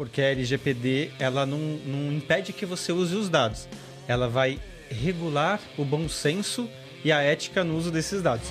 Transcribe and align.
porque 0.00 0.22
a 0.22 0.30
LGPD 0.30 1.10
ela 1.18 1.44
não, 1.44 1.58
não 1.58 2.10
impede 2.10 2.54
que 2.54 2.64
você 2.64 2.90
use 2.90 3.14
os 3.14 3.28
dados. 3.28 3.68
Ela 4.08 4.30
vai 4.30 4.58
regular 4.88 5.60
o 5.76 5.84
bom 5.84 6.08
senso 6.08 6.66
e 7.04 7.12
a 7.12 7.20
ética 7.20 7.62
no 7.62 7.76
uso 7.76 7.90
desses 7.90 8.22
dados. 8.22 8.50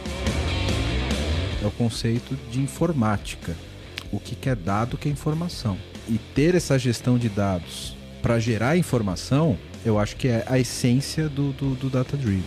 É 1.59 1.65
o 1.65 1.71
conceito 1.71 2.37
de 2.51 2.59
informática. 2.59 3.55
O 4.11 4.19
que 4.19 4.47
é 4.47 4.53
dado 4.53 4.95
que 4.95 5.09
é 5.09 5.11
informação. 5.11 5.75
E 6.07 6.19
ter 6.35 6.53
essa 6.53 6.77
gestão 6.77 7.17
de 7.17 7.29
dados 7.29 7.97
para 8.21 8.37
gerar 8.37 8.77
informação, 8.77 9.57
eu 9.83 9.97
acho 9.97 10.17
que 10.17 10.27
é 10.27 10.43
a 10.45 10.59
essência 10.59 11.27
do, 11.27 11.51
do, 11.53 11.73
do 11.73 11.89
data 11.89 12.15
driven. 12.15 12.43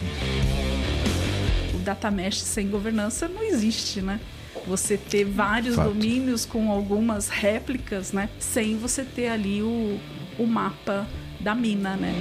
O 1.75 1.79
data 1.79 2.09
mesh 2.09 2.39
sem 2.39 2.69
governança 2.69 3.27
não 3.27 3.43
existe, 3.43 4.00
né? 4.00 4.21
Você 4.67 4.97
ter 4.97 5.25
vários 5.25 5.75
Fato. 5.75 5.89
domínios 5.89 6.47
com 6.47 6.71
algumas 6.71 7.29
réplicas, 7.29 8.13
né? 8.13 8.29
Sem 8.39 8.77
você 8.77 9.05
ter 9.05 9.29
ali 9.29 9.63
o, 9.63 9.99
o 10.39 10.46
mapa 10.46 11.07
da 11.41 11.55
mina, 11.55 11.96
né? 11.96 12.13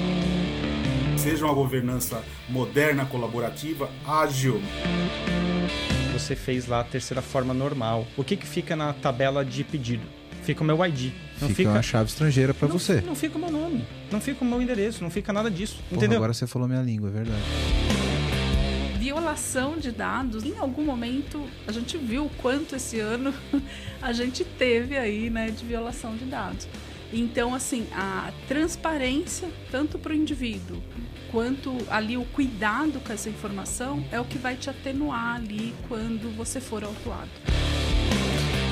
Seja 1.17 1.45
uma 1.45 1.53
governança 1.53 2.23
moderna, 2.49 3.05
colaborativa, 3.05 3.89
ágil. 4.05 4.62
Você 6.13 6.35
fez 6.35 6.67
lá 6.67 6.81
a 6.81 6.84
terceira 6.84 7.21
forma 7.21 7.53
normal. 7.53 8.07
O 8.17 8.23
que, 8.23 8.35
que 8.35 8.48
fica 8.48 8.76
na 8.76 8.93
tabela 8.93 9.45
de 9.45 9.63
pedido? 9.63 10.03
Fica 10.43 10.63
o 10.63 10.65
meu 10.65 10.84
ID. 10.85 11.12
Não 11.39 11.49
fica, 11.49 11.70
uma 11.70 11.81
chave 11.81 12.09
estrangeira 12.09 12.53
para 12.53 12.67
você. 12.67 13.01
Não 13.01 13.15
fica 13.15 13.37
o 13.37 13.41
meu 13.41 13.51
nome. 13.51 13.85
Não 14.12 14.20
fica 14.20 14.43
o 14.43 14.48
meu 14.48 14.62
endereço. 14.62 15.03
Não 15.03 15.09
fica 15.12 15.31
nada 15.31 15.49
disso. 15.49 15.77
Porra, 15.89 15.98
entendeu? 15.98 16.17
agora 16.17 16.34
você 16.34 16.48
falou 16.48 16.67
minha 16.67 16.81
língua, 16.81 17.09
é 17.09 17.12
verdade. 17.12 17.41
Violação 19.11 19.75
de 19.77 19.91
dados, 19.91 20.45
em 20.45 20.57
algum 20.57 20.85
momento 20.85 21.43
a 21.67 21.71
gente 21.73 21.97
viu 21.97 22.27
o 22.27 22.31
quanto 22.41 22.77
esse 22.77 22.97
ano 23.01 23.34
a 24.01 24.13
gente 24.13 24.45
teve 24.45 24.97
aí, 24.97 25.29
né, 25.29 25.51
de 25.51 25.65
violação 25.65 26.15
de 26.15 26.23
dados. 26.23 26.65
Então, 27.11 27.53
assim, 27.53 27.85
a 27.93 28.31
transparência, 28.47 29.49
tanto 29.70 29.99
para 29.99 30.13
o 30.13 30.15
indivíduo 30.15 30.82
quanto 31.29 31.76
ali 31.89 32.15
o 32.15 32.23
cuidado 32.23 33.01
com 33.05 33.12
essa 33.12 33.27
informação, 33.27 34.01
é 34.13 34.20
o 34.20 34.23
que 34.23 34.37
vai 34.37 34.55
te 34.55 34.70
atenuar 34.70 35.35
ali 35.35 35.76
quando 35.89 36.34
você 36.34 36.62
for 36.62 36.82
autuado. 36.82 37.29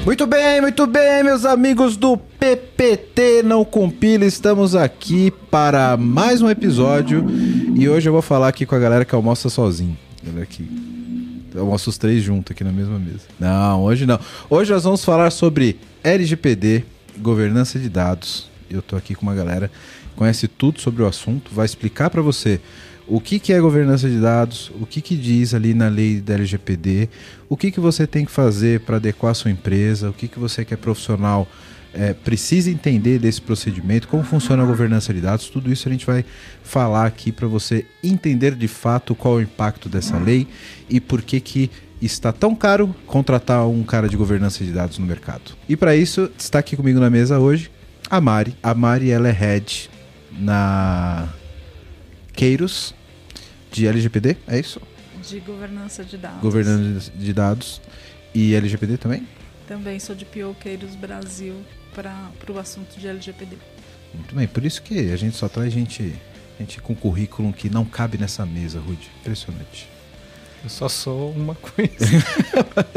Muito 0.06 0.26
bem, 0.26 0.62
muito 0.62 0.88
bem, 0.88 1.22
meus 1.22 1.44
amigos 1.44 1.98
do 1.98 2.16
PPT 2.16 3.44
Não 3.44 3.66
Compila, 3.66 4.23
estamos 4.23 4.73
aqui 4.73 5.32
para 5.52 5.98
mais 5.98 6.42
um 6.42 6.50
episódio 6.50 7.26
e 7.76 7.90
hoje 7.90 8.08
eu 8.08 8.14
vou 8.14 8.22
falar 8.22 8.48
aqui 8.48 8.66
com 8.66 8.73
a 8.73 8.80
galera 8.80 9.04
que 9.04 9.14
almoça 9.14 9.50
sozinho. 9.50 9.98
Galera 10.23 10.45
que 10.45 10.67
almoça 11.56 11.89
os 11.89 11.98
três 11.98 12.23
juntos 12.23 12.52
aqui 12.52 12.64
na 12.64 12.72
mesma 12.72 13.00
mesa. 13.00 13.22
Não, 13.39 13.84
hoje 13.84 14.06
não. 14.06 14.20
Hoje 14.50 14.72
nós 14.72 14.84
vamos 14.84 15.03
falar 15.03 15.31
sobre 15.31 15.80
LGPD, 16.03 16.84
governança 17.17 17.80
de 17.80 17.89
dados. 17.89 18.50
Eu 18.70 18.81
tô 18.81 18.95
aqui 18.95 19.16
com 19.16 19.23
uma 19.23 19.34
galera 19.34 19.70
que 19.70 20.16
conhece 20.16 20.48
tudo 20.48 20.80
sobre 20.81 21.02
o 21.03 21.08
assunto, 21.08 21.52
vai 21.53 21.66
explicar 21.66 22.09
para 22.09 22.22
você 22.22 22.59
o 23.08 23.20
que, 23.20 23.39
que 23.39 23.52
é 23.52 23.59
governança 23.59 24.08
de 24.08 24.20
dados, 24.20 24.72
o 24.80 24.86
que, 24.86 25.02
que 25.02 25.16
diz 25.16 25.56
ali 25.56 25.73
na 25.73 25.88
lei 25.88 26.22
da 26.22 26.36
LGPD, 26.36 27.09
o 27.48 27.58
que, 27.58 27.72
que 27.72 27.80
você 27.80 28.06
tem 28.06 28.23
que 28.23 28.31
fazer 28.31 28.81
para 28.81 28.98
adequar 28.98 29.31
a 29.31 29.33
sua 29.33 29.50
empresa, 29.50 30.09
o 30.09 30.14
que, 30.14 30.28
que 30.28 30.38
você 30.38 30.64
que 30.64 30.76
é 30.76 30.78
profissional 30.78 31.48
é, 31.94 32.14
precisa 32.14 32.70
entender 32.70 33.20
desse 33.20 33.42
procedimento, 33.42 34.08
como 34.08 34.23
funciona 34.23 34.64
a 34.64 34.66
governança 34.66 35.14
de 35.14 35.22
dados, 35.22 35.50
tudo 35.50 35.72
isso 35.72 35.88
a 35.88 35.92
gente 35.92 36.06
vai 36.06 36.23
falar 36.64 37.06
aqui 37.06 37.32
para 37.32 37.48
você 37.48 37.86
entender 38.04 38.56
de 38.56 38.68
fato 38.68 39.16
qual 39.16 39.36
é 39.36 39.38
o 39.38 39.42
impacto 39.42 39.90
dessa 39.90 40.17
lei 40.17 40.48
e 40.90 41.00
por 41.00 41.22
que 41.22 41.40
que 41.40 41.72
está 42.02 42.32
tão 42.32 42.56
caro 42.56 42.95
contratar 43.06 43.67
um 43.67 43.84
cara 43.84 44.08
de 44.08 44.16
governança 44.16 44.64
de 44.64 44.72
dados 44.72 44.98
no 44.98 45.06
mercado. 45.06 45.54
E 45.67 45.76
para 45.76 45.95
isso, 45.95 46.32
está 46.38 46.60
aqui 46.60 46.76
comigo 46.76 47.00
na 47.00 47.10
mesa 47.10 47.40
hoje 47.40 47.70
a 48.10 48.22
Mari. 48.22 48.56
A 48.64 48.73
Mari 48.73 49.12
ela 49.12 49.28
é 49.28 49.32
head 49.32 49.90
na 50.32 51.30
Keiros 52.34 52.95
de 53.72 53.86
LGPD, 53.88 54.38
é 54.48 54.60
isso? 54.60 54.82
De 55.28 55.40
governança 55.42 56.04
de 56.04 56.17
dados. 56.17 56.42
Governança 56.42 57.11
de 57.14 57.33
dados 57.33 57.82
e 58.33 58.56
LGPD 58.56 58.98
também? 58.98 59.27
Também 59.67 60.00
sou 60.00 60.16
de 60.16 60.26
Pioqueiros 60.26 60.95
Brasil 60.95 61.56
para 62.04 62.54
o 62.54 62.58
assunto 62.60 62.98
de 62.99 63.08
LGPD. 63.08 63.58
Muito 64.14 64.33
bem, 64.36 64.48
por 64.48 64.65
isso 64.65 64.82
que 64.82 65.11
a 65.11 65.15
gente 65.15 65.36
só 65.36 65.48
traz 65.48 65.71
gente, 65.71 66.15
gente 66.60 66.82
com 66.82 66.95
currículo 66.95 67.52
que 67.54 67.70
não 67.70 67.86
cabe 67.86 68.17
nessa 68.17 68.45
mesa, 68.45 68.80
Rude. 68.80 69.10
Impressionante. 69.21 69.87
Eu 70.64 70.70
só 70.70 70.89
sou 70.89 71.32
uma 71.32 71.55
coisa. 71.55 72.05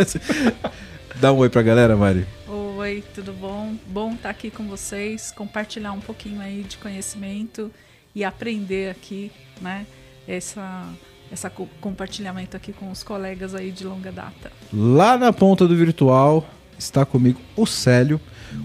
Dá 1.21 1.33
um 1.33 1.37
oi 1.39 1.49
pra 1.49 1.63
galera, 1.63 1.97
Mari. 1.97 2.27
Oi, 2.49 3.05
tudo 3.15 3.33
bom? 3.33 3.75
Bom 3.87 4.15
estar 4.15 4.31
aqui 4.31 4.51
com 4.51 4.67
vocês, 4.67 5.31
compartilhar 5.31 5.93
um 5.93 6.01
pouquinho 6.01 6.41
aí 6.41 6.63
de 6.63 6.77
conhecimento 6.79 7.71
e 8.15 8.25
aprender 8.25 8.91
aqui, 8.91 9.31
né? 9.61 9.87
Essa, 10.27 10.85
essa 11.31 11.49
co- 11.51 11.69
compartilhamento 11.81 12.57
aqui 12.57 12.73
com 12.73 12.91
os 12.91 13.03
colegas 13.03 13.55
aí 13.55 13.71
de 13.71 13.85
longa 13.85 14.11
data. 14.11 14.51
Lá 14.73 15.17
na 15.17 15.33
ponta 15.33 15.67
do 15.69 15.77
virtual 15.77 16.45
está 16.83 17.05
comigo 17.05 17.41
o 17.57 17.67
Célio. 17.67 18.21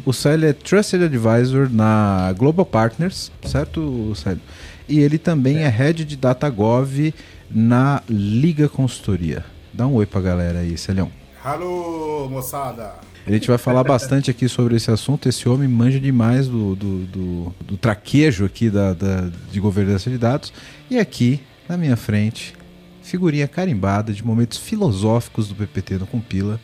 O 0.06 0.12
Célio 0.12 0.48
é 0.50 0.54
Trusted 0.54 1.04
Advisor 1.04 1.70
na 1.72 2.34
Global 2.38 2.66
Partners, 2.66 3.32
certo, 3.46 4.14
Célio? 4.16 4.42
E 4.88 5.00
ele 5.00 5.18
também 5.18 5.58
é 5.60 5.70
Head 5.70 6.04
de 6.06 6.16
DataGov 6.18 7.14
na 7.50 8.02
Liga 8.10 8.68
Consultoria. 8.68 9.46
Dá 9.74 9.88
um 9.88 9.94
oi 9.96 10.06
pra 10.06 10.20
galera 10.20 10.60
aí, 10.60 10.78
Celião. 10.78 11.10
Alô, 11.44 12.28
moçada! 12.30 12.96
A 13.26 13.32
gente 13.32 13.48
vai 13.48 13.58
falar 13.58 13.84
bastante 13.84 14.32
aqui 14.32 14.48
sobre 14.50 14.76
esse 14.78 14.90
assunto. 14.90 15.28
Esse 15.28 15.48
homem 15.50 15.68
manja 15.68 16.00
demais 16.00 16.48
do, 16.48 16.76
do, 16.76 17.00
do, 17.06 17.56
do 17.66 17.78
traquejo 17.78 18.46
aqui 18.46 18.70
da, 18.70 18.94
da- 18.94 19.30
de 19.52 19.60
governança 19.60 20.10
de 20.10 20.18
dados. 20.18 20.52
E 20.90 20.98
aqui, 20.98 21.42
na 21.68 21.76
minha 21.78 21.98
frente, 21.98 22.54
figurinha 23.02 23.48
carimbada 23.48 24.14
de 24.14 24.26
momentos 24.26 24.58
filosóficos 24.58 25.48
do 25.50 25.56
PPT 25.56 25.96
no 25.96 26.08
Compila, 26.08 26.60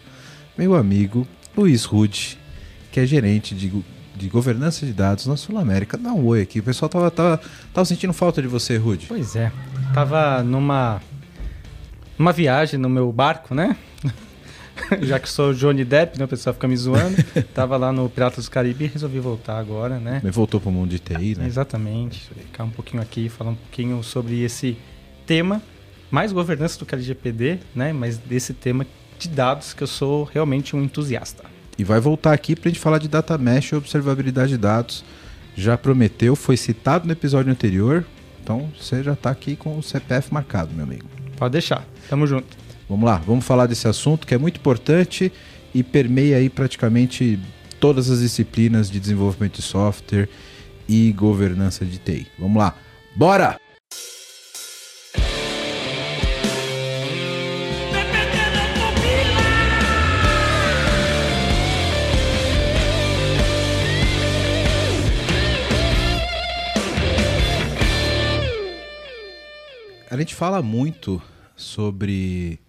meu 0.57 0.73
amigo 0.75 1.27
Luiz 1.55 1.85
Rude, 1.85 2.37
que 2.91 2.99
é 2.99 3.05
gerente 3.05 3.53
de, 3.53 3.71
de 4.15 4.29
governança 4.29 4.85
de 4.85 4.93
dados 4.93 5.25
na 5.27 5.37
Sul 5.37 5.57
América. 5.57 5.97
Dá 5.97 6.11
um 6.11 6.25
oi 6.25 6.41
aqui. 6.41 6.59
O 6.59 6.63
pessoal 6.63 6.89
tava, 6.89 7.11
tava, 7.11 7.41
tava 7.73 7.85
sentindo 7.85 8.13
falta 8.13 8.41
de 8.41 8.47
você, 8.47 8.77
Rude. 8.77 9.05
Pois 9.07 9.35
é. 9.35 9.51
Tava 9.93 10.41
numa 10.43 11.01
numa 12.17 12.31
viagem 12.31 12.79
no 12.79 12.89
meu 12.89 13.11
barco, 13.11 13.55
né? 13.55 13.75
Já 15.01 15.19
que 15.19 15.29
sou 15.29 15.53
Johnny 15.53 15.83
Depp, 15.85 16.17
né? 16.17 16.25
O 16.25 16.27
pessoal 16.27 16.53
fica 16.53 16.67
me 16.67 16.75
zoando. 16.75 17.15
Tava 17.53 17.77
lá 17.77 17.91
no 17.91 18.09
Piratas 18.09 18.45
do 18.45 18.51
Caribe 18.51 18.85
e 18.85 18.87
resolvi 18.87 19.19
voltar 19.19 19.57
agora, 19.57 19.99
né? 19.99 20.19
Ele 20.23 20.31
voltou 20.31 20.59
pro 20.59 20.71
mundo 20.71 20.89
de 20.89 20.99
TI, 20.99 21.35
né? 21.37 21.45
Exatamente. 21.45 22.29
Ficar 22.35 22.63
um 22.63 22.69
pouquinho 22.69 23.01
aqui, 23.01 23.29
falar 23.29 23.51
um 23.51 23.55
pouquinho 23.55 24.01
sobre 24.03 24.41
esse 24.41 24.77
tema, 25.25 25.61
mais 26.11 26.31
governança 26.31 26.77
do 26.79 26.85
que 26.85 26.93
LGPD, 26.95 27.59
né? 27.75 27.93
Mas 27.93 28.17
desse 28.17 28.53
tema 28.53 28.85
de 29.23 29.29
dados 29.29 29.73
que 29.73 29.83
eu 29.83 29.87
sou 29.87 30.23
realmente 30.23 30.75
um 30.75 30.83
entusiasta. 30.83 31.43
E 31.77 31.83
vai 31.83 31.99
voltar 31.99 32.33
aqui 32.33 32.55
pra 32.55 32.69
gente 32.69 32.79
falar 32.79 32.99
de 32.99 33.07
data 33.07 33.37
mesh 33.37 33.71
e 33.71 33.75
observabilidade 33.75 34.51
de 34.51 34.57
dados. 34.57 35.03
Já 35.55 35.77
prometeu, 35.77 36.35
foi 36.35 36.57
citado 36.57 37.05
no 37.05 37.11
episódio 37.11 37.51
anterior. 37.51 38.05
Então 38.41 38.69
você 38.77 39.01
já 39.01 39.15
tá 39.15 39.29
aqui 39.29 39.55
com 39.55 39.77
o 39.77 39.83
CPF 39.83 40.33
marcado, 40.33 40.73
meu 40.73 40.83
amigo. 40.83 41.05
Pode 41.37 41.53
deixar. 41.53 41.85
Tamo 42.09 42.27
junto. 42.27 42.57
Vamos 42.87 43.05
lá, 43.05 43.15
vamos 43.17 43.45
falar 43.45 43.65
desse 43.65 43.87
assunto 43.87 44.27
que 44.27 44.35
é 44.35 44.37
muito 44.37 44.57
importante 44.57 45.31
e 45.73 45.81
permeia 45.81 46.37
aí 46.37 46.49
praticamente 46.49 47.39
todas 47.79 48.09
as 48.09 48.19
disciplinas 48.19 48.89
de 48.89 48.99
desenvolvimento 48.99 49.55
de 49.55 49.61
software 49.61 50.29
e 50.87 51.11
governança 51.11 51.85
de 51.85 51.97
TI. 51.97 52.27
Vamos 52.37 52.57
lá. 52.57 52.75
Bora! 53.15 53.62
A 70.13 70.17
gente 70.17 70.35
fala 70.35 70.61
muito 70.61 71.19
sobre 71.55 72.59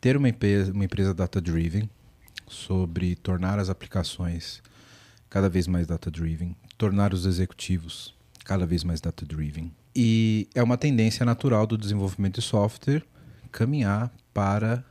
ter 0.00 0.16
uma 0.16 0.28
empresa, 0.28 0.72
uma 0.72 0.84
empresa 0.84 1.14
data-driven, 1.14 1.88
sobre 2.48 3.14
tornar 3.14 3.60
as 3.60 3.70
aplicações 3.70 4.60
cada 5.30 5.48
vez 5.48 5.68
mais 5.68 5.86
data-driven, 5.86 6.56
tornar 6.76 7.14
os 7.14 7.24
executivos 7.24 8.12
cada 8.44 8.66
vez 8.66 8.82
mais 8.82 9.00
data-driven. 9.00 9.72
E 9.94 10.48
é 10.56 10.60
uma 10.60 10.76
tendência 10.76 11.24
natural 11.24 11.68
do 11.68 11.78
desenvolvimento 11.78 12.40
de 12.40 12.42
software 12.42 13.04
caminhar 13.52 14.12
para 14.34 14.84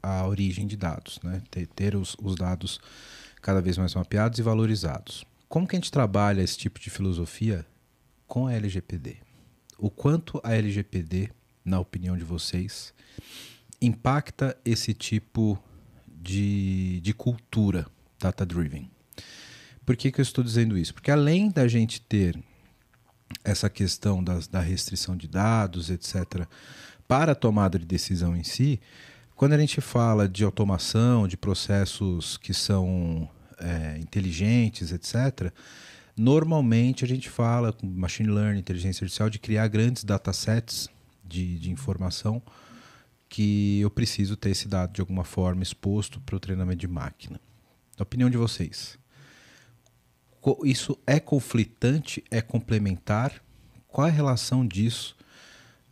a 0.00 0.24
origem 0.28 0.64
de 0.64 0.76
dados, 0.76 1.18
né? 1.24 1.42
ter, 1.50 1.66
ter 1.66 1.96
os, 1.96 2.16
os 2.22 2.36
dados 2.36 2.78
cada 3.42 3.60
vez 3.60 3.76
mais 3.76 3.92
mapeados 3.96 4.38
e 4.38 4.42
valorizados. 4.42 5.24
Como 5.48 5.66
que 5.66 5.74
a 5.74 5.78
gente 5.80 5.90
trabalha 5.90 6.40
esse 6.40 6.56
tipo 6.56 6.78
de 6.78 6.88
filosofia 6.88 7.66
com 8.28 8.46
a 8.46 8.54
LGPD? 8.54 9.25
O 9.78 9.90
quanto 9.90 10.40
a 10.42 10.54
LGPD, 10.54 11.30
na 11.64 11.78
opinião 11.78 12.16
de 12.16 12.24
vocês, 12.24 12.94
impacta 13.80 14.56
esse 14.64 14.94
tipo 14.94 15.58
de, 16.06 17.00
de 17.00 17.12
cultura 17.12 17.86
data-driven? 18.18 18.90
Por 19.84 19.96
que, 19.96 20.10
que 20.10 20.20
eu 20.20 20.22
estou 20.22 20.42
dizendo 20.42 20.76
isso? 20.76 20.94
Porque 20.94 21.10
além 21.10 21.50
da 21.50 21.68
gente 21.68 22.00
ter 22.00 22.38
essa 23.44 23.68
questão 23.68 24.22
das, 24.22 24.46
da 24.48 24.60
restrição 24.60 25.16
de 25.16 25.28
dados, 25.28 25.90
etc., 25.90 26.46
para 27.06 27.32
a 27.32 27.36
tomada 27.36 27.78
de 27.78 27.84
decisão 27.84 28.36
em 28.36 28.42
si, 28.42 28.80
quando 29.36 29.52
a 29.52 29.58
gente 29.58 29.80
fala 29.80 30.28
de 30.28 30.42
automação, 30.42 31.28
de 31.28 31.36
processos 31.36 32.36
que 32.36 32.54
são 32.54 33.28
é, 33.58 33.98
inteligentes, 33.98 34.92
etc., 34.92 35.52
normalmente 36.16 37.04
a 37.04 37.08
gente 37.08 37.28
fala 37.28 37.72
com 37.72 37.86
machine 37.86 38.30
learning, 38.30 38.60
inteligência 38.60 39.04
artificial, 39.04 39.28
de 39.28 39.38
criar 39.38 39.68
grandes 39.68 40.04
datasets 40.04 40.88
de, 41.24 41.58
de 41.58 41.70
informação 41.70 42.42
que 43.28 43.80
eu 43.80 43.90
preciso 43.90 44.36
ter 44.36 44.50
esse 44.50 44.68
dado 44.68 44.92
de 44.92 45.00
alguma 45.00 45.24
forma 45.24 45.62
exposto 45.62 46.20
para 46.20 46.36
o 46.36 46.40
treinamento 46.40 46.78
de 46.78 46.88
máquina. 46.88 47.40
Na 47.98 48.02
opinião 48.02 48.30
de 48.30 48.36
vocês, 48.36 48.98
isso 50.64 50.98
é 51.06 51.18
conflitante? 51.18 52.22
É 52.30 52.40
complementar? 52.40 53.42
Qual 53.88 54.06
é 54.06 54.10
a 54.10 54.12
relação 54.12 54.66
disso 54.66 55.16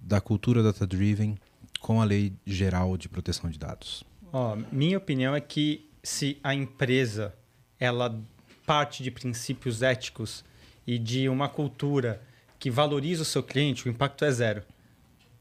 da 0.00 0.20
cultura 0.20 0.62
data-driven 0.62 1.36
com 1.80 2.00
a 2.00 2.04
lei 2.04 2.32
geral 2.46 2.96
de 2.96 3.08
proteção 3.08 3.50
de 3.50 3.58
dados? 3.58 4.04
Oh, 4.32 4.56
minha 4.70 4.98
opinião 4.98 5.34
é 5.34 5.40
que 5.40 5.88
se 6.02 6.38
a 6.42 6.54
empresa 6.54 7.34
ela 7.80 8.22
parte 8.66 9.02
de 9.02 9.10
princípios 9.10 9.82
éticos 9.82 10.44
e 10.86 10.98
de 10.98 11.28
uma 11.28 11.48
cultura 11.48 12.20
que 12.58 12.70
valoriza 12.70 13.22
o 13.22 13.26
seu 13.26 13.42
cliente, 13.42 13.86
o 13.86 13.90
impacto 13.90 14.24
é 14.24 14.30
zero. 14.30 14.62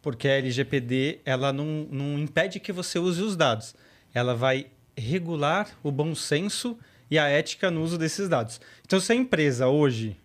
Porque 0.02 0.28
a 0.28 0.38
LGPD 0.38 1.20
ela 1.24 1.54
não, 1.54 1.88
não 1.90 2.20
impede 2.20 2.60
que 2.60 2.72
você 2.72 3.00
use 3.00 3.22
os 3.22 3.36
dados. 3.36 3.74
Ela 4.14 4.36
vai 4.36 4.68
regular 4.98 5.70
o 5.82 5.92
bom 5.92 6.14
senso 6.14 6.78
e 7.10 7.18
a 7.18 7.28
ética 7.28 7.72
no 7.72 7.82
uso 7.82 7.98
desses 7.98 8.28
dados. 8.28 8.60
Então, 8.86 9.00
se 9.00 9.12
a 9.12 9.16
empresa 9.16 9.68
hoje 9.68 10.18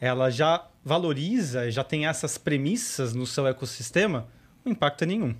ela 0.00 0.30
já 0.30 0.66
valoriza, 0.84 1.70
já 1.70 1.84
tem 1.84 2.06
essas 2.06 2.38
premissas 2.38 3.14
no 3.14 3.26
seu 3.26 3.46
ecossistema, 3.46 4.28
o 4.64 4.70
impacto 4.70 5.02
é 5.02 5.06
nenhum. 5.06 5.34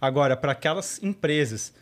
Agora, 0.00 0.36
para 0.36 0.52
aquelas 0.52 1.02
empresas 1.02 1.72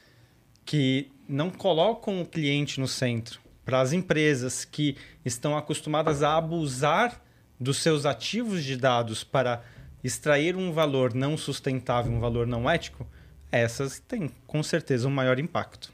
que 0.65 1.11
não 1.29 1.51
colocam 1.51 2.21
o 2.21 2.27
cliente 2.27 2.79
no 2.79 2.87
centro, 2.87 3.41
para 3.71 3.81
as 3.81 3.93
empresas 3.93 4.65
que 4.65 4.97
estão 5.25 5.57
acostumadas 5.57 6.25
a 6.25 6.37
abusar 6.37 7.23
dos 7.59 7.77
seus 7.77 8.05
ativos 8.05 8.65
de 8.65 8.77
dados 8.77 9.23
para 9.23 9.63
extrair 10.03 10.57
um 10.57 10.73
valor 10.73 11.15
não 11.15 11.37
sustentável, 11.37 12.11
um 12.11 12.19
valor 12.19 12.49
não 12.49 12.69
ético, 12.69 13.07
essas 13.53 14.01
têm 14.01 14.29
com 14.45 14.61
certeza 14.61 15.07
um 15.07 15.11
maior 15.11 15.39
impacto. 15.39 15.93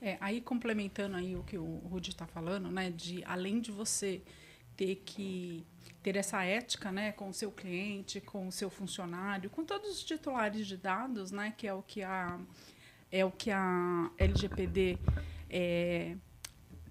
É, 0.00 0.16
aí 0.22 0.40
complementando 0.40 1.16
aí 1.16 1.36
o 1.36 1.42
que 1.42 1.58
o 1.58 1.82
Rudy 1.90 2.08
está 2.08 2.26
falando, 2.26 2.70
né, 2.70 2.90
de 2.90 3.22
além 3.26 3.60
de 3.60 3.70
você 3.70 4.22
ter 4.74 5.02
que 5.04 5.62
ter 6.02 6.16
essa 6.16 6.42
ética, 6.42 6.90
né, 6.90 7.12
com 7.12 7.28
o 7.28 7.34
seu 7.34 7.52
cliente, 7.52 8.22
com 8.22 8.48
o 8.48 8.52
seu 8.52 8.70
funcionário, 8.70 9.50
com 9.50 9.66
todos 9.66 9.90
os 9.90 10.02
titulares 10.02 10.66
de 10.66 10.78
dados, 10.78 11.30
né, 11.30 11.52
que 11.54 11.66
é 11.66 11.74
o 11.74 11.82
que 11.82 12.02
a 12.02 12.40
é 13.12 13.22
o 13.22 13.30
que 13.30 13.50
a 13.50 14.10
LGPD 14.16 14.96
é, 15.50 16.16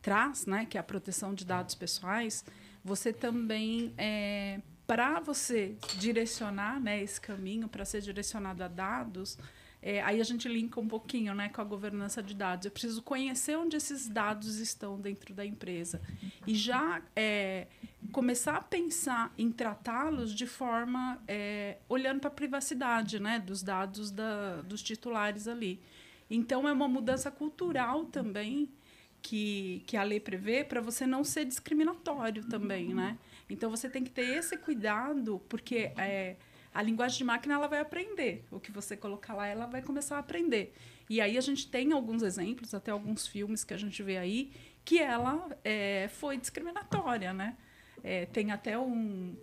traz, 0.01 0.45
né, 0.45 0.65
que 0.65 0.77
é 0.77 0.81
a 0.81 0.83
proteção 0.83 1.33
de 1.33 1.45
dados 1.45 1.75
pessoais. 1.75 2.43
Você 2.83 3.11
também 3.11 3.93
é, 3.97 4.61
para 4.89 5.19
você 5.19 5.75
direcionar, 5.99 6.79
né, 6.79 7.03
esse 7.03 7.21
caminho 7.21 7.67
para 7.67 7.85
ser 7.85 8.01
direcionado 8.01 8.63
a 8.63 8.67
dados, 8.67 9.37
é, 9.81 10.01
aí 10.01 10.19
a 10.19 10.23
gente 10.23 10.47
linka 10.49 10.79
um 10.79 10.87
pouquinho 10.87 11.33
né, 11.33 11.47
com 11.47 11.61
a 11.61 11.63
governança 11.63 12.21
de 12.21 12.33
dados. 12.33 12.65
Eu 12.65 12.71
preciso 12.71 13.01
conhecer 13.01 13.55
onde 13.55 13.77
esses 13.77 14.09
dados 14.09 14.57
estão 14.57 14.99
dentro 14.99 15.33
da 15.33 15.45
empresa 15.45 16.01
e 16.45 16.53
já 16.53 17.01
é, 17.15 17.67
começar 18.11 18.55
a 18.55 18.61
pensar 18.61 19.33
em 19.37 19.51
tratá-los 19.51 20.33
de 20.33 20.45
forma 20.45 21.21
é, 21.27 21.77
olhando 21.87 22.19
para 22.19 22.29
a 22.29 22.33
privacidade 22.33 23.19
né, 23.19 23.39
dos 23.39 23.61
dados 23.61 24.11
da, 24.11 24.61
dos 24.63 24.81
titulares 24.81 25.47
ali. 25.47 25.79
Então, 26.29 26.67
é 26.67 26.73
uma 26.73 26.87
mudança 26.87 27.31
cultural 27.31 28.05
também 28.05 28.69
que, 29.21 29.83
que 29.85 29.97
a 29.97 30.03
lei 30.03 30.19
prevê 30.19 30.63
para 30.63 30.81
você 30.81 31.05
não 31.05 31.23
ser 31.23 31.45
discriminatório 31.45 32.43
também. 32.45 32.93
Né? 32.93 33.17
Então, 33.49 33.69
você 33.69 33.89
tem 33.89 34.03
que 34.03 34.11
ter 34.11 34.37
esse 34.37 34.57
cuidado, 34.57 35.41
porque. 35.47 35.91
É, 35.97 36.35
a 36.73 36.81
linguagem 36.81 37.17
de 37.17 37.23
máquina 37.23 37.55
ela 37.55 37.67
vai 37.67 37.79
aprender. 37.79 38.45
O 38.51 38.59
que 38.59 38.71
você 38.71 38.95
colocar 38.95 39.33
lá, 39.33 39.47
ela 39.47 39.65
vai 39.65 39.81
começar 39.81 40.17
a 40.17 40.19
aprender. 40.19 40.73
E 41.09 41.19
aí 41.19 41.37
a 41.37 41.41
gente 41.41 41.67
tem 41.67 41.91
alguns 41.91 42.21
exemplos, 42.21 42.73
até 42.73 42.91
alguns 42.91 43.27
filmes 43.27 43.63
que 43.63 43.73
a 43.73 43.77
gente 43.77 44.01
vê 44.03 44.17
aí, 44.17 44.51
que 44.85 44.99
ela 44.99 45.49
é, 45.63 46.07
foi 46.09 46.37
discriminatória, 46.37 47.33
né? 47.33 47.57
É, 48.03 48.25
tem 48.27 48.51
até 48.51 48.77
um... 48.77 49.35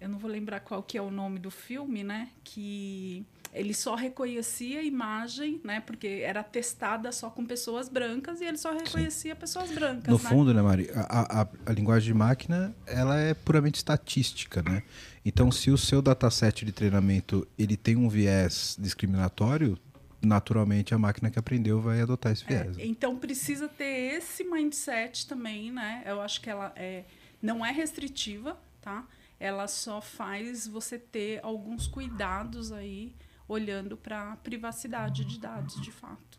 Eu 0.00 0.08
não 0.08 0.18
vou 0.18 0.30
lembrar 0.30 0.60
qual 0.60 0.82
que 0.82 0.98
é 0.98 1.02
o 1.02 1.10
nome 1.10 1.38
do 1.38 1.50
filme, 1.50 2.02
né? 2.02 2.30
Que 2.42 3.24
ele 3.52 3.74
só 3.74 3.94
reconhecia 3.94 4.78
a 4.78 4.82
imagem, 4.82 5.60
né? 5.64 5.80
Porque 5.80 6.22
era 6.24 6.42
testada 6.42 7.10
só 7.10 7.28
com 7.30 7.44
pessoas 7.44 7.88
brancas 7.88 8.40
e 8.40 8.44
ele 8.44 8.56
só 8.56 8.72
reconhecia 8.72 9.34
Sim. 9.34 9.40
pessoas 9.40 9.70
brancas. 9.72 10.06
No 10.06 10.22
né? 10.22 10.30
fundo, 10.30 10.54
né, 10.54 10.62
Mari? 10.62 10.88
A, 10.94 11.42
a, 11.42 11.48
a, 11.66 11.72
linguagem 11.72 12.12
de 12.12 12.14
máquina 12.14 12.74
ela 12.86 13.18
é 13.18 13.34
puramente 13.34 13.76
estatística, 13.76 14.62
né? 14.62 14.82
Então, 15.24 15.50
se 15.50 15.70
o 15.70 15.76
seu 15.76 16.00
dataset 16.00 16.64
de 16.64 16.72
treinamento 16.72 17.46
ele 17.58 17.76
tem 17.76 17.96
um 17.96 18.08
viés 18.08 18.76
discriminatório, 18.78 19.76
naturalmente 20.22 20.94
a 20.94 20.98
máquina 20.98 21.30
que 21.30 21.38
aprendeu 21.38 21.80
vai 21.80 22.00
adotar 22.00 22.32
esse 22.32 22.44
viés. 22.44 22.78
É, 22.78 22.86
então 22.86 23.16
precisa 23.16 23.68
ter 23.68 24.14
esse 24.16 24.44
mindset 24.44 25.26
também, 25.26 25.72
né? 25.72 26.02
Eu 26.06 26.20
acho 26.20 26.40
que 26.40 26.48
ela 26.48 26.72
é, 26.76 27.04
não 27.42 27.66
é 27.66 27.72
restritiva, 27.72 28.56
tá? 28.80 29.04
Ela 29.40 29.66
só 29.66 30.00
faz 30.00 30.68
você 30.68 30.98
ter 30.98 31.40
alguns 31.42 31.86
cuidados 31.86 32.70
aí 32.70 33.12
olhando 33.50 33.96
para 33.96 34.32
a 34.32 34.36
privacidade 34.36 35.24
de 35.24 35.38
dados, 35.40 35.80
de 35.80 35.90
fato. 35.90 36.38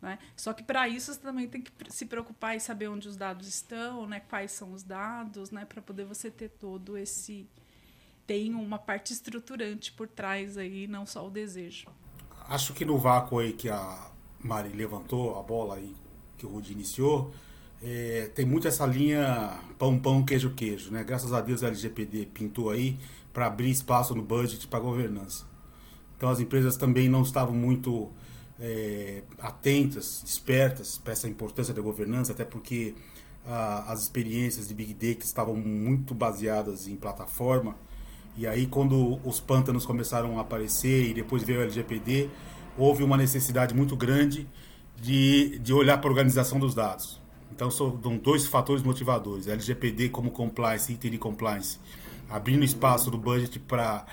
Né? 0.00 0.18
Só 0.36 0.52
que 0.52 0.62
para 0.62 0.88
isso 0.88 1.12
você 1.12 1.18
também 1.18 1.48
tem 1.48 1.60
que 1.60 1.72
se 1.90 2.06
preocupar 2.06 2.56
e 2.56 2.60
saber 2.60 2.86
onde 2.86 3.08
os 3.08 3.16
dados 3.16 3.48
estão, 3.48 4.06
né? 4.06 4.20
quais 4.20 4.52
são 4.52 4.72
os 4.72 4.84
dados, 4.84 5.50
né? 5.50 5.64
para 5.64 5.82
poder 5.82 6.04
você 6.04 6.30
ter 6.30 6.50
todo 6.50 6.96
esse. 6.96 7.48
Tem 8.26 8.54
uma 8.54 8.78
parte 8.78 9.12
estruturante 9.12 9.92
por 9.92 10.06
trás 10.06 10.56
aí, 10.56 10.86
não 10.86 11.04
só 11.04 11.26
o 11.26 11.30
desejo. 11.30 11.88
Acho 12.48 12.72
que 12.74 12.84
no 12.84 12.96
vácuo 12.96 13.40
aí 13.40 13.52
que 13.52 13.68
a 13.68 14.10
Mari 14.38 14.68
levantou, 14.68 15.38
a 15.38 15.42
bola 15.42 15.76
aí 15.76 15.96
que 16.38 16.46
o 16.46 16.48
Rudi 16.48 16.72
iniciou, 16.72 17.32
é, 17.82 18.30
tem 18.34 18.44
muito 18.44 18.68
essa 18.68 18.86
linha 18.86 19.58
pão, 19.78 19.98
pão, 19.98 20.24
queijo, 20.24 20.50
queijo. 20.54 20.92
Né? 20.92 21.02
Graças 21.02 21.32
a 21.32 21.40
Deus 21.40 21.64
a 21.64 21.68
LGPD 21.68 22.26
pintou 22.26 22.70
aí 22.70 22.98
para 23.32 23.46
abrir 23.46 23.70
espaço 23.70 24.14
no 24.14 24.22
budget 24.22 24.66
para 24.68 24.78
governança. 24.78 25.55
Então 26.16 26.28
as 26.28 26.40
empresas 26.40 26.76
também 26.76 27.08
não 27.08 27.22
estavam 27.22 27.54
muito 27.54 28.10
é, 28.58 29.22
atentas, 29.38 30.22
despertas 30.24 30.98
para 30.98 31.12
essa 31.12 31.28
importância 31.28 31.74
da 31.74 31.82
governança, 31.82 32.32
até 32.32 32.44
porque 32.44 32.94
a, 33.46 33.92
as 33.92 34.02
experiências 34.02 34.68
de 34.68 34.74
Big 34.74 34.94
Data 34.94 35.24
estavam 35.24 35.54
muito 35.54 36.14
baseadas 36.14 36.88
em 36.88 36.96
plataforma. 36.96 37.76
E 38.36 38.46
aí 38.46 38.66
quando 38.66 39.18
os 39.24 39.40
pântanos 39.40 39.86
começaram 39.86 40.38
a 40.38 40.42
aparecer 40.42 41.10
e 41.10 41.14
depois 41.14 41.42
veio 41.42 41.60
o 41.60 41.62
LGPD, 41.62 42.28
houve 42.76 43.02
uma 43.02 43.16
necessidade 43.16 43.74
muito 43.74 43.96
grande 43.96 44.46
de, 45.00 45.58
de 45.58 45.72
olhar 45.72 45.98
para 45.98 46.08
a 46.08 46.12
organização 46.12 46.58
dos 46.58 46.74
dados. 46.74 47.20
Então 47.52 47.70
são 47.70 47.90
dois 48.22 48.46
fatores 48.46 48.82
motivadores: 48.82 49.46
LGPD 49.46 50.10
como 50.10 50.30
compliance, 50.30 50.92
item 50.92 51.12
de 51.12 51.18
compliance, 51.18 51.78
abrindo 52.28 52.64
espaço 52.64 53.10
do 53.10 53.16
budget 53.16 53.58
para 53.60 54.04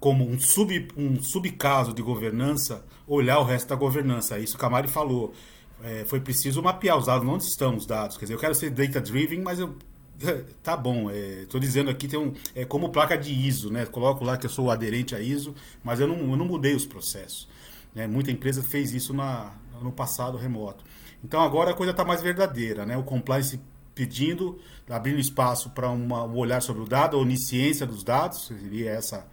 como 0.00 0.26
um, 0.26 0.40
sub, 0.40 0.88
um 0.96 1.22
subcaso 1.22 1.92
de 1.92 2.00
governança, 2.00 2.82
olhar 3.06 3.38
o 3.38 3.44
resto 3.44 3.68
da 3.68 3.76
governança. 3.76 4.38
É 4.38 4.40
isso 4.40 4.56
que 4.56 4.64
a 4.64 4.70
Mari 4.70 4.88
falou. 4.88 5.34
É, 5.82 6.04
foi 6.06 6.20
preciso 6.20 6.62
mapear 6.62 6.96
os 6.96 7.06
dados, 7.06 7.28
onde 7.28 7.44
estão 7.44 7.76
os 7.76 7.86
dados. 7.86 8.16
Quer 8.16 8.24
dizer, 8.24 8.34
eu 8.34 8.38
quero 8.38 8.54
ser 8.54 8.70
data-driven, 8.70 9.40
mas 9.42 9.60
eu. 9.60 9.76
Tá 10.62 10.76
bom, 10.76 11.10
estou 11.10 11.58
é, 11.58 11.62
dizendo 11.62 11.90
aqui, 11.90 12.06
tem 12.06 12.18
um, 12.18 12.34
é 12.54 12.64
como 12.64 12.90
placa 12.90 13.16
de 13.16 13.32
ISO, 13.32 13.70
né? 13.70 13.86
Coloco 13.86 14.22
lá 14.24 14.36
que 14.36 14.44
eu 14.44 14.50
sou 14.50 14.70
aderente 14.70 15.14
a 15.14 15.20
ISO, 15.20 15.54
mas 15.82 15.98
eu 15.98 16.06
não, 16.06 16.18
eu 16.18 16.36
não 16.36 16.44
mudei 16.44 16.74
os 16.74 16.84
processos. 16.84 17.48
Né? 17.94 18.06
Muita 18.06 18.30
empresa 18.30 18.62
fez 18.62 18.92
isso 18.92 19.14
na, 19.14 19.54
no 19.80 19.90
passado 19.90 20.36
remoto. 20.36 20.84
Então 21.24 21.40
agora 21.40 21.70
a 21.70 21.74
coisa 21.74 21.92
está 21.92 22.04
mais 22.04 22.20
verdadeira, 22.20 22.84
né? 22.84 22.98
O 22.98 23.02
compliance 23.02 23.58
pedindo, 23.94 24.58
abrindo 24.88 25.18
espaço 25.18 25.70
para 25.70 25.90
um 25.90 26.36
olhar 26.36 26.60
sobre 26.60 26.82
o 26.82 26.86
dado, 26.86 27.16
a 27.16 27.20
onisciência 27.20 27.86
dos 27.86 28.04
dados, 28.04 28.46
seria 28.46 28.90
essa 28.90 29.26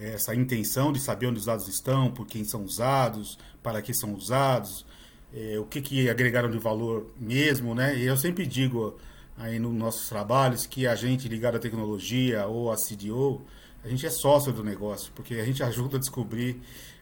essa 0.00 0.34
intenção 0.34 0.92
de 0.92 1.00
saber 1.00 1.26
onde 1.26 1.38
os 1.38 1.44
dados 1.44 1.68
estão, 1.68 2.10
por 2.10 2.26
quem 2.26 2.44
são 2.44 2.64
usados, 2.64 3.38
para 3.62 3.82
que 3.82 3.92
são 3.92 4.14
usados, 4.14 4.86
é, 5.32 5.58
o 5.58 5.64
que, 5.64 5.80
que 5.80 6.08
agregaram 6.08 6.50
de 6.50 6.58
valor 6.58 7.06
mesmo, 7.18 7.74
né? 7.74 7.96
E 7.96 8.04
eu 8.04 8.16
sempre 8.16 8.46
digo 8.46 8.98
aí 9.36 9.58
nos 9.58 9.74
nossos 9.74 10.08
trabalhos 10.08 10.66
que 10.66 10.86
a 10.86 10.94
gente 10.94 11.28
ligado 11.28 11.56
à 11.56 11.58
tecnologia 11.58 12.46
ou 12.46 12.70
à 12.70 12.76
CDO, 12.76 13.42
a 13.82 13.88
gente 13.88 14.06
é 14.06 14.10
sócio 14.10 14.52
do 14.52 14.62
negócio, 14.62 15.12
porque 15.14 15.34
a 15.34 15.44
gente 15.44 15.62
ajuda 15.64 15.96
a 15.96 16.00
descobrir 16.00 16.60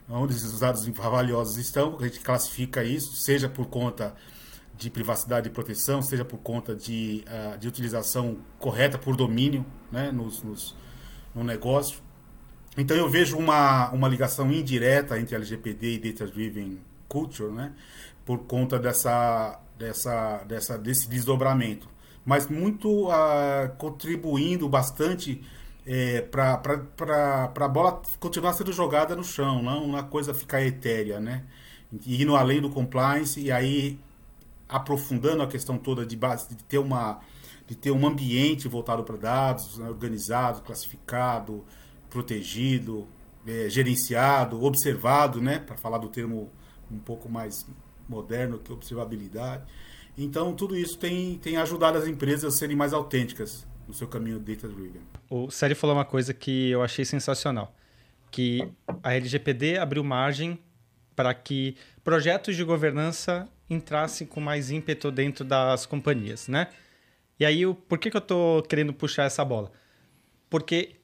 onde 0.09 0.35
os 0.35 0.59
dados 0.59 0.87
valiosos 0.89 1.57
estão, 1.59 1.97
a 1.99 2.05
gente 2.05 2.21
classifica 2.21 2.83
isso, 2.83 3.15
seja 3.15 3.49
por 3.49 3.67
conta 3.67 4.15
de 4.77 4.89
privacidade 4.89 5.49
e 5.49 5.51
proteção, 5.51 6.01
seja 6.01 6.25
por 6.25 6.39
conta 6.39 6.75
de, 6.75 7.25
uh, 7.27 7.59
de 7.59 7.67
utilização 7.67 8.39
correta 8.59 8.97
por 8.97 9.17
domínio 9.17 9.67
né, 9.91 10.13
nos, 10.13 10.43
nos, 10.43 10.75
no 11.35 11.43
negócio. 11.43 12.01
Então 12.79 12.97
eu 12.97 13.09
vejo 13.09 13.37
uma, 13.37 13.91
uma 13.91 14.07
ligação 14.07 14.53
indireta 14.53 15.19
entre 15.19 15.35
LGPD 15.35 15.95
e 15.95 15.99
Data 15.99 16.27
Driven 16.31 16.79
Culture, 17.09 17.51
né, 17.51 17.73
por 18.25 18.39
conta 18.45 18.79
dessa, 18.79 19.61
dessa, 19.77 20.45
dessa, 20.45 20.79
desse 20.79 21.09
desdobramento. 21.09 21.89
Mas 22.25 22.47
muito 22.47 23.09
uh, 23.09 23.69
contribuindo 23.79 24.69
bastante 24.69 25.43
é, 25.85 26.21
para 26.21 27.51
a 27.53 27.69
bola 27.69 28.01
continuar 28.21 28.53
sendo 28.53 28.73
jogada 28.73 29.17
no 29.17 29.25
chão, 29.25 29.61
não 29.61 29.83
uma 29.83 30.05
coisa 30.05 30.33
ficar 30.35 30.63
etérea, 30.63 31.19
né? 31.19 31.45
Indo 32.07 32.37
além 32.37 32.61
do 32.61 32.69
compliance 32.69 33.41
e 33.41 33.51
aí 33.51 33.99
aprofundando 34.69 35.43
a 35.43 35.47
questão 35.47 35.79
toda 35.79 36.05
de, 36.05 36.15
base, 36.15 36.55
de 36.55 36.63
ter 36.65 36.79
uma 36.79 37.21
de 37.67 37.75
ter 37.75 37.91
um 37.91 38.07
ambiente 38.07 38.67
voltado 38.67 39.05
para 39.05 39.17
dados, 39.17 39.77
né, 39.77 39.89
organizado, 39.89 40.63
classificado, 40.63 41.65
protegido, 42.11 43.07
é, 43.47 43.69
gerenciado, 43.69 44.63
observado, 44.63 45.41
né, 45.41 45.59
para 45.59 45.77
falar 45.77 45.99
do 45.99 46.09
termo 46.09 46.51
um 46.91 46.99
pouco 46.99 47.29
mais 47.29 47.67
moderno 48.09 48.59
que 48.59 48.73
observabilidade. 48.73 49.65
Então, 50.17 50.55
tudo 50.55 50.77
isso 50.77 50.99
tem, 50.99 51.39
tem 51.39 51.57
ajudado 51.57 51.99
as 51.99 52.07
empresas 52.07 52.55
a 52.55 52.57
serem 52.57 52.77
mais 52.77 52.93
autênticas 52.93 53.67
no 53.87 53.95
seu 53.95 54.09
caminho 54.09 54.39
data-driven. 54.39 55.01
O 55.31 55.51
Sérgio 55.51 55.77
falou 55.77 55.97
uma 55.97 56.05
coisa 56.05 56.35
que 56.35 56.71
eu 56.71 56.83
achei 56.83 57.05
sensacional, 57.05 57.75
que 58.31 58.69
a 59.03 59.15
LGPD 59.15 59.79
abriu 59.79 60.03
margem 60.03 60.59
para 61.15 61.33
que 61.35 61.77
projetos 62.03 62.57
de 62.57 62.65
governança 62.65 63.49
entrasse 63.69 64.27
com 64.27 64.41
mais 64.41 64.71
ímpeto 64.71 65.11
dentro 65.11 65.45
das 65.45 65.85
companhias, 65.87 66.49
né? 66.49 66.69
E 67.39 67.45
aí, 67.45 67.63
por 67.89 67.99
que, 67.99 68.11
que 68.11 68.17
eu 68.17 68.21
estou 68.21 68.63
querendo 68.63 68.93
puxar 68.93 69.25
essa 69.25 69.45
bola? 69.45 69.71
Porque 70.51 70.97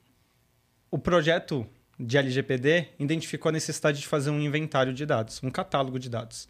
o 0.95 0.99
projeto 0.99 1.67
de 1.99 2.17
LGPD 2.17 2.91
identificou 3.01 3.49
a 3.49 3.53
necessidade 3.53 3.99
de 3.99 4.07
fazer 4.07 4.31
um 4.31 4.41
inventário 4.41 4.95
de 4.95 5.05
dados, 5.05 5.43
um 5.43 5.51
catálogo 5.51 5.99
de 5.99 6.09
dados. 6.09 6.49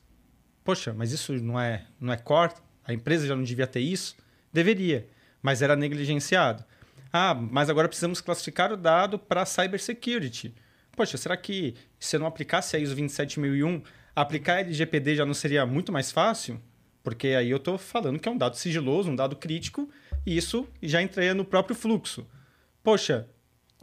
Poxa, 0.62 0.92
mas 0.92 1.12
isso 1.12 1.32
não 1.32 1.58
é, 1.58 1.86
não 1.98 2.12
é 2.12 2.18
core? 2.18 2.52
A 2.84 2.92
empresa 2.92 3.26
já 3.26 3.34
não 3.34 3.42
devia 3.42 3.66
ter 3.66 3.80
isso? 3.80 4.14
Deveria, 4.52 5.08
mas 5.40 5.62
era 5.62 5.74
negligenciado. 5.74 6.62
Ah, 7.10 7.32
mas 7.32 7.70
agora 7.70 7.88
precisamos 7.88 8.20
classificar 8.20 8.70
o 8.70 8.76
dado 8.76 9.18
para 9.18 9.46
cybersecurity. 9.46 10.54
Poxa, 10.92 11.16
será 11.16 11.38
que 11.38 11.74
se 11.98 12.14
eu 12.14 12.20
não 12.20 12.26
aplicasse 12.26 12.76
a 12.76 12.78
ISO 12.78 12.94
27001, 12.94 13.82
Aplicar 14.14 14.60
LGPD 14.60 15.16
já 15.16 15.24
não 15.24 15.32
seria 15.32 15.64
muito 15.64 15.90
mais 15.90 16.12
fácil? 16.12 16.60
Porque 17.02 17.28
aí 17.28 17.48
eu 17.48 17.56
estou 17.56 17.78
falando 17.78 18.18
que 18.18 18.28
é 18.28 18.32
um 18.32 18.36
dado 18.36 18.58
sigiloso, 18.58 19.10
um 19.10 19.16
dado 19.16 19.36
crítico, 19.36 19.88
e 20.26 20.36
isso 20.36 20.68
já 20.82 21.00
entraria 21.00 21.32
no 21.32 21.46
próprio 21.46 21.74
fluxo. 21.74 22.26
Poxa, 22.82 23.26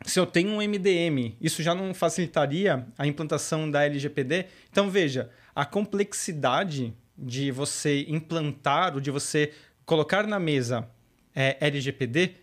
se 0.05 0.19
eu 0.19 0.25
tenho 0.25 0.49
um 0.49 0.61
MDM, 0.61 1.35
isso 1.39 1.61
já 1.61 1.75
não 1.75 1.93
facilitaria 1.93 2.85
a 2.97 3.05
implantação 3.05 3.69
da 3.69 3.83
LGPD? 3.83 4.45
Então 4.71 4.89
veja, 4.89 5.29
a 5.55 5.65
complexidade 5.65 6.93
de 7.17 7.51
você 7.51 8.05
implantar 8.07 8.95
ou 8.95 8.99
de 8.99 9.11
você 9.11 9.51
colocar 9.85 10.25
na 10.25 10.39
mesa 10.39 10.89
é, 11.35 11.57
LGPD 11.59 12.35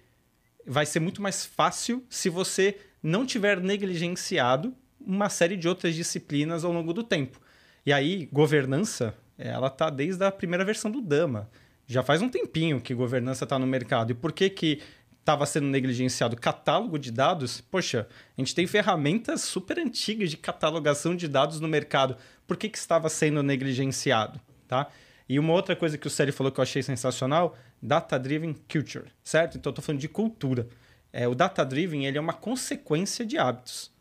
vai 0.67 0.87
ser 0.87 1.01
muito 1.01 1.21
mais 1.21 1.45
fácil 1.45 2.05
se 2.09 2.29
você 2.29 2.77
não 3.03 3.25
tiver 3.25 3.61
negligenciado 3.61 4.75
uma 5.01 5.29
série 5.29 5.57
de 5.57 5.69
outras 5.69 5.95
disciplinas 5.95 6.65
ao 6.65 6.73
longo 6.73 6.93
do 6.93 7.03
tempo. 7.03 7.41
E 7.87 7.93
aí, 7.93 8.29
governança, 8.31 9.15
ela 9.39 9.71
tá 9.71 9.89
desde 9.89 10.23
a 10.25 10.31
primeira 10.31 10.65
versão 10.65 10.91
do 10.91 11.01
Dama. 11.01 11.49
Já 11.87 12.03
faz 12.03 12.21
um 12.21 12.29
tempinho 12.29 12.81
que 12.81 12.93
governança 12.93 13.45
está 13.45 13.59
no 13.59 13.67
mercado. 13.67 14.11
E 14.11 14.15
por 14.15 14.31
que 14.33 14.51
que 14.51 14.83
estava 15.29 15.45
sendo 15.45 15.67
negligenciado 15.67 16.35
catálogo 16.37 16.99
de 16.99 17.13
dados? 17.13 17.61
Poxa, 17.61 18.09
a 18.37 18.41
gente 18.41 18.55
tem 18.55 18.67
ferramentas 18.67 19.43
super 19.43 19.79
antigas 19.79 20.31
de 20.31 20.39
catalogação 20.39 21.15
de 21.15 21.29
dados 21.29 21.61
no 21.61 21.69
mercado. 21.69 22.17
Por 22.47 22.57
que 22.57 22.67
que 22.67 22.79
estava 22.79 23.11
sendo 23.11 23.43
negligenciado, 23.43 24.41
tá? 24.67 24.89
E 25.29 25.39
uma 25.39 25.53
outra 25.53 25.77
coisa 25.77 25.99
que 25.99 26.07
o 26.07 26.11
Sérgio 26.11 26.33
falou 26.33 26.51
que 26.51 26.59
eu 26.59 26.63
achei 26.63 26.83
sensacional, 26.83 27.55
data-driven 27.83 28.55
culture, 28.73 29.05
certo? 29.23 29.59
Então, 29.59 29.69
estou 29.69 29.85
falando 29.85 30.01
de 30.01 30.09
cultura. 30.09 30.67
É, 31.13 31.29
o 31.29 31.35
data-driven 31.35 32.07
ele 32.07 32.17
é 32.17 32.21
uma 32.21 32.33
consequência 32.33 33.27
de 33.27 33.37
hábitos, 33.37 33.93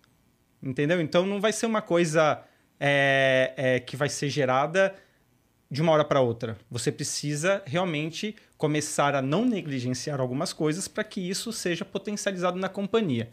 entendeu? 0.64 1.02
Então, 1.02 1.26
não 1.26 1.42
vai 1.42 1.52
ser 1.52 1.66
uma 1.66 1.82
coisa 1.82 2.42
é, 2.80 3.54
é, 3.58 3.80
que 3.82 3.98
vai 3.98 4.08
ser 4.08 4.30
gerada 4.30 4.96
de 5.70 5.82
uma 5.82 5.92
hora 5.92 6.06
para 6.06 6.22
outra. 6.22 6.58
Você 6.70 6.92
precisa 6.92 7.62
realmente 7.66 8.36
começar 8.58 9.16
a 9.16 9.22
não 9.22 9.46
negligenciar 9.46 10.20
algumas 10.20 10.54
coisas 10.54 10.88
para 10.88 11.04
que 11.04 11.22
isso 11.22 11.52
seja 11.52 11.86
potencializado 11.86 12.58
na 12.58 12.70
companhia. 12.70 13.30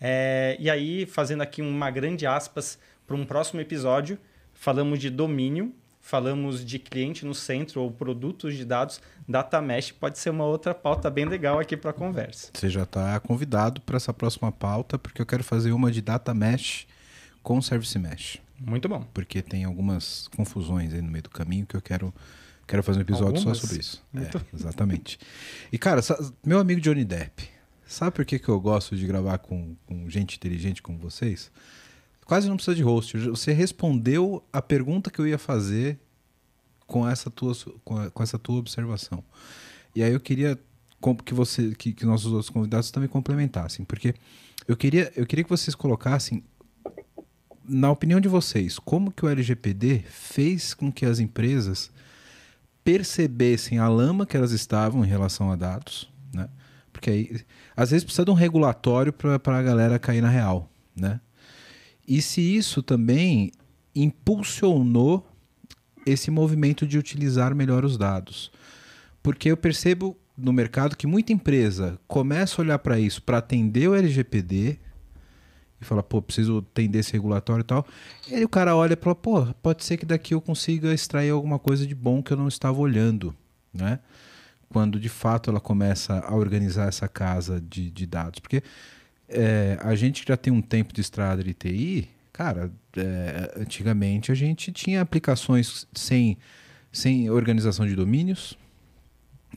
É, 0.00 0.56
e 0.58 0.68
aí, 0.68 1.06
fazendo 1.06 1.42
aqui 1.42 1.62
uma 1.62 1.90
grande 1.90 2.26
aspas 2.26 2.78
para 3.06 3.16
um 3.16 3.24
próximo 3.24 3.60
episódio, 3.60 4.18
falamos 4.52 4.98
de 4.98 5.08
domínio, 5.08 5.72
falamos 6.00 6.64
de 6.64 6.78
cliente 6.78 7.24
no 7.24 7.34
centro 7.34 7.80
ou 7.80 7.90
produtos 7.90 8.56
de 8.56 8.64
dados. 8.64 9.00
Data 9.28 9.62
Mesh 9.62 9.92
pode 9.92 10.18
ser 10.18 10.30
uma 10.30 10.44
outra 10.44 10.74
pauta 10.74 11.08
bem 11.08 11.24
legal 11.24 11.60
aqui 11.60 11.76
para 11.76 11.92
conversa. 11.92 12.50
Você 12.52 12.68
já 12.68 12.82
está 12.82 13.18
convidado 13.20 13.80
para 13.80 13.96
essa 13.96 14.12
próxima 14.12 14.50
pauta, 14.50 14.98
porque 14.98 15.22
eu 15.22 15.26
quero 15.26 15.44
fazer 15.44 15.70
uma 15.70 15.90
de 15.90 16.02
Data 16.02 16.34
Mesh 16.34 16.86
com 17.42 17.62
Service 17.62 17.96
Mesh. 17.96 18.41
Muito 18.64 18.88
bom. 18.88 19.06
Porque 19.12 19.42
tem 19.42 19.64
algumas 19.64 20.28
confusões 20.36 20.92
aí 20.92 21.02
no 21.02 21.10
meio 21.10 21.22
do 21.22 21.30
caminho 21.30 21.66
que 21.66 21.76
eu 21.76 21.82
quero, 21.82 22.14
quero 22.66 22.82
fazer 22.82 22.98
um 22.98 23.02
episódio 23.02 23.38
algumas? 23.38 23.58
só 23.58 23.66
sobre 23.66 23.80
isso. 23.80 24.04
Muito... 24.12 24.38
É, 24.38 24.42
exatamente. 24.54 25.18
E, 25.72 25.78
cara, 25.78 26.00
meu 26.44 26.58
amigo 26.58 26.80
Johnny 26.80 27.04
Depp, 27.04 27.48
sabe 27.86 28.12
por 28.12 28.24
que, 28.24 28.38
que 28.38 28.48
eu 28.48 28.60
gosto 28.60 28.96
de 28.96 29.06
gravar 29.06 29.38
com, 29.38 29.76
com 29.86 30.08
gente 30.08 30.36
inteligente 30.36 30.82
como 30.82 30.98
vocês? 30.98 31.50
Quase 32.24 32.48
não 32.48 32.56
precisa 32.56 32.76
de 32.76 32.82
host. 32.82 33.18
Você 33.28 33.52
respondeu 33.52 34.42
a 34.52 34.62
pergunta 34.62 35.10
que 35.10 35.18
eu 35.18 35.26
ia 35.26 35.38
fazer 35.38 35.98
com 36.86 37.08
essa 37.08 37.30
tua, 37.30 37.54
com 37.84 38.22
essa 38.22 38.38
tua 38.38 38.58
observação. 38.58 39.24
E 39.94 40.02
aí 40.02 40.12
eu 40.12 40.20
queria 40.20 40.58
que 41.24 41.34
você 41.34 41.74
que, 41.74 41.92
que 41.92 42.06
nossos 42.06 42.30
outros 42.32 42.48
convidados 42.48 42.90
também 42.90 43.08
complementassem, 43.08 43.84
porque 43.84 44.14
eu 44.68 44.76
queria, 44.76 45.12
eu 45.16 45.26
queria 45.26 45.42
que 45.42 45.50
vocês 45.50 45.74
colocassem 45.74 46.44
na 47.68 47.90
opinião 47.90 48.20
de 48.20 48.28
vocês, 48.28 48.78
como 48.78 49.12
que 49.12 49.24
o 49.24 49.28
LGPD 49.28 50.04
fez 50.08 50.74
com 50.74 50.90
que 50.90 51.06
as 51.06 51.18
empresas 51.18 51.90
percebessem 52.84 53.78
a 53.78 53.88
lama 53.88 54.26
que 54.26 54.36
elas 54.36 54.52
estavam 54.52 55.04
em 55.04 55.08
relação 55.08 55.50
a 55.50 55.56
dados, 55.56 56.10
né? 56.32 56.48
Porque 56.92 57.10
aí, 57.10 57.40
às 57.76 57.90
vezes 57.90 58.04
precisa 58.04 58.24
de 58.24 58.30
um 58.30 58.34
regulatório 58.34 59.12
para 59.12 59.58
a 59.58 59.62
galera 59.62 59.98
cair 59.98 60.20
na 60.20 60.28
real, 60.28 60.70
né? 60.94 61.20
E 62.06 62.20
se 62.20 62.40
isso 62.40 62.82
também 62.82 63.52
impulsionou 63.94 65.26
esse 66.04 66.30
movimento 66.30 66.86
de 66.86 66.98
utilizar 66.98 67.54
melhor 67.54 67.84
os 67.84 67.96
dados. 67.96 68.50
Porque 69.22 69.50
eu 69.50 69.56
percebo 69.56 70.16
no 70.36 70.52
mercado 70.52 70.96
que 70.96 71.06
muita 71.06 71.32
empresa 71.32 71.98
começa 72.08 72.60
a 72.60 72.64
olhar 72.64 72.78
para 72.78 72.98
isso 72.98 73.22
para 73.22 73.38
atender 73.38 73.88
o 73.88 73.94
LGPD, 73.94 74.78
e 75.82 75.86
fala, 75.86 76.02
pô, 76.02 76.22
preciso 76.22 76.58
atender 76.58 77.00
esse 77.00 77.12
regulatório 77.12 77.62
e 77.62 77.64
tal. 77.64 77.86
E 78.30 78.34
aí 78.34 78.44
o 78.44 78.48
cara 78.48 78.76
olha 78.76 78.94
e 78.94 78.96
fala, 78.96 79.14
pô, 79.14 79.46
pode 79.62 79.84
ser 79.84 79.96
que 79.96 80.06
daqui 80.06 80.34
eu 80.34 80.40
consiga 80.40 80.92
extrair 80.92 81.30
alguma 81.30 81.58
coisa 81.58 81.86
de 81.86 81.94
bom 81.94 82.22
que 82.22 82.32
eu 82.32 82.36
não 82.36 82.48
estava 82.48 82.78
olhando, 82.78 83.34
né? 83.72 83.98
Quando 84.68 84.98
de 84.98 85.08
fato 85.08 85.50
ela 85.50 85.60
começa 85.60 86.20
a 86.20 86.34
organizar 86.34 86.88
essa 86.88 87.06
casa 87.06 87.60
de, 87.60 87.90
de 87.90 88.06
dados. 88.06 88.40
Porque 88.40 88.62
é, 89.28 89.78
a 89.82 89.94
gente 89.94 90.24
já 90.26 90.36
tem 90.36 90.52
um 90.52 90.62
tempo 90.62 90.92
de 90.92 91.00
estrada 91.00 91.42
de 91.42 91.52
TI, 91.52 92.08
cara, 92.32 92.70
é, 92.96 93.54
antigamente 93.56 94.32
a 94.32 94.34
gente 94.34 94.72
tinha 94.72 95.00
aplicações 95.00 95.86
sem, 95.94 96.38
sem 96.90 97.28
organização 97.30 97.86
de 97.86 97.94
domínios, 97.94 98.56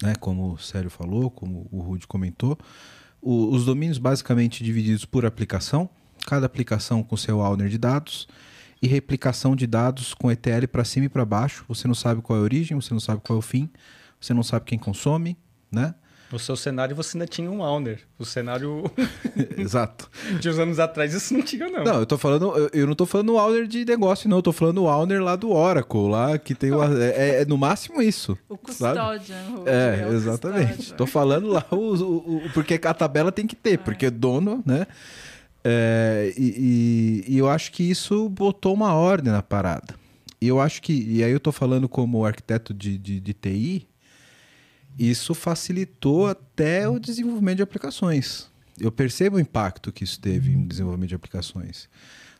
né? 0.01 0.15
Como 0.15 0.53
o 0.53 0.57
Sérgio 0.57 0.89
falou, 0.89 1.29
como 1.29 1.67
o 1.71 1.79
Rude 1.79 2.07
comentou. 2.07 2.57
O, 3.21 3.53
os 3.53 3.65
domínios 3.65 3.97
basicamente 3.97 4.63
divididos 4.63 5.05
por 5.05 5.25
aplicação, 5.25 5.89
cada 6.25 6.45
aplicação 6.45 7.03
com 7.03 7.15
seu 7.15 7.39
owner 7.39 7.69
de 7.69 7.77
dados 7.77 8.27
e 8.81 8.87
replicação 8.87 9.55
de 9.55 9.65
dados 9.65 10.13
com 10.13 10.31
ETL 10.31 10.67
para 10.71 10.83
cima 10.83 11.05
e 11.05 11.09
para 11.09 11.25
baixo. 11.25 11.65
Você 11.67 11.87
não 11.87 11.95
sabe 11.95 12.21
qual 12.21 12.37
é 12.37 12.41
a 12.41 12.43
origem, 12.43 12.79
você 12.79 12.93
não 12.93 12.99
sabe 12.99 13.21
qual 13.23 13.37
é 13.37 13.39
o 13.39 13.41
fim, 13.41 13.69
você 14.19 14.33
não 14.33 14.43
sabe 14.43 14.65
quem 14.65 14.77
consome, 14.77 15.37
né? 15.71 15.95
No 16.31 16.39
seu 16.39 16.55
cenário 16.55 16.95
você 16.95 17.15
ainda 17.15 17.27
tinha 17.27 17.49
um 17.49 17.61
owner. 17.61 18.01
O 18.17 18.25
cenário. 18.25 18.83
Exato. 19.57 20.09
de 20.39 20.49
uns 20.49 20.57
anos 20.57 20.79
atrás 20.79 21.13
isso 21.13 21.33
não 21.33 21.41
tinha, 21.41 21.69
não. 21.69 21.83
Não, 21.83 21.99
eu 21.99 22.05
tô 22.05 22.17
falando. 22.17 22.57
Eu, 22.57 22.69
eu 22.73 22.87
não 22.87 22.95
tô 22.95 23.05
falando 23.05 23.29
o 23.29 23.37
owner 23.37 23.67
de 23.67 23.85
negócio, 23.85 24.27
não. 24.29 24.37
Eu 24.37 24.43
tô 24.43 24.51
falando 24.51 24.79
o 24.79 24.85
owner 24.85 25.23
lá 25.23 25.35
do 25.35 25.51
Oracle, 25.51 26.09
lá 26.09 26.37
que 26.37 26.55
tem 26.55 26.71
o. 26.71 26.83
É, 26.83 27.09
é, 27.09 27.41
é 27.41 27.45
no 27.45 27.57
máximo 27.57 28.01
isso. 28.01 28.37
O 28.49 28.57
custódio. 28.57 29.35
É, 29.65 30.07
é 30.09 30.13
exatamente. 30.13 30.93
Tô 30.95 31.05
falando 31.05 31.47
lá 31.47 31.65
o, 31.71 31.75
o, 31.75 32.37
o, 32.37 32.49
porque 32.53 32.79
a 32.83 32.93
tabela 32.93 33.31
tem 33.31 33.45
que 33.45 33.55
ter, 33.55 33.73
é. 33.73 33.77
porque 33.77 34.09
dono, 34.09 34.63
né? 34.65 34.87
É, 35.67 36.31
e, 36.37 37.23
e, 37.27 37.37
eu 37.39 37.49
acho 37.49 37.71
que 37.71 37.81
isso 37.81 38.29
botou 38.29 38.71
uma 38.71 38.93
ordem 38.93 39.33
na 39.33 39.41
parada. 39.41 39.95
E 40.39 40.47
eu 40.47 40.61
acho 40.61 40.79
que, 40.79 40.93
e 40.93 41.23
aí 41.23 41.31
eu 41.31 41.37
estou 41.37 41.51
falando 41.51 41.89
como 41.89 42.23
arquiteto 42.23 42.71
de, 42.71 42.99
de, 42.99 43.19
de 43.19 43.33
TI, 43.33 43.87
isso 44.97 45.33
facilitou 45.33 46.27
até 46.27 46.87
o 46.87 46.99
desenvolvimento 46.99 47.57
de 47.57 47.63
aplicações. 47.63 48.47
Eu 48.79 48.91
percebo 48.91 49.37
o 49.37 49.39
impacto 49.39 49.91
que 49.91 50.03
isso 50.03 50.19
teve 50.19 50.51
em 50.51 50.67
desenvolvimento 50.67 51.09
de 51.09 51.15
aplicações. 51.15 51.89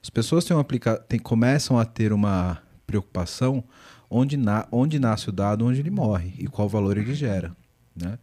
As 0.04 0.10
pessoas 0.12 0.46
têm 0.46 0.56
um 0.56 0.60
aplica 0.60 0.96
têm, 0.98 1.20
começam 1.20 1.80
a 1.80 1.86
ter 1.86 2.14
uma 2.14 2.62
preocupação 2.86 3.64
onde, 4.08 4.38
na, 4.38 4.68
onde 4.72 5.00
nasce 5.00 5.30
o 5.30 5.32
dado, 5.32 5.66
onde 5.66 5.80
ele 5.80 5.90
morre 5.90 6.32
e 6.38 6.46
qual 6.46 6.70
valor 6.70 6.96
ele 6.96 7.16
gera. 7.16 7.56
Né? 7.96 8.20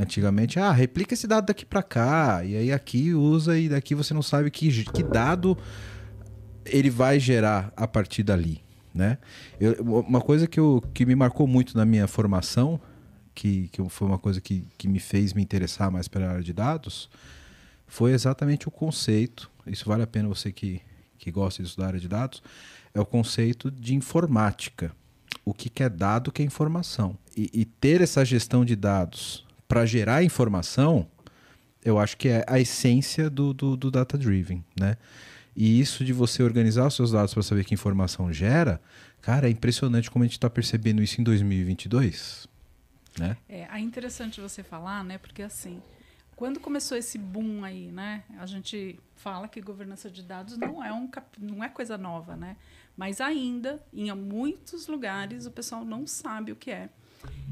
Antigamente, 0.00 0.58
ah, 0.58 0.72
replica 0.72 1.12
esse 1.12 1.26
dado 1.26 1.44
daqui 1.44 1.66
para 1.66 1.82
cá, 1.82 2.42
e 2.42 2.56
aí 2.56 2.72
aqui 2.72 3.12
usa, 3.12 3.58
e 3.58 3.68
daqui 3.68 3.94
você 3.94 4.14
não 4.14 4.22
sabe 4.22 4.50
que, 4.50 4.82
que 4.84 5.02
dado 5.02 5.58
ele 6.64 6.88
vai 6.88 7.20
gerar 7.20 7.70
a 7.76 7.86
partir 7.86 8.22
dali. 8.22 8.62
Né? 8.94 9.18
Eu, 9.60 9.74
uma 9.82 10.22
coisa 10.22 10.46
que, 10.46 10.58
eu, 10.58 10.82
que 10.94 11.04
me 11.04 11.14
marcou 11.14 11.46
muito 11.46 11.76
na 11.76 11.84
minha 11.84 12.06
formação, 12.06 12.80
que, 13.34 13.68
que 13.68 13.86
foi 13.90 14.08
uma 14.08 14.18
coisa 14.18 14.40
que, 14.40 14.64
que 14.78 14.88
me 14.88 14.98
fez 14.98 15.34
me 15.34 15.42
interessar 15.42 15.90
mais 15.90 16.08
pela 16.08 16.30
área 16.30 16.42
de 16.42 16.54
dados, 16.54 17.10
foi 17.86 18.12
exatamente 18.12 18.66
o 18.66 18.70
conceito. 18.70 19.50
Isso 19.66 19.84
vale 19.84 20.02
a 20.02 20.06
pena 20.06 20.30
você 20.30 20.50
que, 20.50 20.80
que 21.18 21.30
gosta 21.30 21.62
de 21.62 21.68
estudar 21.68 21.88
área 21.88 22.00
de 22.00 22.08
dados, 22.08 22.42
é 22.94 23.00
o 23.00 23.04
conceito 23.04 23.70
de 23.70 23.94
informática. 23.94 24.92
O 25.44 25.52
que, 25.52 25.82
é 25.82 25.90
dado, 25.90 26.32
que 26.32 26.40
é 26.40 26.44
informação. 26.46 27.18
E, 27.36 27.50
e 27.52 27.64
ter 27.66 28.00
essa 28.00 28.24
gestão 28.24 28.64
de 28.64 28.74
dados 28.74 29.44
para 29.70 29.86
gerar 29.86 30.24
informação, 30.24 31.08
eu 31.84 31.96
acho 31.96 32.16
que 32.16 32.28
é 32.28 32.44
a 32.48 32.58
essência 32.58 33.30
do, 33.30 33.54
do, 33.54 33.76
do 33.76 33.88
data 33.88 34.18
driven, 34.18 34.64
né? 34.76 34.96
E 35.54 35.78
isso 35.80 36.04
de 36.04 36.12
você 36.12 36.42
organizar 36.42 36.88
os 36.88 36.94
seus 36.96 37.12
dados 37.12 37.32
para 37.32 37.42
saber 37.44 37.64
que 37.64 37.72
informação 37.72 38.32
gera, 38.32 38.80
cara, 39.22 39.46
é 39.46 39.50
impressionante 39.50 40.10
como 40.10 40.24
a 40.24 40.26
gente 40.26 40.38
está 40.38 40.50
percebendo 40.50 41.00
isso 41.00 41.20
em 41.20 41.24
2022, 41.24 42.48
né? 43.16 43.36
É, 43.48 43.68
é 43.70 43.78
interessante 43.78 44.40
você 44.40 44.64
falar, 44.64 45.04
né? 45.04 45.18
Porque 45.18 45.40
assim, 45.40 45.80
quando 46.34 46.58
começou 46.58 46.98
esse 46.98 47.16
boom 47.16 47.62
aí, 47.62 47.92
né? 47.92 48.24
A 48.40 48.46
gente 48.46 48.98
fala 49.14 49.46
que 49.46 49.60
governança 49.60 50.10
de 50.10 50.24
dados 50.24 50.56
não 50.56 50.84
é, 50.84 50.92
um, 50.92 51.08
não 51.38 51.62
é 51.62 51.68
coisa 51.68 51.96
nova, 51.96 52.34
né? 52.34 52.56
Mas 52.96 53.20
ainda, 53.20 53.80
em 53.94 54.12
muitos 54.16 54.88
lugares, 54.88 55.46
o 55.46 55.50
pessoal 55.52 55.84
não 55.84 56.08
sabe 56.08 56.50
o 56.50 56.56
que 56.56 56.72
é. 56.72 56.90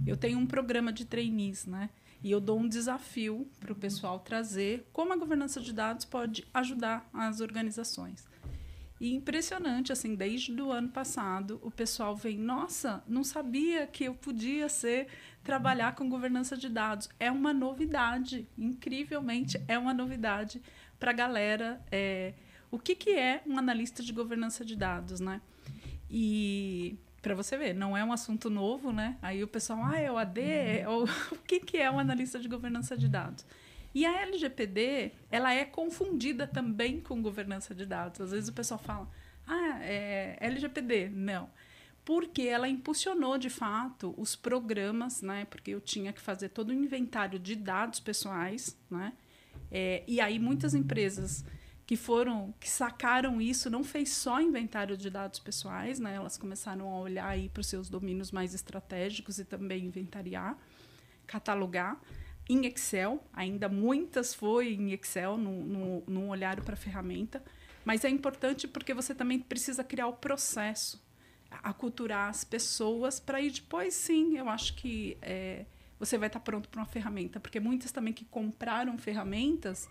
Eu 0.05 0.17
tenho 0.17 0.37
um 0.37 0.47
programa 0.47 0.93
de 0.93 1.05
trainees, 1.05 1.65
né? 1.65 1.91
E 2.23 2.31
eu 2.31 2.41
dou 2.41 2.59
um 2.59 2.69
desafio 2.69 3.49
para 3.61 3.73
o 3.73 3.77
pessoal 3.77 4.19
trazer 4.19 4.89
como 4.93 5.13
a 5.13 5.17
governança 5.17 5.61
de 5.61 5.73
dados 5.73 6.05
pode 6.05 6.47
ajudar 6.53 7.09
as 7.13 7.41
organizações. 7.41 8.27
E 9.01 9.15
impressionante, 9.15 9.93
assim, 9.93 10.17
desde 10.17 10.61
o 10.61 10.73
ano 10.73 10.89
passado, 10.89 11.61
o 11.63 11.71
pessoal 11.71 12.17
vem, 12.17 12.37
nossa, 12.37 13.03
não 13.07 13.23
sabia 13.23 13.87
que 13.87 14.05
eu 14.05 14.15
podia 14.15 14.69
ser 14.69 15.07
trabalhar 15.45 15.95
com 15.95 16.09
governança 16.09 16.57
de 16.57 16.69
dados. 16.69 17.09
É 17.21 17.31
uma 17.31 17.53
novidade, 17.53 18.49
incrivelmente 18.59 19.63
é 19.69 19.79
uma 19.79 19.95
novidade 19.95 20.61
para 20.99 21.13
a 21.13 21.15
galera. 21.15 21.81
É, 21.93 22.35
o 22.73 22.79
que, 22.79 22.97
que 22.97 23.11
é 23.11 23.41
um 23.47 23.57
analista 23.57 24.03
de 24.03 24.13
governança 24.13 24.65
de 24.65 24.75
dados, 24.75 25.21
né? 25.21 25.41
E 26.11 26.99
para 27.29 27.35
você 27.35 27.59
ver, 27.59 27.75
não 27.75 27.95
é 27.95 28.03
um 28.03 28.11
assunto 28.11 28.49
novo, 28.49 28.91
né? 28.91 29.19
Aí 29.21 29.45
o 29.45 29.49
pessoal, 29.49 29.81
ah, 29.85 29.99
é 29.99 30.11
o 30.11 30.17
AD? 30.17 30.41
É 30.41 30.89
o, 30.89 31.05
o 31.33 31.39
que, 31.47 31.61
que 31.61 31.77
é 31.77 31.91
um 31.91 31.99
analista 31.99 32.39
de 32.39 32.49
governança 32.49 32.97
de 32.97 33.07
dados? 33.07 33.45
E 33.95 34.07
a 34.07 34.23
LGPD, 34.23 35.13
ela 35.31 35.53
é 35.53 35.67
confundida 35.67 36.47
também 36.47 37.01
com 37.01 37.21
governança 37.21 37.75
de 37.75 37.85
dados. 37.85 38.19
Às 38.23 38.31
vezes 38.31 38.49
o 38.49 38.53
pessoal 38.55 38.81
fala, 38.81 39.11
ah, 39.47 39.79
é 39.83 40.39
LGPD. 40.41 41.11
Não. 41.11 41.51
Porque 42.03 42.43
ela 42.43 42.67
impulsionou, 42.67 43.37
de 43.37 43.51
fato, 43.51 44.15
os 44.17 44.35
programas, 44.35 45.21
né? 45.21 45.45
Porque 45.51 45.73
eu 45.73 45.83
tinha 45.83 46.15
que 46.15 46.23
fazer 46.23 46.49
todo 46.49 46.71
o 46.71 46.73
inventário 46.73 47.39
de 47.39 47.55
dados 47.55 48.01
pessoais, 48.01 48.75
né? 48.91 49.13
É, 49.71 50.03
e 50.09 50.19
aí 50.19 50.39
muitas 50.39 50.73
empresas 50.73 51.45
que 51.89 51.97
foram 51.97 52.55
que 52.61 52.69
sacaram 52.69 53.41
isso 53.41 53.71
não 53.71 53.83
fez 53.83 54.11
só 54.11 54.43
inventário 54.43 54.95
de 54.95 55.09
dados 55.09 55.39
pessoais, 55.39 55.99
né? 55.99 56.17
Elas 56.17 56.37
começaram 56.37 56.87
a 56.87 57.01
olhar 57.01 57.27
aí 57.27 57.49
para 57.49 57.63
os 57.63 57.67
seus 57.67 57.89
domínios 57.89 58.31
mais 58.31 58.53
estratégicos 58.53 59.39
e 59.39 59.45
também 59.47 59.87
inventariar, 59.87 60.59
catalogar 61.27 61.99
em 62.47 62.67
Excel, 62.67 63.25
ainda 63.33 63.71
muitas 63.71 64.35
foi 64.35 64.75
em 64.75 64.93
Excel, 64.93 65.39
no 65.39 66.29
olhar 66.29 66.61
para 66.61 66.75
a 66.75 66.77
ferramenta, 66.77 67.43
mas 67.87 68.05
é 68.05 68.11
importante 68.11 68.69
porque 68.69 68.93
você 68.93 69.15
também 69.15 69.39
precisa 69.39 69.83
criar 69.83 70.09
o 70.09 70.13
processo, 70.13 71.03
aculturar 71.51 72.29
as 72.29 72.45
pessoas 72.45 73.19
para 73.19 73.41
ir 73.41 73.51
depois 73.51 73.95
sim, 73.95 74.37
eu 74.37 74.51
acho 74.51 74.75
que 74.75 75.17
é, 75.23 75.65
você 75.99 76.19
vai 76.19 76.27
estar 76.27 76.39
tá 76.39 76.45
pronto 76.45 76.69
para 76.69 76.83
uma 76.83 76.87
ferramenta, 76.87 77.41
porque 77.41 77.59
muitas 77.59 77.91
também 77.91 78.13
que 78.13 78.27
compraram 78.27 78.99
ferramentas 78.99 79.89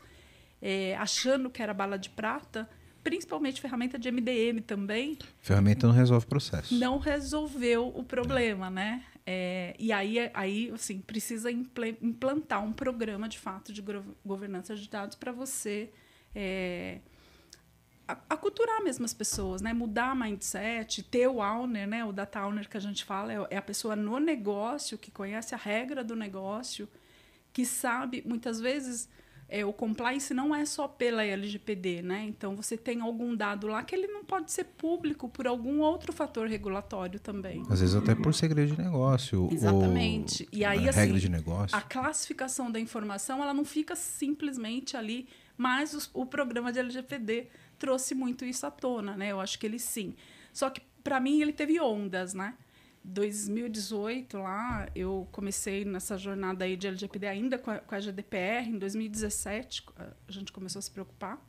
é, 0.61 0.95
achando 0.97 1.49
que 1.49 1.61
era 1.61 1.73
bala 1.73 1.97
de 1.97 2.09
prata, 2.09 2.69
principalmente 3.03 3.61
ferramenta 3.61 3.97
de 3.97 4.11
MDM 4.11 4.61
também. 4.61 5.17
Ferramenta 5.39 5.87
não 5.87 5.93
resolve 5.93 6.25
o 6.25 6.29
processo. 6.29 6.75
Não 6.75 6.97
resolveu 6.97 7.87
o 7.95 8.03
problema, 8.03 8.69
né? 8.69 9.03
É, 9.25 9.75
e 9.77 9.91
aí, 9.91 10.31
aí 10.33 10.71
assim, 10.73 10.99
precisa 10.99 11.51
implantar 11.51 12.63
um 12.63 12.71
programa 12.71 13.27
de 13.27 13.37
fato 13.37 13.73
de 13.73 13.83
governança 14.25 14.75
de 14.75 14.89
dados 14.89 15.17
para 15.17 15.33
você 15.33 15.89
é, 16.33 16.99
aculturar 18.29 18.81
mesmo 18.83 19.03
as 19.03 19.13
pessoas, 19.13 19.61
né? 19.61 19.73
mudar 19.73 20.11
a 20.11 20.15
mindset, 20.15 21.03
ter 21.03 21.27
o 21.27 21.41
owner, 21.41 21.87
né? 21.87 22.05
o 22.05 22.13
data 22.13 22.45
owner 22.45 22.69
que 22.69 22.77
a 22.77 22.79
gente 22.79 23.03
fala, 23.03 23.33
é, 23.33 23.47
é 23.51 23.57
a 23.57 23.61
pessoa 23.61 23.95
no 23.95 24.19
negócio 24.19 24.97
que 24.97 25.11
conhece 25.11 25.53
a 25.53 25.57
regra 25.57 26.03
do 26.03 26.15
negócio, 26.15 26.87
que 27.51 27.65
sabe, 27.65 28.23
muitas 28.25 28.61
vezes 28.61 29.09
é, 29.49 29.63
o 29.63 29.71
compliance 29.71 30.33
não 30.33 30.53
é 30.53 30.65
só 30.65 30.87
pela 30.87 31.23
LGPD, 31.23 32.01
né? 32.01 32.25
Então 32.27 32.55
você 32.55 32.75
tem 32.75 32.99
algum 32.99 33.33
dado 33.33 33.67
lá 33.67 33.81
que 33.81 33.95
ele 33.95 34.07
não 34.07 34.23
pode 34.25 34.51
ser 34.51 34.65
público 34.65 35.29
por 35.29 35.47
algum 35.47 35.79
outro 35.79 36.11
fator 36.11 36.47
regulatório 36.47 37.19
também. 37.19 37.63
Às 37.69 37.79
vezes 37.79 37.95
até 37.95 38.13
por 38.13 38.33
segredo 38.33 38.75
de 38.75 38.81
negócio. 38.81 39.47
Exatamente. 39.51 40.43
Ou 40.43 40.59
e 40.59 40.65
aí 40.65 40.89
assim, 40.89 40.99
regra 40.99 41.19
de 41.19 41.29
negócio. 41.29 41.77
a 41.77 41.81
classificação 41.81 42.69
da 42.69 42.79
informação 42.79 43.41
ela 43.41 43.53
não 43.53 43.63
fica 43.63 43.95
simplesmente 43.95 44.97
ali, 44.97 45.27
mas 45.57 45.93
os, 45.93 46.09
o 46.13 46.25
programa 46.25 46.71
de 46.71 46.79
LGPD 46.79 47.47
trouxe 47.79 48.13
muito 48.13 48.43
isso 48.43 48.65
à 48.65 48.71
tona, 48.71 49.15
né? 49.15 49.31
Eu 49.31 49.39
acho 49.39 49.57
que 49.57 49.65
ele 49.65 49.79
sim. 49.79 50.13
Só 50.51 50.69
que 50.69 50.81
para 51.01 51.21
mim 51.21 51.41
ele 51.41 51.53
teve 51.53 51.79
ondas, 51.79 52.33
né? 52.33 52.53
2018 53.03 54.37
lá, 54.37 54.89
eu 54.95 55.27
comecei 55.31 55.85
nessa 55.85 56.17
jornada 56.17 56.65
aí 56.65 56.75
de 56.75 56.87
LGPD 56.87 57.27
ainda 57.27 57.57
com 57.57 57.71
a, 57.71 57.79
com 57.79 57.95
a 57.95 57.99
GDPR. 57.99 58.67
Em 58.67 58.77
2017 58.77 59.85
a 60.27 60.31
gente 60.31 60.51
começou 60.51 60.79
a 60.79 60.81
se 60.81 60.91
preocupar. 60.91 61.41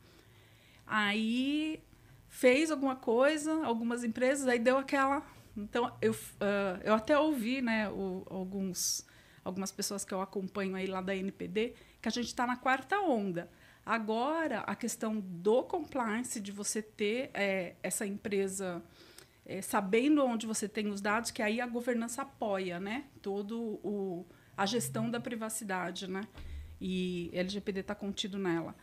Aí 0.85 1.83
fez 2.27 2.71
alguma 2.71 2.95
coisa, 2.95 3.65
algumas 3.65 4.03
empresas, 4.03 4.47
aí 4.47 4.59
deu 4.59 4.77
aquela. 4.77 5.25
Então 5.57 5.95
eu, 6.01 6.13
uh, 6.13 6.81
eu 6.83 6.93
até 6.93 7.17
ouvi, 7.17 7.61
né, 7.61 7.89
o, 7.89 8.25
alguns 8.29 9.05
algumas 9.43 9.71
pessoas 9.71 10.05
que 10.05 10.13
eu 10.13 10.21
acompanho 10.21 10.75
aí 10.75 10.85
lá 10.85 11.01
da 11.01 11.15
NPD, 11.15 11.73
que 12.01 12.07
a 12.07 12.11
gente 12.11 12.27
está 12.27 12.45
na 12.45 12.55
quarta 12.55 12.99
onda. 12.99 13.49
Agora, 13.85 14.59
a 14.59 14.75
questão 14.75 15.19
do 15.19 15.63
compliance, 15.63 16.39
de 16.39 16.51
você 16.51 16.81
ter 16.81 17.31
é, 17.33 17.75
essa 17.81 18.05
empresa 18.05 18.83
é, 19.49 19.63
sabendo 19.63 20.23
onde 20.23 20.45
você 20.45 20.69
tem 20.69 20.89
os 20.89 21.01
dados, 21.01 21.31
que 21.31 21.41
aí 21.41 21.59
a 21.59 21.65
governança 21.65 22.21
apoia, 22.21 22.79
né? 22.79 23.05
Todo 23.19 23.79
o 23.83 24.23
a 24.55 24.65
gestão 24.65 25.09
da 25.09 25.19
privacidade, 25.19 26.07
né? 26.07 26.21
E 26.79 27.31
LGPD 27.33 27.79
está 27.79 27.95
contido 27.95 28.37
nela. 28.37 28.75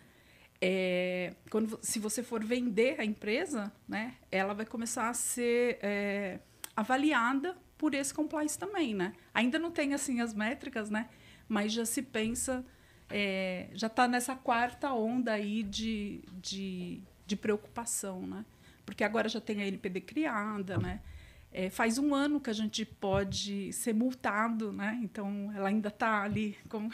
É, 0.61 1.35
quando, 1.51 1.79
se 1.83 2.01
você 2.01 2.21
for 2.21 2.43
vender 2.43 2.99
a 2.99 3.05
empresa, 3.05 3.73
né, 3.87 4.15
ela 4.33 4.55
vai 4.55 4.65
começar 4.65 5.11
a 5.11 5.15
ser 5.15 5.79
é, 5.83 6.41
avaliada 6.75 7.57
por 7.79 7.95
esse 7.95 8.13
compliance 8.13 8.59
também, 8.59 8.93
né? 8.93 9.13
Ainda 9.33 9.59
não 9.61 9.71
tem 9.71 9.95
assim 9.95 10.21
as 10.21 10.35
métricas, 10.35 10.91
né? 10.91 11.09
Mas 11.47 11.73
já 11.73 11.85
se 11.85 12.03
pensa, 12.03 12.65
é, 13.09 13.69
já 13.73 13.87
está 13.87 14.09
nessa 14.09 14.35
quarta 14.35 14.93
onda 14.93 15.33
aí 15.33 15.63
de, 15.63 16.25
de, 16.41 17.03
de 17.25 17.37
preocupação, 17.37 18.27
né? 18.27 18.45
Porque 18.87 19.05
agora 19.05 19.29
já 19.29 19.41
tem 19.41 19.61
a 19.61 19.67
NPD 19.67 20.01
criada, 20.01 20.79
né? 20.79 21.01
É, 21.53 21.69
faz 21.69 21.99
um 21.99 22.15
ano 22.15 22.41
que 22.41 22.49
a 22.49 22.53
gente 22.53 22.85
pode 22.85 23.73
ser 23.73 23.93
multado, 23.93 24.73
né? 24.73 24.99
Então 25.03 25.53
ela 25.55 25.69
ainda 25.69 25.89
está 25.89 26.23
ali 26.23 26.57
como 26.69 26.91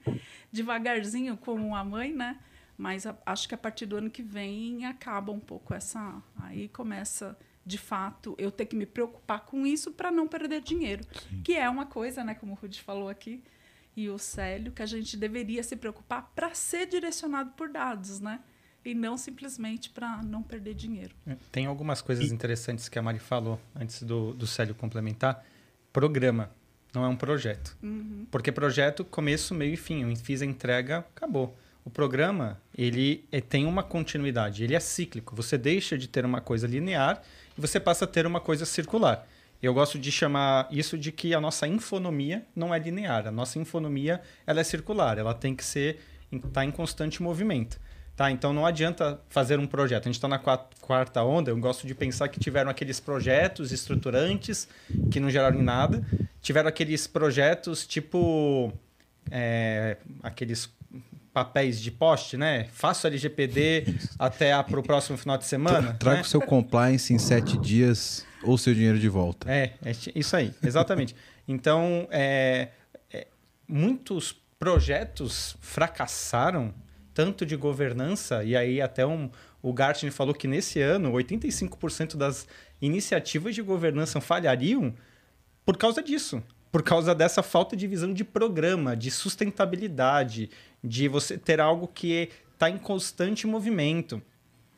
devagarzinho 0.50 1.36
como 1.36 1.76
a 1.76 1.84
mãe, 1.84 2.12
né? 2.12 2.40
Mas 2.76 3.06
a, 3.06 3.16
acho 3.26 3.48
que 3.48 3.54
a 3.54 3.58
partir 3.58 3.86
do 3.86 3.96
ano 3.96 4.10
que 4.10 4.22
vem 4.22 4.86
acaba 4.86 5.30
um 5.30 5.38
pouco 5.38 5.74
essa, 5.74 6.22
aí 6.40 6.68
começa 6.68 7.36
de 7.66 7.78
fato 7.78 8.34
eu 8.38 8.50
ter 8.50 8.66
que 8.66 8.76
me 8.76 8.86
preocupar 8.86 9.40
com 9.40 9.66
isso 9.66 9.92
para 9.92 10.10
não 10.10 10.26
perder 10.26 10.60
dinheiro, 10.60 11.04
Sim. 11.12 11.42
que 11.42 11.54
é 11.54 11.68
uma 11.68 11.86
coisa, 11.86 12.24
né? 12.24 12.34
Como 12.34 12.52
o 12.52 12.54
Rudy 12.56 12.80
falou 12.80 13.08
aqui 13.08 13.42
e 13.96 14.08
o 14.08 14.18
Célio, 14.18 14.72
que 14.72 14.82
a 14.82 14.86
gente 14.86 15.16
deveria 15.16 15.62
se 15.62 15.76
preocupar 15.76 16.32
para 16.34 16.52
ser 16.54 16.86
direcionado 16.86 17.52
por 17.52 17.68
dados, 17.68 18.20
né? 18.20 18.40
E 18.84 18.94
não 18.94 19.16
simplesmente 19.16 19.90
para 19.90 20.22
não 20.22 20.42
perder 20.42 20.74
dinheiro. 20.74 21.14
É, 21.26 21.36
tem 21.50 21.66
algumas 21.66 22.02
coisas 22.02 22.30
interessantes 22.30 22.88
que 22.88 22.98
a 22.98 23.02
Mari 23.02 23.18
falou 23.18 23.60
antes 23.74 24.02
do, 24.02 24.34
do 24.34 24.46
Célio 24.46 24.74
complementar. 24.74 25.44
Programa, 25.92 26.50
não 26.94 27.04
é 27.04 27.08
um 27.08 27.16
projeto. 27.16 27.76
Uhum. 27.82 28.26
Porque 28.30 28.52
projeto, 28.52 29.04
começo, 29.04 29.54
meio 29.54 29.74
e 29.74 29.76
fim. 29.76 30.02
Eu 30.02 30.16
fiz 30.16 30.42
a 30.42 30.46
entrega, 30.46 30.98
acabou. 30.98 31.56
O 31.84 31.90
programa, 31.90 32.60
ele 32.76 33.24
é, 33.30 33.40
tem 33.40 33.66
uma 33.66 33.82
continuidade, 33.82 34.64
ele 34.64 34.74
é 34.74 34.80
cíclico. 34.80 35.36
Você 35.36 35.58
deixa 35.58 35.98
de 35.98 36.08
ter 36.08 36.24
uma 36.24 36.40
coisa 36.40 36.66
linear 36.66 37.22
e 37.56 37.60
você 37.60 37.78
passa 37.78 38.06
a 38.06 38.08
ter 38.08 38.26
uma 38.26 38.40
coisa 38.40 38.64
circular. 38.64 39.26
Eu 39.62 39.72
gosto 39.74 39.98
de 39.98 40.10
chamar 40.10 40.68
isso 40.70 40.96
de 40.96 41.12
que 41.12 41.34
a 41.34 41.40
nossa 41.40 41.66
infonomia 41.66 42.46
não 42.54 42.74
é 42.74 42.78
linear. 42.78 43.26
A 43.26 43.30
nossa 43.30 43.58
infonomia 43.58 44.20
ela 44.46 44.60
é 44.60 44.64
circular, 44.64 45.18
ela 45.18 45.34
tem 45.34 45.54
que 45.54 45.64
ser 45.64 46.00
tá 46.52 46.64
em 46.64 46.70
constante 46.70 47.22
movimento. 47.22 47.78
Tá, 48.16 48.30
então 48.30 48.52
não 48.52 48.64
adianta 48.64 49.20
fazer 49.28 49.58
um 49.58 49.66
projeto. 49.66 50.04
A 50.04 50.08
gente 50.08 50.14
está 50.14 50.28
na 50.28 50.38
quarta 50.38 51.22
onda. 51.24 51.50
Eu 51.50 51.56
gosto 51.58 51.84
de 51.84 51.94
pensar 51.94 52.28
que 52.28 52.38
tiveram 52.38 52.70
aqueles 52.70 53.00
projetos 53.00 53.72
estruturantes 53.72 54.68
que 55.10 55.18
não 55.18 55.28
geraram 55.28 55.60
nada. 55.60 56.06
Tiveram 56.40 56.68
aqueles 56.68 57.08
projetos 57.08 57.84
tipo 57.84 58.72
é, 59.30 59.96
aqueles 60.22 60.72
papéis 61.32 61.80
de 61.80 61.90
poste, 61.90 62.36
né? 62.36 62.68
Faço 62.72 63.08
LGPD 63.08 63.96
até 64.16 64.62
para 64.62 64.78
o 64.78 64.82
próximo 64.84 65.18
final 65.18 65.36
de 65.36 65.44
semana. 65.44 65.94
Traga 65.94 66.18
né? 66.18 66.22
o 66.22 66.24
seu 66.24 66.40
compliance 66.40 67.12
em 67.12 67.18
sete 67.18 67.58
dias 67.58 68.24
ou 68.44 68.56
seu 68.56 68.72
dinheiro 68.72 69.00
de 69.00 69.08
volta. 69.08 69.50
É, 69.50 69.72
é 69.84 69.92
isso 70.14 70.36
aí, 70.36 70.54
exatamente. 70.62 71.16
então, 71.48 72.06
é, 72.12 72.68
é, 73.12 73.26
muitos 73.66 74.40
projetos 74.56 75.56
fracassaram 75.60 76.72
tanto 77.14 77.46
de 77.46 77.56
governança, 77.56 78.42
e 78.42 78.56
aí 78.56 78.80
até 78.80 79.06
um, 79.06 79.30
o 79.62 79.72
Gartner 79.72 80.12
falou 80.12 80.34
que 80.34 80.48
nesse 80.48 80.80
ano 80.80 81.12
85% 81.12 82.16
das 82.16 82.46
iniciativas 82.82 83.54
de 83.54 83.62
governança 83.62 84.20
falhariam 84.20 84.92
por 85.64 85.76
causa 85.76 86.02
disso. 86.02 86.42
Por 86.70 86.82
causa 86.82 87.14
dessa 87.14 87.40
falta 87.40 87.76
de 87.76 87.86
visão 87.86 88.12
de 88.12 88.24
programa, 88.24 88.96
de 88.96 89.08
sustentabilidade, 89.08 90.50
de 90.82 91.06
você 91.06 91.38
ter 91.38 91.60
algo 91.60 91.86
que 91.86 92.30
está 92.52 92.68
em 92.68 92.76
constante 92.76 93.46
movimento. 93.46 94.20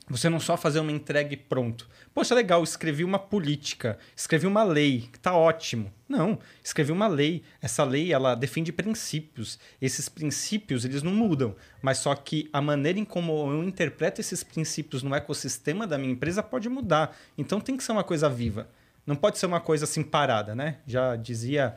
Você 0.08 0.28
não 0.28 0.38
só 0.38 0.56
fazer 0.56 0.78
uma 0.78 0.92
entrega 0.92 1.34
e 1.34 1.36
pronto. 1.36 1.88
Poxa, 2.14 2.32
legal, 2.32 2.62
escrevi 2.62 3.02
uma 3.02 3.18
política, 3.18 3.98
escrevi 4.14 4.46
uma 4.46 4.62
lei, 4.62 5.10
tá 5.20 5.34
ótimo. 5.34 5.92
Não, 6.08 6.38
escrevi 6.62 6.92
uma 6.92 7.08
lei. 7.08 7.42
Essa 7.60 7.82
lei, 7.82 8.12
ela 8.12 8.36
defende 8.36 8.70
princípios. 8.72 9.58
Esses 9.82 10.08
princípios, 10.08 10.84
eles 10.84 11.02
não 11.02 11.12
mudam, 11.12 11.56
mas 11.82 11.98
só 11.98 12.14
que 12.14 12.48
a 12.52 12.60
maneira 12.60 13.00
em 13.00 13.04
como 13.04 13.50
eu 13.50 13.64
interpreto 13.64 14.20
esses 14.20 14.44
princípios 14.44 15.02
no 15.02 15.12
ecossistema 15.12 15.88
da 15.88 15.98
minha 15.98 16.12
empresa 16.12 16.40
pode 16.40 16.68
mudar. 16.68 17.16
Então 17.36 17.60
tem 17.60 17.76
que 17.76 17.82
ser 17.82 17.90
uma 17.90 18.04
coisa 18.04 18.28
viva. 18.28 18.68
Não 19.04 19.16
pode 19.16 19.38
ser 19.38 19.46
uma 19.46 19.60
coisa 19.60 19.84
assim 19.84 20.04
parada, 20.04 20.54
né? 20.54 20.78
Já 20.86 21.16
dizia 21.16 21.76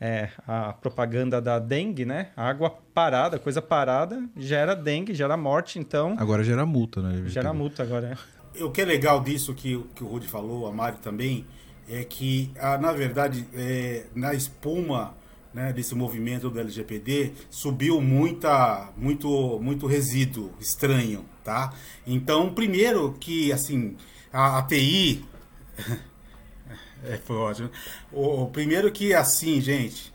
é, 0.00 0.28
a 0.46 0.72
propaganda 0.72 1.40
da 1.40 1.58
dengue, 1.58 2.04
né? 2.04 2.28
água 2.36 2.70
parada, 2.92 3.38
coisa 3.38 3.62
parada, 3.62 4.22
gera 4.36 4.74
dengue, 4.74 5.14
gera 5.14 5.36
morte, 5.36 5.78
então... 5.78 6.16
Agora 6.18 6.42
gera 6.42 6.66
multa, 6.66 7.00
né? 7.00 7.24
Gera 7.26 7.52
multa 7.52 7.82
agora, 7.82 8.16
é. 8.54 8.62
O 8.62 8.70
que 8.70 8.80
é 8.80 8.84
legal 8.84 9.20
disso 9.20 9.54
que, 9.54 9.82
que 9.94 10.04
o 10.04 10.06
Rudy 10.06 10.28
falou, 10.28 10.66
a 10.66 10.72
Mari 10.72 10.98
também, 10.98 11.44
é 11.88 12.04
que, 12.04 12.52
ah, 12.58 12.78
na 12.78 12.92
verdade, 12.92 13.46
é, 13.54 14.06
na 14.14 14.32
espuma 14.32 15.14
né, 15.52 15.72
desse 15.72 15.94
movimento 15.94 16.50
do 16.50 16.58
LGPD, 16.58 17.32
subiu 17.50 18.00
muita, 18.00 18.90
muito, 18.96 19.58
muito 19.60 19.86
resíduo 19.86 20.52
estranho, 20.60 21.24
tá? 21.42 21.72
Então, 22.06 22.52
primeiro 22.52 23.12
que, 23.18 23.52
assim, 23.52 23.96
a, 24.32 24.58
a 24.58 24.62
TI... 24.62 25.24
É, 27.04 27.16
foi 27.18 27.36
ótimo. 27.36 27.70
O, 28.12 28.42
o, 28.42 28.50
primeiro 28.50 28.90
que 28.90 29.12
assim, 29.12 29.60
gente, 29.60 30.12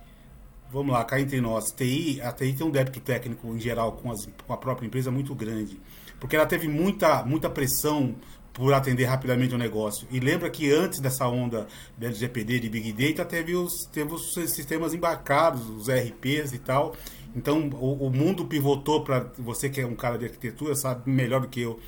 vamos 0.71 0.93
lá, 0.93 1.04
cá 1.04 1.19
entre 1.19 1.39
nós, 1.39 1.71
TI, 1.71 2.19
a 2.21 2.32
TI 2.32 2.54
tem 2.54 2.65
um 2.65 2.71
débito 2.71 2.99
técnico 2.99 3.47
em 3.47 3.60
geral 3.60 3.93
com, 3.93 4.12
as, 4.12 4.28
com 4.45 4.54
a 4.54 4.58
própria 4.58 4.88
empresa 4.88 5.12
muito 5.12 5.34
grande, 5.36 5.80
porque 6.19 6.36
ela 6.36 6.45
teve 6.45 6.67
muita, 6.67 7.23
muita 7.23 7.49
pressão 7.49 8.15
por 8.54 8.73
atender 8.73 9.06
rapidamente 9.06 9.56
o 9.56 9.58
negócio. 9.58 10.08
E 10.12 10.19
lembra 10.19 10.49
que 10.49 10.71
antes 10.71 10.99
dessa 10.99 11.28
onda 11.28 11.67
da 11.97 12.08
LGPD, 12.08 12.60
de 12.60 12.69
Big 12.69 12.91
Data, 12.91 13.23
teve 13.23 13.56
os, 13.56 13.86
teve 13.86 14.13
os 14.13 14.34
sistemas 14.34 14.93
embarcados, 14.93 15.69
os 15.69 15.88
RPs 15.88 16.52
e 16.54 16.60
tal. 16.60 16.95
Então, 17.36 17.69
o, 17.69 18.08
o 18.08 18.10
mundo 18.10 18.45
pivotou 18.45 19.04
para 19.04 19.32
você 19.38 19.69
que 19.69 19.80
é 19.80 19.86
um 19.86 19.95
cara 19.95 20.17
de 20.17 20.25
arquitetura, 20.25 20.75
sabe 20.75 21.10
melhor 21.10 21.41
do 21.41 21.47
que 21.47 21.62
eu 21.62 21.80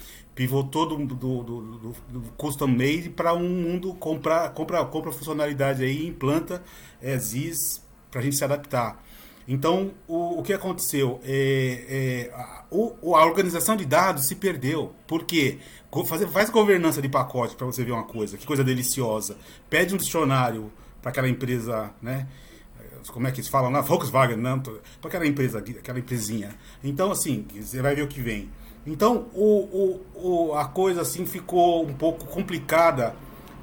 pivotou 0.41 0.87
do, 0.87 1.05
do, 1.05 1.43
do, 1.43 1.95
do 2.09 2.21
custom 2.35 2.65
made 2.65 3.11
para 3.15 3.31
um 3.31 3.47
mundo 3.47 3.93
compra, 3.93 4.49
compra, 4.49 4.83
compra 4.85 5.11
funcionalidade 5.11 5.83
aí, 5.83 6.07
implanta 6.07 6.63
é, 6.99 7.15
ZIS 7.15 7.79
para 8.09 8.21
a 8.21 8.23
gente 8.23 8.35
se 8.35 8.43
adaptar. 8.43 9.03
Então, 9.47 9.91
o, 10.07 10.39
o 10.39 10.41
que 10.41 10.51
aconteceu? 10.51 11.21
É, 11.23 12.29
é, 12.31 12.33
a, 12.33 12.63
o, 12.71 13.15
a 13.15 13.23
organização 13.23 13.75
de 13.75 13.85
dados 13.85 14.25
se 14.25 14.33
perdeu. 14.33 14.95
Por 15.05 15.25
quê? 15.25 15.59
Fazer, 16.07 16.27
faz 16.27 16.49
governança 16.49 17.03
de 17.03 17.09
pacote 17.09 17.55
para 17.55 17.67
você 17.67 17.83
ver 17.83 17.91
uma 17.91 18.05
coisa, 18.05 18.35
que 18.35 18.47
coisa 18.47 18.63
deliciosa. 18.63 19.37
Pede 19.69 19.93
um 19.93 19.97
dicionário 19.97 20.71
para 21.03 21.11
aquela 21.11 21.29
empresa, 21.29 21.91
né? 22.01 22.27
Como 23.09 23.27
é 23.27 23.31
que 23.31 23.41
eles 23.41 23.49
falam 23.49 23.69
lá? 23.71 23.81
Volkswagen, 23.81 24.37
não, 24.37 24.59
para 24.59 24.73
aquela 25.05 25.27
empresa, 25.27 25.59
aquela 25.59 25.99
empresinha. 25.99 26.55
Então, 26.83 27.11
assim, 27.11 27.45
você 27.53 27.79
vai 27.79 27.93
ver 27.93 28.01
o 28.01 28.07
que 28.07 28.21
vem. 28.21 28.49
Então, 28.85 29.27
o, 29.33 29.99
o, 30.15 30.49
o, 30.49 30.55
a 30.55 30.65
coisa 30.65 31.01
assim 31.01 31.25
ficou 31.25 31.85
um 31.85 31.93
pouco 31.93 32.25
complicada 32.25 33.15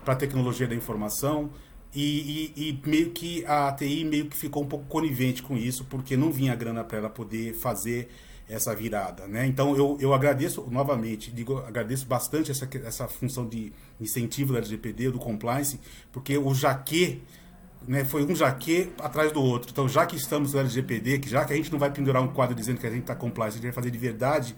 para 0.04 0.14
a 0.14 0.16
tecnologia 0.16 0.66
da 0.66 0.74
informação 0.74 1.50
e, 1.94 2.52
e, 2.56 2.68
e, 2.68 2.88
meio 2.88 3.10
que 3.10 3.44
a 3.46 3.72
TI 3.72 4.04
meio 4.04 4.26
que 4.26 4.36
ficou 4.36 4.62
um 4.62 4.66
pouco 4.66 4.84
conivente 4.86 5.42
com 5.42 5.56
isso, 5.56 5.84
porque 5.84 6.16
não 6.16 6.30
vinha 6.30 6.54
grana 6.54 6.84
para 6.84 6.98
ela 6.98 7.10
poder 7.10 7.54
fazer 7.54 8.08
essa 8.48 8.74
virada, 8.74 9.26
né? 9.26 9.46
Então 9.46 9.76
eu, 9.76 9.98
eu 10.00 10.14
agradeço 10.14 10.66
novamente, 10.70 11.30
digo, 11.30 11.58
agradeço 11.58 12.06
bastante 12.06 12.50
essa, 12.50 12.66
essa 12.84 13.06
função 13.06 13.46
de 13.46 13.72
incentivo 14.00 14.52
da 14.52 14.58
LGPD, 14.60 15.10
do 15.10 15.18
compliance, 15.18 15.78
porque 16.10 16.38
o 16.38 16.54
jaque 16.54 17.20
né, 17.86 18.04
foi 18.04 18.24
um 18.24 18.34
jaque 18.34 18.90
atrás 18.98 19.32
do 19.32 19.42
outro. 19.42 19.70
Então, 19.70 19.88
já 19.88 20.06
que 20.06 20.16
estamos 20.16 20.54
no 20.54 20.60
LGPD, 20.60 21.18
que 21.18 21.28
já 21.28 21.44
que 21.44 21.52
a 21.52 21.56
gente 21.56 21.70
não 21.70 21.78
vai 21.78 21.90
pendurar 21.90 22.22
um 22.22 22.28
quadro 22.28 22.54
dizendo 22.54 22.78
que 22.78 22.86
a 22.86 22.90
gente 22.90 23.02
está 23.02 23.14
compliance, 23.14 23.54
a 23.54 23.56
gente 23.56 23.64
vai 23.64 23.72
fazer 23.72 23.90
de 23.90 23.98
verdade, 23.98 24.56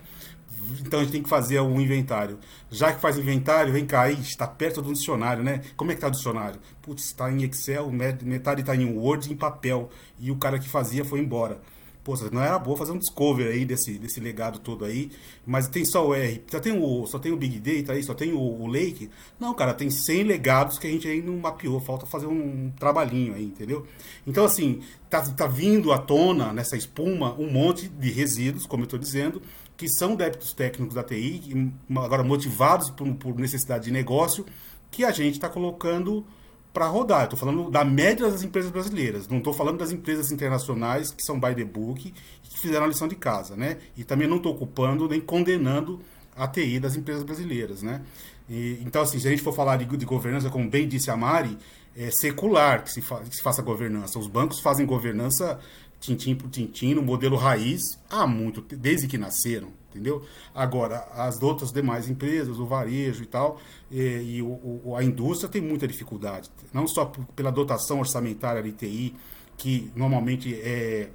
então 0.80 1.00
a 1.00 1.02
gente 1.02 1.12
tem 1.12 1.22
que 1.22 1.28
fazer 1.28 1.60
um 1.60 1.80
inventário. 1.80 2.38
Já 2.70 2.92
que 2.92 3.00
faz 3.00 3.18
inventário, 3.18 3.72
vem 3.72 3.86
cá, 3.86 4.10
está 4.10 4.46
perto 4.46 4.80
do 4.80 4.92
dicionário, 4.92 5.42
né? 5.42 5.62
Como 5.76 5.90
é 5.90 5.94
que 5.94 5.98
está 5.98 6.08
o 6.08 6.10
dicionário? 6.10 6.60
Putz, 6.82 7.06
está 7.06 7.30
em 7.30 7.42
Excel, 7.42 7.90
metade 7.90 8.60
está 8.60 8.76
em 8.76 8.96
Word 8.96 9.32
em 9.32 9.36
papel. 9.36 9.90
E 10.18 10.30
o 10.30 10.36
cara 10.36 10.58
que 10.58 10.68
fazia 10.68 11.04
foi 11.04 11.20
embora. 11.20 11.60
Pô, 12.02 12.14
não 12.32 12.42
era 12.42 12.58
boa 12.58 12.76
fazer 12.76 12.92
um 12.92 12.98
discover 12.98 13.48
aí 13.48 13.64
desse, 13.64 13.98
desse 13.98 14.20
legado 14.20 14.58
todo 14.58 14.86
aí, 14.86 15.10
mas 15.44 15.68
tem 15.68 15.84
só 15.84 16.08
o 16.08 16.14
R, 16.14 16.42
só 16.50 16.58
tem 16.58 16.72
o, 16.72 17.06
só 17.06 17.18
tem 17.18 17.30
o 17.30 17.36
Big 17.36 17.58
Data 17.60 17.92
aí, 17.92 18.02
só 18.02 18.14
tem 18.14 18.32
o, 18.32 18.40
o 18.40 18.66
Lake. 18.66 19.10
Não, 19.38 19.52
cara, 19.52 19.74
tem 19.74 19.90
100 19.90 20.22
legados 20.24 20.78
que 20.78 20.86
a 20.86 20.90
gente 20.90 21.06
aí 21.06 21.20
não 21.20 21.36
mapeou, 21.36 21.78
falta 21.78 22.06
fazer 22.06 22.26
um 22.26 22.72
trabalhinho 22.78 23.34
aí, 23.34 23.44
entendeu? 23.44 23.86
Então, 24.26 24.46
assim, 24.46 24.80
tá, 25.10 25.20
tá 25.20 25.46
vindo 25.46 25.92
à 25.92 25.98
tona 25.98 26.54
nessa 26.54 26.76
espuma 26.76 27.34
um 27.38 27.50
monte 27.50 27.86
de 27.88 28.10
resíduos, 28.10 28.64
como 28.64 28.82
eu 28.82 28.86
estou 28.86 28.98
dizendo, 28.98 29.42
que 29.76 29.86
são 29.86 30.14
débitos 30.14 30.54
técnicos 30.54 30.94
da 30.94 31.02
TI, 31.02 31.70
agora 31.96 32.22
motivados 32.22 32.88
por, 32.90 33.12
por 33.14 33.38
necessidade 33.38 33.84
de 33.84 33.90
negócio, 33.90 34.46
que 34.90 35.04
a 35.04 35.10
gente 35.10 35.34
está 35.34 35.48
colocando 35.48 36.24
para 36.72 36.86
rodar. 36.86 37.24
Estou 37.24 37.38
falando 37.38 37.70
da 37.70 37.84
média 37.84 38.28
das 38.28 38.42
empresas 38.42 38.70
brasileiras, 38.70 39.28
não 39.28 39.38
estou 39.38 39.52
falando 39.52 39.78
das 39.78 39.90
empresas 39.90 40.30
internacionais 40.30 41.10
que 41.10 41.22
são 41.22 41.38
by 41.38 41.54
the 41.54 41.64
book 41.64 42.08
e 42.08 42.48
que 42.48 42.60
fizeram 42.60 42.84
a 42.84 42.88
lição 42.88 43.08
de 43.08 43.16
casa, 43.16 43.56
né? 43.56 43.78
E 43.96 44.04
também 44.04 44.28
não 44.28 44.36
estou 44.36 44.52
ocupando 44.52 45.08
nem 45.08 45.20
condenando 45.20 46.00
a 46.36 46.46
TI 46.46 46.80
das 46.80 46.96
empresas 46.96 47.22
brasileiras, 47.22 47.82
né? 47.82 48.02
E, 48.48 48.80
então, 48.84 49.02
assim, 49.02 49.18
se 49.18 49.26
a 49.26 49.30
gente 49.30 49.42
for 49.42 49.52
falar 49.52 49.76
de, 49.76 49.84
de, 49.84 50.04
governança, 50.04 50.50
como 50.50 50.68
bem 50.68 50.88
disse 50.88 51.10
a 51.10 51.16
Mari, 51.16 51.56
é 51.96 52.10
secular 52.10 52.82
que 52.82 52.90
se, 52.90 53.00
fa, 53.00 53.20
que 53.20 53.36
se 53.36 53.42
faça 53.42 53.62
governança. 53.62 54.18
Os 54.18 54.26
bancos 54.26 54.60
fazem 54.60 54.86
governança 54.86 55.60
tintim 56.00 56.34
por 56.34 56.48
tintim, 56.48 56.94
no 56.94 57.02
modelo 57.02 57.36
raiz, 57.36 57.82
há 58.08 58.26
muito, 58.26 58.62
desde 58.62 59.06
que 59.06 59.18
nasceram, 59.18 59.68
entendeu? 59.90 60.24
Agora, 60.54 61.06
as 61.14 61.42
outras 61.42 61.72
demais 61.72 62.08
empresas, 62.08 62.58
o 62.58 62.66
varejo 62.66 63.22
e 63.22 63.26
tal, 63.26 63.60
e, 63.90 64.36
e 64.36 64.42
o, 64.42 64.80
o, 64.84 64.96
a 64.96 65.04
indústria 65.04 65.48
tem 65.48 65.60
muita 65.60 65.86
dificuldade, 65.86 66.50
não 66.72 66.86
só 66.86 67.12
pela 67.34 67.50
dotação 67.50 67.98
orçamentária 67.98 68.62
de 68.62 68.72
TI, 68.72 69.16
que 69.56 69.92
normalmente 69.94 70.54
é, 70.54 71.10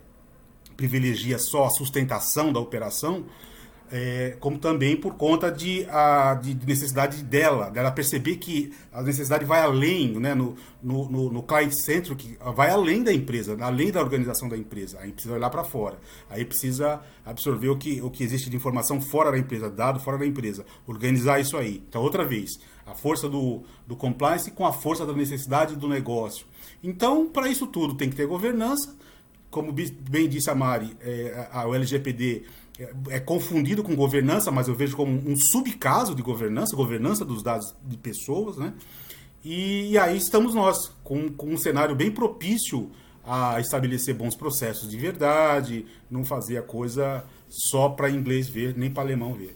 privilegia 0.78 1.40
só 1.40 1.66
a 1.66 1.70
sustentação 1.70 2.54
da 2.54 2.60
operação, 2.60 3.26
é, 3.92 4.36
como 4.40 4.58
também 4.58 4.96
por 4.96 5.16
conta 5.16 5.52
de, 5.52 5.86
a, 5.90 6.34
de 6.36 6.56
necessidade 6.66 7.24
dela, 7.24 7.70
dela 7.70 7.92
perceber 7.92 8.38
que 8.38 8.74
a 8.92 9.02
necessidade 9.02 9.46
vai 9.46 9.62
além, 9.62 10.20
né, 10.20 10.34
no, 10.34 10.56
no, 10.82 11.10
no, 11.10 11.32
no 11.32 11.44
client 11.44 11.74
centric, 11.74 12.38
vai 12.56 12.70
além 12.70 13.04
da 13.04 13.14
empresa, 13.14 13.56
além 13.62 13.92
da 13.92 14.02
organização 14.02 14.50
da 14.50 14.58
empresa. 14.58 15.00
Aí 15.00 15.12
precisa 15.12 15.36
olhar 15.36 15.50
para 15.50 15.64
fora. 15.64 15.98
Aí 16.30 16.44
precisa 16.44 17.02
absorver 17.24 17.70
o 17.70 17.78
que, 17.78 18.02
o 18.02 18.10
que 18.10 18.24
existe 18.24 18.50
de 18.50 18.56
informação 18.56 19.00
fora 19.00 19.32
da 19.32 19.38
empresa, 19.38 19.70
dado 19.70 20.00
fora 20.00 20.18
da 20.18 20.26
empresa, 20.26 20.66
organizar 20.88 21.40
isso 21.40 21.58
aí. 21.58 21.84
Então, 21.88 22.02
outra 22.02 22.26
vez, 22.26 22.60
a 22.86 22.94
força 22.94 23.30
do, 23.30 23.64
do 23.86 23.96
compliance 23.96 24.52
com 24.52 24.66
a 24.66 24.74
força 24.74 25.06
da 25.06 25.14
necessidade 25.14 25.76
do 25.76 25.88
negócio. 25.88 26.46
Então, 26.84 27.28
para 27.28 27.50
isso 27.50 27.68
tudo, 27.68 27.96
tem 27.96 28.10
que 28.10 28.16
ter 28.16 28.28
governança. 28.28 28.96
Como 29.50 29.72
bem 29.72 30.28
disse 30.28 30.50
a 30.50 30.56
Mari, 30.56 30.98
é, 31.00 31.48
a, 31.52 31.66
o 31.66 31.74
LGPD 31.74 32.44
é, 32.80 33.16
é, 33.16 33.20
confundido 33.20 33.84
com 33.84 33.96
governança, 33.96 34.52
mas 34.52 34.68
eu 34.68 34.76
vejo 34.76 34.98
como 34.98 35.12
um 35.12 35.36
subcaso 35.36 36.14
de 36.14 36.22
governança, 36.22 36.76
governança 36.76 37.24
dos 37.24 37.42
dados 37.42 37.74
de 37.84 37.98
pessoas, 37.98 38.58
né? 38.58 38.74
E, 39.44 39.92
e 39.92 39.98
aí 39.98 40.18
estamos 40.18 40.54
nós, 40.54 40.92
com, 41.04 41.30
com 41.30 41.48
um 41.48 41.58
cenário 41.58 41.96
bem 41.96 42.12
propício 42.12 42.92
a 43.24 43.60
estabelecer 43.60 44.14
bons 44.14 44.36
processos 44.36 44.90
de 44.90 44.98
verdade, 44.98 45.86
não 46.10 46.26
fazer 46.26 46.58
a 46.58 46.62
coisa 46.62 47.24
só 47.50 47.90
para 47.90 48.10
inglês 48.10 48.50
ver, 48.50 48.76
nem 48.78 48.90
para 48.90 49.04
alemão 49.04 49.34
ver. 49.34 49.56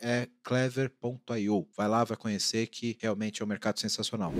é 0.00 0.28
clever.io. 0.42 1.66
Vai 1.76 1.88
lá, 1.88 2.04
vai 2.04 2.16
conhecer 2.16 2.66
que 2.68 2.96
realmente 3.00 3.42
é 3.42 3.44
um 3.44 3.48
mercado 3.48 3.80
sensacional. 3.80 4.32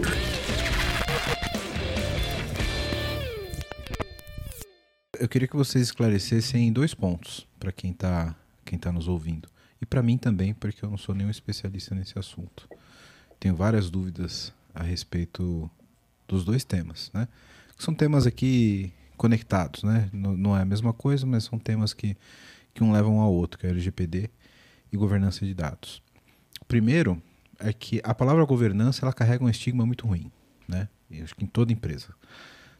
Eu 5.18 5.28
queria 5.28 5.48
que 5.48 5.56
vocês 5.56 5.84
esclarecessem 5.84 6.72
dois 6.72 6.92
pontos 6.92 7.46
para 7.58 7.72
quem 7.72 7.90
está 7.90 8.36
quem 8.64 8.78
tá 8.78 8.90
nos 8.92 9.08
ouvindo. 9.08 9.48
E 9.80 9.86
para 9.86 10.02
mim 10.02 10.18
também, 10.18 10.52
porque 10.52 10.84
eu 10.84 10.90
não 10.90 10.98
sou 10.98 11.14
nenhum 11.14 11.30
especialista 11.30 11.94
nesse 11.94 12.18
assunto. 12.18 12.68
Tenho 13.38 13.54
várias 13.54 13.88
dúvidas 13.88 14.52
a 14.74 14.82
respeito 14.82 15.70
dos 16.26 16.44
dois 16.44 16.64
temas, 16.64 17.10
né? 17.14 17.28
São 17.78 17.94
temas 17.94 18.26
aqui 18.26 18.92
conectados, 19.16 19.84
né? 19.84 20.10
Não, 20.12 20.36
não 20.36 20.56
é 20.56 20.62
a 20.62 20.64
mesma 20.64 20.92
coisa, 20.92 21.24
mas 21.24 21.44
são 21.44 21.58
temas 21.58 21.94
que, 21.94 22.16
que 22.74 22.82
um 22.82 22.90
levam 22.90 23.20
ao 23.20 23.32
outro, 23.32 23.58
que 23.58 23.66
é 23.66 23.70
o 23.70 23.72
LGPD 23.72 24.30
e 24.92 24.96
governança 24.96 25.44
de 25.44 25.54
dados. 25.54 26.02
Primeiro 26.68 27.22
é 27.58 27.72
que 27.72 28.00
a 28.04 28.14
palavra 28.14 28.44
governança 28.44 29.04
ela 29.04 29.12
carrega 29.12 29.44
um 29.44 29.48
estigma 29.48 29.86
muito 29.86 30.06
ruim, 30.06 30.30
né? 30.68 30.88
Eu 31.10 31.24
acho 31.24 31.34
que 31.34 31.44
em 31.44 31.48
toda 31.48 31.72
empresa. 31.72 32.08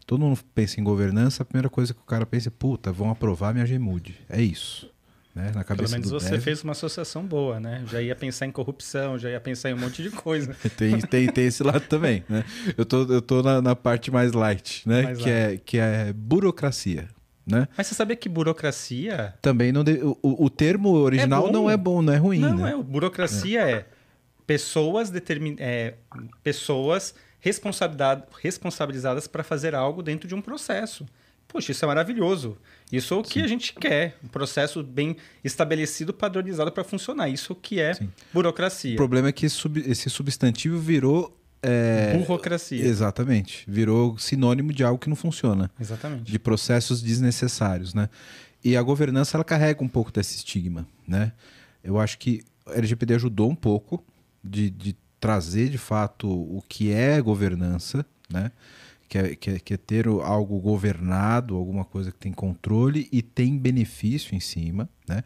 Todo 0.07 0.21
mundo 0.21 0.39
pensa 0.55 0.81
em 0.81 0.85
governança, 0.85 1.43
a 1.43 1.47
primeira 1.47 1.69
coisa 1.69 1.93
que 1.93 2.01
o 2.01 2.05
cara 2.05 2.25
pensa 2.25 2.49
é, 2.49 2.53
puta, 2.57 2.93
vão 2.93 3.11
aprovar 3.11 3.53
minha 3.53 3.67
Gmude. 3.67 4.17
É 4.29 4.41
isso. 4.41 4.91
Né? 5.35 5.53
Na 5.55 5.65
cabeça 5.65 5.91
Pelo 5.91 6.05
menos 6.05 6.11
você 6.11 6.31
dev. 6.31 6.41
fez 6.41 6.63
uma 6.63 6.73
associação 6.73 7.23
boa, 7.27 7.61
né? 7.61 7.85
Já 7.91 8.01
ia 8.01 8.17
pensar 8.17 8.47
em 8.47 8.53
corrupção, 8.53 9.19
já 9.19 9.29
ia 9.29 9.41
pensar 9.41 9.69
em 9.69 9.75
um 9.75 9.79
monte 9.79 10.03
de 10.03 10.11
coisa. 10.11 10.57
tem, 10.79 10.99
tem, 11.01 11.27
tem 11.27 11.45
esse 11.45 11.63
lado 11.63 11.87
também, 11.89 12.25
né? 12.27 12.43
Eu 12.75 12.87
tô, 12.87 13.03
eu 13.03 13.21
tô 13.21 13.43
na, 13.43 13.61
na 13.61 13.77
parte 13.77 14.11
mais 14.11 14.33
light, 14.33 14.89
né? 14.89 15.03
Mais 15.03 15.19
que, 15.19 15.29
É, 15.29 15.59
que 15.59 15.79
é 15.79 16.13
burocracia. 16.13 17.09
Né? 17.47 17.69
Mas 17.77 17.87
você 17.87 17.95
sabia 17.95 18.17
que 18.17 18.29
burocracia. 18.29 19.35
Também 19.41 19.71
não 19.71 19.85
de- 19.85 20.01
o, 20.03 20.19
o 20.23 20.51
termo 20.51 20.91
original 20.91 21.47
bom. 21.47 21.53
não 21.53 21.71
é 21.71 21.77
bom, 21.77 22.03
não 22.03 22.13
é 22.13 22.17
ruim, 22.17 22.41
não, 22.41 22.57
né? 22.57 22.73
é. 22.73 22.77
Burocracia 22.83 23.61
é, 23.63 23.87
pessoas, 24.47 25.11
determin... 25.11 25.55
é, 25.61 25.95
pessoas 26.43 27.15
responsabilidade- 27.41 28.25
responsabilizadas 28.43 29.27
para 29.29 29.45
fazer 29.45 29.75
algo 29.75 30.03
dentro 30.03 30.27
de 30.29 30.35
um 30.35 30.41
processo. 30.43 31.07
Poxa, 31.49 31.71
isso 31.71 31.85
é 31.85 31.89
maravilhoso. 31.89 32.59
Isso 32.91 33.15
é 33.15 33.17
o 33.17 33.23
que 33.23 33.41
a 33.41 33.47
gente 33.47 33.73
quer. 33.75 34.17
Um 34.25 34.27
processo 34.29 34.83
bem 34.83 35.17
estabelecido, 35.45 36.13
padronizado 36.13 36.73
para 36.73 36.83
funcionar. 36.83 37.29
Isso 37.29 37.55
que 37.55 37.79
é 37.81 37.95
Sim. 37.95 38.11
burocracia. 38.35 38.95
O 38.95 38.97
problema 38.97 39.29
é 39.29 39.33
que 39.33 39.47
esse 39.47 40.11
substantivo 40.11 40.77
virou. 40.79 41.36
É, 41.63 42.17
Burocracia. 42.19 42.85
Exatamente. 42.85 43.65
Virou 43.69 44.19
sinônimo 44.19 44.73
de 44.73 44.85
algo 44.85 44.99
que 44.99 45.09
não 45.09 45.17
funciona. 45.17 45.71
Exatamente. 45.81 46.31
de 46.31 46.39
processos 46.39 47.03
desnecessários, 47.03 47.95
né? 47.95 48.09
E 48.65 48.77
a 48.77 48.83
governança 48.83 49.37
ela 49.37 49.45
carrega 49.45 49.83
um 49.83 49.89
pouco 49.89 50.13
desse 50.13 50.37
estigma, 50.37 50.87
né? 51.07 51.33
Eu 51.83 51.99
acho 51.99 52.19
que 52.19 52.43
a 52.67 52.75
LGPD 52.75 53.15
ajudou 53.15 53.51
um 53.51 53.55
pouco 53.55 54.05
de, 54.43 54.71
de 54.71 54.97
trazer 55.21 55.69
de 55.69 55.79
fato 55.79 56.29
o 56.29 56.63
que 56.69 56.93
é 56.93 57.21
governança, 57.21 58.05
né? 58.31 58.51
Que 59.09 59.19
é, 59.19 59.37
que, 59.37 59.51
é, 59.51 59.59
que 59.61 59.75
é 59.75 59.77
ter 59.77 60.07
algo 60.09 60.59
governado, 60.59 61.55
alguma 61.57 61.85
coisa 61.85 62.11
que 62.11 62.19
tem 62.19 62.33
controle 62.33 63.09
e 63.13 63.23
tem 63.23 63.57
benefício 63.57 64.35
em 64.35 64.41
cima, 64.41 64.89
né? 65.09 65.23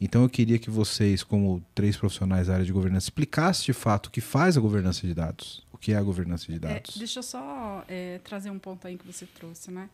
Então 0.00 0.22
eu 0.22 0.28
queria 0.28 0.58
que 0.58 0.68
vocês, 0.70 1.22
como 1.22 1.64
três 1.74 1.96
profissionais 1.96 2.48
da 2.48 2.54
área 2.54 2.66
de 2.66 2.72
governança, 2.72 3.06
explicassem 3.06 3.64
de 3.66 3.72
fato 3.72 4.06
o 4.06 4.10
que 4.10 4.20
faz 4.20 4.56
a 4.56 4.60
governança 4.60 5.06
de 5.06 5.14
dados, 5.14 5.66
o 5.72 5.78
que 5.78 5.92
é 5.92 5.96
a 5.96 6.02
governança 6.02 6.46
de 6.46 6.56
É, 6.56 6.58
dados. 6.58 6.96
deixa 6.98 7.20
eu 7.20 7.22
só 7.22 7.84
é, 7.88 8.18
trazer 8.22 8.50
um 8.50 8.58
ponto 8.58 8.86
aí 8.86 8.98
que 8.98 9.06
você 9.06 9.24
trouxe, 9.24 9.70
né? 9.70 9.88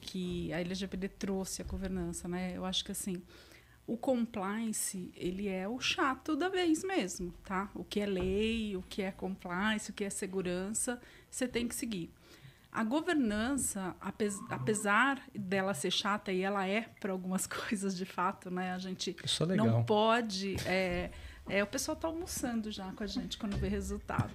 Que 0.00 0.52
a 0.52 0.60
LGPD 0.60 1.08
trouxe 1.08 1.62
a 1.62 1.64
governança, 1.64 2.28
né? 2.28 2.52
Eu 2.56 2.64
acho 2.64 2.84
que 2.84 2.92
assim, 2.92 3.20
o 3.84 3.96
compliance, 3.96 5.10
ele 5.16 5.48
é 5.48 5.66
o 5.68 5.80
chato 5.80 6.36
da 6.36 6.48
vez 6.48 6.84
mesmo, 6.84 7.32
tá? 7.44 7.68
O 7.74 7.82
que 7.82 7.98
é 8.00 8.06
lei, 8.06 8.76
o 8.76 8.82
que 8.88 9.02
é 9.02 9.10
compliance, 9.10 9.90
o 9.90 9.92
que 9.92 10.04
é 10.04 10.10
segurança, 10.10 11.00
você 11.30 11.48
tem 11.48 11.66
que 11.66 11.74
seguir. 11.74 12.10
A 12.76 12.84
governança, 12.84 13.96
apes- 14.00 14.38
apesar 14.50 15.20
dela 15.34 15.72
ser 15.72 15.90
chata, 15.90 16.30
e 16.30 16.42
ela 16.42 16.66
é 16.66 16.82
para 17.00 17.10
algumas 17.12 17.46
coisas 17.48 17.96
de 17.96 18.04
fato, 18.04 18.50
né? 18.50 18.72
A 18.74 18.78
gente 18.78 19.16
é 19.40 19.44
legal. 19.44 19.66
não 19.66 19.82
pode. 19.84 20.56
é, 20.66 21.10
é, 21.48 21.62
o 21.62 21.66
pessoal 21.66 21.96
tá 21.96 22.08
almoçando 22.08 22.70
já 22.72 22.90
com 22.92 23.04
a 23.04 23.06
gente 23.06 23.38
quando 23.38 23.56
vê 23.56 23.68
resultado. 23.68 24.30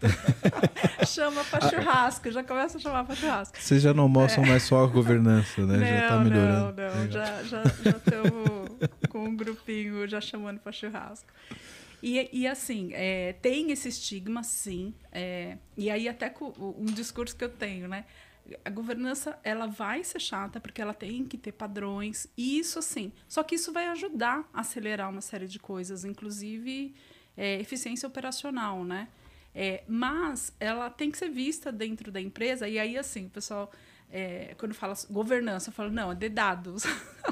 Chama 1.05 1.43
para 1.45 1.69
churrasco, 1.69 2.31
já 2.31 2.43
começa 2.43 2.77
a 2.77 2.81
chamar 2.81 3.03
para 3.03 3.15
churrasco. 3.15 3.57
Vocês 3.59 3.81
já 3.81 3.93
não 3.93 4.07
mostram 4.07 4.45
mais 4.45 4.63
só 4.63 4.83
a 4.83 4.87
governança, 4.87 5.65
né? 5.65 6.01
já 6.01 6.07
tá 6.07 6.15
Não, 6.15 6.23
melhorando. 6.23 6.81
Não, 6.81 6.95
não, 6.95 7.11
já 7.11 7.43
já 7.43 7.63
já 7.63 7.91
estamos 7.97 8.69
com 9.09 9.25
um 9.25 9.35
grupinho 9.35 10.07
já 10.07 10.21
chamando 10.21 10.59
para 10.59 10.71
churrasco. 10.71 11.27
E, 12.01 12.29
e 12.33 12.47
assim, 12.47 12.89
é, 12.93 13.33
tem 13.33 13.71
esse 13.71 13.87
estigma, 13.89 14.41
sim. 14.41 14.93
é, 15.11 15.57
e 15.77 15.91
aí 15.91 16.09
até 16.09 16.33
um 16.57 16.85
discurso 16.85 17.35
que 17.35 17.43
eu 17.43 17.49
tenho, 17.49 17.87
né? 17.87 18.05
A 18.63 18.69
governança, 18.69 19.39
ela 19.43 19.67
vai 19.67 20.03
ser 20.03 20.19
chata 20.19 20.59
porque 20.59 20.81
ela 20.81 20.93
tem 20.93 21.25
que 21.25 21.37
ter 21.37 21.51
padrões. 21.51 22.27
E 22.37 22.59
isso, 22.59 22.79
assim, 22.79 23.11
só 23.27 23.43
que 23.43 23.55
isso 23.55 23.71
vai 23.71 23.87
ajudar 23.87 24.49
a 24.53 24.61
acelerar 24.61 25.09
uma 25.09 25.21
série 25.21 25.47
de 25.47 25.59
coisas, 25.59 26.05
inclusive 26.05 26.93
é, 27.35 27.59
eficiência 27.59 28.07
operacional, 28.07 28.83
né? 28.83 29.07
É, 29.53 29.83
mas 29.87 30.55
ela 30.59 30.89
tem 30.89 31.11
que 31.11 31.17
ser 31.17 31.29
vista 31.29 31.71
dentro 31.71 32.11
da 32.11 32.21
empresa. 32.21 32.67
E 32.67 32.79
aí, 32.79 32.97
assim, 32.97 33.25
o 33.25 33.29
pessoal, 33.29 33.71
é, 34.09 34.55
quando 34.57 34.73
fala 34.73 34.93
governança, 35.09 35.71
fala, 35.71 35.89
não, 35.89 36.11
é 36.11 36.15
de 36.15 36.29
dados. 36.29 36.83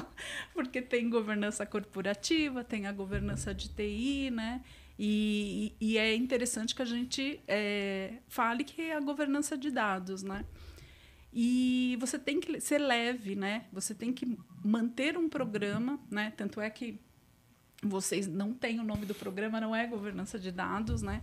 Porque 0.52 0.82
tem 0.82 1.08
governança 1.08 1.64
corporativa, 1.64 2.62
tem 2.62 2.86
a 2.86 2.92
governança 2.92 3.54
de 3.54 3.68
TI, 3.70 4.30
né? 4.30 4.60
E, 5.02 5.74
e 5.80 5.96
é 5.96 6.14
interessante 6.14 6.74
que 6.74 6.82
a 6.82 6.84
gente 6.84 7.40
é, 7.48 8.18
fale 8.28 8.62
que 8.62 8.82
é 8.82 8.94
a 8.94 9.00
governança 9.00 9.56
de 9.56 9.70
dados, 9.70 10.22
né? 10.22 10.44
E 11.32 11.96
você 12.00 12.18
tem 12.18 12.40
que 12.40 12.60
ser 12.60 12.78
leve, 12.78 13.36
né? 13.36 13.66
Você 13.72 13.94
tem 13.94 14.12
que 14.12 14.36
manter 14.64 15.16
um 15.16 15.28
programa, 15.28 16.00
né? 16.10 16.32
Tanto 16.36 16.60
é 16.60 16.68
que 16.68 17.00
vocês 17.82 18.26
não 18.26 18.52
têm 18.52 18.80
o 18.80 18.84
nome 18.84 19.06
do 19.06 19.14
programa, 19.14 19.60
não 19.60 19.74
é 19.74 19.86
governança 19.86 20.38
de 20.38 20.50
dados, 20.50 21.02
né? 21.02 21.22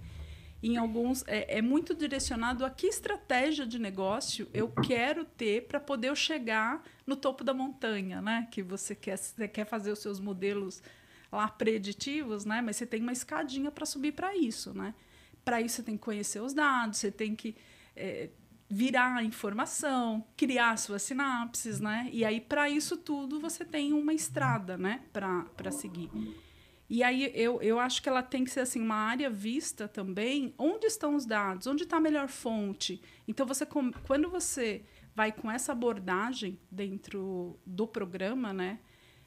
em 0.62 0.76
alguns 0.76 1.24
é, 1.28 1.58
é, 1.58 1.62
muito 1.62 1.94
direcionado 1.94 2.66
a 2.66 2.70
que 2.70 2.88
estratégia 2.88 3.66
de 3.66 3.78
negócio 3.78 4.50
eu 4.54 4.70
quero 4.70 5.24
ter 5.24 5.68
para 5.68 5.80
poder 5.80 6.10
eu 6.10 6.16
chegar 6.16 6.84
no 7.06 7.16
topo 7.16 7.44
da 7.44 7.54
montanha, 7.54 8.22
né? 8.22 8.48
Que 8.52 8.64
você 8.64 8.96
quer, 8.96 9.18
você 9.18 9.48
quer 9.48 9.66
fazer 9.66 9.92
os 9.92 10.00
seus 10.00 10.20
modelos 10.20 10.82
lá 11.32 11.48
preditivos, 11.48 12.44
né? 12.44 12.62
Mas 12.62 12.78
você 12.78 12.86
tem 12.86 13.02
uma 13.02 13.12
escadinha 13.12 13.70
para 13.70 13.86
subir 13.86 14.14
para 14.14 14.36
isso, 14.36 14.74
né? 14.74 14.96
Para 15.46 15.62
isso 15.62 15.76
você 15.76 15.84
tem 15.84 15.96
que 15.96 16.04
conhecer 16.04 16.42
os 16.42 16.54
dados, 16.54 16.98
você 16.98 17.12
tem 17.12 17.36
que 17.36 17.56
é, 17.96 18.30
virar 18.70 19.24
informação, 19.24 20.26
criar 20.36 20.78
suas 20.78 21.02
sinapses, 21.02 21.80
né? 21.80 22.10
E 22.12 22.26
aí 22.26 22.42
para 22.42 22.70
isso 22.70 22.98
tudo 22.98 23.40
você 23.40 23.64
tem 23.64 23.94
uma 23.94 24.14
estrada, 24.14 24.78
né? 24.78 25.04
Para 25.14 25.72
seguir. 25.72 26.10
E 26.90 27.04
aí 27.04 27.32
eu, 27.34 27.62
eu 27.62 27.80
acho 27.80 28.02
que 28.02 28.10
ela 28.10 28.22
tem 28.22 28.44
que 28.44 28.52
ser 28.52 28.62
assim 28.62 28.82
uma 28.82 28.96
área 28.96 29.30
vista 29.30 29.88
também 29.88 30.54
onde 30.58 30.86
estão 30.86 31.16
os 31.16 31.26
dados, 31.26 31.68
onde 31.68 31.84
está 31.84 31.98
a 31.98 32.02
melhor 32.02 32.28
fonte. 32.28 33.02
Então 33.28 33.46
você 33.46 33.66
quando 33.66 34.30
você 34.30 34.84
vai 35.16 35.32
com 35.32 35.50
essa 35.50 35.72
abordagem 35.72 36.60
dentro 36.70 37.60
do 37.66 37.88
programa, 37.88 38.54
né? 38.54 38.80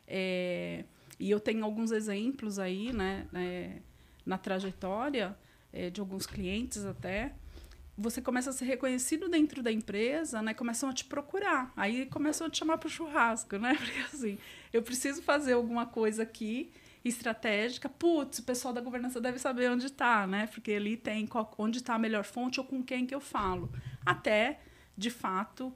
É, 0.07 0.85
e 1.19 1.31
eu 1.31 1.41
tenho 1.41 1.65
alguns 1.65 1.93
exemplos 1.93 2.59
aí, 2.59 2.93
né? 2.93 3.27
É, 3.35 3.81
na 4.25 4.37
trajetória 4.39 5.37
é, 5.73 5.91
de 5.91 6.01
alguns 6.01 6.27
clientes 6.27 6.85
até 6.85 7.35
você 8.01 8.23
começa 8.23 8.51
a 8.51 8.53
ser 8.53 8.65
reconhecido 8.65 9.29
dentro 9.29 9.63
da 9.63 9.71
empresa, 9.71 10.41
né? 10.41 10.55
Começam 10.55 10.89
a 10.89 10.93
te 10.93 11.05
procurar. 11.05 11.73
Aí 11.77 12.07
começam 12.07 12.47
a 12.47 12.51
te 12.51 12.59
chamar 12.59 12.79
para 12.79 12.87
o 12.87 12.91
churrasco, 12.91 13.59
né? 13.59 13.75
Porque 13.79 13.99
assim, 14.01 14.39
eu 14.73 14.83
preciso 14.83 15.23
fazer 15.23 15.53
alguma 15.53 15.87
coisa 15.87 16.23
aqui 16.23 16.73
estratégica, 17.05 17.89
putz, 17.89 18.41
o 18.41 18.43
pessoal 18.43 18.75
da 18.75 18.81
governança 18.81 19.21
deve 19.21 19.39
saber 19.39 19.71
onde 19.71 19.87
está, 19.87 20.27
né? 20.27 20.47
Porque 20.47 20.73
ali 20.73 20.97
tem 20.97 21.27
qual, 21.27 21.51
onde 21.59 21.79
está 21.79 21.95
a 21.95 21.99
melhor 21.99 22.25
fonte 22.25 22.61
ou 22.61 22.67
com 22.67 22.83
quem 22.83 23.07
que 23.07 23.15
eu 23.15 23.21
falo. 23.21 23.71
Até, 24.05 24.61
de 24.97 25.11
fato, 25.11 25.73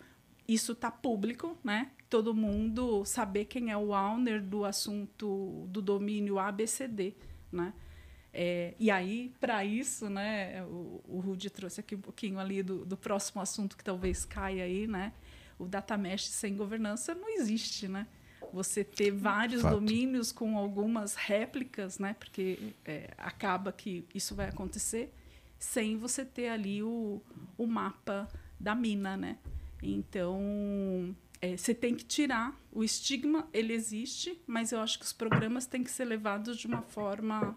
isso 0.46 0.72
está 0.72 0.90
público, 0.90 1.56
né? 1.62 1.90
Todo 2.08 2.34
mundo 2.34 3.04
saber 3.04 3.46
quem 3.46 3.70
é 3.70 3.76
o 3.76 3.90
owner 3.90 4.42
do 4.42 4.64
assunto 4.64 5.66
do 5.68 5.80
domínio 5.80 6.38
ABCD, 6.38 7.14
né? 7.50 7.72
É, 8.36 8.74
e 8.80 8.90
aí, 8.90 9.32
para 9.40 9.64
isso, 9.64 10.10
né, 10.10 10.64
o, 10.64 11.00
o 11.06 11.20
Rudy 11.20 11.48
trouxe 11.48 11.80
aqui 11.80 11.94
um 11.94 12.00
pouquinho 12.00 12.40
ali 12.40 12.62
do, 12.62 12.84
do 12.84 12.96
próximo 12.96 13.40
assunto 13.40 13.76
que 13.76 13.84
talvez 13.84 14.24
caia 14.24 14.64
aí, 14.64 14.88
né? 14.88 15.12
O 15.56 15.66
data 15.66 15.96
mesh 15.96 16.26
sem 16.26 16.56
governança 16.56 17.14
não 17.14 17.28
existe, 17.28 17.86
né? 17.86 18.08
você 18.52 18.84
ter 18.84 19.10
vários 19.10 19.62
Fato. 19.62 19.74
domínios 19.74 20.30
com 20.30 20.56
algumas 20.56 21.14
réplicas, 21.14 21.98
né? 21.98 22.14
Porque 22.14 22.74
é, 22.84 23.12
acaba 23.18 23.72
que 23.72 24.04
isso 24.14 24.34
vai 24.34 24.48
acontecer 24.48 25.12
sem 25.58 25.96
você 25.96 26.24
ter 26.24 26.48
ali 26.48 26.82
o, 26.82 27.20
o 27.58 27.66
mapa 27.66 28.28
da 28.58 28.74
mina, 28.74 29.16
né? 29.16 29.38
Então 29.82 31.14
é, 31.40 31.56
você 31.56 31.74
tem 31.74 31.94
que 31.94 32.04
tirar 32.04 32.58
o 32.72 32.84
estigma, 32.84 33.48
ele 33.52 33.72
existe, 33.72 34.40
mas 34.46 34.72
eu 34.72 34.80
acho 34.80 34.98
que 34.98 35.04
os 35.04 35.12
programas 35.12 35.66
têm 35.66 35.82
que 35.82 35.90
ser 35.90 36.04
levados 36.04 36.56
de 36.56 36.66
uma 36.66 36.82
forma 36.82 37.56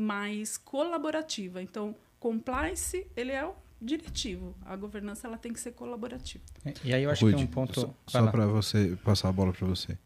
mais 0.00 0.56
colaborativa. 0.56 1.62
Então, 1.62 1.94
compliance, 2.18 3.06
ele 3.14 3.32
é 3.32 3.44
o 3.44 3.54
diretivo. 3.80 4.54
A 4.64 4.74
governança 4.74 5.26
ela 5.26 5.36
tem 5.36 5.52
que 5.52 5.60
ser 5.60 5.72
colaborativa. 5.72 6.42
E 6.82 6.94
aí 6.94 7.02
eu 7.02 7.10
acho 7.10 7.24
Rude, 7.24 7.36
que 7.36 7.42
é 7.42 7.44
um 7.44 7.46
ponto. 7.46 7.80
Só, 7.80 7.94
só 8.06 8.30
para 8.30 8.46
você 8.46 8.96
passar 9.04 9.28
a 9.28 9.32
bola 9.32 9.52
para 9.52 9.66
você. 9.66 9.96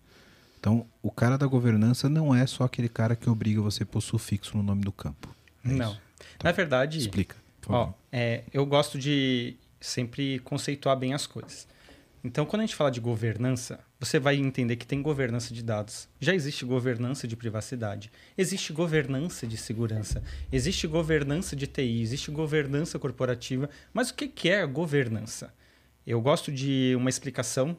Então, 0.58 0.86
o 1.02 1.10
cara 1.10 1.36
da 1.36 1.46
governança 1.46 2.08
não 2.08 2.34
é 2.34 2.46
só 2.46 2.64
aquele 2.64 2.88
cara 2.88 3.14
que 3.14 3.28
obriga 3.28 3.60
você 3.60 3.82
a 3.82 3.86
pôr 3.86 4.00
sufixo 4.00 4.56
no 4.56 4.62
nome 4.62 4.82
do 4.82 4.92
campo. 4.92 5.34
É 5.64 5.68
não. 5.68 5.92
Então, 5.92 5.96
Na 6.42 6.52
verdade. 6.52 6.98
Explica. 6.98 7.36
Ó, 7.68 7.92
é, 8.10 8.44
eu 8.52 8.64
gosto 8.66 8.98
de 8.98 9.56
sempre 9.80 10.38
conceituar 10.40 10.96
bem 10.96 11.14
as 11.14 11.26
coisas. 11.26 11.68
Então, 12.24 12.46
quando 12.46 12.60
a 12.60 12.64
gente 12.64 12.74
fala 12.74 12.90
de 12.90 13.00
governança, 13.00 13.80
você 14.00 14.18
vai 14.18 14.36
entender 14.36 14.76
que 14.76 14.86
tem 14.86 15.02
governança 15.02 15.52
de 15.52 15.62
dados, 15.62 16.08
já 16.18 16.34
existe 16.34 16.64
governança 16.64 17.28
de 17.28 17.36
privacidade, 17.36 18.10
existe 18.36 18.72
governança 18.72 19.46
de 19.46 19.58
segurança, 19.58 20.22
existe 20.50 20.86
governança 20.86 21.54
de 21.54 21.66
TI, 21.66 22.00
existe 22.00 22.30
governança 22.30 22.98
corporativa. 22.98 23.68
Mas 23.92 24.08
o 24.08 24.14
que 24.14 24.48
é 24.48 24.66
governança? 24.66 25.52
Eu 26.06 26.18
gosto 26.18 26.50
de 26.50 26.94
uma 26.96 27.10
explicação 27.10 27.76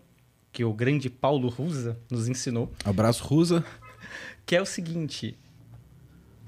que 0.51 0.63
o 0.63 0.71
grande 0.71 1.10
Paulo 1.10 1.49
Rusa 1.49 1.97
nos 2.10 2.27
ensinou. 2.27 2.71
Abraço, 2.84 3.23
Rusa. 3.23 3.65
Que 4.45 4.55
é 4.55 4.62
o 4.62 4.65
seguinte: 4.65 5.36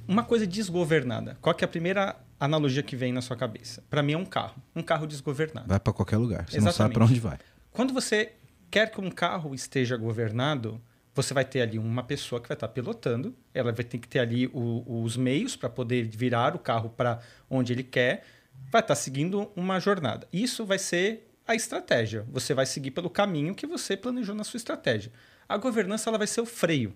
uma 0.07 0.23
coisa 0.23 0.45
desgovernada. 0.45 1.35
Qual 1.41 1.55
que 1.55 1.63
é 1.63 1.65
a 1.65 1.67
primeira 1.67 2.15
analogia 2.39 2.83
que 2.83 2.95
vem 2.95 3.11
na 3.11 3.21
sua 3.21 3.35
cabeça? 3.35 3.83
Para 3.89 4.03
mim 4.03 4.13
é 4.13 4.17
um 4.17 4.25
carro. 4.25 4.61
Um 4.75 4.83
carro 4.83 5.07
desgovernado. 5.07 5.67
Vai 5.67 5.79
para 5.79 5.91
qualquer 5.91 6.17
lugar. 6.17 6.45
Você 6.47 6.57
Exatamente. 6.57 6.65
não 6.65 6.71
sabe 6.71 6.93
para 6.93 7.05
onde 7.05 7.19
vai. 7.19 7.39
Quando 7.77 7.93
você 7.93 8.33
quer 8.71 8.89
que 8.89 8.99
um 8.99 9.11
carro 9.11 9.53
esteja 9.53 9.95
governado, 9.95 10.81
você 11.13 11.31
vai 11.31 11.45
ter 11.45 11.61
ali 11.61 11.77
uma 11.77 12.01
pessoa 12.01 12.41
que 12.41 12.47
vai 12.47 12.55
estar 12.55 12.67
pilotando, 12.69 13.35
ela 13.53 13.71
vai 13.71 13.83
ter 13.83 13.99
que 13.99 14.07
ter 14.07 14.17
ali 14.17 14.47
o, 14.47 15.03
os 15.03 15.15
meios 15.15 15.55
para 15.55 15.69
poder 15.69 16.07
virar 16.07 16.55
o 16.55 16.57
carro 16.57 16.89
para 16.89 17.19
onde 17.47 17.71
ele 17.71 17.83
quer, 17.83 18.25
vai 18.71 18.81
estar 18.81 18.95
seguindo 18.95 19.51
uma 19.55 19.79
jornada. 19.79 20.27
Isso 20.33 20.65
vai 20.65 20.79
ser 20.79 21.29
a 21.45 21.53
estratégia. 21.53 22.25
Você 22.31 22.51
vai 22.51 22.65
seguir 22.65 22.89
pelo 22.89 23.11
caminho 23.11 23.53
que 23.53 23.67
você 23.67 23.95
planejou 23.95 24.33
na 24.33 24.43
sua 24.43 24.57
estratégia. 24.57 25.11
A 25.47 25.55
governança 25.55 26.09
ela 26.09 26.17
vai 26.17 26.25
ser 26.25 26.41
o 26.41 26.47
freio. 26.47 26.95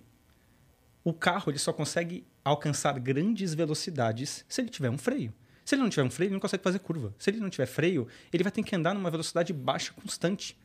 O 1.04 1.14
carro 1.14 1.52
ele 1.52 1.60
só 1.60 1.72
consegue 1.72 2.26
alcançar 2.44 2.98
grandes 2.98 3.54
velocidades 3.54 4.44
se 4.50 4.60
ele 4.60 4.70
tiver 4.70 4.90
um 4.90 4.98
freio. 4.98 5.32
Se 5.64 5.76
ele 5.76 5.84
não 5.84 5.92
tiver 5.92 6.02
um 6.02 6.10
freio, 6.10 6.30
ele 6.30 6.34
não 6.34 6.42
consegue 6.42 6.64
fazer 6.64 6.80
curva. 6.80 7.14
Se 7.20 7.30
ele 7.30 7.40
não 7.40 7.52
tiver 7.52 7.68
freio, 7.68 8.08
ele 8.34 8.42
vai 8.42 8.52
ter 8.52 8.64
que 8.64 8.76
andar 8.76 8.96
numa 8.96 9.12
velocidade 9.12 9.54
baixa 9.54 9.94
constante. 9.94 10.58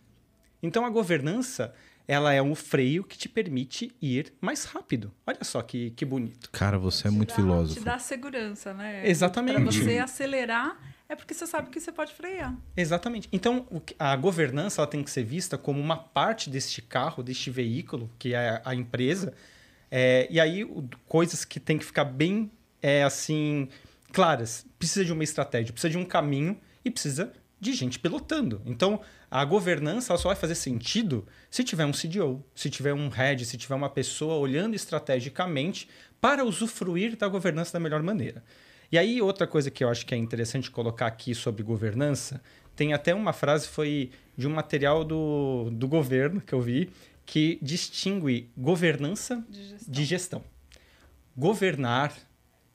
Então 0.62 0.85
a 0.85 0.90
governança, 0.90 1.75
ela 2.09 2.33
é 2.33 2.40
um 2.40 2.55
freio 2.55 3.05
que 3.05 3.19
te 3.19 3.29
permite 3.29 3.92
ir 4.01 4.33
mais 4.40 4.64
rápido. 4.64 5.12
Olha 5.27 5.42
só 5.42 5.61
que, 5.62 5.90
que 5.90 6.05
bonito. 6.05 6.51
Cara, 6.51 6.79
você 6.79 7.09
é 7.09 7.11
muito 7.11 7.31
dá, 7.31 7.35
filósofo. 7.35 7.81
Te 7.81 7.85
dá 7.85 7.99
segurança, 7.99 8.73
né? 8.75 9.09
Exatamente. 9.09 9.55
Para 9.55 9.64
você 9.64 9.99
acelerar 9.99 10.79
é 11.09 11.14
porque 11.14 11.35
você 11.35 11.47
sabe 11.47 11.71
que 11.71 11.79
você 11.79 11.92
pode 11.92 12.12
frear. 12.12 12.57
Exatamente. 12.77 13.29
Então, 13.33 13.66
a 13.99 14.16
governança 14.16 14.81
ela 14.81 14.88
tem 14.88 15.03
que 15.03 15.11
ser 15.11 15.25
vista 15.25 15.57
como 15.57 15.81
uma 15.81 15.97
parte 15.97 16.51
deste 16.51 16.83
carro, 16.83 17.23
deste 17.23 17.49
veículo, 17.49 18.11
que 18.19 18.35
é 18.35 18.61
a 18.64 18.75
empresa. 18.75 19.33
É, 19.88 20.27
e 20.29 20.40
aí, 20.40 20.69
coisas 21.07 21.45
que 21.45 21.61
tem 21.61 21.79
que 21.79 21.85
ficar 21.85 22.05
bem, 22.05 22.51
é, 22.83 23.05
assim, 23.05 23.69
claras. 24.12 24.66
Precisa 24.79 25.05
de 25.05 25.12
uma 25.12 25.23
estratégia, 25.23 25.73
precisa 25.73 25.90
de 25.90 25.99
um 25.99 26.05
caminho 26.05 26.59
e 26.85 26.90
precisa 26.90 27.33
de 27.61 27.73
gente 27.73 28.01
pilotando. 28.01 28.61
Então, 28.66 29.01
a 29.37 29.44
governança 29.44 30.16
só 30.16 30.31
vai 30.31 30.37
fazer 30.37 30.55
sentido 30.55 31.27
se 31.51 31.62
tiver 31.62 31.85
um 31.85 31.92
CDO, 31.92 32.42
se 32.55 32.70
tiver 32.70 32.94
um 32.94 33.11
head, 33.11 33.44
se 33.44 33.59
tiver 33.59 33.75
uma 33.75 33.90
pessoa 33.90 34.37
olhando 34.37 34.75
estrategicamente 34.75 35.90
para 36.18 36.42
usufruir 36.42 37.18
da 37.18 37.29
governança 37.29 37.75
da 37.75 37.79
melhor 37.79 38.03
maneira. 38.03 38.42
E 38.90 38.96
aí, 38.96 39.20
outra 39.20 39.46
coisa 39.46 39.70
que 39.70 39.85
eu 39.85 39.90
acho 39.90 40.07
que 40.07 40.14
é 40.14 40.16
interessante 40.16 40.70
colocar 40.70 41.07
aqui 41.07 41.35
sobre 41.35 41.62
governança, 41.62 42.40
tem 42.75 42.94
até 42.94 43.14
uma 43.14 43.35
frase, 43.35 43.68
foi 43.68 44.11
de 44.38 44.49
um 44.49 44.55
material 44.55 45.05
do, 45.05 45.68
do 45.70 45.87
governo 45.87 46.40
que 46.40 46.55
eu 46.55 46.62
vi, 46.62 46.88
que 47.27 47.59
distingue 47.61 48.51
governança 48.57 49.44
de 49.51 49.68
gestão. 49.68 49.92
de 49.92 50.05
gestão. 50.07 50.44
Governar 51.37 52.14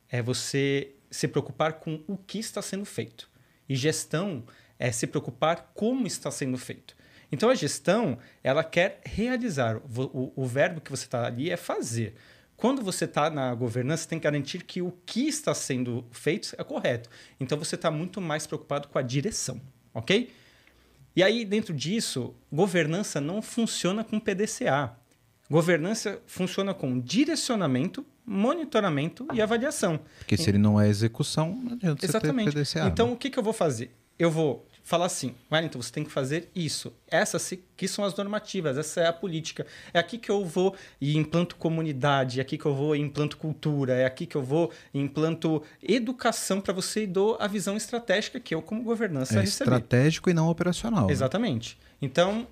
é 0.07 0.21
você 0.21 0.93
se 1.09 1.27
preocupar 1.27 1.79
com 1.79 2.03
o 2.07 2.15
que 2.15 2.37
está 2.37 2.61
sendo 2.61 2.85
feito. 2.85 3.31
E 3.67 3.75
gestão 3.75 4.43
é 4.81 4.91
se 4.91 5.05
preocupar 5.05 5.71
como 5.75 6.07
está 6.07 6.31
sendo 6.31 6.57
feito. 6.57 6.95
Então 7.31 7.49
a 7.49 7.55
gestão, 7.55 8.17
ela 8.43 8.63
quer 8.63 8.99
realizar. 9.05 9.77
O, 9.77 10.01
o, 10.01 10.33
o 10.35 10.45
verbo 10.45 10.81
que 10.81 10.89
você 10.89 11.05
está 11.05 11.25
ali 11.25 11.51
é 11.51 11.55
fazer. 11.55 12.15
Quando 12.57 12.81
você 12.81 13.05
está 13.05 13.29
na 13.29 13.53
governança, 13.55 14.07
tem 14.07 14.19
que 14.19 14.23
garantir 14.23 14.63
que 14.63 14.81
o 14.81 14.91
que 15.05 15.27
está 15.27 15.53
sendo 15.53 16.05
feito 16.11 16.53
é 16.57 16.63
correto. 16.63 17.09
Então 17.39 17.57
você 17.57 17.75
está 17.75 17.89
muito 17.89 18.19
mais 18.19 18.45
preocupado 18.45 18.87
com 18.87 18.97
a 18.97 19.01
direção, 19.01 19.61
ok? 19.93 20.31
E 21.15 21.23
aí, 21.23 21.43
dentro 21.45 21.73
disso, 21.73 22.33
governança 22.51 23.19
não 23.21 23.41
funciona 23.41 24.03
com 24.03 24.19
PDCA. 24.19 24.95
Governança 25.49 26.21
funciona 26.25 26.73
com 26.73 26.99
direcionamento, 26.99 28.05
monitoramento 28.25 29.27
e 29.33 29.41
avaliação. 29.41 29.99
Porque 30.19 30.37
se 30.37 30.49
ele 30.49 30.57
não 30.57 30.79
é 30.79 30.87
execução, 30.87 31.53
não 31.61 31.73
adianta 31.73 32.05
Exatamente. 32.05 32.51
você 32.51 32.51
ter 32.51 32.79
PDCA. 32.79 32.87
Então, 32.87 33.07
né? 33.07 33.13
o 33.13 33.17
que, 33.17 33.29
que 33.29 33.37
eu 33.37 33.43
vou 33.43 33.53
fazer? 33.53 33.91
Eu 34.17 34.31
vou 34.31 34.65
falar 34.91 35.05
assim, 35.05 35.33
Wellington, 35.49 35.81
você 35.81 35.89
tem 35.89 36.03
que 36.03 36.11
fazer 36.11 36.49
isso. 36.53 36.91
Essas 37.07 37.53
que 37.77 37.87
são 37.87 38.03
as 38.03 38.13
normativas, 38.13 38.77
essa 38.77 38.99
é 38.99 39.07
a 39.07 39.13
política. 39.13 39.65
É 39.93 39.99
aqui 39.99 40.17
que 40.17 40.29
eu 40.29 40.43
vou 40.43 40.75
e 40.99 41.15
implanto 41.15 41.55
comunidade, 41.55 42.39
é 42.39 42.41
aqui 42.41 42.57
que 42.57 42.65
eu 42.65 42.75
vou 42.75 42.93
e 42.93 42.99
implanto 42.99 43.37
cultura, 43.37 43.93
é 43.93 44.05
aqui 44.05 44.25
que 44.25 44.35
eu 44.35 44.43
vou 44.43 44.69
e 44.93 44.99
implanto 44.99 45.63
educação 45.81 46.59
para 46.59 46.73
você 46.73 47.03
e 47.03 47.07
dou 47.07 47.37
a 47.39 47.47
visão 47.47 47.77
estratégica 47.77 48.37
que 48.37 48.53
eu, 48.53 48.61
como 48.61 48.83
governança, 48.83 49.39
é 49.39 49.41
receber. 49.41 49.71
estratégico 49.71 50.29
e 50.29 50.33
não 50.33 50.49
operacional. 50.49 51.07
Né? 51.07 51.13
Exatamente. 51.13 51.77
Né? 51.79 51.87
Então, 52.01 52.45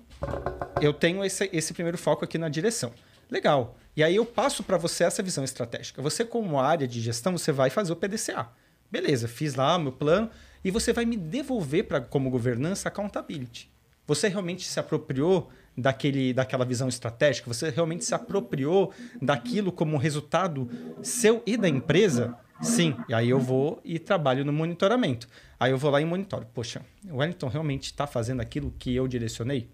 eu 0.80 0.94
tenho 0.94 1.22
esse, 1.22 1.50
esse 1.52 1.74
primeiro 1.74 1.98
foco 1.98 2.24
aqui 2.24 2.38
na 2.38 2.48
direção. 2.48 2.90
Legal. 3.30 3.76
E 3.94 4.02
aí 4.02 4.16
eu 4.16 4.24
passo 4.24 4.62
para 4.62 4.78
você 4.78 5.04
essa 5.04 5.22
visão 5.22 5.44
estratégica. 5.44 6.00
Você, 6.00 6.24
como 6.24 6.58
área 6.58 6.88
de 6.88 7.02
gestão, 7.02 7.36
você 7.36 7.52
vai 7.52 7.68
fazer 7.68 7.92
o 7.92 7.96
PDCA. 7.96 8.48
Beleza, 8.90 9.28
fiz 9.28 9.54
lá 9.54 9.76
o 9.76 9.80
meu 9.80 9.92
plano 9.92 10.30
e 10.64 10.70
você 10.70 10.92
vai 10.92 11.04
me 11.04 11.16
devolver 11.16 11.84
para 11.84 12.00
como 12.00 12.30
governança 12.30 12.88
accountability. 12.88 13.70
Você 14.06 14.28
realmente 14.28 14.66
se 14.66 14.80
apropriou 14.80 15.50
daquele, 15.76 16.32
daquela 16.32 16.64
visão 16.64 16.88
estratégica? 16.88 17.52
Você 17.52 17.70
realmente 17.70 18.04
se 18.04 18.14
apropriou 18.14 18.92
daquilo 19.22 19.70
como 19.70 19.96
resultado 19.96 20.68
seu 21.02 21.42
e 21.46 21.56
da 21.56 21.68
empresa? 21.68 22.36
Sim. 22.60 22.96
E 23.08 23.14
aí 23.14 23.30
eu 23.30 23.38
vou 23.38 23.80
e 23.84 23.98
trabalho 23.98 24.44
no 24.44 24.52
monitoramento. 24.52 25.28
Aí 25.58 25.70
eu 25.70 25.78
vou 25.78 25.90
lá 25.90 26.00
e 26.00 26.04
monitoro. 26.04 26.46
Poxa, 26.52 26.84
o 27.08 27.16
Wellington 27.16 27.48
realmente 27.48 27.84
está 27.84 28.06
fazendo 28.06 28.40
aquilo 28.40 28.74
que 28.78 28.94
eu 28.94 29.06
direcionei? 29.08 29.70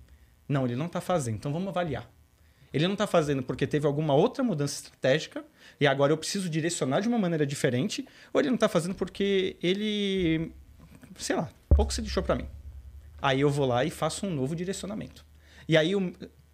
Não, 0.48 0.64
ele 0.64 0.76
não 0.76 0.86
está 0.86 1.00
fazendo. 1.00 1.36
Então 1.36 1.52
vamos 1.52 1.68
avaliar. 1.68 2.08
Ele 2.72 2.86
não 2.86 2.92
está 2.92 3.06
fazendo 3.06 3.42
porque 3.42 3.66
teve 3.66 3.86
alguma 3.86 4.14
outra 4.14 4.44
mudança 4.44 4.74
estratégica 4.74 5.44
e 5.80 5.86
agora 5.86 6.12
eu 6.12 6.16
preciso 6.18 6.48
direcionar 6.48 7.00
de 7.00 7.08
uma 7.08 7.18
maneira 7.18 7.46
diferente, 7.46 8.06
ou 8.32 8.40
ele 8.40 8.48
não 8.48 8.54
está 8.54 8.68
fazendo 8.68 8.94
porque 8.94 9.56
ele, 9.62 10.52
sei 11.18 11.36
lá, 11.36 11.48
pouco 11.74 11.92
se 11.92 12.00
deixou 12.02 12.22
para 12.22 12.34
mim. 12.34 12.46
Aí 13.20 13.40
eu 13.40 13.50
vou 13.50 13.66
lá 13.66 13.84
e 13.84 13.90
faço 13.90 14.26
um 14.26 14.30
novo 14.34 14.54
direcionamento. 14.54 15.24
E 15.68 15.76
aí, 15.76 15.92
eu, 15.92 16.12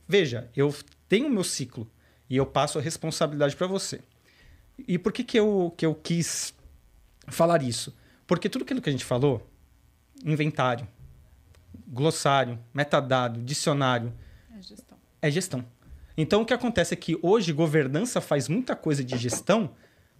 veja, 0.08 0.50
eu 0.56 0.74
tenho 1.08 1.26
o 1.26 1.30
meu 1.30 1.44
ciclo 1.44 1.90
e 2.30 2.36
eu 2.36 2.46
passo 2.46 2.78
a 2.78 2.82
responsabilidade 2.82 3.56
para 3.56 3.66
você. 3.66 4.00
E 4.88 4.98
por 4.98 5.12
que, 5.12 5.22
que, 5.22 5.38
eu, 5.38 5.74
que 5.76 5.84
eu 5.84 5.94
quis 5.94 6.54
falar 7.28 7.62
isso? 7.62 7.94
Porque 8.26 8.48
tudo 8.48 8.62
aquilo 8.62 8.80
que 8.80 8.88
a 8.88 8.92
gente 8.92 9.04
falou, 9.04 9.46
inventário, 10.24 10.86
glossário, 11.88 12.58
metadado, 12.72 13.40
dicionário, 13.42 14.12
É 14.56 14.62
gestão. 14.62 14.98
é 15.20 15.30
gestão. 15.30 15.64
Então 16.16 16.42
o 16.42 16.46
que 16.46 16.54
acontece 16.54 16.94
é 16.94 16.96
que 16.96 17.18
hoje 17.22 17.52
governança 17.52 18.20
faz 18.20 18.48
muita 18.48 18.76
coisa 18.76 19.02
de 19.04 19.16
gestão 19.16 19.74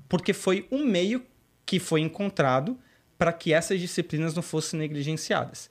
porque 0.09 0.33
foi 0.33 0.67
um 0.71 0.85
meio 0.85 1.25
que 1.65 1.79
foi 1.79 2.01
encontrado 2.01 2.79
para 3.19 3.33
que 3.33 3.53
essas 3.53 3.81
disciplinas 3.81 4.35
não 4.35 4.43
fossem 4.43 4.79
negligenciadas. 4.79 5.71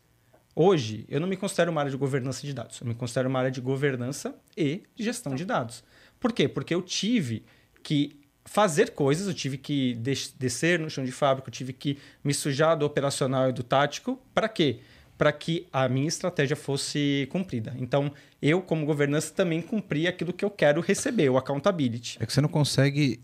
Hoje, 0.56 1.06
eu 1.08 1.20
não 1.20 1.28
me 1.28 1.38
considero 1.38 1.72
uma 1.72 1.82
área 1.82 1.92
de 1.92 1.98
governança 1.98 2.46
de 2.46 2.54
dados, 2.54 2.80
eu 2.82 2.88
me 2.88 2.94
considero 2.94 3.30
uma 3.30 3.40
área 3.40 3.52
de 3.52 3.62
governança 3.62 4.36
e 4.56 4.84
gestão 4.98 5.34
de 5.34 5.46
dados. 5.46 5.84
Por 6.20 6.34
quê? 6.34 6.48
Porque 6.48 6.76
eu 6.76 6.82
tive 6.82 7.44
que 7.82 8.20
fazer 8.46 8.92
coisas, 8.92 9.28
eu 9.28 9.34
tive 9.34 9.58
que 9.58 9.96
des 9.96 10.34
descer 10.38 10.80
no 10.80 10.90
chão 10.90 11.04
de 11.04 11.12
fábrica, 11.12 11.50
eu 11.50 11.54
tive 11.54 11.74
que 11.74 11.98
me 12.24 12.34
sujar 12.34 12.78
do 12.78 12.86
operacional 12.86 13.50
e 13.50 13.54
do 13.54 13.64
tático. 13.64 14.22
Para 14.34 14.50
quê? 14.50 14.80
Para 15.18 15.32
que 15.32 15.68
a 15.72 15.88
minha 15.88 16.08
estratégia 16.08 16.56
fosse 16.56 17.28
cumprida. 17.32 17.74
Então, 17.78 18.12
eu, 18.42 18.62
como 18.62 18.86
governança, 18.86 19.34
também 19.34 19.62
cumpri 19.62 20.08
aquilo 20.08 20.34
que 20.34 20.44
eu 20.44 20.50
quero 20.50 20.82
receber, 20.82 21.30
o 21.30 21.38
accountability. 21.38 22.18
É 22.20 22.26
que 22.26 22.34
você 22.34 22.42
não 22.42 22.50
consegue 22.50 23.22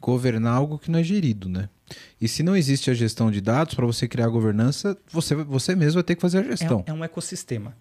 governar 0.00 0.54
algo 0.54 0.78
que 0.78 0.90
não 0.90 0.98
é 0.98 1.02
gerido, 1.02 1.48
né? 1.48 1.68
E 2.20 2.28
se 2.28 2.42
não 2.42 2.56
existe 2.56 2.90
a 2.90 2.94
gestão 2.94 3.30
de 3.30 3.40
dados, 3.40 3.74
para 3.74 3.86
você 3.86 4.06
criar 4.06 4.26
a 4.26 4.28
governança, 4.28 4.96
você, 5.10 5.34
você 5.34 5.74
mesmo 5.74 5.94
vai 5.94 6.02
ter 6.02 6.14
que 6.14 6.20
fazer 6.20 6.38
a 6.38 6.42
gestão. 6.42 6.84
É, 6.86 6.90
é 6.90 6.94
um 6.94 7.04
ecossistema. 7.04 7.76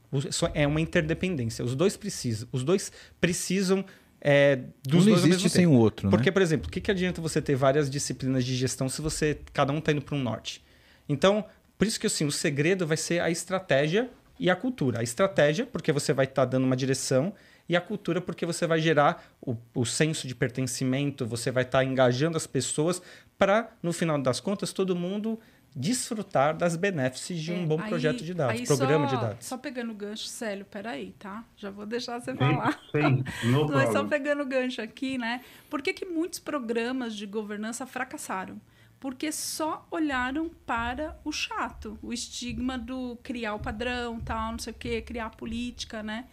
É 0.53 0.65
uma 0.65 0.81
interdependência. 0.81 1.63
Os 1.63 1.75
dois 1.75 1.95
precisam. 1.97 2.47
Os 2.51 2.63
dois 2.63 2.91
precisam 3.19 3.85
é, 4.21 4.59
dos 4.83 5.05
um 5.05 5.11
dois 5.11 5.25
existe 5.25 5.49
sem 5.49 5.65
o 5.65 5.71
outro, 5.71 6.09
Porque, 6.09 6.29
né? 6.29 6.31
por 6.31 6.41
exemplo, 6.41 6.67
o 6.67 6.71
que, 6.71 6.81
que 6.81 6.91
adianta 6.91 7.21
você 7.21 7.41
ter 7.41 7.55
várias 7.55 7.89
disciplinas 7.89 8.43
de 8.43 8.55
gestão 8.55 8.89
se 8.89 9.01
você 9.01 9.39
cada 9.53 9.71
um 9.71 9.77
está 9.77 9.91
indo 9.91 10.01
para 10.01 10.15
um 10.15 10.21
norte? 10.21 10.63
Então, 11.07 11.45
por 11.77 11.87
isso 11.87 11.99
que 11.99 12.07
assim, 12.07 12.25
o 12.25 12.31
segredo 12.31 12.85
vai 12.85 12.97
ser 12.97 13.21
a 13.21 13.29
estratégia 13.29 14.09
e 14.37 14.49
a 14.49 14.55
cultura. 14.55 14.99
A 14.99 15.03
estratégia, 15.03 15.65
porque 15.65 15.91
você 15.91 16.11
vai 16.11 16.25
estar 16.25 16.45
tá 16.45 16.51
dando 16.51 16.65
uma 16.65 16.75
direção, 16.75 17.33
e 17.67 17.75
a 17.75 17.81
cultura, 17.81 18.19
porque 18.19 18.45
você 18.45 18.65
vai 18.65 18.81
gerar 18.81 19.31
o, 19.39 19.55
o 19.75 19.85
senso 19.85 20.27
de 20.27 20.33
pertencimento, 20.33 21.25
você 21.25 21.51
vai 21.51 21.63
estar 21.63 21.79
tá 21.79 21.85
engajando 21.85 22.35
as 22.35 22.47
pessoas 22.47 23.01
para, 23.39 23.71
no 23.81 23.91
final 23.93 24.21
das 24.21 24.39
contas, 24.39 24.71
todo 24.73 24.95
mundo 24.95 25.39
desfrutar 25.75 26.57
das 26.57 26.75
benefícios 26.75 27.39
de 27.39 27.51
um 27.53 27.63
É, 27.63 27.65
bom 27.65 27.79
aí- 27.79 27.89
projeto 27.89 28.23
de 28.23 28.33
dados, 28.33 28.61
programa 28.63 29.07
só- 29.07 29.15
de 29.15 29.21
dados. 29.21 29.45
Só 29.45 29.57
pegando 29.57 29.91
o 29.91 29.95
gancho, 29.95 30.25
Célio, 30.27 30.65
peraí, 30.65 31.13
tá? 31.17 31.45
Já 31.55 31.69
vou 31.71 31.85
deixar 31.85 32.19
você 32.19 32.31
Sim, 32.33 32.37
falar. 32.37 32.79
sim, 32.91 33.23
no 33.49 33.67
Mas 33.69 33.91
só 33.93 34.03
pegando 34.03 34.41
o 34.43 34.45
gancho 34.45 34.81
aqui, 34.81 35.17
né? 35.17 35.41
Por 35.69 35.81
que, 35.81 35.93
que 35.93 36.05
muitos 36.05 36.39
programas 36.39 37.15
de 37.15 37.25
governança 37.25 37.85
fracassaram? 37.87 38.59
Porque 38.99 39.31
só 39.31 39.87
olharam 39.89 40.49
para 40.65 41.17
o 41.23 41.31
chato, 41.31 41.97
o 42.01 42.11
estigma 42.11 42.77
do 42.77 43.17
criar 43.23 43.53
o 43.53 43.59
padrão, 43.59 44.19
tal, 44.19 44.51
não 44.51 44.59
sei 44.59 44.73
o 44.73 44.75
quê, 44.75 45.01
criar 45.01 45.27
a 45.27 45.29
política, 45.29 46.03
né? 46.03 46.25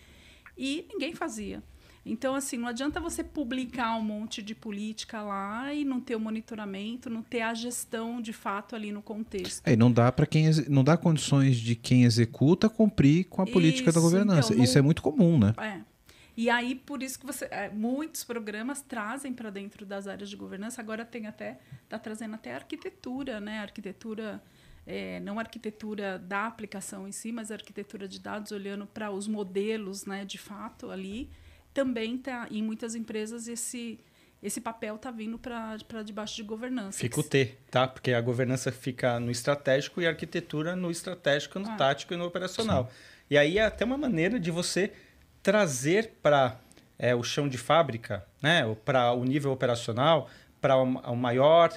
E 0.58 0.86
ninguém 0.90 1.14
fazia. 1.14 1.62
Então, 2.08 2.36
assim, 2.36 2.56
não 2.56 2.68
adianta 2.68 3.00
você 3.00 3.24
publicar 3.24 3.96
um 3.96 4.02
monte 4.02 4.40
de 4.40 4.54
política 4.54 5.20
lá 5.22 5.74
e 5.74 5.84
não 5.84 6.00
ter 6.00 6.14
o 6.14 6.20
monitoramento, 6.20 7.10
não 7.10 7.20
ter 7.20 7.40
a 7.40 7.52
gestão 7.52 8.20
de 8.20 8.32
fato 8.32 8.76
ali 8.76 8.92
no 8.92 9.02
contexto. 9.02 9.66
É, 9.66 9.72
e 9.72 9.76
não 9.76 9.90
dá 9.90 10.12
para 10.12 10.24
quem 10.24 10.48
não 10.68 10.84
dá 10.84 10.96
condições 10.96 11.56
de 11.56 11.74
quem 11.74 12.04
executa 12.04 12.68
cumprir 12.68 13.24
com 13.24 13.42
a 13.42 13.46
política 13.46 13.90
da 13.90 13.98
Isso, 13.98 14.08
governança. 14.08 14.52
então, 14.52 14.64
Isso 14.64 14.74
não- 14.74 14.78
é 14.78 14.82
muito 14.82 15.02
comum, 15.02 15.36
né? 15.36 15.52
É. 15.58 15.80
E 16.36 16.48
aí, 16.48 16.74
por 16.76 17.02
isso 17.02 17.18
que 17.18 17.26
você. 17.26 17.46
é, 17.50 17.70
muitos 17.70 18.22
programas 18.22 18.80
trazem 18.82 19.32
para 19.32 19.50
dentro 19.50 19.84
das 19.84 20.06
áreas 20.06 20.30
de 20.30 20.36
governança. 20.36 20.80
Agora 20.80 21.04
tem 21.04 21.26
até. 21.26 21.58
Está 21.82 21.98
trazendo 21.98 22.34
até 22.34 22.54
arquitetura, 22.54 23.40
né? 23.40 23.58
Arquitetura. 23.60 24.40
é, 24.86 25.18
não 25.18 25.36
arquitetura 25.40 26.16
da 26.16 26.46
aplicação 26.46 27.08
em 27.08 27.10
si, 27.10 27.32
mas 27.32 27.50
arquitetura 27.50 28.06
de 28.06 28.20
dados, 28.20 28.52
olhando 28.52 28.86
para 28.86 29.10
os 29.10 29.26
modelos, 29.26 30.06
né, 30.06 30.24
de 30.24 30.38
fato, 30.38 30.92
ali, 30.92 31.28
também 31.76 32.16
tá 32.16 32.48
em 32.50 32.62
muitas 32.62 32.94
empresas 32.94 33.46
esse 33.46 34.00
esse 34.42 34.60
papel 34.60 34.96
está 34.96 35.10
vindo 35.10 35.38
para 35.38 36.02
debaixo 36.04 36.36
de 36.36 36.42
governança. 36.42 36.98
Fica 36.98 37.18
o 37.18 37.22
T, 37.22 37.56
tá? 37.70 37.88
Porque 37.88 38.12
a 38.12 38.20
governança 38.20 38.70
fica 38.70 39.18
no 39.18 39.30
estratégico 39.30 40.00
e 40.00 40.06
a 40.06 40.10
arquitetura 40.10 40.76
no 40.76 40.90
estratégico, 40.90 41.58
no 41.58 41.68
Ah. 41.70 41.76
tático 41.76 42.14
e 42.14 42.16
no 42.16 42.26
operacional. 42.26 42.90
E 43.30 43.36
aí 43.36 43.58
é 43.58 43.64
até 43.64 43.84
uma 43.84 43.96
maneira 43.96 44.38
de 44.38 44.50
você 44.50 44.92
trazer 45.42 46.12
para 46.22 46.60
o 47.18 47.22
chão 47.22 47.48
de 47.48 47.58
fábrica, 47.58 48.24
né? 48.40 48.62
para 48.84 49.12
o 49.12 49.24
nível 49.24 49.50
operacional, 49.52 50.28
para 50.60 50.76
o, 50.76 50.82
o 50.84 51.16
maior 51.16 51.72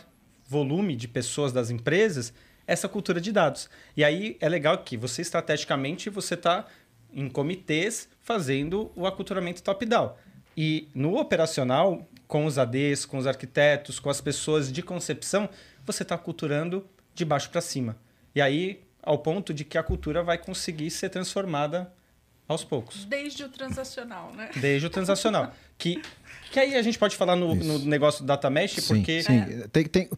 volume 0.45 0.95
de 0.95 1.08
pessoas 1.08 1.52
das 1.52 1.70
empresas, 1.72 2.34
essa 2.68 2.88
cultura 2.88 3.20
de 3.20 3.32
dados. 3.32 3.70
E 3.97 4.04
aí 4.04 4.38
é 4.39 4.47
legal 4.47 4.78
que 4.80 4.95
você 4.95 5.22
estrategicamente 5.24 6.10
você 6.10 6.36
está 6.36 6.66
em 7.14 7.30
comitês 7.30 8.10
fazendo 8.22 8.91
o 8.95 9.05
aculturamento 9.05 9.64
top-down. 9.64 10.14
E 10.55 10.88
no 10.93 11.18
operacional, 11.18 12.07
com 12.28 12.45
os 12.45 12.57
ADs, 12.57 13.05
com 13.05 13.18
os 13.18 13.26
arquitetos, 13.26 13.99
com 13.99 14.10
as 14.10 14.22
pessoas 14.22 14.72
de 14.72 14.84
concepção, 14.84 15.49
você 15.86 16.03
está 16.03 16.18
culturando 16.18 16.86
de 17.16 17.26
baixo 17.26 17.49
para 17.49 17.62
cima. 17.62 17.97
E 18.36 18.41
aí, 18.41 18.84
ao 19.01 19.18
ponto 19.18 19.53
de 19.53 19.64
que 19.64 19.78
a 19.78 19.84
cultura 19.84 20.22
vai 20.22 20.38
conseguir 20.38 20.91
ser 20.91 21.10
transformada 21.10 21.91
aos 22.47 22.64
poucos. 22.64 23.05
Desde 23.05 23.43
o 23.43 23.49
transacional, 23.49 24.34
né? 24.34 24.49
Desde 24.55 24.88
o 24.88 24.89
transacional. 24.89 25.53
que, 25.78 26.01
que 26.52 26.60
aí 26.60 26.76
a 26.76 26.82
gente 26.82 26.97
pode 26.97 27.16
falar 27.16 27.36
no, 27.36 27.54
no 27.56 27.80
negócio 27.80 28.24
do 28.24 28.28
data 28.28 28.50
mesh, 28.50 28.76
Sim, 28.76 28.95
porque 28.95 29.24
sim. 29.24 29.41
Tem, 29.72 29.86
tem, 29.86 30.10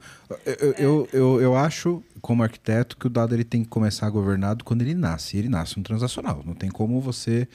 eu, 0.45 0.73
eu, 0.77 1.09
eu, 1.11 1.41
eu 1.41 1.55
acho, 1.55 2.03
como 2.21 2.43
arquiteto, 2.43 2.97
que 2.97 3.07
o 3.07 3.09
dado 3.09 3.33
ele 3.35 3.43
tem 3.43 3.63
que 3.63 3.69
começar 3.69 4.09
governado 4.09 4.63
quando 4.63 4.81
ele 4.81 4.93
nasce. 4.93 5.35
E 5.35 5.39
ele 5.39 5.49
nasce 5.49 5.77
no 5.77 5.83
transacional. 5.83 6.41
Não 6.45 6.53
tem 6.53 6.69
como 6.69 6.99
você 7.01 7.47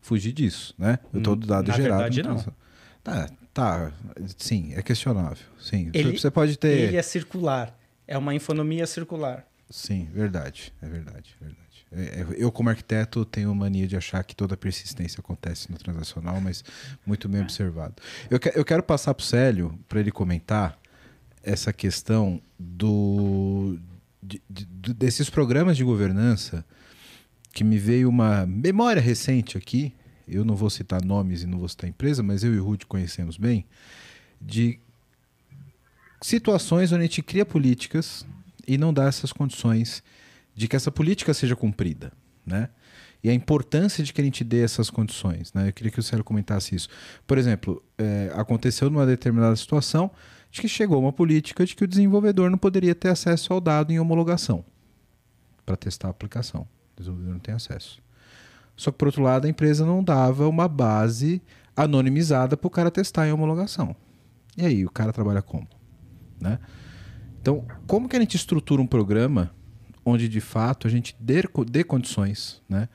fugir 0.00 0.32
disso, 0.32 0.74
né? 0.78 0.98
Eu 1.12 1.22
todo 1.22 1.46
dado 1.46 1.68
na 1.68 1.74
gerado 1.74 2.02
verdade, 2.02 2.22
no 2.22 2.34
não. 2.34 2.44
Tá, 3.02 3.28
tá. 3.52 3.92
Sim, 4.36 4.72
é 4.74 4.82
questionável. 4.82 5.44
Sim. 5.60 5.90
ele, 5.92 6.18
você 6.18 6.30
pode 6.30 6.56
ter. 6.58 6.88
ele 6.88 6.96
é 6.96 7.02
circular. 7.02 7.76
É 8.06 8.18
uma 8.18 8.34
infonomia 8.34 8.86
circular. 8.86 9.46
Sim, 9.70 10.08
verdade. 10.12 10.72
É 10.82 10.88
verdade, 10.88 11.36
verdade. 11.40 11.61
É, 11.94 12.20
é, 12.20 12.26
Eu, 12.36 12.50
como 12.50 12.68
arquiteto, 12.70 13.24
tenho 13.24 13.54
mania 13.54 13.86
de 13.86 13.96
achar 13.96 14.22
que 14.24 14.34
toda 14.34 14.56
persistência 14.56 15.20
acontece 15.20 15.70
no 15.70 15.76
transacional, 15.78 16.40
mas 16.40 16.64
muito 17.06 17.28
bem 17.28 17.42
observado. 17.42 17.94
Eu, 18.30 18.40
que- 18.40 18.52
eu 18.54 18.64
quero 18.64 18.82
passar 18.82 19.12
para 19.14 19.22
o 19.22 19.26
Célio 19.26 19.78
para 19.88 20.00
ele 20.00 20.10
comentar 20.10 20.78
essa 21.42 21.72
questão 21.72 22.40
do, 22.58 23.78
de- 24.22 24.40
de- 24.48 24.94
desses 24.94 25.28
programas 25.28 25.76
de 25.76 25.84
governança 25.84 26.64
que 27.52 27.62
me 27.64 27.78
veio 27.78 28.08
uma 28.08 28.46
memória 28.46 29.02
recente 29.02 29.58
aqui. 29.58 29.92
Eu 30.26 30.44
não 30.44 30.54
vou 30.56 30.70
citar 30.70 31.04
nomes 31.04 31.42
e 31.42 31.46
não 31.46 31.58
vou 31.58 31.68
citar 31.68 31.90
empresa, 31.90 32.22
mas 32.22 32.42
eu 32.44 32.54
e 32.54 32.58
o 32.58 32.64
Ruth 32.64 32.84
conhecemos 32.86 33.36
bem 33.36 33.66
de 34.40 34.78
situações 36.20 36.92
onde 36.92 37.00
a 37.00 37.06
gente 37.06 37.22
cria 37.22 37.44
políticas 37.44 38.24
e 38.66 38.78
não 38.78 38.92
dá 38.94 39.04
essas 39.04 39.32
condições 39.32 40.02
de 40.54 40.68
que 40.68 40.76
essa 40.76 40.90
política 40.90 41.32
seja 41.32 41.56
cumprida, 41.56 42.12
né? 42.46 42.68
E 43.24 43.30
a 43.30 43.34
importância 43.34 44.02
de 44.02 44.12
que 44.12 44.20
a 44.20 44.24
gente 44.24 44.42
dê 44.42 44.62
essas 44.62 44.90
condições, 44.90 45.52
né? 45.52 45.68
Eu 45.68 45.72
queria 45.72 45.92
que 45.92 46.00
o 46.00 46.02
Célio 46.02 46.24
comentasse 46.24 46.74
isso. 46.74 46.88
Por 47.26 47.38
exemplo, 47.38 47.82
é, 47.96 48.32
aconteceu 48.34 48.90
numa 48.90 49.06
determinada 49.06 49.54
situação 49.54 50.10
de 50.50 50.60
que 50.60 50.68
chegou 50.68 51.00
uma 51.00 51.12
política 51.12 51.64
de 51.64 51.74
que 51.74 51.84
o 51.84 51.88
desenvolvedor 51.88 52.50
não 52.50 52.58
poderia 52.58 52.94
ter 52.94 53.08
acesso 53.08 53.52
ao 53.52 53.60
dado 53.60 53.92
em 53.92 53.98
homologação 53.98 54.64
para 55.64 55.76
testar 55.76 56.08
a 56.08 56.10
aplicação. 56.10 56.62
O 56.94 57.00
desenvolvedor 57.00 57.34
não 57.34 57.40
tem 57.40 57.54
acesso. 57.54 58.02
Só 58.76 58.90
que, 58.90 58.98
por 58.98 59.06
outro 59.06 59.22
lado, 59.22 59.46
a 59.46 59.48
empresa 59.48 59.86
não 59.86 60.02
dava 60.02 60.48
uma 60.48 60.66
base 60.66 61.40
anonimizada 61.76 62.56
para 62.56 62.66
o 62.66 62.70
cara 62.70 62.90
testar 62.90 63.28
em 63.28 63.32
homologação. 63.32 63.94
E 64.56 64.66
aí, 64.66 64.84
o 64.84 64.90
cara 64.90 65.12
trabalha 65.12 65.40
como? 65.40 65.68
Né? 66.40 66.58
Então, 67.40 67.64
como 67.86 68.08
que 68.08 68.16
a 68.16 68.20
gente 68.20 68.36
estrutura 68.36 68.82
um 68.82 68.86
programa 68.86 69.50
onde 70.04 70.28
de 70.28 70.40
fato 70.40 70.86
a 70.86 70.90
gente 70.90 71.14
dê, 71.18 71.42
dê 71.70 71.84
condições, 71.84 72.60
né? 72.68 72.88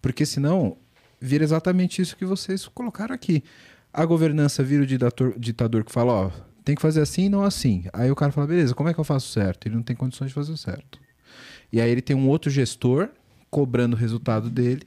Porque 0.00 0.26
senão 0.26 0.76
vira 1.20 1.44
exatamente 1.44 2.02
isso 2.02 2.16
que 2.16 2.24
vocês 2.24 2.66
colocaram 2.66 3.14
aqui. 3.14 3.44
A 3.92 4.04
governança 4.04 4.62
vira 4.62 4.82
o 4.82 4.86
ditador, 4.86 5.38
ditador 5.38 5.84
que 5.84 5.92
fala, 5.92 6.12
ó, 6.12 6.30
tem 6.64 6.74
que 6.74 6.82
fazer 6.82 7.00
assim 7.00 7.24
e 7.24 7.28
não 7.28 7.42
assim. 7.42 7.84
Aí 7.92 8.10
o 8.10 8.16
cara 8.16 8.32
fala, 8.32 8.46
beleza, 8.46 8.74
como 8.74 8.88
é 8.88 8.94
que 8.94 9.00
eu 9.00 9.04
faço 9.04 9.28
certo? 9.28 9.66
Ele 9.66 9.76
não 9.76 9.82
tem 9.82 9.94
condições 9.94 10.28
de 10.28 10.34
fazer 10.34 10.56
certo. 10.56 10.98
E 11.72 11.80
aí 11.80 11.90
ele 11.90 12.02
tem 12.02 12.16
um 12.16 12.28
outro 12.28 12.50
gestor 12.50 13.08
cobrando 13.50 13.96
o 13.96 13.98
resultado 13.98 14.50
dele 14.50 14.86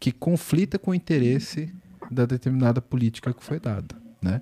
que 0.00 0.12
conflita 0.12 0.78
com 0.78 0.92
o 0.92 0.94
interesse 0.94 1.72
da 2.10 2.24
determinada 2.24 2.80
política 2.80 3.32
que 3.34 3.42
foi 3.42 3.58
dada, 3.60 3.96
né? 4.22 4.40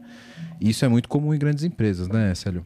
Isso 0.60 0.84
é 0.84 0.88
muito 0.88 1.08
comum 1.08 1.34
em 1.34 1.38
grandes 1.38 1.64
empresas, 1.64 2.08
né, 2.08 2.34
Célio? 2.34 2.64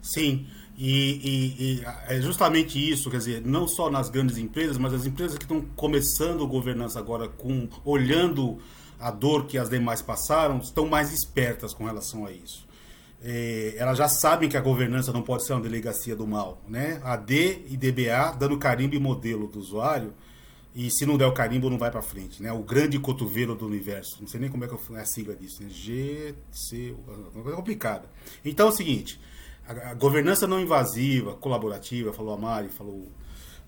Sim, 0.00 0.46
e, 0.80 1.20
e, 1.24 1.80
e, 1.80 1.84
é 2.06 2.20
justamente 2.20 2.78
isso, 2.78 3.10
quer 3.10 3.18
dizer, 3.18 3.42
não 3.44 3.66
só 3.66 3.90
nas 3.90 4.08
grandes 4.08 4.38
empresas, 4.38 4.78
mas 4.78 4.94
as 4.94 5.06
empresas 5.06 5.36
que 5.36 5.42
estão 5.42 5.60
começando 5.74 6.46
governança 6.46 7.00
agora, 7.00 7.26
com 7.26 7.68
olhando 7.84 8.58
a 9.00 9.10
dor 9.10 9.46
que 9.46 9.58
as 9.58 9.68
demais 9.68 10.00
passaram, 10.00 10.58
estão 10.58 10.86
mais 10.86 11.12
espertas 11.12 11.74
com 11.74 11.84
relação 11.84 12.24
a 12.24 12.30
isso. 12.30 12.64
É, 13.20 13.74
elas 13.76 13.98
já 13.98 14.08
sabem 14.08 14.48
que 14.48 14.56
a 14.56 14.60
governança 14.60 15.12
não 15.12 15.22
pode 15.22 15.44
ser 15.44 15.52
uma 15.52 15.62
delegacia 15.62 16.14
do 16.14 16.28
mal, 16.28 16.62
né? 16.68 17.00
A 17.02 17.16
D 17.16 17.64
e 17.66 17.76
DBA 17.76 18.36
dando 18.38 18.56
carimbo 18.56 18.94
e 18.94 19.00
modelo 19.00 19.48
do 19.48 19.58
usuário, 19.58 20.14
e 20.76 20.88
se 20.92 21.04
não 21.04 21.18
der 21.18 21.26
o 21.26 21.32
carimbo, 21.32 21.68
não 21.68 21.76
vai 21.76 21.90
para 21.90 22.02
frente, 22.02 22.40
né? 22.40 22.52
O 22.52 22.62
grande 22.62 23.00
cotovelo 23.00 23.56
do 23.56 23.66
universo. 23.66 24.18
Não 24.20 24.28
sei 24.28 24.38
nem 24.38 24.48
como 24.48 24.64
é 24.64 24.68
que 24.68 24.74
é 24.94 25.00
a 25.00 25.04
sigla 25.04 25.34
disso, 25.34 25.60
né? 25.60 25.68
G, 25.70 26.36
C, 26.52 26.94
uma 27.34 27.42
coisa 27.42 27.56
complicada. 27.56 28.08
Então 28.44 28.68
é 28.68 28.70
o 28.70 28.72
seguinte, 28.72 29.18
a, 29.68 29.94
governança 29.94 30.46
não 30.46 30.60
invasiva, 30.60 31.34
colaborativa, 31.34 32.12
falou 32.12 32.34
a 32.34 32.36
Mari, 32.36 32.68
falou, 32.68 33.06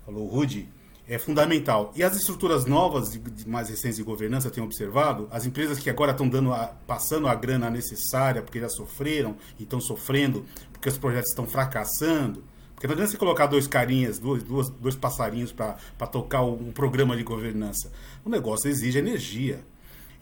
falou 0.05 0.24
o 0.24 0.26
Rudy, 0.26 0.68
é 1.07 1.18
fundamental. 1.18 1.92
E 1.94 2.03
as 2.03 2.16
estruturas 2.16 2.66
novas, 2.66 3.12
de, 3.12 3.18
de 3.18 3.48
mais 3.48 3.68
recentes 3.68 3.96
de 3.96 4.03
governança, 4.03 4.51
tenho 4.51 4.64
observado, 4.64 5.28
as 5.30 5.44
empresas 5.44 5.78
que 5.78 5.90
agora 5.90 6.12
estão 6.12 6.28
dando 6.28 6.53
a, 6.53 6.68
passando 6.86 7.26
a 7.28 7.34
grana 7.34 7.68
necessária, 7.68 8.42
porque 8.42 8.61
já 8.61 8.68
sofreram 8.68 9.36
e 9.59 9.64
estão 9.64 9.80
sofrendo, 9.80 10.44
porque 10.72 10.88
os 10.88 10.96
projetos 10.96 11.30
estão 11.30 11.46
fracassando. 11.46 12.42
Porque 12.74 12.86
não 12.86 12.94
adianta 12.94 13.11
você 13.11 13.18
colocar 13.18 13.46
dois 13.46 13.66
carinhas, 13.66 14.18
dois, 14.18 14.42
dois, 14.42 14.70
dois 14.70 14.96
passarinhos 14.96 15.53
para 15.53 16.07
tocar 16.11 16.42
um 16.42 16.72
programa 16.72 17.14
de 17.14 17.22
governança. 17.22 17.92
O 18.24 18.30
negócio 18.30 18.70
exige 18.70 18.98
energia. 18.98 19.62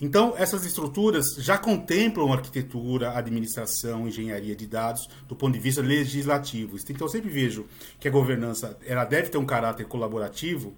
Então, 0.00 0.34
essas 0.36 0.64
estruturas 0.64 1.26
já 1.38 1.58
contemplam 1.58 2.32
arquitetura, 2.32 3.18
administração, 3.18 4.06
engenharia 4.06 4.54
de 4.54 4.66
dados 4.66 5.08
do 5.26 5.34
ponto 5.34 5.54
de 5.54 5.58
vista 5.58 5.82
legislativo. 5.82 6.76
Então, 6.88 7.06
eu 7.06 7.10
sempre 7.10 7.30
vejo 7.30 7.66
que 7.98 8.06
a 8.06 8.10
governança 8.10 8.78
ela 8.86 9.04
deve 9.04 9.28
ter 9.28 9.38
um 9.38 9.46
caráter 9.46 9.86
colaborativo 9.86 10.74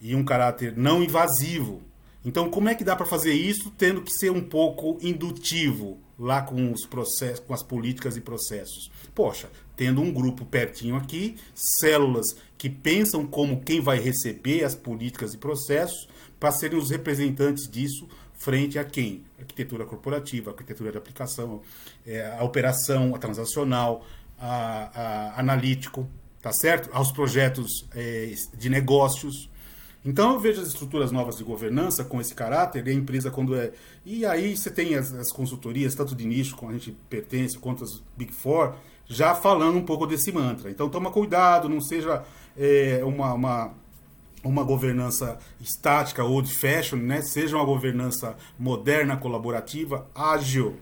e 0.00 0.14
um 0.14 0.24
caráter 0.24 0.76
não 0.76 1.02
invasivo. 1.02 1.80
Então, 2.24 2.50
como 2.50 2.68
é 2.68 2.74
que 2.74 2.84
dá 2.84 2.94
para 2.94 3.06
fazer 3.06 3.32
isso 3.32 3.72
tendo 3.76 4.02
que 4.02 4.12
ser 4.12 4.30
um 4.30 4.42
pouco 4.42 4.98
indutivo 5.00 5.98
lá 6.18 6.42
com 6.42 6.72
os 6.72 6.86
processos, 6.86 7.40
com 7.40 7.54
as 7.54 7.62
políticas 7.62 8.16
e 8.16 8.20
processos? 8.20 8.92
Poxa, 9.14 9.50
tendo 9.76 10.00
um 10.00 10.12
grupo 10.12 10.44
pertinho 10.44 10.94
aqui, 10.94 11.36
células 11.54 12.26
que 12.56 12.68
pensam 12.68 13.26
como 13.26 13.62
quem 13.62 13.80
vai 13.80 13.98
receber 13.98 14.62
as 14.62 14.74
políticas 14.74 15.34
e 15.34 15.38
processos 15.38 16.08
para 16.38 16.52
serem 16.52 16.78
os 16.78 16.90
representantes 16.90 17.68
disso 17.68 18.06
frente 18.42 18.78
a 18.78 18.84
quem? 18.84 19.24
Arquitetura 19.38 19.84
corporativa, 19.84 20.50
arquitetura 20.50 20.90
de 20.90 20.98
aplicação, 20.98 21.62
é, 22.06 22.36
a 22.38 22.42
operação, 22.42 23.14
a 23.14 23.18
transacional, 23.18 24.04
a, 24.38 24.90
a, 25.34 25.40
analítico, 25.40 26.08
tá 26.40 26.52
certo? 26.52 26.90
Aos 26.92 27.12
projetos 27.12 27.86
é, 27.94 28.34
de 28.58 28.68
negócios. 28.68 29.48
Então 30.04 30.32
eu 30.32 30.40
vejo 30.40 30.60
as 30.60 30.68
estruturas 30.68 31.12
novas 31.12 31.36
de 31.36 31.44
governança 31.44 32.04
com 32.04 32.20
esse 32.20 32.34
caráter, 32.34 32.84
e 32.88 32.90
a 32.90 32.94
empresa 32.94 33.30
quando 33.30 33.54
é. 33.54 33.70
E 34.04 34.26
aí 34.26 34.56
você 34.56 34.70
tem 34.70 34.96
as, 34.96 35.12
as 35.12 35.30
consultorias, 35.30 35.94
tanto 35.94 36.16
de 36.16 36.26
nicho, 36.26 36.56
como 36.56 36.72
a 36.72 36.74
gente 36.74 36.90
pertence, 37.08 37.56
quanto 37.56 37.84
as 37.84 38.02
Big 38.16 38.32
Four, 38.32 38.74
já 39.06 39.36
falando 39.36 39.78
um 39.78 39.84
pouco 39.84 40.04
desse 40.04 40.32
mantra. 40.32 40.68
Então 40.68 40.88
toma 40.88 41.12
cuidado, 41.12 41.68
não 41.68 41.80
seja 41.80 42.24
é, 42.56 43.00
uma, 43.04 43.32
uma 43.34 43.74
uma 44.44 44.62
governança 44.62 45.38
estática, 45.60 46.24
old 46.24 46.52
fashion, 46.52 46.96
né? 46.96 47.22
seja 47.22 47.56
uma 47.56 47.64
governança 47.64 48.36
moderna, 48.58 49.16
colaborativa, 49.16 50.06
ágil. 50.14 50.76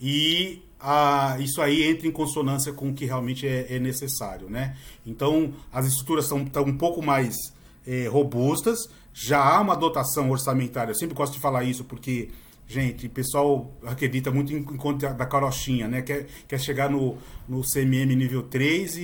E 0.00 0.62
a, 0.80 1.36
isso 1.38 1.62
aí 1.62 1.84
entra 1.84 2.06
em 2.06 2.10
consonância 2.10 2.72
com 2.72 2.90
o 2.90 2.94
que 2.94 3.04
realmente 3.04 3.46
é, 3.46 3.76
é 3.76 3.78
necessário. 3.78 4.50
Né? 4.50 4.76
Então, 5.06 5.52
as 5.72 5.86
estruturas 5.86 6.24
estão 6.24 6.62
um 6.62 6.76
pouco 6.76 7.02
mais 7.02 7.36
é, 7.86 8.08
robustas, 8.08 8.78
já 9.12 9.42
há 9.42 9.60
uma 9.60 9.76
dotação 9.76 10.30
orçamentária. 10.30 10.90
Eu 10.90 10.96
sempre 10.96 11.14
gosto 11.14 11.34
de 11.34 11.40
falar 11.40 11.64
isso 11.64 11.84
porque 11.84 12.30
Gente, 12.74 13.06
o 13.06 13.10
pessoal 13.10 13.72
acredita 13.86 14.32
muito 14.32 14.52
em, 14.52 14.60
conta 14.64 15.14
da 15.14 15.24
carochinha, 15.24 15.86
né? 15.86 16.02
Quer, 16.02 16.26
quer 16.48 16.58
chegar 16.58 16.90
no, 16.90 17.16
no 17.48 17.60
CMM 17.60 18.16
nível 18.16 18.42
3 18.42 18.96
e, 18.96 19.00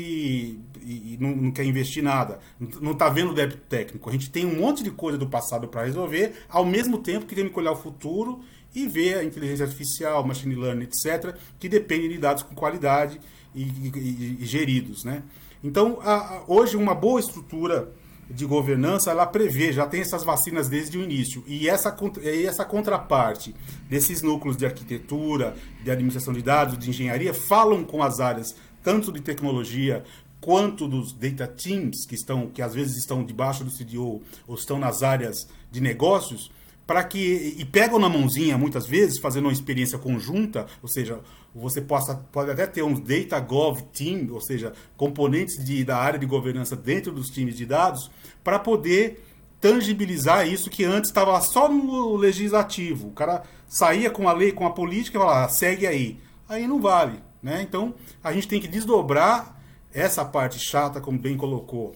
e, 0.82 1.14
e 1.14 1.18
não, 1.20 1.36
não, 1.36 1.50
quer 1.52 1.64
investir 1.64 2.02
nada. 2.02 2.40
Não 2.80 2.90
está 2.90 3.08
vendo 3.08 3.30
o 3.30 3.34
débito 3.34 3.60
técnico. 3.68 4.10
A 4.10 4.12
gente 4.12 4.28
tem 4.28 4.44
um 4.44 4.58
monte 4.58 4.82
de 4.82 4.90
coisa 4.90 5.16
do 5.16 5.28
passado 5.28 5.68
para 5.68 5.84
resolver, 5.84 6.32
ao 6.48 6.66
mesmo 6.66 6.98
tempo 6.98 7.26
que 7.26 7.34
tem 7.36 7.48
que 7.48 7.56
olhar 7.60 7.70
o 7.70 7.76
futuro 7.76 8.40
e 8.74 8.88
ver 8.88 9.18
a 9.18 9.24
inteligência 9.24 9.66
artificial, 9.66 10.26
machine 10.26 10.56
learning, 10.56 10.86
etc., 10.86 11.36
que 11.56 11.68
dependem 11.68 12.08
de 12.08 12.18
dados 12.18 12.42
com 12.42 12.56
qualidade 12.56 13.20
e, 13.54 13.62
e, 13.62 14.38
e 14.40 14.46
geridos, 14.46 15.04
né? 15.04 15.22
Então, 15.62 16.00
a, 16.02 16.14
a, 16.14 16.44
hoje, 16.48 16.76
uma 16.76 16.94
boa 16.94 17.20
estrutura 17.20 17.92
de 18.30 18.46
governança, 18.46 19.10
ela 19.10 19.26
prevê, 19.26 19.72
já 19.72 19.86
tem 19.86 20.00
essas 20.00 20.22
vacinas 20.22 20.68
desde 20.68 20.96
o 20.96 21.02
início. 21.02 21.42
E 21.46 21.68
essa, 21.68 21.94
e 22.22 22.46
essa 22.46 22.64
contraparte 22.64 23.54
desses 23.88 24.22
núcleos 24.22 24.56
de 24.56 24.64
arquitetura, 24.64 25.56
de 25.82 25.90
administração 25.90 26.32
de 26.32 26.42
dados, 26.42 26.78
de 26.78 26.88
engenharia, 26.88 27.34
falam 27.34 27.84
com 27.84 28.02
as 28.02 28.20
áreas 28.20 28.54
tanto 28.82 29.12
de 29.12 29.20
tecnologia 29.20 30.04
quanto 30.40 30.88
dos 30.88 31.12
data 31.12 31.46
teams, 31.46 32.06
que, 32.06 32.14
estão, 32.14 32.48
que 32.48 32.62
às 32.62 32.72
vezes 32.72 32.96
estão 32.96 33.22
debaixo 33.22 33.62
do 33.62 33.70
CDO 33.70 34.22
ou 34.46 34.54
estão 34.54 34.78
nas 34.78 35.02
áreas 35.02 35.46
de 35.70 35.80
negócios, 35.80 36.50
para 36.86 37.04
que 37.04 37.54
e 37.58 37.64
pegam 37.64 37.98
na 37.98 38.08
mãozinha 38.08 38.56
muitas 38.56 38.86
vezes 38.86 39.18
fazendo 39.18 39.44
uma 39.44 39.52
experiência 39.52 39.98
conjunta, 39.98 40.66
ou 40.82 40.88
seja, 40.88 41.20
você 41.54 41.80
possa 41.80 42.14
pode 42.14 42.50
até 42.50 42.66
ter 42.66 42.82
um 42.82 42.94
data 42.94 43.40
gov 43.40 43.82
team, 43.92 44.28
ou 44.32 44.40
seja, 44.40 44.72
componentes 44.96 45.62
de, 45.64 45.84
da 45.84 45.96
área 45.96 46.18
de 46.18 46.26
governança 46.26 46.76
dentro 46.76 47.12
dos 47.12 47.28
times 47.28 47.56
de 47.56 47.66
dados, 47.66 48.10
para 48.44 48.58
poder 48.58 49.24
tangibilizar 49.60 50.48
isso 50.48 50.70
que 50.70 50.84
antes 50.84 51.10
estava 51.10 51.38
só 51.40 51.68
no 51.68 52.16
legislativo. 52.16 53.08
O 53.08 53.12
cara 53.12 53.42
saía 53.68 54.10
com 54.10 54.28
a 54.28 54.32
lei, 54.32 54.52
com 54.52 54.66
a 54.66 54.70
política 54.70 55.18
e 55.18 55.20
falava, 55.20 55.44
ah, 55.44 55.48
segue 55.48 55.86
aí. 55.86 56.18
Aí 56.48 56.66
não 56.66 56.80
vale, 56.80 57.20
né? 57.42 57.60
Então, 57.62 57.94
a 58.24 58.32
gente 58.32 58.48
tem 58.48 58.60
que 58.60 58.68
desdobrar 58.68 59.60
essa 59.92 60.24
parte 60.24 60.58
chata, 60.58 61.00
como 61.00 61.18
bem 61.18 61.36
colocou 61.36 61.94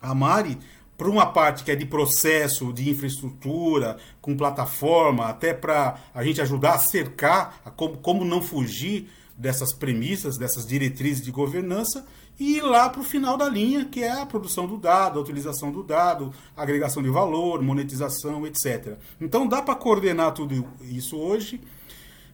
a 0.00 0.14
Mari, 0.14 0.58
para 0.96 1.08
uma 1.08 1.26
parte 1.26 1.62
que 1.62 1.70
é 1.70 1.76
de 1.76 1.84
processo, 1.84 2.72
de 2.72 2.88
infraestrutura, 2.88 3.96
com 4.20 4.36
plataforma, 4.36 5.26
até 5.26 5.52
para 5.52 5.98
a 6.14 6.24
gente 6.24 6.40
ajudar 6.40 6.74
a 6.74 6.78
cercar 6.78 7.60
a 7.64 7.70
como, 7.70 7.98
como 7.98 8.24
não 8.24 8.40
fugir 8.40 9.08
dessas 9.36 9.72
premissas, 9.72 10.38
dessas 10.38 10.66
diretrizes 10.66 11.22
de 11.22 11.30
governança, 11.30 12.06
e 12.38 12.56
ir 12.56 12.62
lá 12.62 12.88
para 12.88 13.00
o 13.00 13.04
final 13.04 13.36
da 13.36 13.48
linha, 13.48 13.84
que 13.84 14.02
é 14.02 14.10
a 14.10 14.26
produção 14.26 14.66
do 14.66 14.76
dado, 14.76 15.18
a 15.18 15.22
utilização 15.22 15.70
do 15.70 15.82
dado, 15.82 16.32
agregação 16.56 17.02
de 17.02 17.08
valor, 17.08 17.62
monetização, 17.62 18.46
etc. 18.46 18.98
Então 19.20 19.46
dá 19.46 19.62
para 19.62 19.74
coordenar 19.74 20.32
tudo 20.32 20.66
isso 20.82 21.16
hoje, 21.16 21.60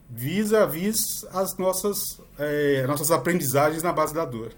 vis 0.09 0.53
a 0.53 0.67
vis 0.67 1.25
as 1.33 1.57
nossas, 1.57 2.21
é, 2.39 2.85
nossas 2.87 3.11
aprendizagens 3.11 3.83
na 3.83 3.93
base 3.93 4.13
da 4.13 4.25
dor. 4.25 4.53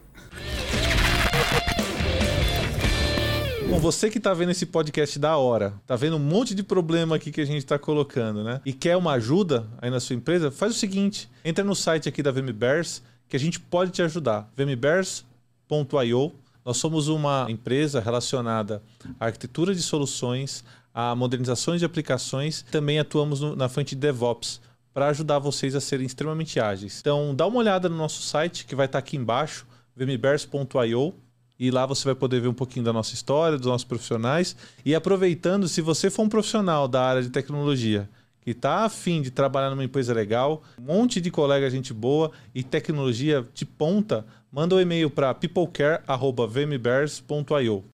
Bom, 3.74 3.80
você 3.80 4.08
que 4.08 4.20
tá 4.20 4.32
vendo 4.32 4.52
esse 4.52 4.66
podcast 4.66 5.18
da 5.18 5.36
hora, 5.36 5.74
tá 5.84 5.96
vendo 5.96 6.14
um 6.14 6.20
monte 6.20 6.54
de 6.54 6.62
problema 6.62 7.16
aqui 7.16 7.32
que 7.32 7.40
a 7.40 7.44
gente 7.44 7.66
tá 7.66 7.76
colocando, 7.76 8.44
né? 8.44 8.60
E 8.64 8.72
quer 8.72 8.96
uma 8.96 9.14
ajuda 9.14 9.66
aí 9.82 9.90
na 9.90 9.98
sua 9.98 10.14
empresa, 10.14 10.48
faz 10.48 10.76
o 10.76 10.78
seguinte: 10.78 11.28
entra 11.44 11.64
no 11.64 11.74
site 11.74 12.08
aqui 12.08 12.22
da 12.22 12.30
VMBears 12.30 13.02
que 13.28 13.34
a 13.34 13.40
gente 13.40 13.58
pode 13.58 13.90
te 13.90 14.00
ajudar. 14.00 14.48
vmbears.io. 14.56 16.32
Nós 16.64 16.76
somos 16.76 17.08
uma 17.08 17.46
empresa 17.48 17.98
relacionada 17.98 18.80
à 19.18 19.26
arquitetura 19.26 19.74
de 19.74 19.82
soluções, 19.82 20.64
a 20.94 21.16
modernizações 21.16 21.80
de 21.80 21.84
aplicações, 21.84 22.62
também 22.70 23.00
atuamos 23.00 23.40
no, 23.40 23.56
na 23.56 23.68
frente 23.68 23.96
de 23.96 24.02
DevOps 24.02 24.60
para 24.92 25.08
ajudar 25.08 25.40
vocês 25.40 25.74
a 25.74 25.80
serem 25.80 26.06
extremamente 26.06 26.60
ágeis. 26.60 27.00
Então, 27.00 27.34
dá 27.34 27.44
uma 27.44 27.58
olhada 27.58 27.88
no 27.88 27.96
nosso 27.96 28.22
site 28.22 28.66
que 28.66 28.76
vai 28.76 28.86
estar 28.86 29.00
tá 29.00 29.04
aqui 29.04 29.16
embaixo, 29.16 29.66
vmbears.io 29.96 31.23
e 31.58 31.70
lá 31.70 31.86
você 31.86 32.04
vai 32.04 32.14
poder 32.14 32.40
ver 32.40 32.48
um 32.48 32.54
pouquinho 32.54 32.84
da 32.84 32.92
nossa 32.92 33.14
história, 33.14 33.56
dos 33.56 33.66
nossos 33.66 33.84
profissionais. 33.84 34.54
E 34.84 34.94
aproveitando, 34.94 35.66
se 35.68 35.80
você 35.80 36.10
for 36.10 36.22
um 36.22 36.28
profissional 36.28 36.86
da 36.88 37.02
área 37.02 37.22
de 37.22 37.30
tecnologia 37.30 38.10
que 38.40 38.52
tá 38.52 38.84
afim 38.84 39.22
de 39.22 39.30
trabalhar 39.30 39.70
numa 39.70 39.84
empresa 39.84 40.12
legal, 40.12 40.62
um 40.78 40.82
monte 40.82 41.18
de 41.20 41.30
colega 41.30 41.70
gente 41.70 41.94
boa 41.94 42.30
e 42.54 42.62
tecnologia 42.62 43.46
de 43.54 43.64
ponta, 43.64 44.26
manda 44.52 44.74
um 44.74 44.80
e-mail 44.80 45.08
para 45.08 45.32
peoplecare@vmbears.io. 45.32 47.84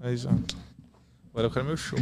Aí 0.00 0.16
já. 0.16 0.30
Agora 1.32 1.46
eu 1.46 1.50
quero 1.50 1.66
meu 1.66 1.76
show, 1.76 1.98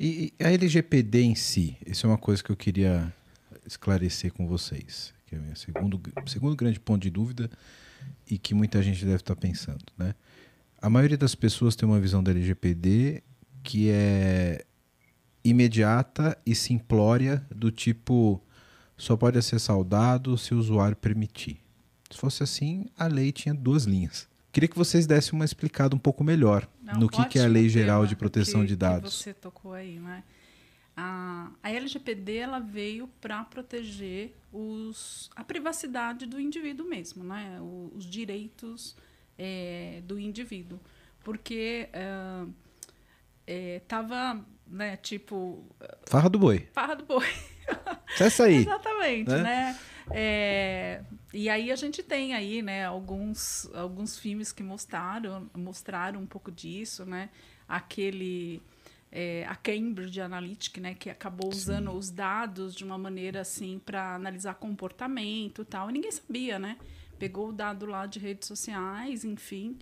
e 0.00 0.32
a 0.40 0.50
LGPD 0.50 1.22
em 1.22 1.34
si, 1.34 1.76
isso 1.86 2.06
é 2.06 2.10
uma 2.10 2.18
coisa 2.18 2.42
que 2.42 2.50
eu 2.50 2.56
queria 2.56 3.12
esclarecer 3.66 4.32
com 4.32 4.46
vocês, 4.46 5.12
que 5.26 5.34
é 5.34 5.38
o 5.38 5.42
meu 5.42 5.56
segundo, 5.56 6.00
segundo 6.26 6.54
grande 6.56 6.78
ponto 6.80 7.02
de 7.02 7.10
dúvida 7.10 7.50
e 8.30 8.38
que 8.38 8.54
muita 8.54 8.82
gente 8.82 9.04
deve 9.04 9.16
estar 9.16 9.36
pensando, 9.36 9.84
né? 9.98 10.14
A 10.80 10.90
maioria 10.90 11.16
das 11.16 11.34
pessoas 11.34 11.74
tem 11.74 11.88
uma 11.88 11.98
visão 12.00 12.22
da 12.22 12.30
LGPD 12.30 13.22
que 13.62 13.88
é 13.90 14.64
imediata 15.42 16.36
e 16.44 16.54
simplória 16.54 17.44
do 17.54 17.70
tipo 17.70 18.42
só 18.96 19.16
pode 19.16 19.38
acessar 19.38 19.78
o 19.78 19.84
dado 19.84 20.36
se 20.38 20.54
o 20.54 20.58
usuário 20.58 20.96
permitir. 20.96 21.60
Se 22.10 22.18
fosse 22.18 22.42
assim, 22.42 22.86
a 22.96 23.06
lei 23.06 23.32
tinha 23.32 23.54
duas 23.54 23.84
linhas. 23.84 24.28
Queria 24.52 24.68
que 24.68 24.76
vocês 24.76 25.04
dessem 25.06 25.32
uma 25.32 25.44
explicada 25.44 25.96
um 25.96 25.98
pouco 25.98 26.22
melhor 26.22 26.68
Não, 26.80 26.94
no 27.00 27.08
que, 27.08 27.24
que 27.24 27.38
é 27.40 27.44
a 27.44 27.48
Lei 27.48 27.68
Geral 27.68 28.06
de 28.06 28.14
Proteção 28.14 28.60
que- 28.60 28.68
de 28.68 28.72
que 28.74 28.78
Dados. 28.78 29.12
você 29.20 29.34
tocou 29.34 29.72
aí, 29.72 29.98
né? 29.98 30.22
A, 30.96 31.50
a 31.62 31.70
LGPD 31.72 32.36
ela 32.36 32.60
veio 32.60 33.08
para 33.20 33.42
proteger 33.44 34.34
os, 34.52 35.28
a 35.34 35.42
privacidade 35.42 36.24
do 36.26 36.40
indivíduo 36.40 36.86
mesmo, 36.88 37.24
né? 37.24 37.58
O- 37.60 37.90
os 37.94 38.04
direitos 38.04 38.96
eh, 39.36 40.00
do 40.04 40.18
indivíduo, 40.20 40.78
porque 41.24 41.88
eh, 41.92 42.46
eh, 43.46 43.80
tava, 43.88 44.44
né? 44.66 44.96
Tipo 44.98 45.64
Farra 46.06 46.28
do 46.30 46.38
boi. 46.38 46.68
farra 46.72 46.94
do 46.94 47.04
boi. 47.04 47.26
Acessa 48.14 48.44
aí. 48.44 48.56
Exatamente, 48.62 49.30
né? 49.30 49.42
né? 49.42 49.78
É, 50.10 51.02
e 51.32 51.48
aí 51.48 51.72
a 51.72 51.76
gente 51.76 52.02
tem 52.02 52.34
aí, 52.34 52.60
né, 52.62 52.84
alguns, 52.84 53.68
alguns 53.74 54.18
filmes 54.18 54.52
que 54.52 54.62
mostraram, 54.62 55.50
mostraram 55.56 56.20
um 56.20 56.26
pouco 56.26 56.52
disso, 56.52 57.04
né? 57.06 57.30
Aquele 57.66 58.62
é, 59.16 59.46
a 59.48 59.54
Cambridge 59.54 60.20
Analytica, 60.20 60.80
né, 60.80 60.92
que 60.92 61.08
acabou 61.08 61.48
usando 61.48 61.92
os 61.92 62.10
dados 62.10 62.74
de 62.74 62.82
uma 62.82 62.98
maneira 62.98 63.42
assim 63.42 63.78
para 63.78 64.16
analisar 64.16 64.54
comportamento 64.54 65.62
e 65.62 65.64
tal. 65.64 65.88
E 65.88 65.92
ninguém 65.92 66.10
sabia, 66.10 66.58
né? 66.58 66.76
Pegou 67.16 67.50
o 67.50 67.52
dado 67.52 67.86
lá 67.86 68.06
de 68.06 68.18
redes 68.18 68.48
sociais, 68.48 69.24
enfim, 69.24 69.78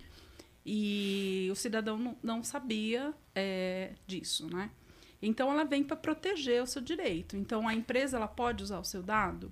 e 0.63 1.49
o 1.51 1.55
cidadão 1.55 1.97
não, 1.97 2.15
não 2.21 2.43
sabia 2.43 3.11
é, 3.33 3.93
disso, 4.05 4.47
né? 4.53 4.69
Então 5.19 5.51
ela 5.51 5.63
vem 5.63 5.83
para 5.83 5.95
proteger 5.97 6.61
o 6.61 6.67
seu 6.67 6.81
direito. 6.81 7.35
Então 7.35 7.67
a 7.67 7.73
empresa 7.73 8.17
ela 8.17 8.27
pode 8.27 8.61
usar 8.61 8.79
o 8.79 8.83
seu 8.83 9.01
dado. 9.01 9.51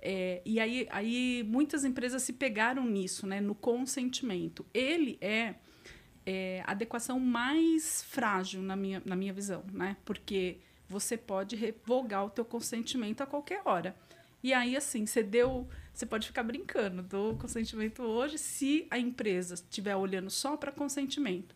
É, 0.00 0.40
e 0.44 0.60
aí, 0.60 0.86
aí 0.88 1.44
muitas 1.48 1.84
empresas 1.84 2.22
se 2.22 2.32
pegaram 2.32 2.86
nisso, 2.86 3.26
né, 3.26 3.40
no 3.40 3.56
consentimento. 3.56 4.64
Ele 4.72 5.18
é, 5.20 5.56
é 6.26 6.62
adequação 6.66 7.20
mais 7.20 8.02
frágil 8.02 8.60
na 8.60 8.74
minha, 8.74 9.00
na 9.04 9.14
minha 9.14 9.32
visão, 9.32 9.64
né? 9.72 9.96
Porque 10.04 10.58
você 10.88 11.16
pode 11.16 11.54
revogar 11.54 12.24
o 12.26 12.30
teu 12.30 12.44
consentimento 12.44 13.22
a 13.22 13.26
qualquer 13.26 13.62
hora. 13.64 13.94
E 14.42 14.52
aí, 14.52 14.76
assim, 14.76 15.06
você 15.06 15.22
deu. 15.22 15.68
Você 15.94 16.04
pode 16.04 16.26
ficar 16.26 16.42
brincando, 16.42 17.02
dou 17.02 17.36
consentimento 17.36 18.02
hoje 18.02 18.36
se 18.36 18.86
a 18.90 18.98
empresa 18.98 19.54
estiver 19.54 19.96
olhando 19.96 20.28
só 20.28 20.56
para 20.56 20.70
consentimento. 20.70 21.54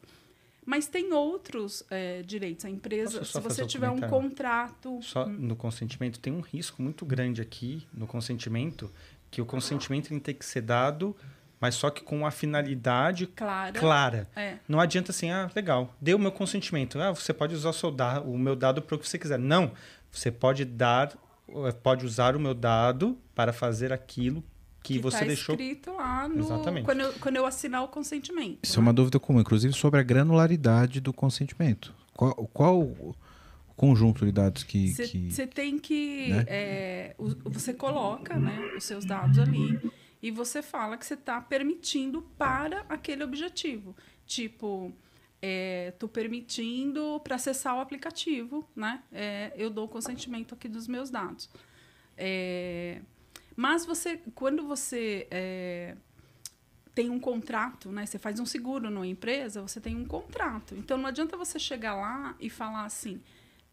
Mas 0.64 0.86
tem 0.86 1.12
outros 1.12 1.84
é, 1.90 2.22
direitos. 2.22 2.64
A 2.64 2.70
empresa, 2.70 3.24
se 3.24 3.40
você 3.40 3.64
um 3.64 3.66
tiver 3.66 3.90
um 3.90 4.00
contrato. 4.00 4.98
Só 5.02 5.26
no 5.26 5.56
consentimento 5.56 6.18
tem 6.18 6.32
um 6.32 6.40
risco 6.40 6.80
muito 6.80 7.04
grande 7.04 7.42
aqui 7.42 7.86
no 7.92 8.06
consentimento, 8.06 8.90
que 9.30 9.42
o 9.42 9.46
consentimento 9.46 10.08
tem 10.20 10.34
que 10.34 10.44
ser 10.44 10.62
dado, 10.62 11.14
mas 11.60 11.74
só 11.74 11.90
que 11.90 12.02
com 12.02 12.24
a 12.24 12.30
finalidade 12.30 13.26
Clara. 13.26 13.78
clara. 13.78 14.28
É. 14.34 14.54
Não 14.66 14.80
adianta 14.80 15.10
assim, 15.12 15.30
ah, 15.30 15.50
legal, 15.54 15.94
deu 16.00 16.16
o 16.16 16.20
meu 16.20 16.32
consentimento. 16.32 16.98
Ah, 17.00 17.12
você 17.12 17.34
pode 17.34 17.54
usar 17.54 17.68
o, 17.70 17.72
seu 17.72 17.90
da 17.90 18.20
o 18.20 18.38
meu 18.38 18.56
dado 18.56 18.80
para 18.80 18.96
o 18.96 18.98
que 18.98 19.06
você 19.06 19.18
quiser. 19.18 19.38
Não, 19.38 19.72
você 20.10 20.30
pode 20.30 20.64
dar, 20.64 21.12
eh, 21.48 21.72
pode 21.72 22.06
usar 22.06 22.34
o 22.34 22.40
meu 22.40 22.54
dado 22.54 23.18
para 23.34 23.52
fazer 23.52 23.92
aquilo 23.92 24.42
que, 24.82 24.98
você 24.98 25.18
tá 25.18 25.24
deixou. 25.26 25.54
escrito 25.54 25.92
lá 25.92 26.26
no, 26.26 26.40
Exatamente. 26.40 26.84
Quando 26.86 27.00
eu, 27.00 27.12
quando 27.20 27.36
eu 27.36 27.44
assinar 27.44 27.84
o 27.84 27.88
consentimento. 27.88 28.60
Isso 28.62 28.78
é 28.78 28.82
uma 28.82 28.92
dúvida 28.94 29.20
comum, 29.20 29.40
inclusive 29.40 29.74
sobre 29.74 30.00
a 30.00 30.02
granularidade 30.02 31.00
do 31.00 31.12
consentimento. 31.12 31.94
Qual, 32.14 32.34
qual 32.52 32.80
o 32.80 33.14
conjunto 33.76 34.24
de 34.24 34.32
dados 34.32 34.64
que. 34.64 34.92
Você 34.92 35.46
que... 35.46 35.54
tem 35.54 35.78
que. 35.78 36.28
né? 36.30 36.44
é, 36.48 37.14
o- 37.18 37.50
você 37.50 37.74
coloca 37.74 38.38
né, 38.38 38.58
os 38.76 38.84
seus 38.84 39.04
dados 39.04 39.38
ali 39.38 39.78
e 40.22 40.30
você 40.30 40.62
fala 40.62 40.96
que 40.96 41.06
você 41.06 41.14
está 41.14 41.40
permitindo 41.40 42.22
para 42.36 42.84
aquele 42.88 43.24
objetivo. 43.24 43.96
Tipo, 44.26 44.92
estou 45.88 46.08
permitindo 46.08 47.20
para 47.24 47.36
acessar 47.36 47.76
o 47.76 47.80
aplicativo, 47.80 48.68
né? 48.76 49.02
É, 49.10 49.52
eu 49.56 49.70
dou 49.70 49.86
o 49.86 49.88
consentimento 49.88 50.54
aqui 50.54 50.68
dos 50.68 50.86
meus 50.86 51.10
dados. 51.10 51.48
É, 52.16 53.00
mas 53.56 53.86
você, 53.86 54.18
quando 54.34 54.66
você 54.66 55.26
é, 55.30 55.96
tem 56.94 57.08
um 57.08 57.18
contrato, 57.18 57.90
né? 57.90 58.04
Você 58.04 58.18
faz 58.18 58.38
um 58.38 58.46
seguro 58.46 58.90
numa 58.90 59.06
empresa, 59.06 59.62
você 59.62 59.80
tem 59.80 59.96
um 59.96 60.04
contrato. 60.04 60.74
Então 60.74 60.98
não 60.98 61.06
adianta 61.06 61.36
você 61.36 61.58
chegar 61.58 61.94
lá 61.94 62.36
e 62.38 62.50
falar 62.50 62.84
assim, 62.84 63.22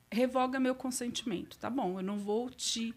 revoga 0.09 0.59
meu 0.59 0.73
consentimento, 0.75 1.57
tá 1.57 1.69
bom? 1.69 1.99
Eu 1.99 2.03
não 2.03 2.17
vou 2.17 2.49
te 2.49 2.95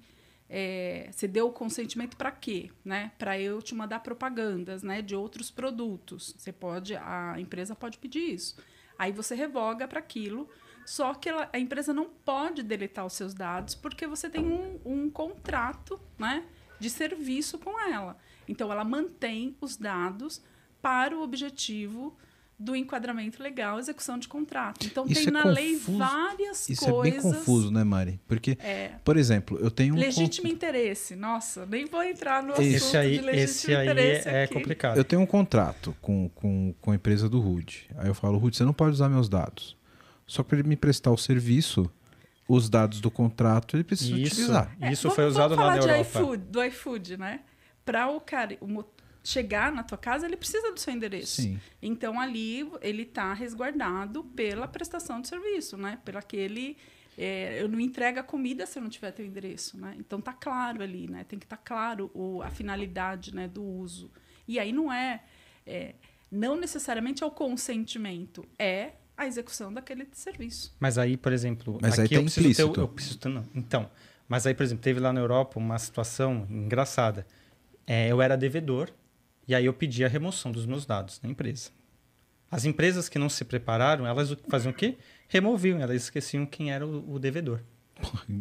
é, 0.53 1.09
você 1.13 1.29
deu 1.29 1.47
o 1.47 1.53
consentimento 1.53 2.17
para 2.17 2.33
quê, 2.33 2.71
né? 2.85 3.13
Para 3.17 3.39
eu 3.39 3.63
te 3.63 3.73
mandar 3.73 4.01
propagandas, 4.01 4.83
né? 4.83 5.01
De 5.01 5.15
outros 5.15 5.49
produtos. 5.49 6.35
Você 6.37 6.53
pode, 6.53 6.97
a 6.97 7.37
empresa 7.39 7.77
pode 7.77 7.99
pedir 7.99 8.35
isso. 8.35 8.57
Aí 8.99 9.13
você 9.13 9.37
revoga 9.37 9.87
para 9.87 10.01
aquilo. 10.01 10.49
Só 10.85 11.15
que 11.15 11.29
ela- 11.29 11.49
a 11.53 11.59
empresa 11.59 11.93
não 11.95 12.07
pode 12.11 12.65
deletar 12.65 13.07
os 13.07 13.13
seus 13.13 13.33
dados 13.33 13.77
porque 13.77 14.09
você 14.09 14.29
tem 14.29 14.45
um, 14.45 14.81
um 14.85 15.09
contrato, 15.09 16.01
né? 16.19 16.45
De 16.81 16.91
serviço 16.91 17.57
com 17.57 17.79
ela. 17.79 18.19
Então 18.49 18.73
ela 18.73 18.85
mantém 18.85 19.57
os 19.61 19.77
dados 19.77 20.43
para 20.83 21.17
o 21.17 21.23
objetivo 21.23 22.17
do 22.63 22.77
enquadramento 22.77 23.43
legal, 23.43 23.79
execução 23.79 24.19
de 24.19 24.29
contrato. 24.29 24.85
Então 24.87 25.07
Isso 25.09 25.15
tem 25.25 25.29
é 25.29 25.31
na 25.31 25.45
lei 25.45 25.73
confuso. 25.77 25.97
várias 25.99 26.69
Isso 26.69 26.85
coisas. 26.85 27.07
é 27.07 27.11
bem 27.11 27.21
confuso, 27.33 27.71
né, 27.71 27.83
Mari? 27.83 28.21
Porque, 28.29 28.59
É. 28.61 28.91
por 29.03 29.17
exemplo, 29.17 29.59
eu 29.63 29.71
tenho 29.71 29.95
um. 29.95 29.99
Legítimo 29.99 30.47
con- 30.47 30.53
interesse. 30.55 31.17
Nossa, 31.17 31.65
nem 31.65 31.87
vou 31.87 32.03
entrar 32.03 32.43
no 32.43 32.53
assunto 32.53 32.67
Esse 32.67 32.97
aí, 32.99 33.13
de 33.19 33.25
legítimo 33.25 33.45
esse 33.45 33.75
aí 33.75 33.87
interesse 33.89 34.29
é, 34.29 34.33
é 34.33 34.45
aqui. 34.45 34.53
complicado. 34.53 34.97
Eu 34.99 35.05
tenho 35.05 35.23
um 35.23 35.27
contrato 35.27 35.97
com, 36.03 36.29
com, 36.35 36.75
com 36.79 36.91
a 36.93 36.95
empresa 36.95 37.31
do 37.31 37.41
Rude. 37.41 37.89
Aí 37.97 38.09
eu 38.09 38.15
falo, 38.15 38.37
Rude, 38.37 38.59
você 38.59 38.65
não 38.65 38.75
pode 38.75 38.93
usar 38.93 39.09
meus 39.09 39.27
dados. 39.29 39.75
Só 40.27 40.43
para 40.43 40.59
ele 40.59 40.69
me 40.69 40.77
prestar 40.77 41.11
o 41.13 41.17
serviço, 41.17 41.91
os 42.47 42.69
dados 42.69 43.01
do 43.01 43.11
contrato 43.11 43.75
ele 43.75 43.85
precisa 43.85 44.13
Isso, 44.19 44.35
utilizar. 44.35 44.77
É, 44.81 44.93
isso 44.93 45.05
vamos- 45.05 45.17
foi 45.17 45.25
usado 45.25 45.57
vamos 45.57 45.57
na 45.77 45.81
falar 45.81 45.93
Europa. 45.95 46.03
de 46.03 46.19
iFood, 46.19 46.45
do 46.51 46.63
iFood, 46.65 47.17
né? 47.17 47.41
Para 47.87 48.09
o 48.11 48.21
cara 48.21 48.57
o 48.61 48.67
chegar 49.23 49.71
na 49.73 49.83
tua 49.83 49.99
casa, 49.99 50.27
ele 50.27 50.37
precisa 50.37 50.73
do 50.73 50.81
seu 50.81 50.93
endereço. 50.93 51.43
Sim. 51.43 51.61
Então 51.83 52.19
ali 52.21 52.71
ele 52.81 53.03
está 53.03 53.33
resguardado 53.35 54.25
pela 54.25 54.67
prestação 54.67 55.21
de 55.21 55.29
serviço, 55.29 55.77
né? 55.77 55.99
Pelo 56.05 56.19
aquele 56.19 56.77
é, 57.19 57.61
eu 57.61 57.69
não 57.69 57.79
entrego 57.79 58.19
a 58.19 58.23
comida 58.23 58.65
se 58.65 58.79
eu 58.79 58.83
não 58.83 58.89
tiver 58.89 59.11
teu 59.11 59.27
endereço, 59.27 59.77
né? 59.77 59.95
Então 59.99 60.21
tá 60.21 60.33
claro 60.33 60.83
ali, 60.83 61.07
né? 61.07 61.25
Tem 61.25 61.39
que 61.39 61.45
estar 61.45 61.59
claro 61.59 62.11
o, 62.15 62.41
a 62.43 62.51
finalidade, 62.51 63.35
né, 63.35 63.47
do 63.47 63.63
uso. 63.63 64.11
E 64.49 64.59
aí 64.59 64.73
não 64.73 64.91
é, 64.93 65.23
é 65.67 65.95
não 66.31 66.57
necessariamente 66.57 67.23
é 67.23 67.27
o 67.27 67.31
consentimento, 67.31 68.47
é 68.59 68.93
a 69.17 69.27
execução 69.27 69.71
daquele 69.71 70.09
serviço. 70.13 70.75
Mas 70.81 70.97
aí, 70.97 71.17
por 71.17 71.33
exemplo, 71.33 71.79
Mas 71.83 71.99
aí 71.99 72.07
aqui 72.07 72.15
tá 72.15 72.21
eu 72.21 72.25
preciso 72.25 72.73
ter, 72.73 72.81
eu 72.81 72.89
preciso 72.89 73.19
ter- 73.19 73.29
não. 73.29 73.45
Então, 73.55 73.91
mas 74.27 74.47
aí, 74.47 74.55
por 74.55 74.63
exemplo, 74.63 74.83
teve 74.83 74.99
lá 74.99 75.13
na 75.13 75.21
Europa 75.21 75.59
uma 75.59 75.79
situação 75.79 76.47
engraçada. 76.49 77.27
É, 77.87 78.09
eu 78.09 78.23
era 78.23 78.35
devedor 78.35 78.91
e 79.51 79.55
aí 79.55 79.67
eu 79.67 79.73
pedi 79.75 80.05
a 80.05 80.09
remoção 80.09 80.53
dos 80.53 80.65
meus 80.65 80.87
dados 80.87 81.21
na 81.23 81.29
empresa. 81.29 81.71
As 82.51 82.65
empresas 82.65 83.09
que 83.09 83.19
não 83.19 83.29
se 83.29 83.45
prepararam, 83.45 84.07
elas 84.07 84.35
faziam 84.49 84.71
o 84.71 84.75
quê? 84.75 84.97
Removiam, 85.29 85.81
elas 85.81 85.97
esqueciam 86.05 86.47
quem 86.47 86.71
era 86.73 86.87
o, 86.87 87.15
o 87.15 87.19
devedor. 87.19 87.61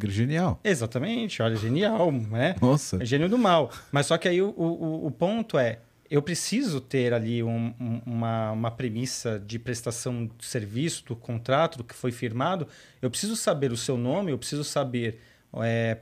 Genial. 0.07 0.59
Exatamente, 0.63 1.41
olha, 1.41 1.55
genial, 1.55 2.11
né? 2.11 2.55
Nossa. 2.61 3.01
É 3.01 3.05
gênio 3.05 3.27
do 3.27 3.37
mal. 3.37 3.71
Mas 3.91 4.05
só 4.05 4.17
que 4.17 4.27
aí 4.27 4.41
o, 4.41 4.49
o, 4.55 5.07
o 5.07 5.11
ponto 5.11 5.57
é, 5.57 5.79
eu 6.09 6.21
preciso 6.21 6.79
ter 6.79 7.13
ali 7.13 7.43
um- 7.43 7.73
um- 7.79 8.01
uma, 8.05 8.51
uma 8.51 8.71
premissa 8.71 9.39
de 9.39 9.59
prestação 9.59 10.27
de 10.37 10.45
serviço, 10.45 11.03
do 11.05 11.15
contrato 11.15 11.83
que 11.83 11.93
foi 11.93 12.11
firmado. 12.11 12.67
Eu 13.01 13.09
preciso 13.09 13.35
saber 13.35 13.71
o 13.71 13.77
seu 13.77 13.97
nome, 13.97 14.31
eu 14.31 14.37
preciso 14.37 14.63
saber 14.63 15.19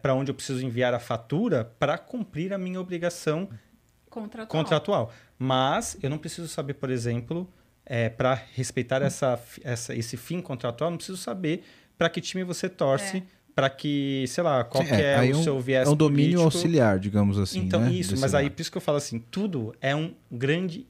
para 0.01 0.13
onde 0.13 0.29
eu 0.29 0.35
preciso 0.35 0.63
enviar 0.65 0.93
a 0.93 0.99
fatura 0.99 1.63
para 1.79 1.97
cumprir 1.97 2.53
a 2.53 2.57
minha 2.57 2.79
obrigação 2.81 3.49
Contratual. 4.09 4.47
contratual. 4.47 5.13
Mas 5.37 5.97
eu 6.01 6.09
não 6.09 6.17
preciso 6.17 6.47
saber, 6.47 6.73
por 6.75 6.89
exemplo, 6.89 7.47
é, 7.85 8.09
para 8.09 8.33
respeitar 8.53 9.01
essa, 9.01 9.39
essa, 9.63 9.93
esse 9.95 10.17
fim 10.17 10.41
contratual, 10.41 10.89
não 10.89 10.97
preciso 10.97 11.17
saber 11.17 11.63
para 11.97 12.09
que 12.09 12.19
time 12.21 12.43
você 12.43 12.67
torce, 12.69 13.17
É. 13.17 13.23
para 13.55 13.69
que, 13.69 14.25
sei 14.27 14.43
lá, 14.43 14.63
qual 14.63 14.83
Sim, 14.83 14.89
que 14.89 14.95
é, 15.01 15.15
aí 15.15 15.33
o 15.33 15.37
um- 15.37 15.43
seu 15.43 15.59
viés 15.59 15.87
É 15.87 15.91
um 15.91 15.95
domínio 15.95 16.39
político. 16.39 16.43
auxiliar, 16.57 16.99
digamos 16.99 17.37
assim. 17.39 17.59
Então, 17.59 17.81
né? 17.81 17.91
isso, 17.91 18.11
Desse 18.11 18.21
mas 18.21 18.33
aí, 18.35 18.49
por 18.49 18.61
isso 18.61 18.71
que 18.71 18.77
eu 18.77 18.81
falo 18.81 18.97
assim, 18.97 19.19
tudo 19.19 19.73
é 19.81 19.95
um 19.95 20.13
grande 20.31 20.85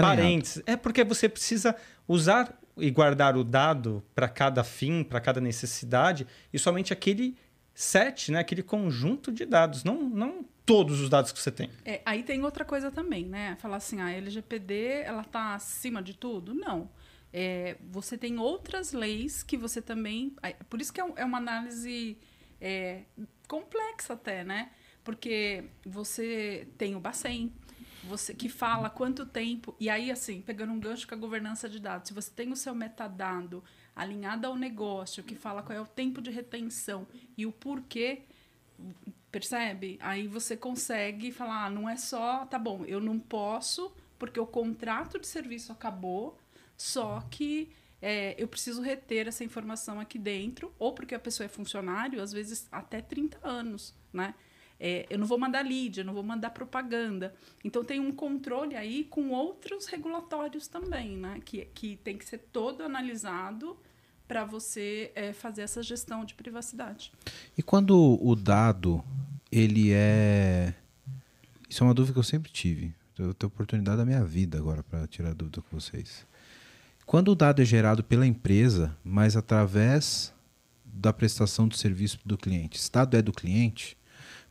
parênteses. 0.00 0.62
É 0.66 0.76
porque 0.76 1.04
você 1.04 1.28
precisa 1.28 1.74
usar 2.06 2.58
e 2.76 2.90
guardar 2.90 3.36
o 3.36 3.44
dado 3.44 4.02
para 4.14 4.28
cada 4.28 4.62
fim, 4.64 5.02
para 5.02 5.20
cada 5.20 5.40
necessidade, 5.40 6.26
e 6.52 6.58
somente 6.58 6.92
aquele 6.92 7.36
set, 7.74 8.30
né, 8.30 8.38
aquele 8.40 8.62
conjunto 8.62 9.32
de 9.32 9.44
dados, 9.44 9.84
não, 9.84 10.02
não 10.08 10.44
todos 10.70 11.00
os 11.00 11.08
dados 11.08 11.32
que 11.32 11.38
você 11.40 11.50
tem. 11.50 11.68
É, 11.84 12.00
aí 12.04 12.22
tem 12.22 12.42
outra 12.44 12.64
coisa 12.64 12.90
também, 12.90 13.24
né? 13.24 13.56
Falar 13.56 13.78
assim, 13.78 14.00
a 14.00 14.10
LGPD, 14.10 15.02
ela 15.04 15.24
tá 15.24 15.54
acima 15.54 16.00
de 16.00 16.14
tudo? 16.14 16.54
Não. 16.54 16.88
É, 17.32 17.76
você 17.90 18.16
tem 18.16 18.38
outras 18.38 18.92
leis 18.92 19.42
que 19.42 19.56
você 19.56 19.82
também... 19.82 20.34
Por 20.68 20.80
isso 20.80 20.92
que 20.92 21.00
é, 21.00 21.12
é 21.16 21.24
uma 21.24 21.38
análise 21.38 22.16
é, 22.60 23.02
complexa 23.48 24.12
até, 24.12 24.44
né? 24.44 24.70
Porque 25.02 25.64
você 25.84 26.68
tem 26.78 26.94
o 26.94 27.00
Bacen, 27.00 27.52
você 28.04 28.32
que 28.32 28.48
fala 28.48 28.88
quanto 28.88 29.26
tempo... 29.26 29.74
E 29.80 29.90
aí, 29.90 30.10
assim, 30.10 30.40
pegando 30.40 30.72
um 30.72 30.78
gancho 30.78 31.08
com 31.08 31.14
a 31.14 31.18
governança 31.18 31.68
de 31.68 31.80
dados, 31.80 32.08
se 32.08 32.14
você 32.14 32.30
tem 32.30 32.52
o 32.52 32.56
seu 32.56 32.74
metadado 32.76 33.64
alinhado 33.94 34.46
ao 34.46 34.54
negócio, 34.54 35.24
que 35.24 35.34
fala 35.34 35.62
qual 35.62 35.76
é 35.76 35.80
o 35.80 35.86
tempo 35.86 36.22
de 36.22 36.30
retenção 36.30 37.08
e 37.36 37.44
o 37.44 37.50
porquê 37.50 38.22
Percebe? 39.30 39.98
Aí 40.00 40.26
você 40.26 40.56
consegue 40.56 41.30
falar, 41.30 41.66
ah, 41.66 41.70
não 41.70 41.88
é 41.88 41.96
só, 41.96 42.44
tá 42.46 42.58
bom, 42.58 42.84
eu 42.84 43.00
não 43.00 43.18
posso, 43.18 43.92
porque 44.18 44.40
o 44.40 44.46
contrato 44.46 45.18
de 45.18 45.26
serviço 45.26 45.70
acabou, 45.70 46.36
só 46.76 47.20
que 47.30 47.70
é, 48.02 48.34
eu 48.38 48.48
preciso 48.48 48.82
reter 48.82 49.28
essa 49.28 49.44
informação 49.44 50.00
aqui 50.00 50.18
dentro, 50.18 50.74
ou 50.78 50.92
porque 50.92 51.14
a 51.14 51.18
pessoa 51.18 51.44
é 51.44 51.48
funcionário, 51.48 52.20
às 52.20 52.32
vezes 52.32 52.66
até 52.72 53.00
30 53.00 53.38
anos, 53.46 53.94
né? 54.12 54.34
É, 54.82 55.06
eu 55.10 55.18
não 55.18 55.26
vou 55.26 55.38
mandar 55.38 55.62
lead, 55.62 55.98
eu 55.98 56.06
não 56.06 56.14
vou 56.14 56.22
mandar 56.22 56.50
propaganda. 56.50 57.34
Então 57.62 57.84
tem 57.84 58.00
um 58.00 58.10
controle 58.10 58.74
aí 58.74 59.04
com 59.04 59.28
outros 59.28 59.84
regulatórios 59.86 60.66
também, 60.66 61.18
né? 61.18 61.38
Que, 61.44 61.66
que 61.66 61.96
tem 61.98 62.16
que 62.16 62.24
ser 62.24 62.38
todo 62.50 62.82
analisado 62.82 63.78
para 64.30 64.44
você 64.44 65.10
é, 65.16 65.32
fazer 65.32 65.62
essa 65.62 65.82
gestão 65.82 66.24
de 66.24 66.34
privacidade. 66.34 67.10
E 67.58 67.64
quando 67.64 68.16
o 68.24 68.36
dado, 68.36 69.02
ele 69.50 69.90
é... 69.92 70.72
Isso 71.68 71.82
é 71.82 71.86
uma 71.88 71.92
dúvida 71.92 72.12
que 72.12 72.18
eu 72.20 72.22
sempre 72.22 72.48
tive. 72.48 72.94
Eu 73.18 73.34
tenho 73.34 73.48
oportunidade 73.48 73.96
da 73.96 74.04
minha 74.04 74.24
vida 74.24 74.56
agora 74.56 74.84
para 74.84 75.04
tirar 75.08 75.34
dúvida 75.34 75.60
com 75.60 75.80
vocês. 75.80 76.24
Quando 77.04 77.32
o 77.32 77.34
dado 77.34 77.60
é 77.60 77.64
gerado 77.64 78.04
pela 78.04 78.24
empresa, 78.24 78.96
mas 79.02 79.36
através 79.36 80.32
da 80.84 81.12
prestação 81.12 81.66
de 81.66 81.76
serviço 81.76 82.20
do 82.24 82.38
cliente, 82.38 82.78
esse 82.78 82.92
dado 82.92 83.16
é 83.16 83.22
do 83.22 83.32
cliente, 83.32 83.98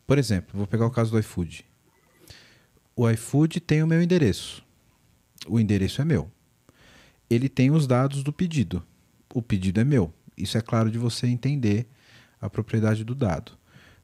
por 0.06 0.18
exemplo, 0.18 0.58
vou 0.58 0.68
pegar 0.68 0.88
o 0.88 0.92
caso 0.92 1.12
do 1.12 1.20
iFood. 1.20 1.66
O 2.98 3.10
iFood 3.10 3.62
tem 3.62 3.82
o 3.82 3.88
meu 3.88 4.02
endereço. 4.02 4.62
O 5.48 5.58
endereço 5.58 6.02
é 6.02 6.06
meu. 6.06 6.30
Ele 7.30 7.48
tem 7.48 7.72
os 7.72 7.88
dados 7.88 8.24
do 8.24 8.34
pedido. 8.34 8.86
O 9.34 9.42
pedido 9.42 9.80
é 9.80 9.84
meu. 9.84 10.14
Isso 10.38 10.58
é 10.58 10.62
claro 10.62 10.90
de 10.90 10.98
você 10.98 11.28
entender 11.28 11.88
a 12.42 12.50
propriedade 12.50 13.04
do 13.04 13.14
dado. 13.14 13.52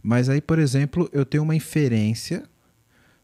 Mas 0.04 0.30
aí, 0.30 0.42
por 0.42 0.60
exemplo, 0.60 1.10
eu 1.12 1.26
tenho 1.26 1.44
uma 1.44 1.56
inferência 1.56 2.44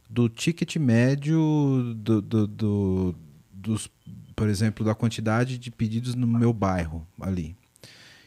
do 0.09 0.27
ticket 0.27 0.75
médio 0.77 1.93
do, 1.95 2.21
do, 2.21 2.47
do- 2.47 3.15
dos, 3.53 3.89
por 4.35 4.49
exemplo, 4.49 4.83
da 4.83 4.95
quantidade 4.95 5.57
de 5.57 5.69
pedidos 5.69 6.15
no 6.15 6.25
meu 6.25 6.51
bairro 6.51 7.07
ali. 7.19 7.55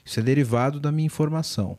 Isso 0.04 0.20
é 0.20 0.22
derivado 0.22 0.78
da 0.78 0.92
minha 0.92 1.06
informação. 1.06 1.76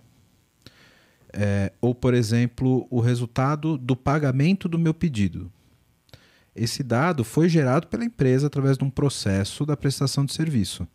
É, 1.32 1.72
ou, 1.82 1.94
por 1.94 2.14
exemplo, 2.14 2.88
o 2.90 3.00
resultado 3.00 3.78
do 3.78 3.96
pagamento 3.96 4.68
do 4.68 4.80
meu 4.80 4.94
pedido. 4.94 5.52
Esse 6.56 6.82
dado 6.82 7.26
foi 7.26 7.50
gerado 7.50 7.88
pela 7.88 8.06
empresa 8.06 8.48
através 8.48 8.78
de 8.78 8.84
um 8.86 8.90
processo 8.90 9.66
da 9.66 9.76
prestação 9.76 10.24
de 10.24 10.34
serviço. 10.34 10.88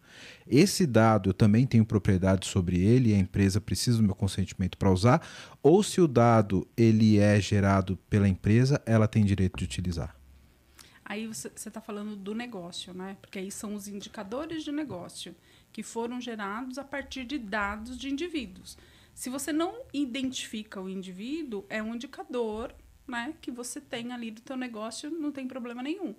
Esse 0.47 0.87
dado 0.87 1.31
eu 1.31 1.35
também 1.35 1.67
tenho 1.67 1.85
propriedade 1.85 2.47
sobre 2.47 2.81
ele 2.81 3.11
e 3.11 3.15
a 3.15 3.19
empresa 3.19 3.61
precisa 3.61 3.99
do 3.99 4.05
meu 4.05 4.15
consentimento 4.15 4.79
para 4.79 4.91
usar, 4.91 5.23
ou 5.63 5.83
se 5.83 6.01
o 6.01 6.09
dado 6.09 6.67
ele 6.77 7.19
é 7.19 7.39
gerado 7.39 7.99
pela 8.09 8.27
empresa, 8.27 8.81
ela 8.87 9.07
tem 9.07 9.23
direito 9.23 9.59
de 9.59 9.65
utilizar. 9.65 10.17
Aí 11.05 11.27
você 11.27 11.49
está 11.49 11.81
falando 11.81 12.17
do 12.17 12.35
negócio, 12.35 12.95
né? 12.95 13.17
Porque 13.21 13.39
aí 13.39 13.51
são 13.51 13.75
os 13.75 13.87
indicadores 13.89 14.63
de 14.63 14.73
negócio 14.73 15.35
que 15.73 15.83
foram 15.83 16.21
gerados 16.21 16.79
a 16.79 16.85
partir 16.85 17.25
de 17.25 17.37
dados 17.37 17.99
de 17.99 18.09
indivíduos. 18.09 18.79
Se 19.13 19.29
você 19.29 19.53
não 19.53 19.75
identifica 19.93 20.81
o 20.81 20.89
indivíduo, 20.89 21.67
é 21.69 21.83
um 21.83 21.95
indicador 21.95 22.73
né, 23.11 23.35
que 23.41 23.51
você 23.51 23.81
tem 23.81 24.13
ali 24.13 24.31
do 24.31 24.41
teu 24.41 24.57
negócio, 24.57 25.11
não 25.11 25.33
tem 25.33 25.47
problema 25.47 25.83
nenhum. 25.83 26.15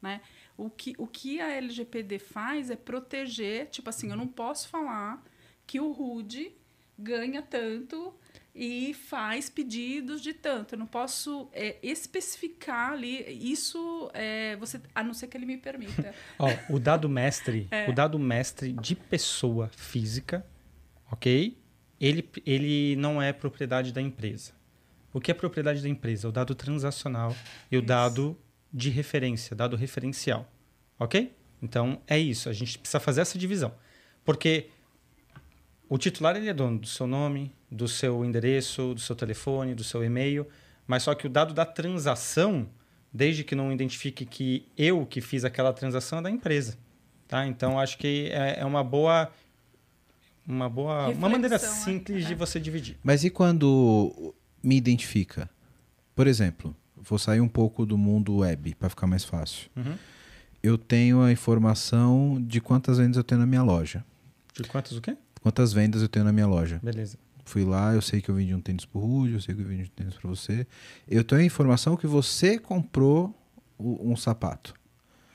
Né? 0.00 0.20
O, 0.56 0.70
que, 0.70 0.94
o 0.98 1.06
que 1.06 1.40
a 1.40 1.50
LGPD 1.50 2.18
faz 2.18 2.70
é 2.70 2.76
proteger, 2.76 3.66
tipo 3.70 3.88
assim, 3.90 4.10
eu 4.10 4.16
não 4.16 4.28
posso 4.28 4.68
falar 4.68 5.22
que 5.66 5.80
o 5.80 5.90
Rude 5.90 6.52
ganha 6.98 7.42
tanto 7.42 8.14
e 8.54 8.94
faz 8.94 9.50
pedidos 9.50 10.22
de 10.22 10.32
tanto. 10.32 10.74
Eu 10.74 10.78
não 10.78 10.86
posso 10.86 11.48
é, 11.52 11.76
especificar 11.82 12.92
ali 12.92 13.22
isso, 13.52 14.10
é, 14.14 14.56
você, 14.56 14.80
a 14.94 15.02
não 15.02 15.12
ser 15.12 15.26
que 15.26 15.36
ele 15.36 15.44
me 15.44 15.58
permita. 15.58 16.14
Ó, 16.38 16.48
o 16.70 16.78
dado 16.78 17.08
mestre, 17.08 17.68
É. 17.70 17.90
o 17.90 17.92
dado 17.94 18.18
mestre 18.18 18.72
de 18.72 18.94
pessoa 18.96 19.68
física, 19.76 20.46
ok? 21.10 21.58
Ele, 22.00 22.28
ele 22.46 22.96
não 22.96 23.20
é 23.20 23.32
propriedade 23.32 23.92
da 23.92 24.00
empresa. 24.00 24.52
O 25.16 25.20
que 25.20 25.30
é 25.30 25.34
propriedade 25.34 25.80
da 25.80 25.88
empresa? 25.88 26.28
O 26.28 26.30
dado 26.30 26.54
transacional 26.54 27.34
e 27.72 27.76
o 27.76 27.78
Isso. 27.78 27.86
dado 27.86 28.36
de 28.70 28.90
referência, 28.90 29.56
dado 29.56 29.74
referencial, 29.74 30.46
ok? 30.98 31.34
Então 31.62 32.02
é 32.06 32.18
isso. 32.18 32.50
A 32.50 32.52
gente 32.52 32.78
precisa 32.78 33.00
fazer 33.00 33.22
essa 33.22 33.38
divisão, 33.38 33.72
porque 34.26 34.68
o 35.88 35.96
titular 35.96 36.36
ele 36.36 36.50
é 36.50 36.52
dono 36.52 36.80
do 36.80 36.86
seu 36.86 37.06
nome, 37.06 37.50
do 37.70 37.88
seu 37.88 38.26
endereço, 38.26 38.92
do 38.92 39.00
seu 39.00 39.16
telefone, 39.16 39.74
do 39.74 39.82
seu 39.82 40.04
e-mail, 40.04 40.46
mas 40.86 41.04
só 41.04 41.14
que 41.14 41.26
o 41.26 41.30
dado 41.30 41.54
da 41.54 41.64
transação, 41.64 42.68
desde 43.10 43.42
que 43.42 43.54
não 43.54 43.72
identifique 43.72 44.26
que 44.26 44.68
eu 44.76 45.06
que 45.06 45.22
fiz 45.22 45.46
aquela 45.46 45.72
transação 45.72 46.18
é 46.18 46.22
da 46.22 46.30
empresa, 46.30 46.76
tá? 47.26 47.46
Então 47.46 47.80
acho 47.80 47.96
que 47.96 48.28
é, 48.30 48.60
é 48.60 48.64
uma 48.66 48.84
boa 48.84 49.32
uma 50.46 50.68
boa 50.68 51.08
uma 51.08 51.30
maneira 51.30 51.56
Reflexão, 51.56 51.84
simples 51.84 52.26
é. 52.26 52.28
de 52.28 52.34
você 52.34 52.60
dividir. 52.60 52.98
Mas 53.02 53.24
e 53.24 53.30
quando 53.30 54.34
me 54.66 54.76
identifica? 54.76 55.48
Por 56.14 56.26
exemplo, 56.26 56.74
vou 56.96 57.18
sair 57.18 57.40
um 57.40 57.48
pouco 57.48 57.86
do 57.86 57.96
mundo 57.96 58.38
web 58.38 58.74
para 58.74 58.88
ficar 58.88 59.06
mais 59.06 59.24
fácil. 59.24 59.70
Uhum. 59.76 59.94
Eu 60.62 60.76
tenho 60.76 61.22
a 61.22 61.30
informação 61.30 62.42
de 62.44 62.60
quantas 62.60 62.98
vendas 62.98 63.16
eu 63.16 63.22
tenho 63.22 63.40
na 63.40 63.46
minha 63.46 63.62
loja. 63.62 64.04
De 64.52 64.64
quantos 64.64 64.96
o 64.96 65.00
quê? 65.00 65.16
Quantas 65.40 65.72
vendas 65.72 66.02
eu 66.02 66.08
tenho 66.08 66.24
na 66.24 66.32
minha 66.32 66.46
loja. 66.46 66.80
Beleza. 66.82 67.16
Fui 67.44 67.64
lá, 67.64 67.94
eu 67.94 68.02
sei 68.02 68.20
que 68.20 68.28
eu 68.28 68.34
vendi 68.34 68.52
um 68.52 68.60
tênis 68.60 68.84
pro 68.84 68.98
Rude, 68.98 69.34
eu 69.34 69.40
sei 69.40 69.54
que 69.54 69.60
eu 69.60 69.66
vendi 69.66 69.84
um 69.84 69.94
tênis 69.94 70.14
para 70.14 70.28
você. 70.28 70.66
Eu 71.06 71.22
tenho 71.22 71.42
a 71.42 71.44
informação 71.44 71.96
que 71.96 72.06
você 72.06 72.58
comprou 72.58 73.32
um 73.78 74.16
sapato. 74.16 74.74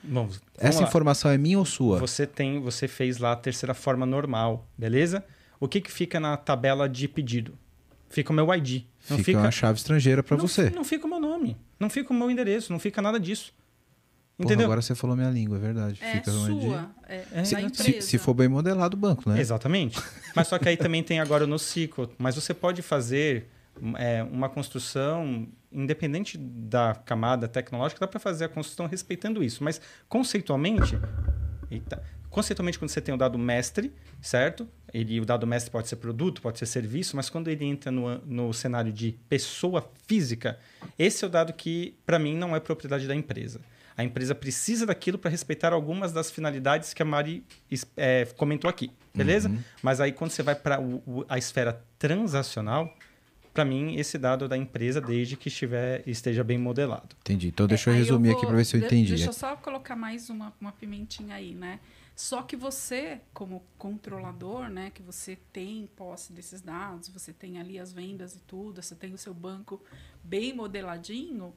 Bom, 0.04 0.28
Essa 0.58 0.80
lá. 0.80 0.88
informação 0.88 1.30
é 1.30 1.38
minha 1.38 1.58
ou 1.58 1.64
sua? 1.64 1.98
Você 2.00 2.26
tem, 2.26 2.60
você 2.60 2.86
fez 2.86 3.16
lá 3.16 3.32
a 3.32 3.36
terceira 3.36 3.72
forma 3.72 4.04
normal, 4.04 4.68
beleza? 4.76 5.24
O 5.58 5.68
que 5.68 5.80
que 5.80 5.90
fica 5.90 6.20
na 6.20 6.36
tabela 6.36 6.88
de 6.88 7.08
pedido? 7.08 7.56
Fica 8.12 8.30
o 8.30 8.34
meu 8.34 8.54
ID. 8.54 8.84
Não 9.08 9.16
fica, 9.16 9.24
fica, 9.24 9.38
uma 9.38 9.50
chave 9.50 9.78
estrangeira 9.78 10.22
para 10.22 10.36
você. 10.36 10.70
Não 10.70 10.84
fica 10.84 11.06
o 11.06 11.10
meu 11.10 11.18
nome, 11.18 11.56
não 11.80 11.88
fica 11.88 12.12
o 12.12 12.16
meu 12.16 12.30
endereço, 12.30 12.70
não 12.70 12.78
fica 12.78 13.00
nada 13.00 13.18
disso. 13.18 13.52
Porra, 14.36 14.46
Entendeu? 14.46 14.66
agora 14.66 14.82
você 14.82 14.94
falou 14.94 15.16
minha 15.16 15.30
língua, 15.30 15.56
é 15.56 15.60
verdade. 15.60 15.98
É 16.02 16.12
fica 16.12 16.30
sua, 16.30 16.90
é, 17.08 17.24
É, 17.32 17.44
Se, 17.44 17.54
empresa. 17.54 17.82
se, 17.82 18.02
se 18.02 18.18
for 18.18 18.34
bem 18.34 18.48
modelado 18.48 18.96
o 18.96 19.00
banco, 19.00 19.28
né? 19.28 19.40
Exatamente. 19.40 19.98
Mas 20.36 20.48
só 20.48 20.58
que 20.58 20.68
aí 20.68 20.76
também 20.76 21.02
tem 21.02 21.20
agora 21.20 21.44
o 21.44 21.46
NoSQL. 21.46 22.10
Mas 22.18 22.34
você 22.34 22.52
pode 22.52 22.82
fazer 22.82 23.48
é, 23.96 24.22
uma 24.22 24.48
construção, 24.48 25.48
independente 25.70 26.36
da 26.36 26.94
camada 26.94 27.48
tecnológica, 27.48 28.00
dá 28.00 28.06
para 28.06 28.20
fazer 28.20 28.44
a 28.44 28.48
construção 28.48 28.86
respeitando 28.86 29.42
isso. 29.42 29.64
Mas 29.64 29.80
conceitualmente, 30.08 30.98
eita, 31.70 32.02
conceitualmente 32.28 32.78
quando 32.78 32.90
você 32.90 33.00
tem 33.00 33.14
o 33.14 33.18
dado 33.18 33.38
mestre, 33.38 33.92
certo? 34.20 34.68
Ele, 34.92 35.18
o 35.20 35.24
dado 35.24 35.46
mestre 35.46 35.70
pode 35.70 35.88
ser 35.88 35.96
produto, 35.96 36.42
pode 36.42 36.58
ser 36.58 36.66
serviço, 36.66 37.16
mas 37.16 37.30
quando 37.30 37.48
ele 37.48 37.64
entra 37.64 37.90
no, 37.90 38.18
no 38.26 38.52
cenário 38.52 38.92
de 38.92 39.12
pessoa 39.28 39.90
física, 40.06 40.58
esse 40.98 41.24
é 41.24 41.26
o 41.26 41.30
dado 41.30 41.52
que, 41.54 41.94
para 42.04 42.18
mim, 42.18 42.36
não 42.36 42.54
é 42.54 42.60
propriedade 42.60 43.06
da 43.08 43.14
empresa. 43.14 43.60
A 43.96 44.04
empresa 44.04 44.34
precisa 44.34 44.86
daquilo 44.86 45.18
para 45.18 45.30
respeitar 45.30 45.72
algumas 45.72 46.12
das 46.12 46.30
finalidades 46.30 46.92
que 46.94 47.02
a 47.02 47.04
Mari 47.04 47.44
é, 47.96 48.26
comentou 48.36 48.68
aqui, 48.68 48.90
beleza? 49.14 49.50
Mas 49.82 50.00
aí 50.00 50.12
quando 50.12 50.30
você 50.30 50.42
vai 50.42 50.54
para 50.54 50.78
a 51.28 51.36
esfera 51.38 51.82
transacional, 51.98 52.94
para 53.52 53.64
mim, 53.66 53.96
esse 53.96 54.16
dado 54.16 54.48
da 54.48 54.56
empresa 54.56 54.98
desde 55.00 55.36
que 55.36 55.48
estiver, 55.48 56.02
esteja 56.06 56.42
bem 56.42 56.56
modelado. 56.56 57.14
Entendi. 57.20 57.48
Então 57.48 57.66
deixa 57.66 57.90
eu 57.90 57.94
É, 57.94 57.96
aí 57.96 58.02
resumir 58.02 58.28
vou- 58.28 58.36
aqui 58.38 58.46
para 58.46 58.56
ver 58.56 58.64
se 58.64 58.76
eu 58.76 58.80
entendi. 58.80 59.10
Deixa 59.10 59.26
eu 59.28 59.32
só 59.32 59.54
colocar 59.56 59.94
mais 59.94 60.30
uma, 60.30 60.52
uma 60.58 60.72
pimentinha 60.72 61.34
aí, 61.36 61.52
né? 61.54 61.78
Só 62.22 62.40
que 62.40 62.54
você, 62.54 63.20
como 63.34 63.64
controlador, 63.76 64.68
né, 64.68 64.90
que 64.90 65.02
você 65.02 65.36
tem 65.52 65.88
posse 65.96 66.32
desses 66.32 66.60
dados, 66.60 67.08
você 67.08 67.32
tem 67.32 67.58
ali 67.58 67.80
as 67.80 67.92
vendas 67.92 68.36
e 68.36 68.40
tudo, 68.42 68.80
você 68.80 68.94
tem 68.94 69.12
o 69.12 69.18
seu 69.18 69.34
banco 69.34 69.82
bem 70.22 70.54
modeladinho, 70.54 71.52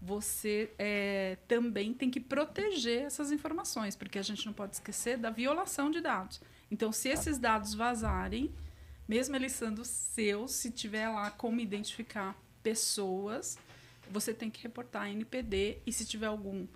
você 0.00 0.72
é, 0.78 1.36
também 1.48 1.92
tem 1.92 2.12
que 2.12 2.20
proteger 2.20 3.02
essas 3.02 3.32
informações, 3.32 3.96
porque 3.96 4.16
a 4.16 4.22
gente 4.22 4.46
não 4.46 4.52
pode 4.52 4.76
esquecer 4.76 5.18
da 5.18 5.30
violação 5.30 5.90
de 5.90 6.00
dados. 6.00 6.40
Então, 6.70 6.92
se 6.92 7.08
esses 7.08 7.36
dados 7.36 7.74
vazarem, 7.74 8.54
mesmo 9.08 9.34
eles 9.34 9.50
sendo 9.50 9.84
seus, 9.84 10.52
se 10.52 10.70
tiver 10.70 11.08
lá 11.08 11.28
como 11.32 11.58
identificar 11.58 12.40
pessoas, 12.62 13.58
você 14.08 14.32
tem 14.32 14.48
que 14.48 14.62
reportar 14.62 15.02
a 15.02 15.10
NPD 15.10 15.78
e 15.84 15.92
se 15.92 16.06
tiver 16.06 16.26
algum, 16.26 16.68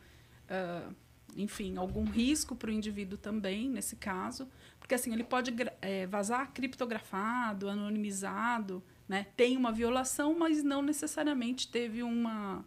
ah, 0.50 0.90
enfim, 1.38 1.76
algum 1.76 2.04
risco 2.04 2.54
para 2.56 2.68
o 2.68 2.72
indivíduo 2.72 3.16
também, 3.16 3.68
nesse 3.68 3.96
caso, 3.96 4.48
porque 4.78 4.94
assim, 4.94 5.12
ele 5.12 5.24
pode 5.24 5.54
eh, 5.80 6.06
vazar 6.06 6.52
criptografado, 6.52 7.68
anonimizado, 7.68 8.82
né? 9.08 9.26
tem 9.36 9.56
uma 9.56 9.72
violação, 9.72 10.38
mas 10.38 10.62
não 10.62 10.82
necessariamente 10.82 11.68
teve 11.68 12.02
uma 12.02 12.64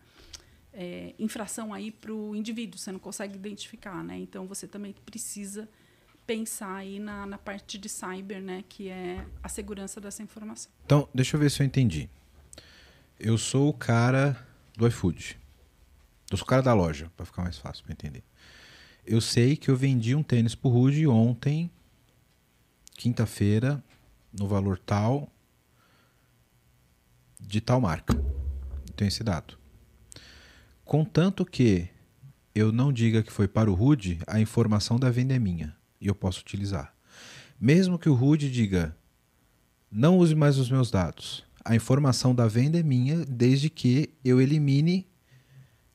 eh, 0.73 1.13
infração 1.19 1.73
aí 1.73 1.91
para 1.91 2.13
o 2.13 2.35
indivíduo, 2.35 2.79
você 2.79 2.91
não 2.91 2.99
consegue 2.99 3.35
identificar, 3.35 4.03
né? 4.03 4.17
Então 4.17 4.47
você 4.47 4.67
também 4.67 4.95
precisa 5.05 5.67
pensar 6.25 6.75
aí 6.75 6.99
na, 6.99 7.25
na 7.25 7.37
parte 7.37 7.77
de 7.77 7.89
cyber, 7.89 8.41
né? 8.41 8.63
Que 8.69 8.87
é 8.87 9.25
a 9.43 9.49
segurança 9.49 9.99
dessa 9.99 10.23
informação. 10.23 10.71
Então, 10.85 11.09
deixa 11.13 11.35
eu 11.35 11.39
ver 11.41 11.51
se 11.51 11.61
eu 11.61 11.65
entendi. 11.65 12.09
Eu 13.19 13.37
sou 13.37 13.69
o 13.69 13.73
cara 13.73 14.47
do 14.77 14.87
iFood. 14.87 15.37
Eu 16.31 16.37
sou 16.37 16.45
o 16.45 16.47
cara 16.47 16.61
da 16.61 16.73
loja, 16.73 17.11
para 17.17 17.25
ficar 17.25 17.41
mais 17.43 17.57
fácil 17.57 17.83
para 17.83 17.91
entender. 17.91 18.23
Eu 19.11 19.19
sei 19.19 19.57
que 19.57 19.69
eu 19.69 19.75
vendi 19.75 20.15
um 20.15 20.23
tênis 20.23 20.55
pro 20.55 20.69
Rude 20.69 21.05
ontem, 21.05 21.69
quinta-feira, 22.93 23.83
no 24.31 24.47
valor 24.47 24.79
tal, 24.79 25.29
de 27.37 27.59
tal 27.59 27.81
marca. 27.81 28.13
Tenho 28.95 29.09
esse 29.09 29.21
dado. 29.21 29.57
Contanto 30.85 31.45
que 31.45 31.89
eu 32.55 32.71
não 32.71 32.93
diga 32.93 33.21
que 33.21 33.33
foi 33.33 33.49
para 33.49 33.69
o 33.69 33.73
Rude, 33.73 34.21
a 34.25 34.39
informação 34.39 34.97
da 34.97 35.11
venda 35.11 35.35
é 35.35 35.39
minha 35.39 35.75
e 35.99 36.07
eu 36.07 36.15
posso 36.15 36.39
utilizar. 36.39 36.95
Mesmo 37.59 37.99
que 37.99 38.07
o 38.07 38.13
Rude 38.13 38.49
diga 38.49 38.95
não 39.91 40.19
use 40.19 40.33
mais 40.33 40.57
os 40.57 40.71
meus 40.71 40.89
dados. 40.89 41.43
A 41.65 41.75
informação 41.75 42.33
da 42.33 42.47
venda 42.47 42.79
é 42.79 42.83
minha 42.83 43.25
desde 43.25 43.69
que 43.69 44.13
eu 44.23 44.39
elimine 44.39 45.05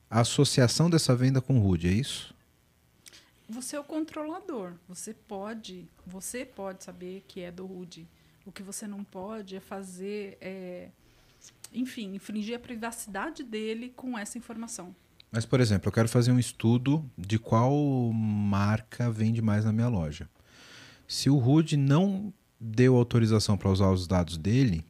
a 0.07 0.19
associação 0.19 0.87
dessa 0.87 1.15
venda 1.15 1.41
com 1.41 1.57
o 1.57 1.63
Rude, 1.63 1.87
é 1.87 1.93
isso? 1.93 2.36
Você 3.49 3.75
é 3.75 3.79
o 3.79 3.83
controlador. 3.83 4.73
Você 4.87 5.13
pode, 5.13 5.87
você 6.05 6.45
pode 6.45 6.83
saber 6.83 7.23
que 7.27 7.41
é 7.41 7.51
do 7.51 7.65
Rude. 7.65 8.07
O 8.45 8.51
que 8.51 8.61
você 8.61 8.87
não 8.87 9.03
pode 9.03 9.55
é 9.55 9.59
fazer, 9.59 10.37
é, 10.41 10.89
enfim, 11.73 12.15
infringir 12.15 12.55
a 12.55 12.59
privacidade 12.59 13.43
dele 13.43 13.89
com 13.95 14.17
essa 14.17 14.37
informação. 14.37 14.95
Mas, 15.31 15.45
por 15.45 15.59
exemplo, 15.59 15.87
eu 15.87 15.91
quero 15.91 16.07
fazer 16.07 16.31
um 16.31 16.39
estudo 16.39 17.09
de 17.17 17.37
qual 17.37 17.73
marca 18.13 19.11
vende 19.11 19.41
mais 19.41 19.65
na 19.65 19.73
minha 19.73 19.89
loja. 19.89 20.29
Se 21.07 21.29
o 21.29 21.37
Rude 21.37 21.77
não 21.77 22.33
deu 22.59 22.95
autorização 22.95 23.57
para 23.57 23.69
usar 23.69 23.91
os 23.91 24.07
dados 24.07 24.37
dele, 24.37 24.85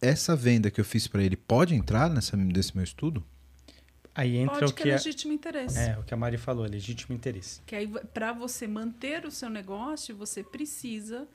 essa 0.00 0.34
venda 0.34 0.70
que 0.70 0.80
eu 0.80 0.84
fiz 0.84 1.06
para 1.06 1.22
ele 1.22 1.36
pode 1.36 1.74
entrar 1.74 2.10
nessa, 2.10 2.36
nesse 2.36 2.74
meu 2.74 2.84
estudo? 2.84 3.24
Aí 4.14 4.36
entra 4.36 4.60
pode 4.60 4.72
o 4.72 4.74
que 4.74 4.82
que 4.82 4.88
é 4.88 4.92
é, 4.92 4.96
legítimo 4.96 5.32
interesse. 5.32 5.78
é 5.78 5.98
o 5.98 6.02
que 6.02 6.12
a 6.12 6.16
Mari 6.16 6.36
falou, 6.36 6.66
é 6.66 6.68
legítimo 6.68 7.14
interesse. 7.14 7.62
Que 7.66 7.74
aí, 7.74 7.88
para 7.88 8.32
você 8.32 8.66
manter 8.66 9.24
o 9.24 9.30
seu 9.30 9.48
negócio, 9.48 10.14
você 10.14 10.42
precisa 10.42 11.26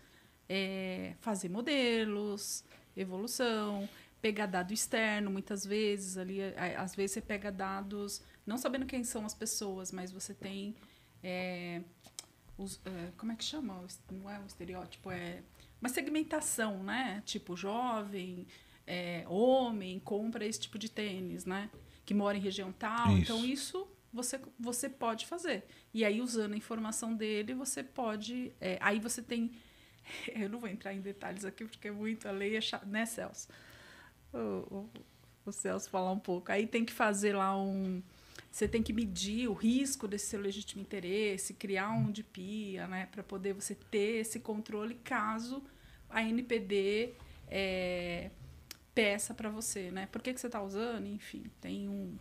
é, 0.47 1.13
fazer 1.19 1.49
modelos, 1.49 2.63
evolução, 2.95 3.89
pegar 4.21 4.45
dado 4.45 4.73
externo, 4.73 5.31
muitas 5.31 5.65
vezes 5.65 6.17
ali, 6.17 6.39
às 6.77 6.95
vezes 6.95 7.13
você 7.13 7.21
pega 7.21 7.51
dados, 7.51 8.21
não 8.45 8.57
sabendo 8.57 8.85
quem 8.85 9.03
são 9.03 9.25
as 9.25 9.33
pessoas, 9.33 9.91
mas 9.91 10.11
você 10.11 10.33
tem 10.33 10.75
é, 11.23 11.81
os, 12.57 12.79
é, 12.85 13.11
como 13.17 13.31
é 13.31 13.35
que 13.35 13.43
chama? 13.43 13.83
Não 14.11 14.29
é 14.29 14.39
um 14.39 14.45
estereótipo, 14.45 15.11
é 15.11 15.41
uma 15.81 15.89
segmentação, 15.89 16.83
né? 16.83 17.21
Tipo 17.25 17.55
jovem, 17.55 18.47
é, 18.85 19.23
homem, 19.27 19.99
compra 19.99 20.45
esse 20.45 20.59
tipo 20.59 20.77
de 20.77 20.89
tênis, 20.89 21.45
né? 21.45 21.69
Que 22.07 22.13
mora 22.13 22.37
em 22.37 22.39
região 22.39 22.71
tal. 22.71 23.11
Isso. 23.11 23.21
Então 23.21 23.45
isso 23.45 23.85
você, 24.13 24.39
você 24.57 24.87
pode 24.87 25.25
fazer. 25.25 25.65
E 25.93 26.05
aí, 26.05 26.21
usando 26.21 26.53
a 26.53 26.57
informação 26.57 27.13
dele, 27.13 27.53
você 27.53 27.83
pode. 27.83 28.53
é, 28.61 28.77
aí 28.79 28.97
você 28.97 29.21
tem. 29.21 29.51
Eu 30.33 30.49
não 30.49 30.57
vou 30.57 30.69
entrar 30.69 30.93
em 30.93 31.01
detalhes 31.01 31.43
aqui, 31.43 31.65
porque 31.65 31.89
é 31.89 31.91
muito 31.91 32.25
a 32.25 32.31
lei, 32.31 32.55
é 32.55 32.61
chato, 32.61 32.87
né, 32.87 33.05
Celso? 33.05 33.49
O, 34.31 34.37
o, 34.37 34.89
o 35.45 35.51
Celso 35.51 35.89
falar 35.89 36.13
um 36.13 36.19
pouco. 36.19 36.49
Aí 36.49 36.65
tem 36.65 36.85
que 36.85 36.93
fazer 36.93 37.35
lá 37.35 37.55
um. 37.61 38.01
Você 38.49 38.69
tem 38.69 38.81
que 38.81 38.93
medir 38.93 39.49
o 39.49 39.53
risco 39.53 40.07
desse 40.07 40.27
seu 40.27 40.39
legítimo 40.39 40.81
interesse, 40.81 41.53
criar 41.53 41.91
um 41.91 42.09
de 42.09 42.23
pia, 42.23 42.87
né, 42.87 43.07
para 43.11 43.21
poder 43.21 43.53
você 43.53 43.75
ter 43.75 44.21
esse 44.21 44.39
controle 44.39 44.95
caso 45.03 45.61
a 46.09 46.23
NPD 46.23 47.13
é, 47.49 48.31
peça 48.97 49.31
para 49.31 49.47
você, 49.47 49.91
né? 49.91 50.07
Por 50.11 50.23
que, 50.23 50.33
que 50.33 50.41
você 50.41 50.47
está 50.47 50.59
usando? 50.59 51.05
Enfim, 51.05 51.43
tem 51.61 51.87
um, 51.87 52.17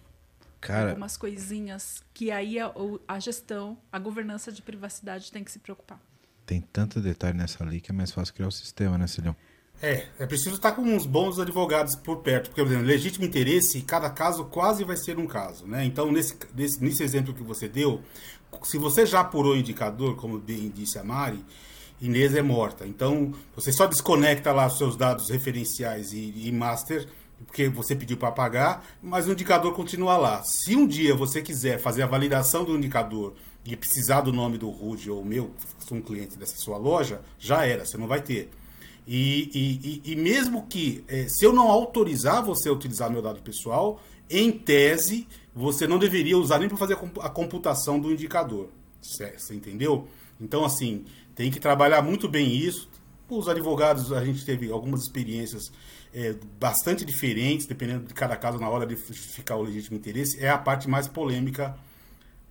Cara, 0.60 0.90
algumas 0.90 1.16
coisinhas 1.16 2.04
que 2.12 2.30
aí 2.30 2.60
a, 2.60 2.70
a 3.08 3.18
gestão, 3.18 3.78
a 3.90 3.98
governança 3.98 4.52
de 4.52 4.60
privacidade 4.60 5.32
tem 5.32 5.42
que 5.42 5.50
se 5.50 5.58
preocupar. 5.58 5.98
tem 6.44 6.60
tanto 6.60 7.00
detalhe 7.00 7.38
nessa 7.38 7.64
lei 7.64 7.80
que 7.80 7.90
é 7.90 7.94
mais 7.94 8.10
fácil 8.10 8.34
criar 8.34 8.48
o 8.48 8.52
sistema, 8.52 8.98
né, 8.98 9.06
Cilhão? 9.06 9.34
É, 9.80 10.06
é 10.18 10.26
preciso 10.26 10.56
estar 10.56 10.72
com 10.72 10.82
uns 10.82 11.06
bons 11.06 11.38
advogados 11.38 11.96
por 11.96 12.18
perto, 12.18 12.50
porque, 12.50 12.60
por 12.60 12.68
exemplo, 12.68 12.86
legítimo 12.86 13.24
interesse, 13.24 13.80
cada 13.80 14.10
caso 14.10 14.44
quase 14.44 14.84
vai 14.84 14.98
ser 14.98 15.18
um 15.18 15.26
caso, 15.26 15.66
né? 15.66 15.82
Então, 15.82 16.12
nesse, 16.12 16.36
nesse, 16.54 16.82
nesse 16.82 17.02
exemplo 17.02 17.32
que 17.32 17.42
você 17.42 17.68
deu, 17.68 18.02
se 18.64 18.76
você 18.76 19.06
já 19.06 19.20
apurou 19.20 19.54
o 19.54 19.56
indicador, 19.56 20.16
como 20.16 20.38
bem 20.38 20.68
disse 20.70 20.98
a 20.98 21.04
Mari, 21.04 21.42
Inês 22.00 22.34
é 22.34 22.42
morta. 22.42 22.86
Então, 22.86 23.32
você 23.54 23.72
só 23.72 23.86
desconecta 23.86 24.52
lá 24.52 24.66
os 24.66 24.76
seus 24.78 24.96
dados 24.96 25.30
referenciais 25.30 26.12
e, 26.12 26.32
e 26.46 26.52
master, 26.52 27.08
porque 27.46 27.68
você 27.68 27.94
pediu 27.94 28.16
para 28.16 28.30
pagar, 28.32 28.84
mas 29.02 29.26
o 29.26 29.32
indicador 29.32 29.72
continua 29.74 30.16
lá. 30.16 30.42
Se 30.44 30.74
um 30.76 30.86
dia 30.86 31.14
você 31.14 31.40
quiser 31.42 31.78
fazer 31.78 32.02
a 32.02 32.06
validação 32.06 32.64
do 32.64 32.76
indicador 32.76 33.34
e 33.64 33.74
precisar 33.76 34.20
do 34.20 34.32
nome 34.32 34.58
do 34.58 34.68
Rude 34.70 35.10
ou 35.10 35.24
meu, 35.24 35.50
sou 35.86 35.98
um 35.98 36.02
cliente 36.02 36.38
dessa 36.38 36.56
sua 36.56 36.76
loja, 36.78 37.20
já 37.38 37.64
era, 37.66 37.84
você 37.84 37.96
não 37.96 38.06
vai 38.06 38.20
ter. 38.22 38.50
E, 39.06 39.50
e- 40.04 40.12
e- 40.12 40.16
mesmo 40.16 40.66
que, 40.66 41.04
eh, 41.08 41.26
se 41.28 41.44
eu 41.44 41.52
não 41.52 41.70
autorizar 41.70 42.42
você 42.44 42.68
a 42.68 42.72
utilizar 42.72 43.10
meu 43.10 43.22
dado 43.22 43.40
pessoal, 43.40 44.00
em 44.28 44.50
tese, 44.50 45.28
você 45.54 45.86
não 45.86 45.98
deveria 45.98 46.36
usar 46.36 46.58
nem 46.58 46.68
para 46.68 46.76
fazer 46.76 46.98
a 47.20 47.28
computação 47.28 48.00
do 48.00 48.10
indicador. 48.12 48.68
Cê- 49.16 49.38
Você 49.38 49.54
entendeu? 49.54 50.08
Então, 50.40 50.64
assim, 50.64 51.04
tem 51.34 51.50
que 51.50 51.60
trabalhar 51.60 52.02
muito 52.02 52.28
bem 52.28 52.54
isso. 52.56 52.88
Os 53.28 53.48
advogados, 53.48 54.12
a 54.12 54.24
gente 54.24 54.44
teve 54.44 54.70
algumas 54.70 55.02
experiências 55.02 55.72
eh, 56.14 56.34
bastante 56.60 57.04
diferentes, 57.04 57.66
dependendo 57.66 58.06
de 58.06 58.14
cada 58.14 58.36
caso, 58.36 58.58
na 58.58 58.68
hora 58.68 58.86
de 58.86 58.94
justificar 58.96 59.58
o 59.58 59.62
legítimo 59.62 59.96
interesse. 59.96 60.38
É 60.42 60.48
a 60.48 60.58
parte 60.58 60.88
mais 60.88 61.08
polêmica 61.08 61.76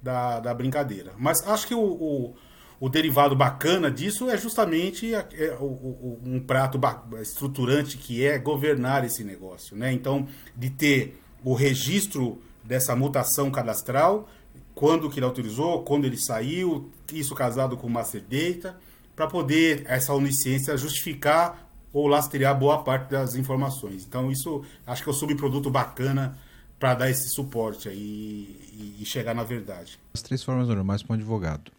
da, 0.02 0.40
da 0.40 0.54
brincadeira. 0.54 1.14
Mas 1.18 1.46
acho 1.48 1.68
que 1.68 1.74
o, 1.74 1.80
o, 1.80 2.36
o 2.80 2.90
derivado 2.90 3.36
bacana 3.36 3.90
disso 3.90 4.30
é 4.30 4.38
justamente 4.38 5.16
a- 5.16 5.26
é 5.34 5.56
o- 5.60 5.64
o- 5.64 6.22
um 6.26 6.40
prato 6.40 6.80
estruturante 7.22 7.98
que 7.98 8.24
é 8.26 8.38
governar 8.38 9.04
esse 9.06 9.24
negócio. 9.24 9.76
Né? 9.76 9.92
Então, 9.94 10.28
de 10.56 10.70
ter 10.70 11.20
o 11.44 11.54
registro 11.54 12.42
dessa 12.64 12.96
mutação 12.96 13.50
cadastral, 13.50 14.28
quando 14.76 15.10
que 15.10 15.18
ele 15.20 15.26
autorizou, 15.26 15.84
quando 15.84 16.06
ele 16.06 16.18
saiu, 16.18 16.92
isso 17.12 17.34
casado 17.34 17.78
com 17.78 17.88
o 17.88 17.90
Master 17.90 18.22
Data, 18.22 18.78
para 19.16 19.26
poder 19.26 19.84
essa 19.88 20.14
onisciência 20.14 20.76
justificar 20.76 21.66
ou 21.94 22.08
lastrear 22.08 22.60
boa 22.60 22.84
parte 22.84 23.10
das 23.10 23.36
informações. 23.36 24.06
Então, 24.06 24.30
isso 24.30 24.66
acho 24.86 25.02
que 25.02 25.10
é 25.10 25.12
um 25.12 25.16
subproduto 25.16 25.72
bacana 25.72 26.38
para 26.78 26.94
dar 26.94 27.10
esse 27.10 27.30
suporte 27.30 27.88
aí 27.88 28.60
e, 28.74 28.98
e 29.00 29.06
chegar 29.06 29.34
na 29.34 29.44
verdade. 29.44 29.98
As 30.14 30.22
três 30.22 30.44
formas 30.44 30.68
normais 30.68 31.02
para 31.02 31.14
um 31.14 31.16
advogado. 31.16 31.72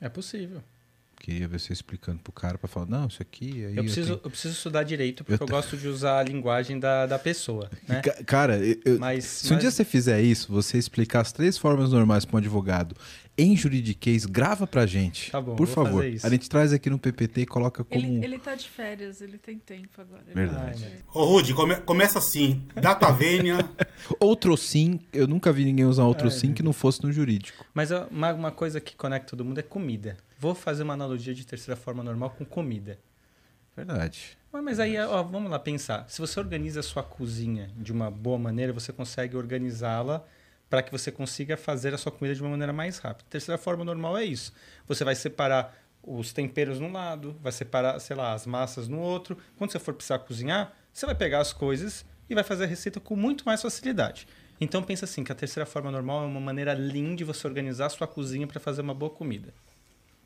É 0.00 0.08
possível. 0.08 0.62
Queria 1.22 1.46
ver 1.46 1.60
você 1.60 1.72
explicando 1.72 2.18
pro 2.18 2.32
cara 2.32 2.58
pra 2.58 2.66
falar, 2.66 2.86
não, 2.86 3.06
isso 3.06 3.22
aqui. 3.22 3.64
Aí 3.64 3.76
Eu 3.76 3.84
preciso, 3.84 4.08
tenho- 4.16 4.20
eu 4.24 4.30
preciso 4.30 4.54
estudar 4.54 4.82
direito, 4.82 5.22
porque 5.22 5.40
Eu 5.40 5.46
eu, 5.46 5.50
gosto 5.50 5.76
de 5.76 5.86
usar 5.86 6.18
a 6.18 6.22
linguagem 6.24 6.80
da, 6.80 7.06
da 7.06 7.16
pessoa, 7.16 7.70
né? 7.88 8.00
Ca- 8.00 8.24
Cara, 8.24 8.58
eu- 8.58 8.76
eu- 8.84 8.98
Mas, 8.98 9.24
se 9.24 9.46
um 9.46 9.50
mas- 9.54 9.60
dia 9.60 9.70
você 9.70 9.84
fizer 9.84 10.20
isso, 10.20 10.50
você 10.52 10.76
explicar 10.78 11.20
as 11.20 11.30
três 11.30 11.56
formas 11.56 11.92
normais 11.92 12.24
para 12.24 12.34
um 12.34 12.38
advogado 12.40 12.96
em 13.36 13.56
juridiquês, 13.56 14.26
grava 14.26 14.66
pra 14.66 14.84
gente. 14.86 15.30
Tá 15.30 15.40
bom, 15.40 15.56
Por 15.56 15.66
vou 15.66 15.74
favor. 15.74 16.02
fazer 16.02 16.10
isso. 16.14 16.26
A 16.26 16.30
gente 16.30 16.48
traz 16.50 16.72
aqui 16.72 16.90
no 16.90 16.98
PPT 16.98 17.40
e 17.42 17.46
coloca 17.46 17.82
como. 17.82 18.00
Ele, 18.04 18.24
ele 18.24 18.38
tá 18.38 18.54
de 18.54 18.68
férias, 18.68 19.20
ele 19.22 19.38
tem 19.38 19.58
tempo 19.58 20.00
agora. 20.00 20.22
Verdade. 20.34 20.82
vai- 20.82 20.98
Ô, 21.14 21.24
Rudy, 21.24 21.54
come- 21.54 21.76
começa 21.80 22.18
assim. 22.18 22.62
Data 22.74 23.10
vênia. 23.10 23.56
Outro 24.20 24.56
sim, 24.56 25.00
eu 25.12 25.26
nunca 25.26 25.50
vi 25.52 25.64
ninguém 25.64 25.84
usar 25.86 26.04
outro 26.04 26.26
Ai, 26.26 26.30
sim 26.30 26.52
que 26.52 26.62
não 26.62 26.72
fosse 26.72 27.02
no 27.02 27.10
jurídico. 27.12 27.64
Mas 27.72 27.90
uma, 28.10 28.32
uma 28.34 28.50
coisa 28.50 28.80
que 28.80 28.94
conecta 28.96 29.30
todo 29.30 29.44
mundo 29.44 29.58
é 29.58 29.62
comida. 29.62 30.16
Vou 30.38 30.54
fazer 30.54 30.82
uma 30.82 30.92
analogia 30.94 31.32
de 31.34 31.46
terceira 31.46 31.78
forma 31.80 32.02
normal 32.02 32.30
com 32.30 32.44
comida. 32.44 32.98
Verdade. 33.76 34.36
Mas 34.52 34.78
aí, 34.78 34.98
ó, 34.98 35.22
vamos 35.22 35.50
lá 35.50 35.58
pensar. 35.58 36.04
Se 36.08 36.20
você 36.20 36.38
organiza 36.38 36.80
a 36.80 36.82
sua 36.82 37.02
cozinha 37.02 37.70
de 37.78 37.90
uma 37.90 38.10
boa 38.10 38.38
maneira, 38.38 38.70
você 38.72 38.92
consegue 38.92 39.34
organizá-la 39.36 40.22
para 40.72 40.82
que 40.82 40.90
você 40.90 41.12
consiga 41.12 41.54
fazer 41.54 41.92
a 41.92 41.98
sua 41.98 42.10
comida 42.10 42.34
de 42.34 42.40
uma 42.40 42.48
maneira 42.48 42.72
mais 42.72 42.96
rápida. 42.96 43.28
Terceira 43.28 43.58
forma 43.58 43.84
normal 43.84 44.16
é 44.16 44.24
isso. 44.24 44.54
Você 44.88 45.04
vai 45.04 45.14
separar 45.14 45.76
os 46.02 46.32
temperos 46.32 46.80
num 46.80 46.90
lado, 46.90 47.36
vai 47.42 47.52
separar, 47.52 48.00
sei 48.00 48.16
lá, 48.16 48.32
as 48.32 48.46
massas 48.46 48.88
no 48.88 48.98
outro. 48.98 49.36
Quando 49.58 49.70
você 49.70 49.78
for 49.78 49.92
precisar 49.92 50.20
cozinhar, 50.20 50.72
você 50.90 51.04
vai 51.04 51.14
pegar 51.14 51.40
as 51.40 51.52
coisas 51.52 52.06
e 52.26 52.34
vai 52.34 52.42
fazer 52.42 52.64
a 52.64 52.66
receita 52.66 52.98
com 52.98 53.14
muito 53.14 53.44
mais 53.44 53.60
facilidade. 53.60 54.26
Então 54.58 54.82
pensa 54.82 55.04
assim, 55.04 55.22
que 55.22 55.30
a 55.30 55.34
terceira 55.34 55.66
forma 55.66 55.90
normal 55.90 56.24
é 56.24 56.26
uma 56.26 56.40
maneira 56.40 56.72
lean 56.72 57.14
de 57.14 57.22
você 57.22 57.46
organizar 57.46 57.84
a 57.84 57.90
sua 57.90 58.06
cozinha 58.06 58.46
para 58.46 58.58
fazer 58.58 58.80
uma 58.80 58.94
boa 58.94 59.10
comida. 59.10 59.52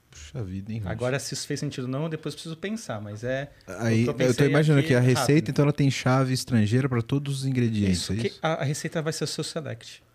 Puxa 0.09 0.45
vida, 0.45 0.73
hein? 0.73 0.83
Agora, 0.85 1.19
se 1.19 1.35
isso 1.35 1.45
fez 1.45 1.59
sentido 1.59 1.85
ou 1.85 1.91
não, 1.91 2.09
depois 2.09 2.37
preciso 2.37 2.57
pensar, 2.57 3.01
mas 3.01 3.25
é... 3.25 3.51
Aí, 3.67 4.07
eu 4.07 4.15
pensei 4.15 4.47
imaginando 4.47 4.87
que 4.87 4.95
a 4.95 5.01
receita, 5.01 5.33
rápido. 5.33 5.49
então, 5.51 5.63
ela 5.65 5.73
tem 5.73 5.91
chave 5.91 6.33
estrangeira 6.33 6.89
para 6.89 7.03
todos 7.03 7.41
os 7.41 7.45
ingredientes. 7.45 8.03
Isso, 8.03 8.13
é 8.13 8.17
isso? 8.17 8.39
a, 8.41 8.63
a 8.63 8.65
receita 8.65 9.03
vai 9.03 9.13
ser 9.13 9.25
o 9.25 9.27
seu 9.27 9.43
select. 9.43 10.06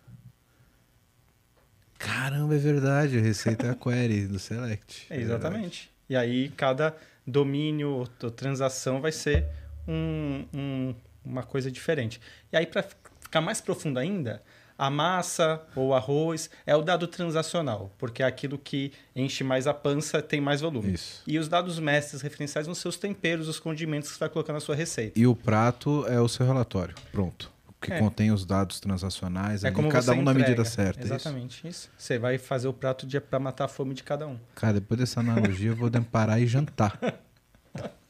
Caramba, 2.04 2.54
é 2.54 2.58
verdade. 2.58 3.18
A 3.18 3.20
receita 3.20 3.66
é 3.66 3.70
a 3.70 3.74
query 3.74 4.26
do 4.26 4.38
Select. 4.38 5.06
É, 5.10 5.20
exatamente. 5.20 5.90
E 6.08 6.16
aí, 6.16 6.48
cada 6.56 6.94
domínio 7.26 7.90
ou 8.22 8.30
transação 8.30 9.00
vai 9.00 9.12
ser 9.12 9.46
um- 9.86 10.44
um- 10.52 10.94
uma 11.24 11.42
coisa 11.42 11.70
diferente. 11.70 12.20
E 12.52 12.56
aí, 12.56 12.66
para 12.66 12.82
ficar 13.20 13.40
mais 13.40 13.60
profundo 13.60 13.98
ainda, 13.98 14.42
a 14.76 14.90
massa 14.90 15.62
ou 15.76 15.94
arroz 15.94 16.50
é 16.66 16.74
o 16.74 16.82
dado 16.82 17.06
transacional, 17.06 17.92
porque 17.98 18.22
é 18.22 18.26
aquilo 18.26 18.58
que 18.58 18.92
enche 19.14 19.44
mais 19.44 19.68
a 19.68 19.72
pança, 19.74 20.20
tem 20.20 20.40
mais 20.40 20.60
volume. 20.60 20.94
Isso. 20.94 21.22
E 21.26 21.38
os 21.38 21.46
dados 21.46 21.78
mestres 21.78 22.20
referenciais 22.20 22.66
vão 22.66 22.74
ser 22.74 22.88
os 22.88 22.96
temperos, 22.96 23.46
os 23.46 23.60
condimentos 23.60 24.08
que 24.10 24.14
você 24.14 24.20
vai 24.20 24.28
colocar 24.28 24.52
na 24.52 24.60
sua 24.60 24.74
receita. 24.74 25.16
E 25.18 25.24
o 25.26 25.36
prato 25.36 26.04
é 26.08 26.20
o 26.20 26.26
seu 26.26 26.44
relatório. 26.44 26.94
Pronto. 27.12 27.51
Que 27.82 27.92
É. 27.92 27.98
contém 27.98 28.30
os 28.30 28.46
dados 28.46 28.78
transacionais, 28.80 29.64
É 29.64 29.66
ali, 29.66 29.76
como 29.76 29.88
cada 29.88 30.12
um 30.12 30.22
na 30.22 30.30
entrega. 30.30 30.38
medida 30.50 30.64
certa. 30.64 31.00
é 31.00 31.04
isso? 31.04 31.14
Exatamente 31.14 31.68
isso. 31.68 31.90
Você 31.98 32.18
vai 32.18 32.38
fazer 32.38 32.68
o 32.68 32.72
prato 32.72 33.06
para 33.20 33.38
matar 33.40 33.64
a 33.64 33.68
fome 33.68 33.92
de 33.92 34.02
cada 34.04 34.26
um. 34.26 34.38
Cara, 34.54 34.74
depois 34.74 35.00
dessa 35.00 35.18
analogia, 35.20 35.70
eu 35.70 35.76
vou 35.76 35.90
parar 36.04 36.38
e 36.40 36.46
jantar. 36.46 36.98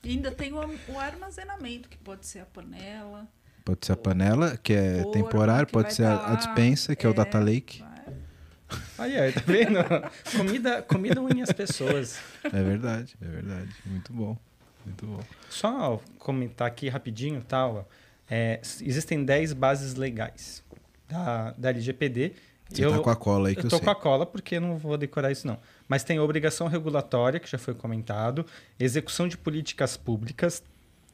E 0.04 0.10
ainda 0.10 0.30
tem 0.30 0.52
o, 0.52 0.58
o 0.88 0.98
armazenamento, 0.98 1.88
que 1.88 1.96
pode 1.96 2.26
ser 2.26 2.40
a 2.40 2.44
panela. 2.44 3.26
Pode 3.64 3.86
ser 3.86 3.92
a 3.92 3.96
panela, 3.96 4.56
que 4.56 4.72
é 4.74 4.96
Forno, 4.98 5.12
temporário, 5.12 5.66
que 5.66 5.72
pode 5.72 5.94
ser 5.94 6.02
tá 6.02 6.14
a, 6.14 6.26
a 6.26 6.30
lá. 6.30 6.34
dispensa, 6.34 6.94
que 6.96 7.06
é, 7.06 7.08
o 7.08 7.12
É. 7.12 7.14
data 7.14 7.38
lake. 7.38 7.80
vai. 7.80 7.92
Aí, 8.98 9.16
aí, 9.18 9.32
tá 9.32 9.42
vendo? 9.46 9.78
comida, 10.36 10.82
comida 10.82 11.20
une 11.22 11.42
as 11.42 11.52
pessoas. 11.52 12.18
É 12.44 12.62
verdade, 12.62 13.14
é 13.22 13.26
verdade. 13.26 13.70
Muito 13.86 14.12
bom. 14.12 14.36
Muito 14.84 15.06
bom. 15.06 15.20
Só 15.48 16.00
comentar 16.18 16.66
aqui 16.66 16.88
rapidinho, 16.88 17.40
tal. 17.46 17.88
É, 18.30 18.60
existem 18.80 19.24
10 19.24 19.52
bases 19.52 19.94
legais 19.94 20.62
da, 21.08 21.52
da 21.52 21.70
LGPD. 21.70 22.32
Você 22.68 22.88
tá 22.88 22.98
com 22.98 23.10
a 23.10 23.16
cola 23.16 23.48
aí 23.48 23.54
que 23.54 23.60
eu, 23.60 23.64
eu 23.64 23.70
tô 23.70 23.76
sei. 23.76 23.84
com 23.84 23.90
a 23.90 23.94
cola 23.94 24.24
porque 24.24 24.56
eu 24.56 24.60
não 24.60 24.78
vou 24.78 24.96
decorar 24.96 25.30
isso 25.30 25.46
não. 25.46 25.58
Mas 25.86 26.02
tem 26.02 26.18
obrigação 26.18 26.66
regulatória, 26.68 27.38
que 27.38 27.50
já 27.50 27.58
foi 27.58 27.74
comentado, 27.74 28.46
execução 28.80 29.28
de 29.28 29.36
políticas 29.36 29.96
públicas, 29.96 30.62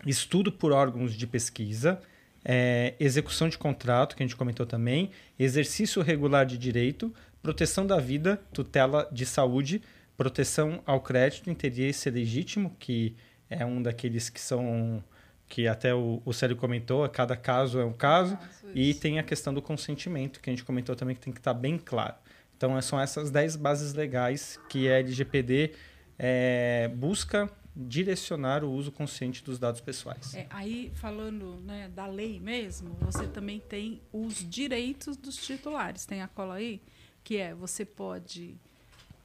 estudo 0.07 0.53
por 0.53 0.71
órgãos 0.71 1.15
de 1.15 1.27
pesquisa, 1.27 2.01
é, 2.45 2.95
execução 3.01 3.49
de 3.49 3.59
contrato, 3.59 4.15
que 4.15 4.23
a 4.23 4.27
gente 4.27 4.37
comentou 4.37 4.65
também, 4.65 5.11
exercício 5.39 6.01
regular 6.03 6.47
de 6.47 6.57
direito, 6.57 7.13
proteção 7.43 7.87
da 7.87 7.99
vida, 7.99 8.41
tutela 8.53 9.09
de 9.11 9.27
saúde, 9.27 9.83
proteção 10.17 10.81
ao 10.87 11.01
crédito, 11.01 11.51
interesse 11.51 12.09
legítimo, 12.11 12.75
que 12.79 13.17
é 13.51 13.65
um 13.65 13.83
daqueles 13.83 14.29
que 14.29 14.41
são 14.41 15.03
que 15.49 15.67
até 15.67 15.95
o, 15.95 16.21
o 16.25 16.33
Célio 16.33 16.57
comentou, 16.57 17.09
cada 17.09 17.37
caso 17.37 17.81
é 17.81 17.85
um 17.85 17.93
caso, 17.93 18.39
e 18.75 18.93
tem 18.95 19.19
a 19.19 19.23
questão 19.23 19.53
do 19.55 19.63
consentimento, 19.63 20.41
que 20.41 20.51
a 20.51 20.53
gente 20.53 20.65
comentou 20.65 20.95
também 20.95 21.15
que 21.15 21.23
tem 21.23 21.33
que 21.33 21.41
estar 21.41 21.55
bem 21.55 21.79
claro. 21.79 22.15
Então, 22.57 22.77
é- 22.77 22.83
são 22.83 23.01
essas 23.01 23.31
10 23.31 23.57
bases 23.57 23.95
legais 23.95 24.59
que 24.69 24.89
a 24.89 24.99
LGPD 24.99 25.73
é, 26.19 26.91
busca 26.95 27.51
direcionar 27.75 28.65
o 28.65 28.73
uso 28.73 28.91
consciente 28.91 29.43
dos 29.45 29.57
dados 29.59 29.81
pessoais. 29.81 30.35
É, 30.35 30.47
aí, 30.51 30.91
falando 30.97 31.61
né, 31.65 31.89
da 31.95 32.07
lei 32.07 32.41
mesmo, 32.41 32.97
você 33.01 33.27
também 33.29 33.61
tem 33.61 34.01
os 34.13 34.35
direitos 34.49 35.17
dos 35.17 35.37
titulares. 35.37 36.05
Tem 36.05 36.21
a 36.21 36.27
cola 36.27 36.55
aí, 36.55 36.83
que 37.23 37.37
é 37.37 37.55
você 37.55 37.85
pode 37.85 38.57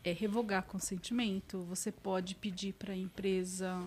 é, 0.04 0.12
revogar 0.14 0.64
consentimento, 0.64 1.64
você 1.64 1.92
pode 1.92 2.36
pedir 2.36 2.74
para 2.74 2.94
a 2.94 2.96
empresa 2.96 3.80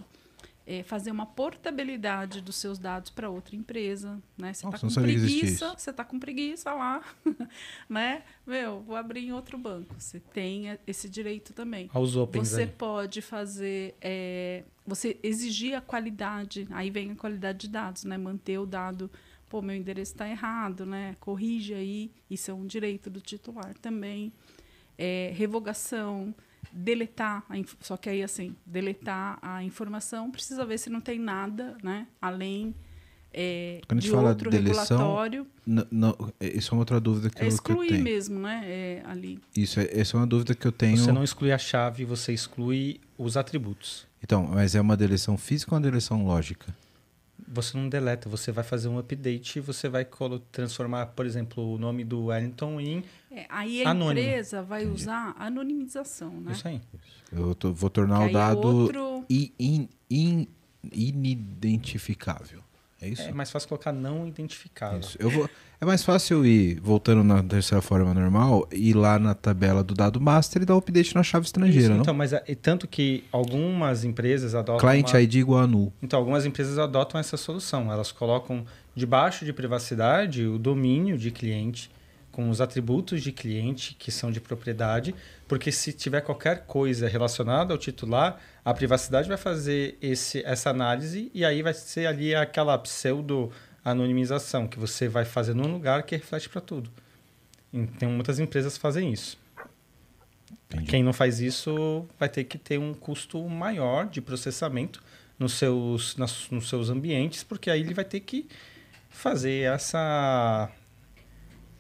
é, 0.67 0.83
fazer 0.83 1.13
uma 1.13 1.25
portabilidade 1.25 2.41
dos 2.41 2.57
seus 2.57 2.77
dados 2.77 3.09
para 3.09 3.31
outra 3.31 3.55
empresa. 3.55 4.21
Né? 4.37 4.53
Você 4.53 4.67
está 4.67 4.79
com 4.79 4.95
preguiça, 4.95 5.75
você 5.79 5.91
está 5.91 6.05
com 6.05 6.19
preguiça 6.19 6.75
lá, 6.75 7.03
né? 7.89 8.25
Meu, 8.45 8.81
vou 8.81 8.97
abrir 8.97 9.21
em 9.21 9.33
outro 9.33 9.57
banco. 9.57 9.95
Você 9.97 10.19
tem 10.19 10.71
é, 10.71 10.79
esse 10.85 11.09
direito 11.09 11.53
também. 11.53 11.89
Aos 11.95 12.17
opens 12.17 12.49
Você 12.49 12.63
aí. 12.63 12.67
pode 12.67 13.23
fazer, 13.23 13.95
é, 14.01 14.65
você 14.85 15.17
exigir 15.23 15.77
a 15.77 15.81
qualidade, 15.81 16.67
aí 16.73 16.91
vem 16.91 17.13
a 17.13 17.15
qualidade 17.15 17.59
de 17.59 17.69
dados, 17.69 18.03
né? 18.03 18.19
Manter 18.19 18.59
o 18.59 18.67
dado, 18.67 19.09
pô, 19.49 19.63
meu 19.63 19.77
endereço 19.77 20.13
está 20.13 20.29
errado, 20.29 20.85
né? 20.85 21.17
Corrige 21.21 21.75
aí, 21.75 22.11
isso 22.29 22.51
é 22.51 22.55
um 22.55 22.67
direito 22.67 23.09
do 23.09 23.21
titular 23.21 23.73
também. 23.79 24.33
É, 24.99 25.33
revogação, 25.37 26.35
deletar, 26.77 27.45
a 27.49 27.57
inf- 27.57 27.75
só 27.81 27.97
que 27.97 28.09
aí 28.09 28.23
assim, 28.23 28.55
deletar 28.67 29.39
a 29.41 29.63
informação, 29.65 30.31
precisa 30.31 30.65
ver 30.67 30.79
se 30.79 30.91
não 30.91 31.01
tem 31.01 31.19
nada, 31.19 31.77
né? 31.83 32.07
Além 32.21 32.75
é, 33.33 33.81
Quando 33.87 33.99
a 33.99 34.01
gente 34.01 34.11
de 34.11 34.17
fala 34.17 34.29
outro 34.31 34.51
deleção, 34.51 34.99
regulatório, 34.99 35.47
N- 35.67 35.87
não, 35.91 36.17
isso 36.41 36.73
é 36.73 36.75
uma 36.75 36.81
outra 36.83 36.99
dúvida 37.01 37.29
que, 37.29 37.39
é 37.39 37.43
eu, 37.43 37.49
que 37.49 37.53
eu 37.53 37.55
excluir 37.55 37.89
tenho. 37.89 38.05
mesmo, 38.05 38.39
né? 38.41 38.63
É, 38.65 39.03
ali. 39.05 39.39
Isso, 39.55 39.79
é, 39.81 39.89
essa 39.93 40.17
é 40.17 40.21
uma 40.21 40.27
dúvida 40.27 40.55
que 40.55 40.67
eu 40.67 40.73
tenho. 40.73 40.97
Você 40.97 41.13
não 41.13 41.23
exclui 41.25 41.53
a 41.53 41.59
chave, 41.59 42.05
você 42.05 42.33
exclui 42.33 43.01
os 43.19 43.37
atributos. 43.37 44.07
Então, 44.23 44.47
mas 44.47 44.75
é 44.75 44.81
uma 44.81 44.97
deleção 44.97 45.37
física 45.37 45.73
ou 45.75 45.77
uma 45.79 45.83
deleção 45.83 46.25
lógica? 46.25 46.75
Você 47.49 47.77
não 47.77 47.89
deleta, 47.89 48.29
você 48.29 48.51
vai 48.51 48.65
fazer 48.65 48.89
um 48.89 48.99
update 48.99 49.59
e 49.59 49.61
você 49.61 49.89
vai 49.89 50.07
transformar, 50.51 51.07
por 51.07 51.27
exemplo, 51.27 51.75
o 51.75 51.79
nome 51.79 52.03
do 52.05 52.25
Wellington 52.27 52.81
em 52.81 53.05
É, 53.37 53.45
aí 53.51 53.85
a 53.85 53.91
Anônimo. 53.91 54.19
empresa 54.27 54.63
vai 54.63 54.87
usar 54.87 55.35
anonimização, 55.39 56.31
né? 56.41 56.53
isso 56.53 56.67
aí. 56.67 56.81
Eu 57.31 57.55
tô- 57.55 57.71
vou 57.73 57.91
tornar 57.91 58.21
Que 58.21 58.25
o 58.25 58.29
é 58.29 58.33
dado 58.33 58.67
outro- 58.67 59.25
i- 59.29 59.53
in- 59.61 59.89
in- 60.11 60.49
inidentificável. 60.91 62.61
É 63.01 63.09
isso? 63.11 63.23
É 63.23 63.33
mais 63.33 63.51
fácil 63.51 63.69
colocar 63.69 63.93
não 63.93 64.27
identificável. 64.27 65.01
Isso. 65.01 65.19
Eu 65.21 65.29
vou, 65.29 65.51
é 65.79 65.85
mais 65.85 66.03
fácil 66.03 66.39
eu 66.39 66.47
ir, 66.47 66.81
voltando 66.81 67.23
na 67.23 67.43
terceira 67.43 67.83
forma 67.83 68.15
normal, 68.15 68.67
ir 68.73 68.95
lá 68.95 69.19
na 69.19 69.35
tabela 69.35 69.85
do 69.85 69.93
dado 69.95 70.19
master 70.19 70.63
e 70.63 70.65
dar 70.65 70.75
o 70.75 70.79
update 70.79 71.15
na 71.15 71.23
chave 71.23 71.45
estrangeira, 71.45 71.89
Isso, 71.89 71.93
não? 71.95 72.01
então, 72.01 72.15
mas 72.15 72.33
é, 72.33 72.39
tanto 72.55 72.89
que 72.89 73.23
algumas 73.31 74.03
empresas 74.03 74.55
adotam 74.55 74.79
Client 74.89 75.11
uma- 75.13 75.21
ID 75.21 75.35
igual 75.35 75.61
a 75.65 75.67
null. 75.67 75.93
Então, 76.03 76.19
algumas 76.19 76.47
empresas 76.47 76.79
adotam 76.79 77.21
essa 77.21 77.37
solução. 77.37 77.93
Elas 77.93 78.11
colocam 78.11 78.65
debaixo 78.95 79.45
de 79.45 79.53
privacidade 79.53 80.47
o 80.47 80.59
domínio 80.59 81.19
de 81.19 81.31
cliente 81.31 81.91
com 82.37 82.51
os 82.51 82.61
atributos 82.61 83.23
de 83.23 83.33
cliente 83.33 83.97
que 83.99 84.13
são 84.13 84.31
de 84.31 84.43
propriedade, 84.43 85.15
porque 85.49 85.73
se 85.73 85.91
tiver 85.91 86.21
qualquer 86.21 86.67
coisa 86.67 87.09
relacionada 87.09 87.73
ao 87.73 87.79
titular, 87.79 88.39
a 88.63 88.75
privacidade 88.75 89.27
vai 89.27 89.39
fazer 89.39 89.97
esse, 90.03 90.45
essa 90.45 90.69
análise 90.69 91.31
e 91.33 91.47
aí 91.47 91.63
vai 91.63 91.73
ser 91.73 92.05
ali 92.07 92.35
aquela 92.35 92.77
pseudo 92.77 93.51
anonimização 93.83 94.69
que 94.69 94.79
você 94.79 95.09
vai 95.09 95.25
fazer 95.25 95.55
num 95.55 95.73
lugar 95.73 96.03
que 96.03 96.15
reflete 96.15 96.51
para 96.51 96.61
tudo. 96.61 96.91
Então, 97.73 98.11
muitas 98.11 98.39
empresas 98.39 98.77
fazem 98.77 99.11
isso. 99.11 99.39
Entendi. 100.69 100.91
Quem 100.91 101.03
não 101.03 101.15
faz 101.15 101.41
isso 101.41 102.07
vai 102.19 102.29
ter 102.29 102.45
que 102.45 102.59
ter 102.59 102.79
um 102.79 102.93
custo 102.93 103.43
maior 103.49 104.09
de 104.11 104.21
processamento 104.21 105.03
nos 105.39 105.55
seus, 105.55 106.15
nas- 106.19 106.51
nos 106.51 106.69
seus 106.69 106.91
ambientes, 106.91 107.43
porque 107.43 107.71
aí 107.71 107.81
ele 107.81 107.95
vai 107.95 108.05
ter 108.05 108.21
que 108.21 108.47
fazer 109.09 109.73
essa 109.73 110.71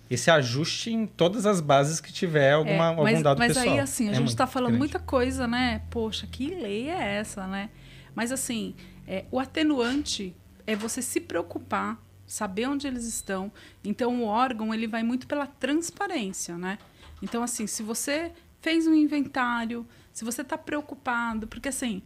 esse 0.09 0.31
ajuste 0.31 0.91
em 0.93 1.07
todas 1.07 1.47
as 1.47 1.61
bases 1.61 2.01
que 2.01 2.13
tiver 2.13 2.53
alguma, 2.53 2.91
É, 2.93 2.97
mas, 2.97 3.09
algum 3.15 3.23
dado 3.23 3.39
mas 3.39 3.55
pessoal. 3.55 3.75
aí, 3.75 3.81
assim, 3.81 4.09
a 4.09 4.13
É 4.13 4.15
gente 4.15 4.29
está 4.29 4.47
falando 4.47 4.69
grande. 4.71 4.79
muita 4.79 4.99
coisa, 4.99 5.47
né? 5.47 5.83
Poxa, 5.91 6.27
que 6.27 6.55
lei 6.55 6.89
é 6.89 7.17
essa, 7.17 7.47
né? 7.47 7.71
Mas, 8.15 8.31
assim, 8.33 8.75
é, 9.07 9.25
o 9.31 9.39
atenuante 9.41 10.35
é 10.67 10.75
você 10.77 11.03
se 11.03 11.21
preocupar, 11.21 12.01
saber 12.27 12.67
onde 12.69 12.87
eles 12.87 13.05
estão. 13.07 13.53
Então, 13.85 14.23
o 14.23 14.27
órgão, 14.27 14.73
ele 14.73 14.87
vai 14.87 15.03
muito 15.03 15.27
pela 15.27 15.47
transparência, 15.47 16.57
né? 16.57 16.79
Então, 17.23 17.43
assim, 17.43 17.67
se 17.67 17.83
você 17.83 18.33
fez 18.61 18.87
um 18.87 18.95
inventário, 18.95 19.87
se 20.13 20.25
você 20.25 20.43
está 20.43 20.57
preocupado, 20.59 21.47
porque, 21.47 21.69
assim, 21.69 22.03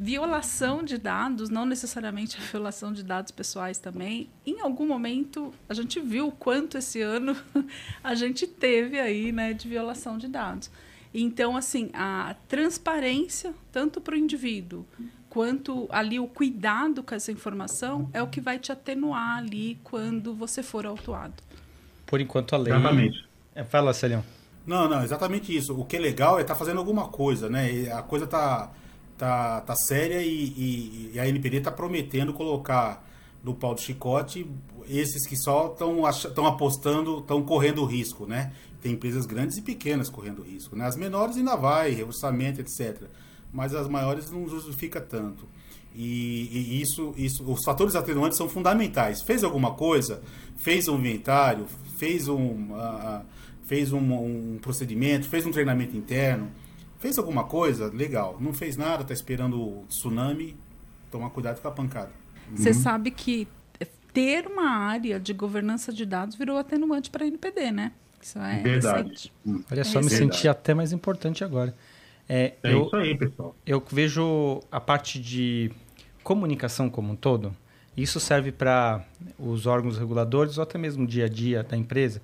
violação 0.00 0.82
de 0.82 0.96
dados, 0.96 1.50
não 1.50 1.66
necessariamente 1.66 2.38
a 2.38 2.40
violação 2.40 2.90
de 2.90 3.02
dados 3.02 3.30
pessoais 3.30 3.76
também, 3.76 4.30
em 4.46 4.58
algum 4.60 4.86
momento 4.86 5.52
a 5.68 5.74
gente 5.74 6.00
viu 6.00 6.28
o 6.28 6.32
quanto 6.32 6.78
esse 6.78 7.02
ano 7.02 7.36
a 8.02 8.14
gente 8.14 8.46
teve 8.46 8.98
aí, 8.98 9.30
né, 9.30 9.52
de 9.52 9.68
violação 9.68 10.16
de 10.16 10.26
dados. 10.26 10.70
Então, 11.12 11.54
assim, 11.54 11.90
a 11.92 12.34
transparência, 12.48 13.52
tanto 13.70 14.00
para 14.00 14.14
o 14.14 14.16
indivíduo 14.16 14.86
quanto 15.28 15.86
ali 15.90 16.18
o 16.18 16.26
cuidado 16.26 17.02
com 17.02 17.14
essa 17.14 17.30
informação, 17.30 18.08
é 18.14 18.22
o 18.22 18.26
que 18.26 18.40
vai 18.40 18.58
te 18.58 18.72
atenuar 18.72 19.36
ali 19.36 19.78
quando 19.84 20.34
você 20.34 20.62
for 20.62 20.86
autuado. 20.86 21.34
Por 22.06 22.20
enquanto 22.20 22.54
a 22.54 22.58
lei. 22.58 22.72
Exatamente. 22.72 23.28
É, 23.54 23.62
fala, 23.64 23.92
Celião. 23.92 24.24
Não, 24.66 24.88
não, 24.88 25.02
exatamente 25.02 25.54
isso. 25.54 25.78
O 25.78 25.84
que 25.84 25.96
é 25.96 26.00
legal 26.00 26.38
é 26.38 26.42
estar 26.42 26.54
fazendo 26.54 26.78
alguma 26.78 27.08
coisa, 27.08 27.50
né? 27.50 27.72
E 27.72 27.90
a 27.90 28.02
coisa 28.02 28.26
tá, 28.26 28.70
tá, 29.20 29.60
tá 29.60 29.76
séria 29.76 30.22
e, 30.22 30.28
e- 30.28 31.10
e 31.14 31.20
a 31.20 31.28
NPD 31.28 31.58
está 31.58 31.70
prometendo 31.70 32.32
colocar 32.32 33.06
no 33.44 33.54
pau 33.54 33.74
do 33.74 33.80
chicote 33.80 34.46
esses 34.88 35.26
que 35.26 35.36
só 35.36 35.72
estão 35.72 36.46
apostando, 36.46 37.18
estão 37.18 37.42
correndo 37.42 37.84
risco, 37.84 38.26
né? 38.26 38.52
Tem 38.80 38.92
empresas 38.92 39.26
grandes 39.26 39.58
e 39.58 39.62
pequenas 39.62 40.08
correndo 40.08 40.42
risco, 40.42 40.74
né? 40.74 40.86
As 40.86 40.96
menores 40.96 41.36
ainda 41.36 41.54
vai, 41.54 42.02
orçamento, 42.02 42.60
etc. 42.60 43.02
Mas 43.52 43.74
as 43.74 43.86
maiores 43.88 44.30
não 44.30 44.48
justifica 44.48 45.00
tanto. 45.00 45.46
E, 45.94 46.48
e 46.50 46.80
isso, 46.80 47.12
isso, 47.16 47.44
os 47.44 47.62
fatores 47.62 47.94
atenuantes 47.94 48.38
são 48.38 48.48
fundamentais. 48.48 49.20
Fez 49.22 49.44
alguma 49.44 49.74
coisa, 49.74 50.22
fez 50.56 50.88
um 50.88 50.98
inventário, 50.98 51.66
fez 51.98 52.26
um, 52.26 52.74
ah, 52.74 53.22
fez 53.66 53.92
um, 53.92 53.98
um 53.98 54.58
procedimento, 54.60 55.28
fez 55.28 55.44
um 55.46 55.50
treinamento 55.50 55.96
interno, 55.96 56.50
fez 57.00 57.18
alguma 57.18 57.42
coisa, 57.44 57.88
legal. 57.92 58.36
Não 58.40 58.52
fez 58.52 58.76
nada, 58.76 59.02
está 59.02 59.12
esperando 59.12 59.60
o 59.60 59.84
tsunami, 59.88 60.56
tomar 61.10 61.30
cuidado 61.30 61.60
com 61.60 61.66
a 61.66 61.72
pancada. 61.72 62.12
Você 62.54 62.72
sabe 62.72 63.10
que 63.10 63.48
ter 64.12 64.46
uma 64.46 64.68
área 64.70 65.18
de 65.20 65.32
governança 65.32 65.92
de 65.92 66.04
dados 66.04 66.36
virou 66.36 66.58
atenuante 66.58 67.10
para 67.10 67.24
a 67.24 67.28
NPD, 67.28 67.70
né? 67.70 67.92
Isso 68.20 68.38
é 68.38 68.58
Verdade. 68.60 69.02
recente. 69.08 69.32
Hum. 69.46 69.62
Olha 69.70 69.84
só, 69.84 70.00
É 70.00 70.02
me 70.02 70.10
senti 70.10 70.46
até 70.48 70.74
mais 70.74 70.92
importante 70.92 71.42
agora. 71.44 71.74
É, 72.28 72.54
É 72.62 72.72
eu, 72.74 72.86
isso 72.86 72.96
aí, 72.96 73.16
pessoal. 73.16 73.56
eu 73.66 73.82
vejo 73.90 74.60
a 74.70 74.80
parte 74.80 75.18
de 75.20 75.70
comunicação 76.22 76.90
como 76.90 77.12
um 77.12 77.16
todo. 77.16 77.54
Isso 77.96 78.20
serve 78.20 78.52
para 78.52 79.04
os 79.38 79.66
órgãos 79.66 79.98
reguladores 79.98 80.58
ou 80.58 80.62
até 80.62 80.76
mesmo 80.78 81.04
o 81.04 81.06
dia 81.06 81.24
a 81.26 81.28
dia 81.28 81.62
da 81.62 81.76
empresa. 81.76 82.20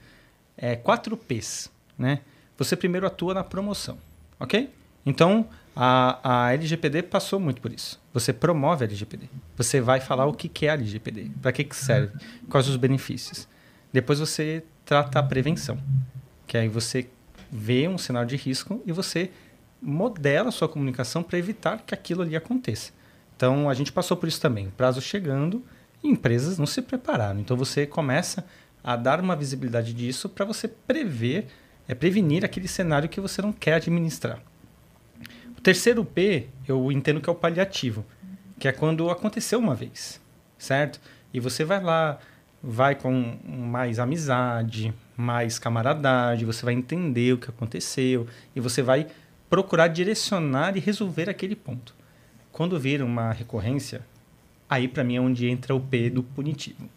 É 0.56 0.76
quatro 0.76 1.16
P's, 1.16 1.70
né? 1.98 2.20
Você 2.58 2.76
primeiro 2.76 3.06
atua 3.06 3.34
na 3.34 3.44
promoção, 3.44 3.98
ok? 4.38 4.70
Então 5.04 5.48
a, 5.74 6.46
a 6.46 6.54
LGPD 6.54 7.02
passou 7.02 7.38
muito 7.38 7.60
por 7.60 7.72
isso. 7.72 8.00
Você 8.12 8.32
promove 8.32 8.84
a 8.84 8.86
LGPD. 8.86 9.28
Você 9.56 9.80
vai 9.80 10.00
falar 10.00 10.26
o 10.26 10.32
que 10.32 10.48
que 10.48 10.66
é 10.66 10.70
a 10.70 10.74
LGPD, 10.74 11.30
para 11.42 11.52
que 11.52 11.64
que 11.64 11.76
serve, 11.76 12.12
quais 12.48 12.68
os 12.68 12.76
benefícios. 12.76 13.46
Depois 13.92 14.18
você 14.18 14.64
trata 14.84 15.18
a 15.18 15.22
prevenção, 15.22 15.78
que 16.46 16.56
aí 16.56 16.68
você 16.68 17.08
vê 17.50 17.88
um 17.88 17.98
cenário 17.98 18.28
de 18.28 18.36
risco 18.36 18.82
e 18.86 18.92
você 18.92 19.30
modela 19.80 20.48
a 20.48 20.52
sua 20.52 20.68
comunicação 20.68 21.22
para 21.22 21.38
evitar 21.38 21.82
que 21.84 21.94
aquilo 21.94 22.22
ali 22.22 22.34
aconteça. 22.34 22.92
Então, 23.36 23.68
a 23.68 23.74
gente 23.74 23.92
passou 23.92 24.16
por 24.16 24.28
isso 24.28 24.40
também. 24.40 24.70
Prazo 24.70 25.00
chegando 25.00 25.62
empresas 26.02 26.58
não 26.58 26.66
se 26.66 26.80
prepararam. 26.80 27.40
Então, 27.40 27.56
você 27.56 27.86
começa 27.86 28.44
a 28.82 28.96
dar 28.96 29.20
uma 29.20 29.36
visibilidade 29.36 29.92
disso 29.92 30.28
para 30.28 30.44
você 30.44 30.68
prever, 30.68 31.48
é, 31.88 31.94
prevenir 31.94 32.44
aquele 32.44 32.68
cenário 32.68 33.08
que 33.08 33.20
você 33.20 33.40
não 33.40 33.52
quer 33.52 33.74
administrar. 33.74 34.40
O 35.56 35.60
terceiro 35.60 36.04
P, 36.04 36.46
eu 36.66 36.90
entendo 36.92 37.20
que 37.20 37.28
é 37.28 37.32
o 37.32 37.36
paliativo, 37.36 38.04
que 38.58 38.68
é 38.68 38.72
quando 38.72 39.10
aconteceu 39.10 39.58
uma 39.58 39.74
vez, 39.74 40.20
certo? 40.58 41.00
E 41.32 41.40
você 41.40 41.64
vai 41.64 41.80
lá, 41.82 42.18
vai 42.62 42.94
com 42.94 43.36
mais 43.46 43.98
amizade, 43.98 44.94
mais 45.16 45.58
camaradagem, 45.58 46.46
você 46.46 46.64
vai 46.64 46.74
entender 46.74 47.32
o 47.32 47.38
que 47.38 47.50
aconteceu 47.50 48.26
e 48.54 48.60
você 48.60 48.82
vai 48.82 49.06
procurar 49.48 49.88
direcionar 49.88 50.76
e 50.76 50.80
resolver 50.80 51.30
aquele 51.30 51.56
ponto. 51.56 51.94
Quando 52.50 52.78
vir 52.78 53.02
uma 53.02 53.32
recorrência, 53.32 54.00
aí 54.68 54.88
para 54.88 55.04
mim 55.04 55.16
é 55.16 55.20
onde 55.20 55.48
entra 55.48 55.74
o 55.74 55.80
P 55.80 56.10
do 56.10 56.22
punitivo. 56.22 56.88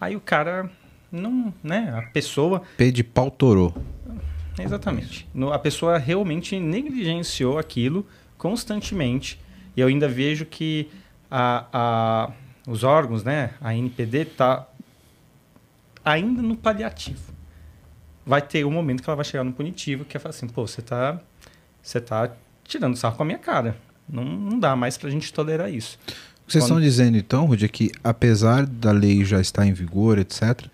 Aí 0.00 0.14
o 0.14 0.20
cara 0.20 0.70
não, 1.10 1.52
né, 1.62 1.92
a 1.96 2.02
pessoa 2.10 2.62
P 2.76 2.90
de 2.90 3.02
pau 3.04 3.30
torou. 3.30 3.74
Exatamente. 4.58 5.28
A 5.52 5.58
pessoa 5.58 5.98
realmente 5.98 6.58
negligenciou 6.58 7.58
aquilo 7.58 8.06
constantemente. 8.38 9.38
E 9.76 9.80
eu 9.80 9.88
ainda 9.88 10.08
vejo 10.08 10.46
que 10.46 10.88
a, 11.30 11.66
a- 11.72 12.32
os 12.66 12.82
órgãos, 12.82 13.22
né, 13.22 13.50
a 13.60 13.74
NPD, 13.74 14.22
está 14.22 14.66
ainda 16.04 16.40
no 16.42 16.56
paliativo. 16.56 17.34
Vai 18.24 18.42
ter 18.42 18.64
um 18.64 18.70
momento 18.70 19.02
que 19.02 19.08
ela 19.08 19.16
vai 19.16 19.24
chegar 19.24 19.44
no 19.44 19.52
punitivo, 19.52 20.04
que 20.04 20.16
é 20.16 20.20
falar 20.20 20.30
assim, 20.30 20.48
pô, 20.48 20.66
você 20.66 20.80
está 20.80 21.20
você 21.82 22.00
tá 22.00 22.32
tirando 22.64 22.96
sarro 22.96 23.16
com 23.16 23.22
a 23.22 23.26
minha 23.26 23.38
cara. 23.38 23.76
Não, 24.08 24.24
não 24.24 24.58
dá 24.58 24.74
mais 24.74 24.96
pra 24.98 25.08
gente 25.10 25.32
tolerar 25.32 25.70
isso. 25.72 25.98
Vocês 26.46 26.62
Quando- 26.64 26.78
estão 26.78 26.80
dizendo 26.80 27.16
então, 27.16 27.46
Rudy, 27.46 27.68
que 27.68 27.90
apesar 28.04 28.66
da 28.66 28.92
lei 28.92 29.24
já 29.24 29.40
estar 29.40 29.66
em 29.66 29.72
vigor, 29.72 30.18
etc., 30.18 30.66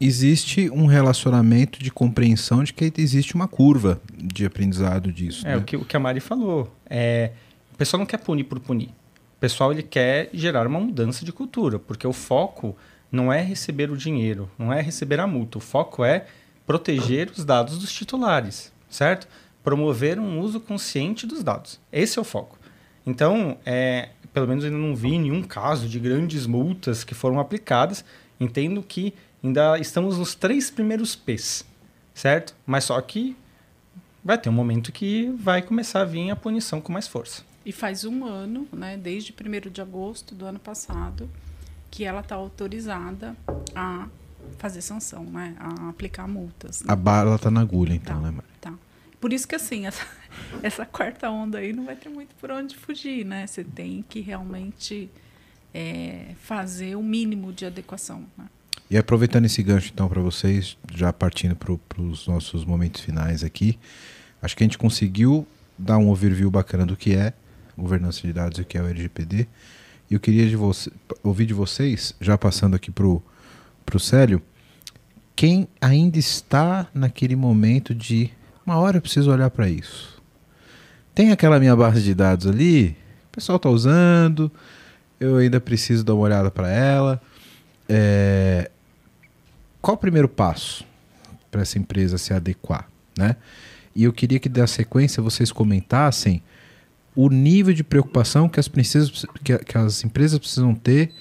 existe 0.00 0.70
um 0.70 0.86
relacionamento 0.86 1.82
de 1.82 1.90
compreensão 1.90 2.64
de 2.64 2.72
que 2.72 2.92
existe 2.96 3.34
uma 3.34 3.46
curva 3.46 4.00
de 4.14 4.46
aprendizado 4.46 5.12
disso. 5.12 5.46
É, 5.46 5.50
né? 5.50 5.56
o 5.56 5.62
que, 5.62 5.76
o 5.76 5.84
que 5.84 5.96
a 5.96 6.00
Mari 6.00 6.20
falou. 6.20 6.74
É, 6.88 7.32
o 7.72 7.76
pessoal 7.76 7.98
não 7.98 8.06
quer 8.06 8.18
punir 8.18 8.44
por 8.44 8.58
punir. 8.60 8.88
O 8.88 9.40
pessoal 9.40 9.72
ele 9.72 9.82
quer 9.82 10.30
gerar 10.32 10.66
uma 10.66 10.80
mudança 10.80 11.24
de 11.24 11.32
cultura, 11.32 11.78
porque 11.78 12.06
o 12.06 12.12
foco 12.12 12.76
não 13.12 13.32
é 13.32 13.42
receber 13.42 13.90
o 13.90 13.96
dinheiro, 13.96 14.50
não 14.58 14.72
é 14.72 14.80
receber 14.80 15.20
a 15.20 15.26
multa. 15.26 15.58
O 15.58 15.60
foco 15.60 16.04
é 16.04 16.26
proteger 16.66 17.30
os 17.36 17.44
dados 17.44 17.78
dos 17.78 17.92
titulares, 17.92 18.72
certo? 18.88 19.26
Promover 19.64 20.18
um 20.18 20.40
uso 20.40 20.60
consciente 20.60 21.26
dos 21.26 21.42
dados. 21.42 21.80
Esse 21.92 22.18
é 22.18 22.22
o 22.22 22.24
foco. 22.24 22.58
Então, 23.06 23.56
é, 23.66 24.10
pelo 24.32 24.46
menos 24.48 24.64
eu 24.64 24.70
ainda 24.70 24.80
não 24.82 24.94
vi 24.94 25.18
nenhum 25.18 25.42
caso 25.42 25.88
de 25.88 25.98
grandes 25.98 26.46
multas 26.46 27.04
que 27.04 27.14
foram 27.14 27.38
aplicadas. 27.40 28.04
Entendo 28.38 28.82
que 28.82 29.12
ainda 29.42 29.78
estamos 29.78 30.18
nos 30.18 30.34
três 30.34 30.70
primeiros 30.70 31.14
P's, 31.16 31.64
certo? 32.14 32.54
Mas 32.66 32.84
só 32.84 33.00
que 33.00 33.36
vai 34.24 34.38
ter 34.38 34.48
um 34.48 34.52
momento 34.52 34.92
que 34.92 35.30
vai 35.38 35.62
começar 35.62 36.02
a 36.02 36.04
vir 36.04 36.30
a 36.30 36.36
punição 36.36 36.80
com 36.80 36.92
mais 36.92 37.06
força. 37.08 37.42
E 37.64 37.72
faz 37.72 38.04
um 38.04 38.24
ano, 38.24 38.66
né, 38.72 38.96
desde 38.96 39.32
1 39.32 39.70
de 39.70 39.80
agosto 39.82 40.34
do 40.34 40.46
ano 40.46 40.58
passado, 40.58 41.28
que 41.90 42.04
ela 42.04 42.20
está 42.20 42.34
autorizada 42.34 43.36
a 43.74 44.08
fazer 44.58 44.80
sanção, 44.80 45.24
né, 45.24 45.54
a 45.58 45.90
aplicar 45.90 46.26
multas. 46.26 46.82
né? 46.82 46.92
A 46.92 46.96
bala 46.96 47.38
tá 47.38 47.50
na 47.50 47.60
agulha, 47.60 47.92
então, 47.92 48.16
Tá. 48.16 48.20
né, 48.22 48.30
Mari? 48.30 48.48
Tá. 48.60 48.72
Por 49.20 49.32
isso 49.32 49.46
que 49.46 49.54
assim, 49.54 49.86
essa, 49.86 50.06
essa 50.62 50.86
quarta 50.86 51.30
onda 51.30 51.58
aí 51.58 51.72
não 51.72 51.84
vai 51.84 51.96
ter 51.96 52.08
muito 52.08 52.34
por 52.36 52.50
onde 52.50 52.76
fugir, 52.76 53.24
né? 53.24 53.46
Você 53.46 53.62
tem 53.62 54.04
que 54.08 54.20
realmente 54.20 55.10
é, 55.74 56.34
fazer 56.40 56.96
o 56.96 57.02
mínimo 57.02 57.52
de 57.52 57.66
adequação. 57.66 58.24
Né? 58.36 58.46
E 58.90 58.96
aproveitando 58.96 59.44
esse 59.44 59.62
gancho, 59.62 59.90
então, 59.92 60.08
para 60.08 60.20
vocês, 60.20 60.76
já 60.92 61.12
partindo 61.12 61.54
para 61.54 62.02
os 62.02 62.26
nossos 62.26 62.64
momentos 62.64 63.02
finais 63.02 63.44
aqui, 63.44 63.78
acho 64.42 64.56
que 64.56 64.64
a 64.64 64.66
gente 64.66 64.78
conseguiu 64.78 65.46
dar 65.78 65.98
um 65.98 66.08
overview 66.10 66.50
bacana 66.50 66.84
do 66.84 66.96
que 66.96 67.14
é 67.14 67.32
governança 67.78 68.20
de 68.22 68.32
dados 68.32 68.58
e 68.58 68.62
o 68.62 68.64
que 68.64 68.76
é 68.76 68.82
o 68.82 68.86
LGPD. 68.86 69.46
E 70.10 70.14
eu 70.14 70.20
queria 70.20 70.48
de 70.48 70.56
você, 70.56 70.90
ouvir 71.22 71.46
de 71.46 71.54
vocês, 71.54 72.14
já 72.20 72.36
passando 72.36 72.74
aqui 72.76 72.90
para 72.90 73.06
o 73.06 73.22
Célio, 73.98 74.42
quem 75.34 75.68
ainda 75.80 76.18
está 76.18 76.88
naquele 76.92 77.36
momento 77.36 77.94
de 77.94 78.30
uma 78.70 78.78
hora 78.78 78.98
eu 78.98 79.02
preciso 79.02 79.32
olhar 79.32 79.50
para 79.50 79.68
isso. 79.68 80.22
Tem 81.14 81.32
aquela 81.32 81.58
minha 81.58 81.74
base 81.74 82.02
de 82.02 82.14
dados 82.14 82.46
ali, 82.46 82.96
o 83.28 83.32
pessoal 83.32 83.56
está 83.56 83.68
usando, 83.68 84.50
eu 85.18 85.36
ainda 85.36 85.60
preciso 85.60 86.04
dar 86.04 86.14
uma 86.14 86.22
olhada 86.22 86.50
para 86.50 86.70
ela. 86.70 87.20
É, 87.88 88.70
qual 89.82 89.96
o 89.96 89.98
primeiro 89.98 90.28
passo 90.28 90.84
para 91.50 91.62
essa 91.62 91.78
empresa 91.78 92.16
se 92.16 92.32
adequar, 92.32 92.88
né? 93.18 93.34
E 93.94 94.04
eu 94.04 94.12
queria 94.12 94.38
que 94.38 94.48
da 94.48 94.68
sequência 94.68 95.20
vocês 95.20 95.50
comentassem 95.50 96.40
o 97.16 97.28
nível 97.28 97.74
de 97.74 97.82
preocupação 97.82 98.48
que 98.48 98.60
as, 98.60 98.68
princesas, 98.68 99.26
que, 99.42 99.58
que 99.58 99.76
as 99.76 100.04
empresas 100.04 100.38
precisam 100.38 100.76
ter 100.76 101.12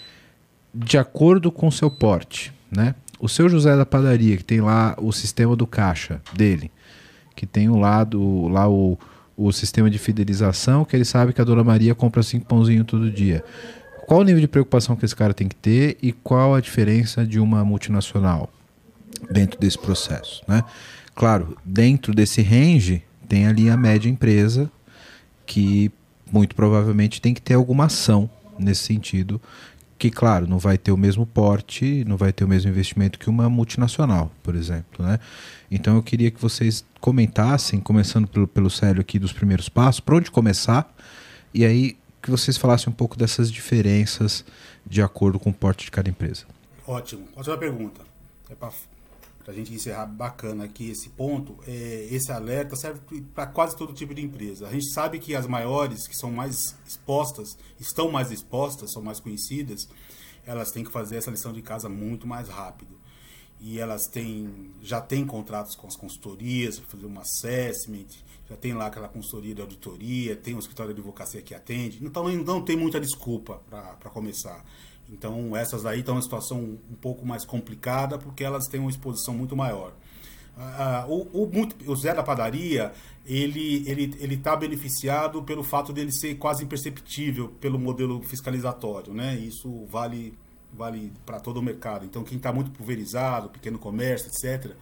de 0.72 1.00
acordo 1.00 1.52
com 1.52 1.68
o 1.68 1.72
seu 1.72 1.90
porte, 1.90 2.54
né? 2.72 2.94
o 3.20 3.28
seu 3.28 3.50
José 3.50 3.76
da 3.76 3.86
padaria, 3.86 4.38
que 4.38 4.44
tem 4.44 4.62
lá 4.62 4.96
o 4.98 5.12
sistema 5.12 5.56
do 5.56 5.68
caixa 5.68 6.22
dele, 6.34 6.72
que 7.40 7.46
tem 7.46 7.70
o 7.70 7.78
lado, 7.78 8.50
lá 8.50 8.68
o, 8.70 9.00
o 9.38 9.50
sistema 9.54 9.90
de 9.90 9.98
fidelização, 9.98 10.84
que 10.84 10.94
ele 10.94 11.06
sabe 11.06 11.32
que 11.32 11.40
a 11.40 11.46
Dona 11.46 11.64
Maria 11.64 11.96
compra 11.96 12.22
cinco 12.22 12.46
pãozinhos 12.46 12.86
todo 12.86 13.10
dia. 13.10 13.46
Qual 14.06 14.20
o 14.20 14.24
nível 14.24 14.42
de 14.42 14.48
preocupação 14.48 14.94
que 14.94 15.06
esse 15.06 15.16
cara 15.16 15.34
tem 15.34 15.48
que 15.48 15.56
ter 15.56 15.98
e 16.02 16.12
qual 16.12 16.54
a 16.54 16.60
diferença 16.60 17.26
de 17.26 17.40
uma 17.40 17.64
multinacional 17.64 18.50
dentro 19.32 19.58
desse 19.58 19.80
processo, 19.80 20.44
né? 20.46 20.66
Claro, 21.16 21.58
dentro 21.64 22.14
desse 22.14 22.42
range 22.42 23.04
tem 23.30 23.48
ali 23.48 23.70
a 23.70 23.78
média 23.78 24.10
empresa 24.10 24.70
que 25.46 25.90
muito 26.30 26.54
provavelmente 26.54 27.22
tem 27.22 27.34
que 27.34 27.42
ter 27.42 27.54
alguma 27.54 27.86
ação 27.86 28.30
nesse 28.58 28.84
sentido, 28.84 29.42
que 30.00 30.10
claro, 30.10 30.48
não 30.48 30.58
vai 30.58 30.78
ter 30.78 30.94
o 30.94 30.98
mesmo 30.98 31.26
porte, 31.26 32.06
não 32.06 32.16
vai 32.16 32.32
ter 32.32 32.46
o 32.46 32.48
mesmo 32.48 32.72
investimento 32.72 33.20
que 33.20 33.30
uma 33.30 33.50
multinacional, 33.50 34.32
por 34.42 34.56
exemplo, 34.56 35.06
né? 35.06 35.20
Então 35.70 35.98
eu 35.98 36.02
queria 36.02 36.32
que 36.32 36.42
vocês 36.42 36.86
comentassem, 37.02 37.82
começando 37.82 38.26
pelo, 38.26 38.48
pelo 38.48 38.70
Célio 38.70 39.02
aqui 39.02 39.20
dos 39.20 39.34
primeiros 39.34 39.68
passos, 39.68 40.00
por 40.00 40.16
onde 40.16 40.32
começar, 40.32 40.90
e 41.54 41.66
aí 41.66 41.98
que 42.22 42.32
vocês 42.32 42.56
falassem 42.56 42.90
um 42.90 42.96
pouco 42.96 43.18
dessas 43.18 43.52
diferenças 43.52 44.46
de 44.86 45.02
acordo 45.02 45.38
com 45.38 45.50
o 45.50 45.54
porte 45.54 45.84
de 45.86 45.92
cada 45.92 46.10
empresa. 46.10 46.46
Ótimo, 46.88 47.28
ótima 47.36 47.58
pergunta. 47.58 48.02
É 48.50 48.56
para 48.56 48.72
a 49.50 49.54
gente 49.54 49.74
encerrar 49.74 50.06
bacana 50.06 50.66
aqui 50.66 50.92
esse 50.92 51.10
ponto, 51.10 51.58
é, 51.68 52.08
esse 52.12 52.32
alerta 52.32 52.76
serve 52.76 53.00
para 53.34 53.48
quase 53.48 53.76
todo 53.76 53.94
tipo 53.94 54.14
de 54.14 54.22
empresa. 54.22 54.68
A 54.68 54.72
gente 54.72 54.94
sabe 54.94 55.18
que 55.18 55.36
as 55.36 55.48
maiores, 55.48 56.08
que 56.08 56.16
são 56.16 56.32
mais 56.32 56.76
expostas, 56.86 57.58
estão 57.80 58.12
mais 58.12 58.32
expostas, 58.32 58.92
são 58.92 59.02
mais 59.02 59.20
conhecidas, 59.20 59.90
elas 60.46 60.72
têm 60.72 60.84
que 60.84 60.92
fazer 60.92 61.18
essa 61.18 61.32
lição 61.32 61.52
de 61.52 61.64
casa 61.64 61.90
muito 61.90 62.28
mais 62.28 62.48
rápido. 62.48 62.96
E 63.60 63.80
elas 63.80 64.06
têm, 64.06 64.72
já 64.82 65.02
têm 65.02 65.26
contratos 65.26 65.76
com 65.76 65.88
as 65.88 65.96
consultorias, 65.96 66.78
fazer 66.80 67.08
uma 67.08 67.22
assessment, 67.22 68.08
já 68.48 68.56
tem 68.56 68.74
lá 68.74 68.86
aquela 68.86 69.10
consultoria 69.10 69.56
de 69.56 69.62
auditoria, 69.62 70.36
tem 70.36 70.56
um 70.56 70.60
escritório 70.60 70.94
de 70.94 71.02
advocacia 71.02 71.42
que 71.42 71.56
atende. 71.56 72.00
Então 72.06 72.30
não 72.38 72.62
tem 72.64 72.78
muita 72.78 73.00
desculpa 73.00 73.62
para 73.68 74.12
começar. 74.12 74.64
Então, 75.12 75.56
essas 75.56 75.86
aí 75.86 76.00
estão 76.00 76.14
em 76.14 76.18
uma 76.18 76.24
situação 76.24 76.78
um 76.90 76.96
pouco 77.02 77.26
mais 77.26 77.46
complicada 77.46 78.18
porque 78.18 78.44
elas 78.44 78.68
têm 78.68 78.80
uma 78.80 78.90
exposição 78.90 79.34
muito 79.34 79.56
maior. 79.56 79.94
Ah, 80.58 81.06
o, 81.08 81.46
o, 81.46 81.52
o, 81.88 81.96
Zé 81.96 82.14
da 82.14 82.22
Padaria, 82.22 82.92
ele 83.26 83.90
ele 83.90 84.14
ele 84.20 84.36
está 84.36 84.56
beneficiado 84.58 85.42
pelo 85.44 85.64
fato 85.64 85.94
dele 85.94 86.12
ser 86.12 86.36
quase 86.36 86.64
imperceptível 86.64 87.48
pelo 87.62 87.80
modelo 87.80 88.22
fiscalizatório, 88.22 89.14
né? 89.14 89.36
Isso 89.36 89.86
vale 89.86 90.38
vale 90.74 91.14
para 91.26 91.40
todo 91.40 91.58
o 91.58 91.64
mercado. 91.64 92.06
Então, 92.06 92.24
quem 92.24 92.38
está 92.38 92.52
muito 92.52 92.72
pulverizado, 92.72 93.50
pequeno 93.50 93.80
comércio, 93.80 94.28
etc., 94.28 94.76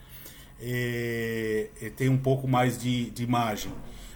é, 0.59 1.69
é, 1.81 1.89
tem 1.91 2.09
um 2.09 2.17
pouco 2.17 2.47
mais 2.47 2.77
de, 2.77 3.11
de 3.11 3.27
margem. 3.27 3.71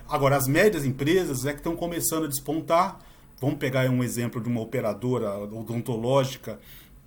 Agora, 0.10 0.36
as 0.36 0.48
médias 0.48 0.84
empresas 0.84 1.46
é 1.46 1.52
que 1.52 1.60
estão 1.60 1.76
começando 1.76 2.26
a 2.26 2.28
despontar 2.28 3.00
Vamos 3.42 3.58
pegar 3.58 3.90
um 3.90 4.04
exemplo 4.04 4.40
de 4.40 4.48
uma 4.48 4.62
operadora 4.62 5.36
odontológica 5.36 6.60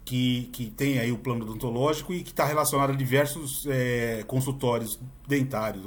que, 0.05 0.51
que 0.53 0.67
tem 0.69 0.99
aí 0.99 1.13
o 1.13 1.17
plano 1.17 1.45
odontológico 1.45 2.13
e 2.13 2.25
que 2.25 2.31
está 2.31 2.45
relacionado 2.45 2.91
a 2.91 2.97
diversos 2.97 3.65
é, 3.69 4.25
consultórios 4.27 4.99
dentários, 5.29 5.85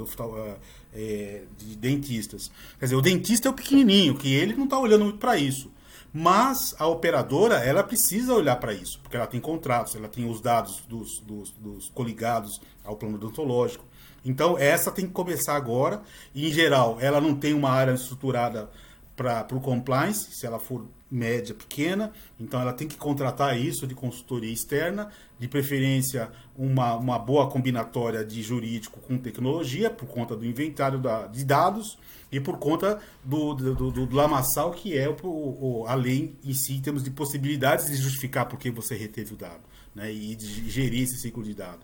é, 0.94 1.42
de 1.58 1.76
dentistas. 1.76 2.50
Quer 2.78 2.86
dizer, 2.86 2.96
o 2.96 3.02
dentista 3.02 3.48
é 3.48 3.50
o 3.50 3.54
pequenininho, 3.54 4.16
que 4.16 4.32
ele 4.32 4.54
não 4.54 4.64
está 4.64 4.78
olhando 4.78 5.04
muito 5.04 5.18
para 5.18 5.36
isso. 5.36 5.70
Mas 6.14 6.74
a 6.78 6.86
operadora, 6.86 7.56
ela 7.56 7.84
precisa 7.84 8.32
olhar 8.32 8.56
para 8.56 8.72
isso, 8.72 8.98
porque 9.02 9.18
ela 9.18 9.26
tem 9.26 9.38
contratos, 9.38 9.94
ela 9.94 10.08
tem 10.08 10.28
os 10.28 10.40
dados 10.40 10.82
dos, 10.88 11.20
dos, 11.20 11.50
dos 11.50 11.90
coligados 11.90 12.58
ao 12.82 12.96
plano 12.96 13.16
odontológico. 13.16 13.84
Então, 14.24 14.56
essa 14.58 14.90
tem 14.90 15.06
que 15.06 15.12
começar 15.12 15.54
agora. 15.54 16.00
E, 16.34 16.48
em 16.48 16.52
geral, 16.52 16.96
ela 17.00 17.20
não 17.20 17.34
tem 17.34 17.52
uma 17.52 17.70
área 17.70 17.92
estruturada 17.92 18.70
para 19.18 19.56
o 19.56 19.60
compliance, 19.60 20.32
se 20.32 20.46
ela 20.46 20.60
for 20.60 20.86
média, 21.10 21.54
pequena, 21.54 22.12
então 22.38 22.60
ela 22.60 22.72
tem 22.72 22.86
que 22.86 22.96
contratar 22.96 23.58
isso 23.58 23.86
de 23.86 23.94
consultoria 23.94 24.52
externa, 24.52 25.10
de 25.38 25.48
preferência 25.48 26.30
uma, 26.56 26.94
uma 26.94 27.18
boa 27.18 27.48
combinatória 27.50 28.24
de 28.24 28.40
jurídico 28.42 29.00
com 29.00 29.18
tecnologia, 29.18 29.90
por 29.90 30.06
conta 30.06 30.36
do 30.36 30.46
inventário 30.46 30.98
da, 30.98 31.26
de 31.26 31.44
dados 31.44 31.98
e 32.30 32.38
por 32.38 32.58
conta 32.58 33.00
do, 33.24 33.54
do, 33.54 33.74
do, 33.74 34.06
do 34.06 34.14
lamaçal 34.14 34.70
que 34.70 34.96
é 34.96 35.08
o, 35.08 35.16
o, 35.24 35.84
a 35.88 35.94
lei 35.94 36.36
em 36.44 36.54
si, 36.54 36.74
em 36.74 36.80
termos 36.80 37.02
de 37.02 37.10
possibilidades 37.10 37.86
de 37.88 37.96
justificar 37.96 38.46
por 38.46 38.58
que 38.58 38.70
você 38.70 38.94
reteve 38.94 39.34
o 39.34 39.36
dado 39.36 39.62
né, 39.94 40.12
e 40.12 40.36
de 40.36 40.70
gerir 40.70 41.02
esse 41.02 41.18
ciclo 41.18 41.42
de 41.42 41.54
dado. 41.54 41.80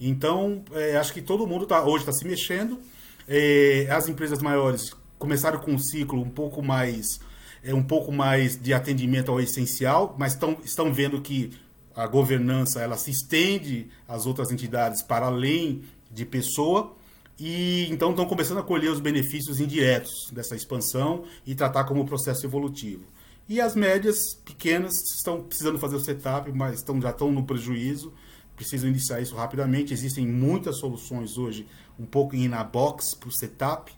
Então, 0.00 0.64
é, 0.72 0.96
acho 0.96 1.12
que 1.12 1.22
todo 1.22 1.46
mundo 1.46 1.64
tá, 1.66 1.84
hoje 1.84 1.98
está 1.98 2.12
se 2.12 2.26
mexendo. 2.26 2.80
É, 3.28 3.86
as 3.88 4.08
empresas 4.08 4.40
maiores 4.42 4.96
começaram 5.22 5.60
com 5.60 5.70
um 5.70 5.78
ciclo 5.78 6.20
um 6.20 6.28
pouco 6.28 6.60
mais 6.60 7.20
é 7.62 7.72
um 7.72 7.82
pouco 7.82 8.10
mais 8.10 8.60
de 8.60 8.74
atendimento 8.74 9.30
ao 9.30 9.40
essencial, 9.40 10.16
mas 10.18 10.34
tão, 10.34 10.56
estão 10.64 10.92
vendo 10.92 11.20
que 11.20 11.52
a 11.94 12.08
governança 12.08 12.80
ela 12.80 12.96
se 12.96 13.12
estende 13.12 13.88
às 14.08 14.26
outras 14.26 14.50
entidades 14.50 15.00
para 15.00 15.26
além 15.26 15.84
de 16.10 16.24
pessoa 16.24 16.96
e 17.38 17.86
então 17.88 18.10
estão 18.10 18.26
começando 18.26 18.58
a 18.58 18.64
colher 18.64 18.90
os 18.90 18.98
benefícios 18.98 19.60
indiretos 19.60 20.28
dessa 20.32 20.56
expansão 20.56 21.22
e 21.46 21.54
tratar 21.54 21.84
como 21.84 22.04
processo 22.04 22.44
evolutivo. 22.44 23.04
E 23.48 23.60
as 23.60 23.76
médias 23.76 24.34
pequenas 24.34 24.94
estão 25.16 25.40
precisando 25.42 25.78
fazer 25.78 25.94
o 25.94 26.00
setup, 26.00 26.50
mas 26.50 26.80
estão, 26.80 27.00
já 27.00 27.10
estão 27.10 27.30
no 27.30 27.44
prejuízo, 27.44 28.12
precisam 28.56 28.88
iniciar 28.90 29.20
isso 29.20 29.36
rapidamente. 29.36 29.92
Existem 29.92 30.26
muitas 30.26 30.78
soluções 30.78 31.38
hoje, 31.38 31.66
um 31.96 32.06
pouco 32.06 32.34
em 32.34 32.48
na 32.48 32.64
box 32.64 33.14
para 33.14 33.28
o 33.28 33.32
setup, 33.32 33.92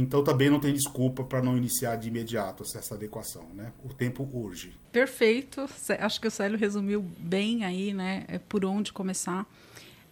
então 0.00 0.24
também 0.24 0.50
não 0.50 0.58
tem 0.58 0.74
desculpa 0.74 1.22
para 1.22 1.40
não 1.40 1.56
iniciar 1.56 1.96
de 1.96 2.08
imediato 2.08 2.64
essa 2.64 2.94
adequação, 2.94 3.46
né? 3.54 3.72
O 3.84 3.94
tempo 3.94 4.28
urge. 4.32 4.72
Perfeito. 4.90 5.68
Acho 6.00 6.20
que 6.20 6.26
o 6.26 6.30
Célio 6.30 6.58
resumiu 6.58 7.00
bem 7.18 7.64
aí, 7.64 7.94
né? 7.94 8.24
É 8.26 8.38
por 8.38 8.64
onde 8.64 8.92
começar. 8.92 9.46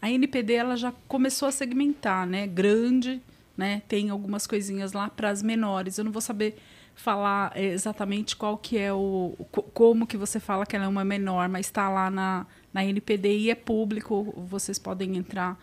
A 0.01 0.11
NPD 0.11 0.55
ela 0.55 0.77
já 0.77 0.93
começou 1.09 1.49
a 1.49 1.53
segmentar, 1.53 2.27
né? 2.27 2.47
Grande, 2.47 3.21
né? 3.57 3.83
Tem 3.89 4.11
algumas 4.11 4.47
coisinhas 4.47 4.93
lá 4.93 5.11
para 5.11 5.31
as 5.31 5.43
menores. 5.43 5.99
Eu 5.99 6.05
não 6.05 6.13
vou 6.13 6.23
saber 6.23 6.57
falar 6.95 7.59
exatamente 7.59 8.37
qual 8.37 8.57
que 8.59 8.79
é 8.79 8.93
o 8.93 9.35
como 9.73 10.07
que 10.07 10.17
você 10.17 10.39
fala 10.39 10.67
que 10.67 10.77
ela 10.77 10.85
é 10.85 10.89
uma 10.89 11.05
menor, 11.05 11.49
mas 11.49 11.67
está 11.67 11.89
lá 11.89 12.11
na 12.11 12.47
na 12.73 12.85
NPD 12.85 13.37
e 13.37 13.51
é 13.51 13.55
público. 13.55 14.33
Vocês 14.49 14.79
podem 14.79 15.17
entrar 15.17 15.59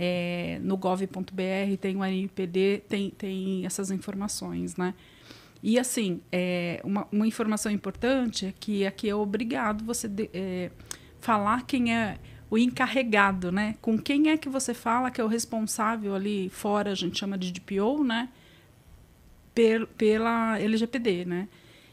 é, 0.00 0.60
no 0.62 0.76
gov.br, 0.76 1.76
tem 1.80 1.96
o 1.96 2.04
NPD, 2.04 2.82
tem, 2.88 3.10
tem 3.10 3.66
essas 3.66 3.90
informações, 3.90 4.76
né? 4.76 4.94
E, 5.60 5.76
assim, 5.76 6.20
é, 6.30 6.80
uma, 6.84 7.08
uma 7.10 7.26
informação 7.26 7.70
importante 7.72 8.46
é 8.46 8.54
que 8.58 8.86
aqui 8.86 9.08
é 9.08 9.14
obrigado 9.14 9.84
você 9.84 10.06
de, 10.06 10.30
é, 10.32 10.70
falar 11.20 11.66
quem 11.66 11.92
é 11.92 12.16
o 12.48 12.56
encarregado, 12.56 13.50
né? 13.50 13.74
Com 13.82 13.98
quem 13.98 14.30
é 14.30 14.36
que 14.36 14.48
você 14.48 14.72
fala 14.72 15.10
que 15.10 15.20
é 15.20 15.24
o 15.24 15.26
responsável 15.26 16.14
ali 16.14 16.48
fora, 16.48 16.92
a 16.92 16.94
gente 16.94 17.18
chama 17.18 17.36
de 17.36 17.50
DPO, 17.50 18.04
né? 18.04 18.28
Pel, 19.52 19.86
pela 19.88 20.58
LGPD, 20.60 21.24
né? 21.24 21.48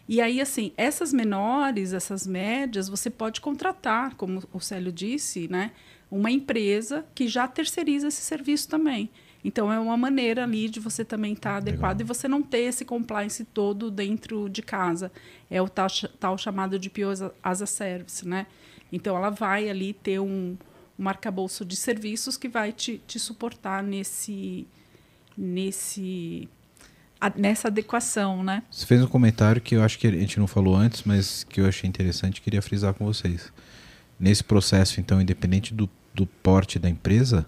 E 0.08 0.22
aí, 0.22 0.40
assim, 0.40 0.72
essas 0.78 1.12
menores, 1.12 1.92
essas 1.92 2.28
médias, 2.28 2.88
você 2.88 3.10
pode 3.10 3.42
contratar, 3.42 4.14
como 4.14 4.44
o 4.54 4.60
Célio 4.60 4.92
disse, 4.92 5.48
né? 5.48 5.72
Uma 6.16 6.32
empresa 6.32 7.06
que 7.14 7.28
já 7.28 7.48
terceiriza 7.48 8.08
esse 8.08 8.22
serviço 8.22 8.70
também. 8.70 9.10
Então, 9.44 9.72
é 9.72 9.80
uma 9.80 9.96
maneira 9.96 10.44
ali 10.44 10.68
de 10.68 10.80
você 10.80 11.06
também 11.06 11.34
estar 11.34 11.52
tá 11.52 11.58
adequado 11.58 12.02
e 12.02 12.04
você 12.04 12.28
não 12.28 12.42
ter 12.42 12.62
esse 12.62 12.84
compliance 12.84 13.44
todo 13.44 13.92
dentro 13.92 14.50
de 14.50 14.64
casa. 14.64 15.12
É 15.52 15.62
o 15.62 15.70
tal, 15.70 15.88
tal 16.20 16.38
chamado 16.38 16.80
de 16.80 16.90
PO 16.90 17.32
as 17.44 17.62
a 17.62 17.66
Service, 17.68 18.28
né? 18.28 18.48
Então, 18.92 19.16
ela 19.16 19.30
vai 19.30 19.70
ali 19.70 19.94
ter 19.94 20.20
um, 20.20 20.58
um 20.98 21.08
arcabouço 21.08 21.64
de 21.64 21.76
serviços 21.76 22.38
que 22.38 22.48
vai 22.48 22.72
te, 22.72 23.00
te 23.06 23.20
suportar 23.20 23.84
nesse, 23.84 24.66
nesse, 25.38 26.50
a, 27.22 27.30
nessa 27.30 27.68
adequação, 27.68 28.44
né? 28.44 28.64
Você 28.72 28.86
fez 28.88 29.04
um 29.04 29.08
comentário 29.08 29.62
que 29.62 29.76
eu 29.76 29.84
acho 29.84 30.00
que 30.00 30.08
a 30.08 30.12
gente 30.12 30.40
não 30.40 30.48
falou 30.48 30.76
antes, 30.76 31.04
mas 31.04 31.44
que 31.44 31.62
eu 31.62 31.68
achei 31.68 31.88
interessante 31.88 32.38
e 32.38 32.42
queria 32.42 32.64
frisar 32.64 32.96
com 32.96 33.06
vocês. 33.06 33.54
Nesse 34.20 34.44
processo, 34.44 35.00
então, 35.00 35.22
independente 35.22 35.72
do, 35.72 35.88
do 36.16 36.26
porte 36.26 36.80
da 36.80 36.90
empresa, 36.90 37.46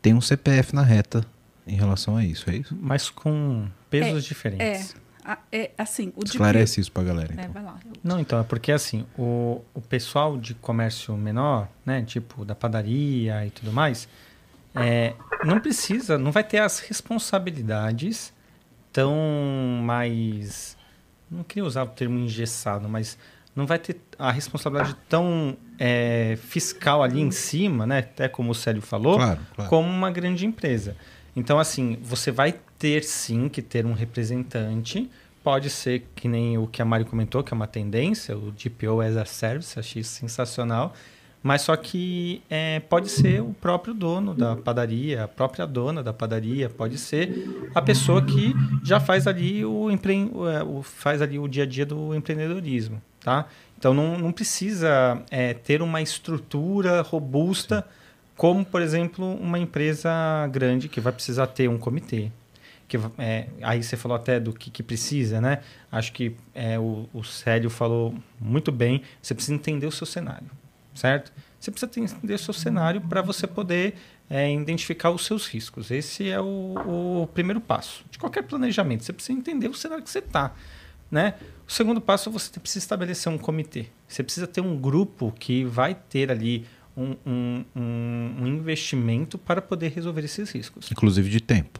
tem 0.00 0.14
um 0.14 0.20
CPF 0.20 0.74
na 0.74 0.82
reta 0.82 1.24
em 1.66 1.76
relação 1.76 2.16
a 2.16 2.24
isso, 2.24 2.48
é 2.48 2.56
isso? 2.56 2.76
Mas 2.80 3.10
com 3.10 3.68
pesos 3.90 4.24
é, 4.24 4.28
diferentes. 4.28 4.96
É, 5.52 5.58
é 5.64 5.70
assim, 5.76 6.12
o 6.16 6.24
Esclarece 6.24 6.76
de... 6.76 6.80
isso 6.80 6.92
pra 6.92 7.02
galera. 7.02 7.32
É, 7.32 7.34
então. 7.34 7.44
É, 7.44 7.48
vai 7.48 7.62
lá. 7.62 7.78
Não, 8.02 8.18
então, 8.18 8.40
é 8.40 8.42
porque 8.42 8.72
assim, 8.72 9.04
o, 9.18 9.60
o 9.74 9.80
pessoal 9.80 10.38
de 10.38 10.54
comércio 10.54 11.14
menor, 11.16 11.68
né, 11.84 12.02
tipo 12.02 12.44
da 12.44 12.54
padaria 12.54 13.46
e 13.46 13.50
tudo 13.50 13.70
mais, 13.70 14.08
é, 14.74 15.14
não 15.44 15.60
precisa, 15.60 16.16
não 16.16 16.32
vai 16.32 16.44
ter 16.44 16.58
as 16.58 16.80
responsabilidades 16.80 18.32
tão 18.92 19.14
mais. 19.82 20.76
Não 21.30 21.44
queria 21.44 21.64
usar 21.64 21.82
o 21.82 21.88
termo 21.88 22.18
engessado, 22.18 22.88
mas 22.88 23.18
não 23.54 23.66
vai 23.66 23.78
ter 23.78 23.96
a 24.18 24.30
responsabilidade 24.30 24.96
tão 25.08 25.56
é, 25.78 26.38
fiscal 26.40 27.02
ali 27.02 27.20
em 27.20 27.30
cima, 27.30 27.86
né? 27.86 27.98
Até 27.98 28.28
como 28.28 28.52
o 28.52 28.54
Célio 28.54 28.82
falou, 28.82 29.16
Claro, 29.16 29.40
claro. 29.54 29.70
como 29.70 29.88
uma 29.88 30.10
grande 30.10 30.46
empresa. 30.46 30.96
Então, 31.34 31.58
assim, 31.58 31.98
você 32.02 32.30
vai 32.30 32.54
ter 32.78 33.02
sim 33.04 33.48
que 33.48 33.62
ter 33.62 33.86
um 33.86 33.92
representante. 33.92 35.10
Pode 35.42 35.70
ser 35.70 36.06
que 36.14 36.28
nem 36.28 36.58
o 36.58 36.66
que 36.66 36.82
a 36.82 36.84
Mari 36.84 37.04
comentou, 37.04 37.42
que 37.42 37.52
é 37.52 37.56
uma 37.56 37.66
tendência, 37.66 38.36
o 38.36 38.52
GPO 38.52 39.00
as 39.00 39.16
a 39.16 39.24
Service, 39.24 39.78
achei 39.78 40.02
sensacional. 40.02 40.92
Mas 41.42 41.62
só 41.62 41.76
que 41.76 42.42
é, 42.50 42.80
pode 42.80 43.08
ser 43.08 43.40
o 43.40 43.54
próprio 43.54 43.94
dono 43.94 44.34
da 44.34 44.56
padaria, 44.56 45.24
a 45.24 45.28
própria 45.28 45.66
dona 45.66 46.02
da 46.02 46.12
padaria, 46.12 46.68
pode 46.68 46.98
ser 46.98 47.70
a 47.74 47.80
pessoa 47.80 48.20
que 48.20 48.52
já 48.82 48.98
faz 48.98 49.26
ali 49.26 49.64
o, 49.64 49.88
empre... 49.90 50.14
é, 50.16 50.82
faz 50.82 51.22
ali 51.22 51.38
o 51.38 51.46
dia 51.46 51.62
a 51.62 51.66
dia 51.66 51.86
do 51.86 52.12
empreendedorismo, 52.14 53.00
tá? 53.20 53.46
Então 53.78 53.94
não, 53.94 54.18
não 54.18 54.32
precisa 54.32 55.22
é, 55.30 55.54
ter 55.54 55.82
uma 55.82 56.02
estrutura 56.02 57.02
robusta 57.02 57.86
como, 58.36 58.64
por 58.64 58.80
exemplo, 58.80 59.34
uma 59.34 59.58
empresa 59.58 60.10
grande 60.52 60.88
que 60.88 61.00
vai 61.00 61.12
precisar 61.12 61.48
ter 61.48 61.68
um 61.68 61.76
comitê. 61.76 62.30
Que, 62.86 62.96
é, 63.18 63.48
aí 63.60 63.82
você 63.82 63.96
falou 63.96 64.16
até 64.16 64.40
do 64.40 64.52
que, 64.52 64.70
que 64.70 64.82
precisa, 64.82 65.40
né? 65.40 65.60
Acho 65.90 66.12
que 66.12 66.34
é, 66.54 66.78
o, 66.78 67.08
o 67.12 67.22
Célio 67.24 67.68
falou 67.68 68.14
muito 68.40 68.72
bem. 68.72 69.02
Você 69.20 69.34
precisa 69.34 69.54
entender 69.54 69.86
o 69.86 69.92
seu 69.92 70.06
cenário, 70.06 70.48
certo? 70.94 71.32
Você 71.58 71.70
precisa 71.70 72.00
entender 72.00 72.34
o 72.34 72.38
seu 72.38 72.54
cenário 72.54 73.00
para 73.00 73.20
você 73.20 73.46
poder 73.46 73.94
é, 74.30 74.52
identificar 74.52 75.10
os 75.10 75.26
seus 75.26 75.48
riscos. 75.48 75.90
Esse 75.90 76.30
é 76.30 76.40
o, 76.40 77.22
o 77.22 77.26
primeiro 77.34 77.60
passo 77.60 78.04
de 78.10 78.18
qualquer 78.18 78.42
planejamento. 78.42 79.04
Você 79.04 79.12
precisa 79.12 79.36
entender 79.36 79.68
o 79.68 79.74
cenário 79.74 80.04
que 80.04 80.10
você 80.10 80.20
está. 80.20 80.54
Né? 81.10 81.34
O 81.68 81.72
segundo 81.72 82.00
passo, 82.00 82.30
você 82.30 82.58
precisa 82.58 82.82
estabelecer 82.84 83.30
um 83.30 83.36
comitê. 83.36 83.86
Você 84.08 84.22
precisa 84.22 84.46
ter 84.46 84.60
um 84.62 84.76
grupo 84.76 85.32
que 85.38 85.64
vai 85.64 85.94
ter 85.94 86.30
ali 86.30 86.64
um, 86.96 87.14
um- 87.26 87.64
um- 87.76 88.46
investimento 88.46 89.36
para 89.38 89.60
poder 89.60 89.92
resolver 89.92 90.24
esses 90.24 90.50
riscos. 90.50 90.90
Inclusive 90.90 91.28
de 91.28 91.40
tempo. 91.40 91.78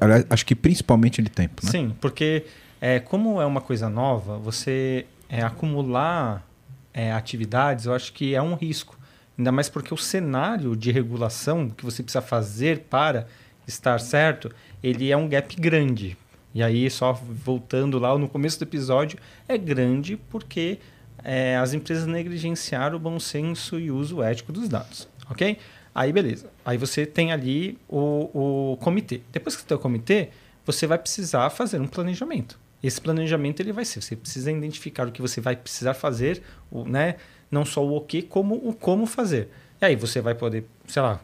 Aliás, 0.00 0.24
acho 0.30 0.46
que 0.46 0.54
principalmente 0.54 1.20
de 1.22 1.28
tempo, 1.28 1.64
né? 1.64 1.70
Sim, 1.70 1.94
porque 2.00 2.44
é, 2.80 2.98
como 2.98 3.40
é 3.40 3.46
uma 3.46 3.60
coisa 3.60 3.88
nova, 3.90 4.38
você 4.38 5.06
é, 5.28 5.42
acumular 5.42 6.46
é, 6.94 7.12
atividades, 7.12 7.84
eu 7.84 7.92
acho 7.92 8.12
que 8.12 8.34
é 8.34 8.40
um 8.40 8.54
risco. 8.54 8.98
Ainda 9.36 9.52
mais 9.52 9.68
porque 9.68 9.92
o 9.92 9.96
cenário 9.98 10.74
de 10.74 10.90
regulação 10.90 11.68
que 11.68 11.84
você 11.84 12.02
precisa 12.02 12.22
fazer 12.22 12.86
para 12.88 13.26
estar 13.66 14.00
certo, 14.00 14.50
ele 14.82 15.10
é 15.10 15.16
um 15.16 15.28
gap 15.28 15.54
grande. 15.60 16.16
E 16.56 16.62
aí, 16.62 16.88
só 16.88 17.12
voltando 17.12 17.98
lá 17.98 18.16
no 18.16 18.26
começo 18.30 18.58
do 18.58 18.62
episódio, 18.62 19.18
é 19.46 19.58
grande 19.58 20.16
porque 20.16 20.78
é, 21.22 21.54
as 21.54 21.74
empresas 21.74 22.06
negligenciaram 22.06 22.96
o 22.96 22.98
bom 22.98 23.20
senso 23.20 23.78
e 23.78 23.90
uso 23.90 24.22
ético 24.22 24.54
dos 24.54 24.66
dados, 24.66 25.06
ok? 25.28 25.58
Aí, 25.94 26.10
beleza. 26.14 26.48
Aí 26.64 26.78
você 26.78 27.04
tem 27.04 27.30
ali 27.30 27.78
o, 27.86 28.70
o 28.72 28.76
comitê. 28.78 29.20
Depois 29.30 29.54
que 29.54 29.60
você 29.60 29.68
tem 29.68 29.76
o 29.76 29.80
comitê, 29.80 30.30
você 30.64 30.86
vai 30.86 30.96
precisar 30.96 31.50
fazer 31.50 31.78
um 31.78 31.86
planejamento. 31.86 32.58
Esse 32.82 33.02
planejamento 33.02 33.60
ele 33.60 33.70
vai 33.70 33.84
ser, 33.84 34.00
você 34.00 34.16
precisa 34.16 34.50
identificar 34.50 35.06
o 35.06 35.12
que 35.12 35.20
você 35.20 35.42
vai 35.42 35.56
precisar 35.56 35.92
fazer, 35.92 36.42
o, 36.70 36.86
né? 36.86 37.16
não 37.50 37.66
só 37.66 37.84
o 37.84 37.98
o 37.98 38.00
que, 38.00 38.22
como 38.22 38.54
o 38.54 38.72
como 38.72 39.04
fazer. 39.04 39.50
E 39.78 39.84
aí 39.84 39.94
você 39.94 40.22
vai 40.22 40.34
poder, 40.34 40.64
sei 40.86 41.02
lá, 41.02 41.20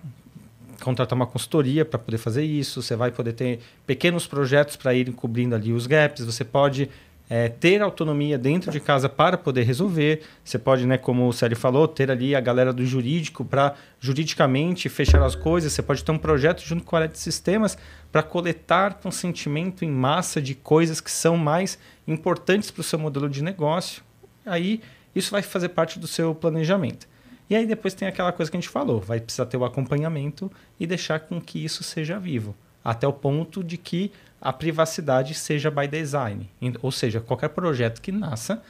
contratar 0.84 1.16
uma 1.16 1.26
consultoria 1.26 1.84
para 1.84 1.98
poder 1.98 2.18
fazer 2.18 2.44
isso, 2.44 2.82
você 2.82 2.96
vai 2.96 3.10
poder 3.10 3.32
ter 3.32 3.60
pequenos 3.86 4.26
projetos 4.26 4.76
para 4.76 4.94
ir 4.94 5.12
cobrindo 5.12 5.54
ali 5.54 5.72
os 5.72 5.86
gaps, 5.86 6.24
você 6.24 6.44
pode 6.44 6.90
é, 7.30 7.48
ter 7.48 7.80
autonomia 7.80 8.36
dentro 8.36 8.70
de 8.70 8.78
casa 8.78 9.08
para 9.08 9.38
poder 9.38 9.62
resolver, 9.62 10.22
você 10.44 10.58
pode, 10.58 10.86
né, 10.86 10.98
como 10.98 11.26
o 11.26 11.32
Sérgio 11.32 11.56
falou, 11.56 11.88
ter 11.88 12.10
ali 12.10 12.34
a 12.34 12.40
galera 12.40 12.72
do 12.72 12.84
jurídico 12.84 13.42
para 13.42 13.74
juridicamente 13.98 14.88
fechar 14.88 15.22
as 15.22 15.34
coisas, 15.34 15.72
você 15.72 15.82
pode 15.82 16.04
ter 16.04 16.12
um 16.12 16.18
projeto 16.18 16.60
junto 16.60 16.84
com 16.84 16.94
a 16.94 16.98
área 16.98 17.08
de 17.08 17.18
sistemas 17.18 17.78
para 18.10 18.22
coletar 18.22 18.94
consentimento 18.94 19.82
em 19.84 19.90
massa 19.90 20.42
de 20.42 20.54
coisas 20.54 21.00
que 21.00 21.10
são 21.10 21.36
mais 21.36 21.78
importantes 22.06 22.70
para 22.70 22.82
o 22.82 22.84
seu 22.84 22.98
modelo 22.98 23.30
de 23.30 23.42
negócio. 23.42 24.02
Aí 24.44 24.82
isso 25.14 25.30
vai 25.30 25.40
fazer 25.40 25.70
parte 25.70 25.98
do 25.98 26.06
seu 26.06 26.34
planejamento. 26.34 27.06
E 27.52 27.54
aí 27.54 27.66
depois 27.66 27.92
tem 27.92 28.08
aquela 28.08 28.32
coisa 28.32 28.50
que 28.50 28.56
a 28.56 28.60
gente 28.60 28.70
falou, 28.70 28.98
vai 28.98 29.20
precisar 29.20 29.44
ter 29.44 29.58
o 29.58 29.64
acompanhamento 29.66 30.50
e 30.80 30.86
deixar 30.86 31.20
com 31.20 31.38
que 31.38 31.62
isso 31.62 31.82
seja 31.84 32.18
vivo, 32.18 32.56
até 32.82 33.06
o 33.06 33.12
ponto 33.12 33.62
de 33.62 33.76
que 33.76 34.10
a 34.40 34.54
privacidade 34.54 35.34
seja 35.34 35.70
by 35.70 35.86
design, 35.86 36.48
ou 36.80 36.90
seja, 36.90 37.20
qualquer 37.20 37.50
projeto 37.50 38.00
que 38.00 38.10
nasça, 38.10 38.62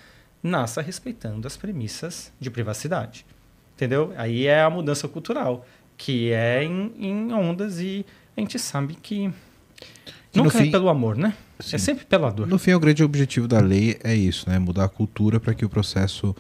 nasça 0.43 0.83
respeitando 0.83 1.47
as 1.47 1.57
premissas 1.57 2.33
de 2.41 2.51
privacidade. 2.51 3.25
Entendeu? 3.77 4.13
Aí 4.17 4.49
é 4.49 4.61
a 4.61 4.69
mudança 4.69 5.07
cultural, 5.07 5.65
que 5.97 6.33
é 6.33 6.65
em, 6.65 6.93
em 6.99 7.33
ondas 7.33 7.79
e 7.79 8.05
a 8.37 8.41
gente 8.41 8.59
sabe 8.59 8.97
que 9.01 9.29
no 10.35 10.43
nunca 10.43 10.59
fim- 10.59 10.67
é 10.67 10.71
pelo 10.73 10.89
amor, 10.89 11.17
né? 11.17 11.35
Sim. 11.61 11.77
É 11.77 11.79
sempre 11.79 12.05
pela 12.05 12.31
dor. 12.33 12.49
No 12.49 12.59
fim, 12.59 12.73
o 12.73 12.81
grande 12.81 13.05
objetivo 13.05 13.47
da 13.47 13.61
lei 13.61 13.97
é 14.03 14.13
isso, 14.13 14.51
né? 14.51 14.59
Mudar 14.59 14.87
a 14.87 14.89
cultura 14.89 15.39
para 15.39 15.55
que 15.55 15.65
o 15.65 15.69
processo, 15.69 16.35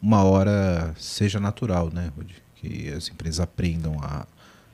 uma 0.00 0.22
hora, 0.24 0.94
seja 0.98 1.38
natural, 1.40 1.90
né, 1.92 2.10
Rudi? 2.16 2.34
Que 2.56 2.90
as 2.92 3.08
empresas 3.08 3.40
aprendam 3.40 3.96
a, 4.02 4.26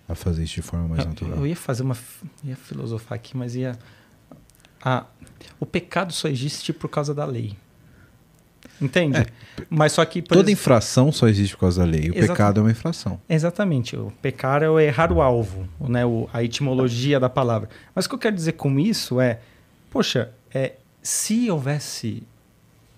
a 0.09 0.15
fazer 0.15 0.45
isso 0.45 0.55
de 0.55 0.63
forma 0.63 0.89
mais 0.89 1.01
Eu- 1.03 1.09
natural. 1.09 1.39
Eu 1.39 1.47
ia 1.47 1.57
fazer 1.57 1.83
uma. 1.83 1.97
ia 2.43 2.57
filosofar 2.57 3.17
aqui, 3.17 3.37
mas 3.37 3.55
ia. 3.57 3.79
Ah, 4.83 5.07
o 5.59 5.65
pecado 5.67 6.13
só 6.13 6.29
existe 6.29 6.73
por 6.73 6.89
causa 6.89 7.15
da 7.15 7.25
lei. 7.25 7.57
Entende? 8.81 9.19
É, 9.19 9.27
mas 9.71 9.93
só 9.93 10.05
que. 10.05 10.21
Toda 10.21 10.41
exemplo- 10.41 10.53
infração 10.53 11.13
só 11.13 11.29
existe 11.29 11.55
por 11.55 11.61
causa 11.61 11.85
da 11.85 11.87
lei. 11.91 12.01
O 12.01 12.05
Exatamente. 12.05 12.29
pecado 12.29 12.61
é 12.61 12.63
uma 12.63 12.71
infração. 12.71 13.21
Exatamente. 13.29 13.97
O 13.97 14.11
pecar 14.21 14.63
é 14.63 14.69
o 14.69 14.81
errar 14.81 15.13
o 15.13 15.23
alvo, 15.23 15.69
né, 15.81 16.05
o- 16.05 16.29
a 16.33 16.43
etimologia 16.43 17.21
da 17.21 17.29
palavra. 17.31 17.69
Mas 17.95 18.07
o 18.07 18.09
que 18.09 18.15
eu 18.15 18.19
quero 18.19 18.35
dizer 18.35 18.53
com 18.53 18.79
isso 18.81 19.21
é, 19.21 19.41
poxa, 19.91 20.33
é, 20.53 20.75
se 21.03 21.51
houvesse 21.51 22.23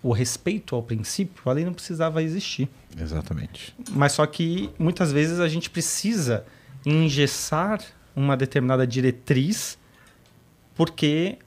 o 0.06 0.12
respeito 0.12 0.76
ao 0.76 0.82
princípio, 0.82 1.42
a 1.50 1.52
lei 1.52 1.64
não 1.64 1.74
precisava 1.74 2.22
existir. 2.22 2.68
Exatamente. 2.96 3.74
Mas 3.90 4.12
só 4.12 4.24
que 4.24 4.70
muitas 4.78 5.10
vezes 5.10 5.40
a 5.40 5.48
gente 5.48 5.68
precisa 5.68 6.46
engessar 6.84 7.82
uma 8.14 8.36
determinada 8.36 8.86
diretriz 8.86 9.76
porque 10.76 11.38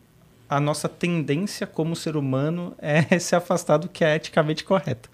a 0.50 0.60
nossa 0.60 0.90
tendência 0.90 1.66
como 1.66 1.96
ser 1.96 2.18
humano 2.18 2.76
é 2.80 3.02
se 3.18 3.34
afastar 3.34 3.78
do 3.78 3.88
que 3.88 4.04
é 4.04 4.18
eticamente 4.18 4.66
correto. 4.66 5.10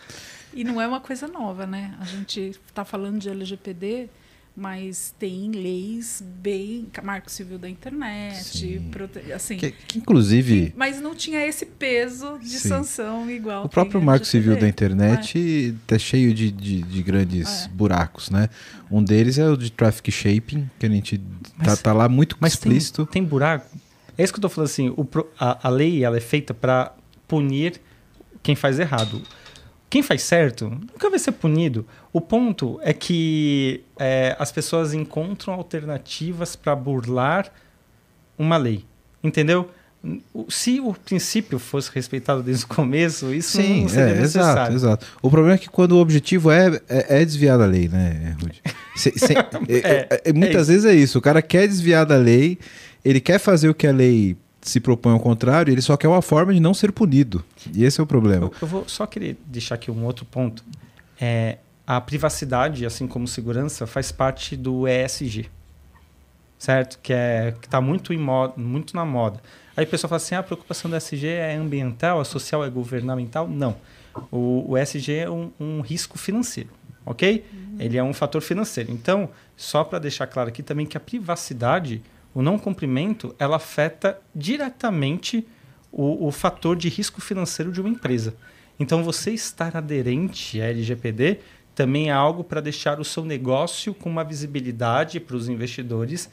E 0.51 0.63
não 0.63 0.81
é 0.81 0.87
uma 0.87 0.99
coisa 0.99 1.27
nova, 1.27 1.67
né? 1.67 1.95
A 1.99 2.05
gente 2.05 2.39
está 2.65 2.83
falando 2.83 3.19
de 3.19 3.29
LGPD, 3.29 4.09
mas 4.55 5.13
tem 5.19 5.51
leis 5.51 6.23
bem. 6.25 6.87
Marco 7.03 7.29
Civil 7.29 7.57
da 7.59 7.69
Internet, 7.69 8.79
prote- 8.91 9.31
assim. 9.33 9.57
Que, 9.57 9.71
que, 9.71 9.97
inclusive, 9.99 10.73
Mas 10.77 11.01
não 11.01 11.13
tinha 11.13 11.45
esse 11.45 11.65
peso 11.65 12.39
de 12.39 12.49
Sim. 12.59 12.69
sanção 12.69 13.29
igual. 13.29 13.65
o 13.65 13.69
próprio 13.69 13.99
tem 13.99 14.05
Marco 14.05 14.25
Civil 14.25 14.57
da 14.57 14.67
internet 14.67 15.75
tá 15.85 15.97
cheio 15.97 16.33
de, 16.33 16.51
de, 16.51 16.81
de 16.83 17.03
grandes 17.03 17.65
É. 17.65 17.67
buracos, 17.67 18.29
né? 18.29 18.49
Um 18.89 19.03
deles 19.03 19.37
é 19.37 19.49
o 19.49 19.57
de 19.57 19.71
traffic 19.71 20.11
shaping, 20.11 20.69
que 20.79 20.85
a 20.85 20.89
gente 20.89 21.17
tá, 21.17 21.23
Mas- 21.57 21.81
tá 21.81 21.91
lá 21.93 22.07
muito 22.07 22.37
Mas 22.39 22.53
tem, 22.57 22.71
explícito. 22.71 23.05
tem 23.05 23.23
buraco. 23.23 23.67
É 24.17 24.23
isso 24.23 24.31
que 24.31 24.37
eu 24.39 24.41
tô 24.41 24.49
falando 24.49 24.69
assim, 24.69 24.89
o 24.89 25.05
a, 25.37 25.67
a 25.67 25.69
lei 25.69 26.03
ela 26.05 26.15
é 26.15 26.21
feita 26.21 26.53
para 26.53 26.93
punir 27.27 27.81
quem 28.41 28.55
faz 28.55 28.79
errado. 28.79 29.21
Quem 29.95 30.03
faz 30.03 30.23
certo 30.23 30.69
nunca 30.69 31.09
vai 31.09 31.17
ser 31.17 31.31
punido. 31.31 31.87
O 32.11 32.19
ponto 32.19 32.77
é 32.83 32.91
que 32.91 33.81
é, 33.97 34.35
as 34.37 34.51
pessoas 34.51 34.93
encontram 34.93 35.53
alternativas 35.53 36.53
para 36.53 36.75
burlar 36.75 37.49
uma 38.37 38.57
lei. 38.57 38.83
Entendeu? 39.23 39.71
Se 40.49 40.81
o 40.81 40.93
princípio 40.93 41.57
fosse 41.57 41.89
respeitado 41.95 42.43
desde 42.43 42.65
o 42.65 42.67
começo, 42.67 43.33
isso 43.33 43.55
Sim, 43.55 43.83
não 43.83 43.87
seria 43.87 44.15
é, 44.15 44.19
necessário. 44.19 44.51
exato, 44.51 44.73
exato. 44.73 45.07
O 45.21 45.29
problema 45.29 45.55
é 45.55 45.57
que 45.57 45.69
quando 45.69 45.93
o 45.93 45.99
objetivo 46.01 46.51
é, 46.51 46.77
é, 46.89 47.21
é 47.21 47.23
desviar 47.23 47.57
da 47.57 47.65
lei, 47.65 47.87
né, 47.87 48.35
Rudi? 48.41 48.61
Se- 48.97 49.13
se- 49.17 49.33
é- 49.33 50.07
é- 50.09 50.21
é- 50.25 50.33
muitas 50.33 50.63
isso. 50.63 50.71
vezes 50.73 50.83
é 50.85 50.93
isso. 50.93 51.17
O 51.19 51.21
cara 51.21 51.41
quer 51.41 51.69
desviar 51.69 52.05
da 52.05 52.17
lei, 52.17 52.59
ele 53.05 53.21
quer 53.21 53.39
fazer 53.39 53.69
o 53.69 53.73
que 53.73 53.87
a 53.87 53.93
lei 53.93 54.35
se 54.65 54.79
propõe 54.79 55.13
ao 55.13 55.19
contrário, 55.19 55.71
ele 55.71 55.81
só 55.81 55.95
quer 55.95 56.07
uma 56.07 56.23
forma 56.23 56.51
de 56.51 56.59
não 56.59 56.73
ser 56.73 56.91
punido. 56.91 57.45
E 57.71 57.83
esse 57.83 57.99
é 57.99 58.03
o 58.03 58.07
problema. 58.07 58.47
Eu, 58.47 58.53
eu 58.63 58.67
vou 58.67 58.89
só 58.89 59.05
querer 59.05 59.37
deixar 59.45 59.75
aqui 59.75 59.91
um 59.91 60.03
outro 60.03 60.25
ponto. 60.25 60.63
É, 61.21 61.59
a 61.85 62.01
privacidade, 62.01 62.83
assim 62.83 63.07
como 63.07 63.27
segurança, 63.27 63.85
faz 63.85 64.11
parte 64.11 64.57
do 64.57 64.87
ESG, 64.87 65.47
certo? 66.57 66.97
Que 67.03 67.13
é 67.13 67.53
que 67.61 67.67
está 67.67 67.79
muito 67.79 68.11
em 68.11 68.17
moda, 68.17 68.55
muito 68.57 68.95
na 68.95 69.05
moda. 69.05 69.39
Aí 69.77 69.85
o 69.85 69.87
pessoal 69.87 70.09
fala 70.09 70.17
assim: 70.17 70.33
ah, 70.33 70.39
a 70.39 70.43
preocupação 70.43 70.89
do 70.89 70.97
ESG 70.97 71.27
é 71.27 71.55
ambiental, 71.55 72.19
a 72.19 72.25
social 72.25 72.65
é 72.65 72.69
governamental? 72.69 73.47
Não. 73.47 73.75
O, 74.31 74.71
o 74.71 74.77
ESG 74.77 75.13
é 75.13 75.29
um, 75.29 75.51
um 75.59 75.81
risco 75.81 76.17
financeiro, 76.17 76.69
ok? 77.05 77.45
Ele 77.77 77.97
é 77.97 78.03
um 78.03 78.13
fator 78.13 78.41
financeiro. 78.41 78.91
Então, 78.91 79.29
só 79.55 79.83
para 79.83 79.99
deixar 79.99 80.25
claro 80.25 80.49
aqui 80.49 80.63
também 80.63 80.87
que 80.87 80.97
a 80.97 80.99
privacidade, 80.99 82.01
o 82.35 82.41
não 82.41 82.59
cumprimento, 82.59 83.33
ela 83.39 83.55
afeta 83.55 84.19
diretamente 84.35 85.47
o, 85.89 86.27
o 86.27 86.31
fator 86.33 86.75
de 86.75 86.89
risco 86.89 87.21
financeiro 87.21 87.71
de 87.71 87.79
uma 87.79 87.89
empresa. 87.89 88.35
Então, 88.77 89.01
você 89.01 89.31
estar 89.31 89.77
aderente 89.77 90.59
à 90.61 90.65
LGPD 90.65 91.39
também 91.73 92.09
é 92.09 92.11
algo 92.11 92.43
para 92.43 92.59
deixar 92.59 92.99
o 92.99 93.05
seu 93.05 93.23
negócio 93.23 93.93
com 93.93 94.09
uma 94.09 94.23
visibilidade 94.23 95.19
para 95.19 95.37
os 95.37 95.47
investidores 95.47 96.29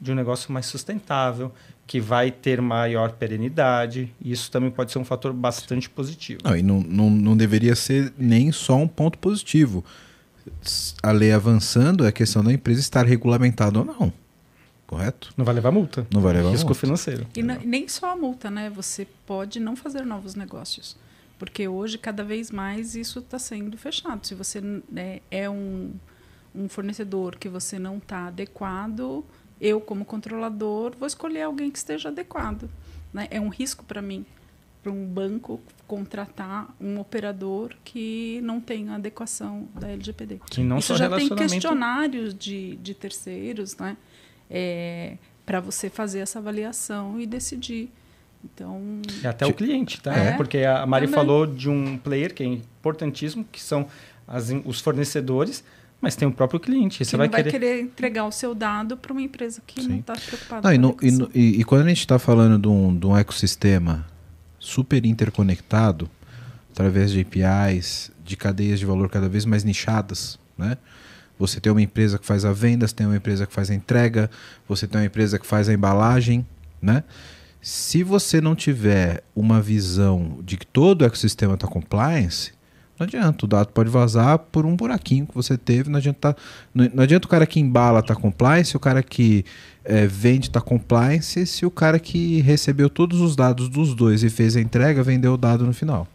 de 0.00 0.12
um 0.12 0.14
negócio 0.14 0.52
mais 0.52 0.66
sustentável, 0.66 1.52
que 1.86 2.00
vai 2.00 2.30
ter 2.30 2.60
maior 2.60 3.12
perenidade. 3.12 4.12
Isso 4.24 4.50
também 4.50 4.70
pode 4.70 4.92
ser 4.92 4.98
um 4.98 5.04
fator 5.04 5.32
bastante 5.32 5.90
positivo. 5.90 6.40
Não, 6.44 6.56
e 6.56 6.62
não, 6.62 6.80
não, 6.80 7.10
não 7.10 7.36
deveria 7.36 7.74
ser 7.74 8.12
nem 8.16 8.52
só 8.52 8.76
um 8.76 8.86
ponto 8.86 9.18
positivo. 9.18 9.84
A 11.02 11.10
lei 11.10 11.32
avançando 11.32 12.04
é 12.04 12.08
a 12.08 12.12
questão 12.12 12.44
da 12.44 12.52
empresa 12.52 12.80
estar 12.80 13.04
regulamentada 13.04 13.80
ou 13.80 13.84
não. 13.84 14.23
Correto? 14.86 15.32
Não 15.36 15.44
vai 15.44 15.54
levar 15.54 15.70
multa. 15.70 16.06
Não 16.12 16.20
vai 16.20 16.34
levar 16.34 16.50
Risco 16.50 16.66
multa. 16.68 16.80
financeiro. 16.80 17.26
E 17.34 17.40
n- 17.42 17.58
nem 17.64 17.88
só 17.88 18.12
a 18.12 18.16
multa, 18.16 18.50
né? 18.50 18.68
Você 18.70 19.06
pode 19.26 19.58
não 19.58 19.74
fazer 19.74 20.04
novos 20.04 20.34
negócios. 20.34 20.96
Porque 21.38 21.66
hoje, 21.66 21.98
cada 21.98 22.22
vez 22.22 22.50
mais, 22.50 22.94
isso 22.94 23.18
está 23.18 23.38
sendo 23.38 23.76
fechado. 23.76 24.26
Se 24.26 24.34
você 24.34 24.60
né, 24.90 25.20
é 25.30 25.48
um, 25.50 25.92
um 26.54 26.68
fornecedor 26.68 27.36
que 27.36 27.48
você 27.48 27.78
não 27.78 27.96
está 27.98 28.26
adequado, 28.28 29.24
eu, 29.60 29.80
como 29.80 30.04
controlador, 30.04 30.94
vou 30.98 31.06
escolher 31.06 31.42
alguém 31.42 31.70
que 31.70 31.78
esteja 31.78 32.08
adequado. 32.10 32.68
Né? 33.12 33.26
É 33.30 33.40
um 33.40 33.48
risco 33.48 33.84
para 33.84 34.00
mim, 34.02 34.24
para 34.82 34.92
um 34.92 35.06
banco 35.06 35.60
contratar 35.86 36.74
um 36.80 37.00
operador 37.00 37.74
que 37.84 38.40
não 38.42 38.60
tem 38.60 38.88
adequação 38.90 39.66
da 39.74 39.88
LGPD. 39.88 40.40
Que 40.50 40.62
não 40.62 40.78
Isso 40.78 40.96
já 40.96 41.08
tem 41.10 41.28
questionários 41.34 42.34
de, 42.34 42.76
de 42.76 42.94
terceiros, 42.94 43.76
né? 43.76 43.96
Para 45.44 45.60
você 45.60 45.90
fazer 45.90 46.20
essa 46.20 46.38
avaliação 46.38 47.20
e 47.20 47.26
decidir. 47.26 47.90
Então, 48.44 48.80
E 49.22 49.26
até 49.26 49.46
o 49.46 49.54
cliente, 49.54 50.00
tá? 50.00 50.14
É, 50.14 50.32
Porque 50.36 50.58
a 50.58 50.84
Mari 50.86 51.06
também. 51.06 51.18
falou 51.18 51.46
de 51.46 51.68
um 51.70 51.96
player 51.96 52.34
que 52.34 52.42
é 52.42 52.46
importantíssimo, 52.46 53.44
que 53.50 53.60
são 53.62 53.86
as 54.28 54.50
os 54.64 54.80
fornecedores, 54.80 55.64
mas 56.00 56.14
tem 56.14 56.28
o 56.28 56.32
próprio 56.32 56.60
cliente. 56.60 56.98
que 56.98 57.04
Você 57.06 57.16
não 57.16 57.20
vai, 57.22 57.28
vai 57.28 57.42
querer... 57.42 57.50
querer 57.58 57.80
entregar 57.82 58.26
o 58.26 58.30
seu 58.32 58.54
dado 58.54 58.96
para 58.98 59.12
uma 59.12 59.22
empresa 59.22 59.62
que 59.66 59.80
não 59.82 59.88
Sim. 59.90 59.98
está 60.00 60.12
preocupada 60.12 60.76
Não, 60.78 60.90
e, 60.90 60.92
com 60.92 61.06
e 61.06 61.10
no- 61.10 61.30
e- 61.34 61.60
e 61.60 61.64
quando 61.64 61.86
a 61.86 61.88
gente 61.88 62.00
está 62.00 62.18
falando 62.18 62.58
de 62.60 62.68
um, 62.68 62.94
de 62.98 63.06
um 63.06 63.16
ecossistema 63.16 64.06
super 64.58 65.04
interconectado, 65.06 66.08
através 66.70 67.10
de 67.12 67.20
APIs, 67.22 68.10
de 68.22 68.36
cadeias 68.36 68.78
de 68.78 68.84
valor 68.84 69.08
cada 69.08 69.28
vez 69.28 69.46
mais 69.46 69.64
nichadas, 69.64 70.38
né? 70.58 70.76
Você 71.46 71.60
tem 71.60 71.70
uma 71.70 71.82
empresa 71.82 72.18
que 72.18 72.26
faz 72.26 72.44
a 72.44 72.52
venda, 72.52 72.86
você 72.86 72.94
tem 72.94 73.06
uma 73.06 73.16
empresa 73.16 73.46
que 73.46 73.52
faz 73.52 73.70
a 73.70 73.74
entrega, 73.74 74.30
você 74.68 74.86
tem 74.86 75.00
uma 75.00 75.06
empresa 75.06 75.38
que 75.38 75.46
faz 75.46 75.68
a 75.68 75.72
embalagem, 75.72 76.46
né? 76.80 77.04
Se 77.60 78.02
você 78.02 78.40
não 78.40 78.54
tiver 78.54 79.22
uma 79.34 79.60
visão 79.60 80.38
de 80.42 80.56
que 80.56 80.66
todo 80.66 81.02
o 81.02 81.04
ecossistema 81.04 81.54
está 81.54 81.66
compliance, 81.66 82.52
não 82.98 83.06
adianta, 83.06 83.44
o 83.44 83.48
dado 83.48 83.68
pode 83.68 83.90
vazar 83.90 84.38
por 84.38 84.64
um 84.64 84.76
buraquinho 84.76 85.26
que 85.26 85.34
você 85.34 85.58
teve, 85.58 85.90
não 85.90 85.98
adianta, 85.98 86.36
não, 86.72 86.88
não 86.94 87.02
adianta 87.02 87.26
o 87.26 87.30
cara 87.30 87.46
que 87.46 87.58
embala 87.58 88.02
tá 88.02 88.14
compliance, 88.14 88.76
o 88.76 88.80
cara 88.80 89.02
que 89.02 89.44
eh, 89.84 90.06
vende 90.06 90.48
tá 90.48 90.60
compliance, 90.60 91.44
se 91.46 91.66
o 91.66 91.70
cara 91.70 91.98
que 91.98 92.40
recebeu 92.40 92.88
todos 92.88 93.20
os 93.20 93.34
dados 93.34 93.68
dos 93.68 93.94
dois 93.94 94.22
e 94.22 94.30
fez 94.30 94.56
a 94.56 94.60
entrega 94.60 95.02
vendeu 95.02 95.34
o 95.34 95.36
dado 95.36 95.66
no 95.66 95.72
final. 95.72 96.06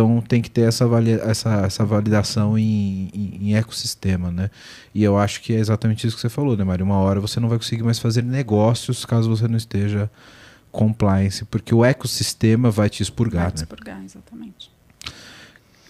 Então 0.00 0.20
tem 0.22 0.40
que 0.40 0.50
ter 0.50 0.62
essa, 0.62 0.86
essa, 1.26 1.50
essa 1.66 1.84
validação 1.84 2.56
em, 2.58 3.10
em- 3.14 3.38
em 3.50 3.54
ecossistema, 3.56 4.30
né? 4.30 4.50
E 4.94 5.02
eu 5.04 5.18
acho 5.18 5.42
que 5.42 5.52
é 5.54 5.58
exatamente 5.58 6.06
isso 6.06 6.16
que 6.16 6.22
você 6.22 6.28
falou, 6.30 6.56
né, 6.56 6.64
Mário? 6.64 6.84
Uma 6.86 6.96
hora 6.96 7.20
você 7.20 7.38
não 7.38 7.48
vai 7.48 7.58
conseguir 7.58 7.82
mais 7.82 7.98
fazer 7.98 8.22
negócios 8.22 9.04
caso 9.04 9.28
você 9.28 9.46
não 9.46 9.56
esteja 9.58 10.10
compliance, 10.72 11.44
porque 11.44 11.74
o 11.74 11.84
ecossistema 11.84 12.70
vai 12.70 12.88
te 12.88 13.02
expurgar, 13.02 13.42
Vai 13.44 13.50
né? 13.52 13.56
expurgar, 13.56 14.04
exatamente. 14.04 14.70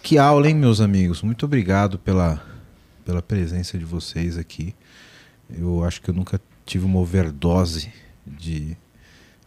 Que 0.03 0.19
aula, 0.19 0.49
hein, 0.49 0.55
meus 0.57 0.81
amigos? 0.81 1.23
Muito 1.23 1.45
obrigado 1.45 1.99
pela, 1.99 2.43
pela 3.05 3.23
presença 3.23 3.79
de 3.79 3.85
vocês 3.85 4.37
aqui. 4.39 4.75
Eu 5.49 5.85
acho 5.85 6.01
que 6.03 6.09
eu 6.11 6.15
nunca 6.15 6.41
tive 6.67 6.85
uma 6.85 6.99
overdose 6.99 7.93
de, 8.27 8.77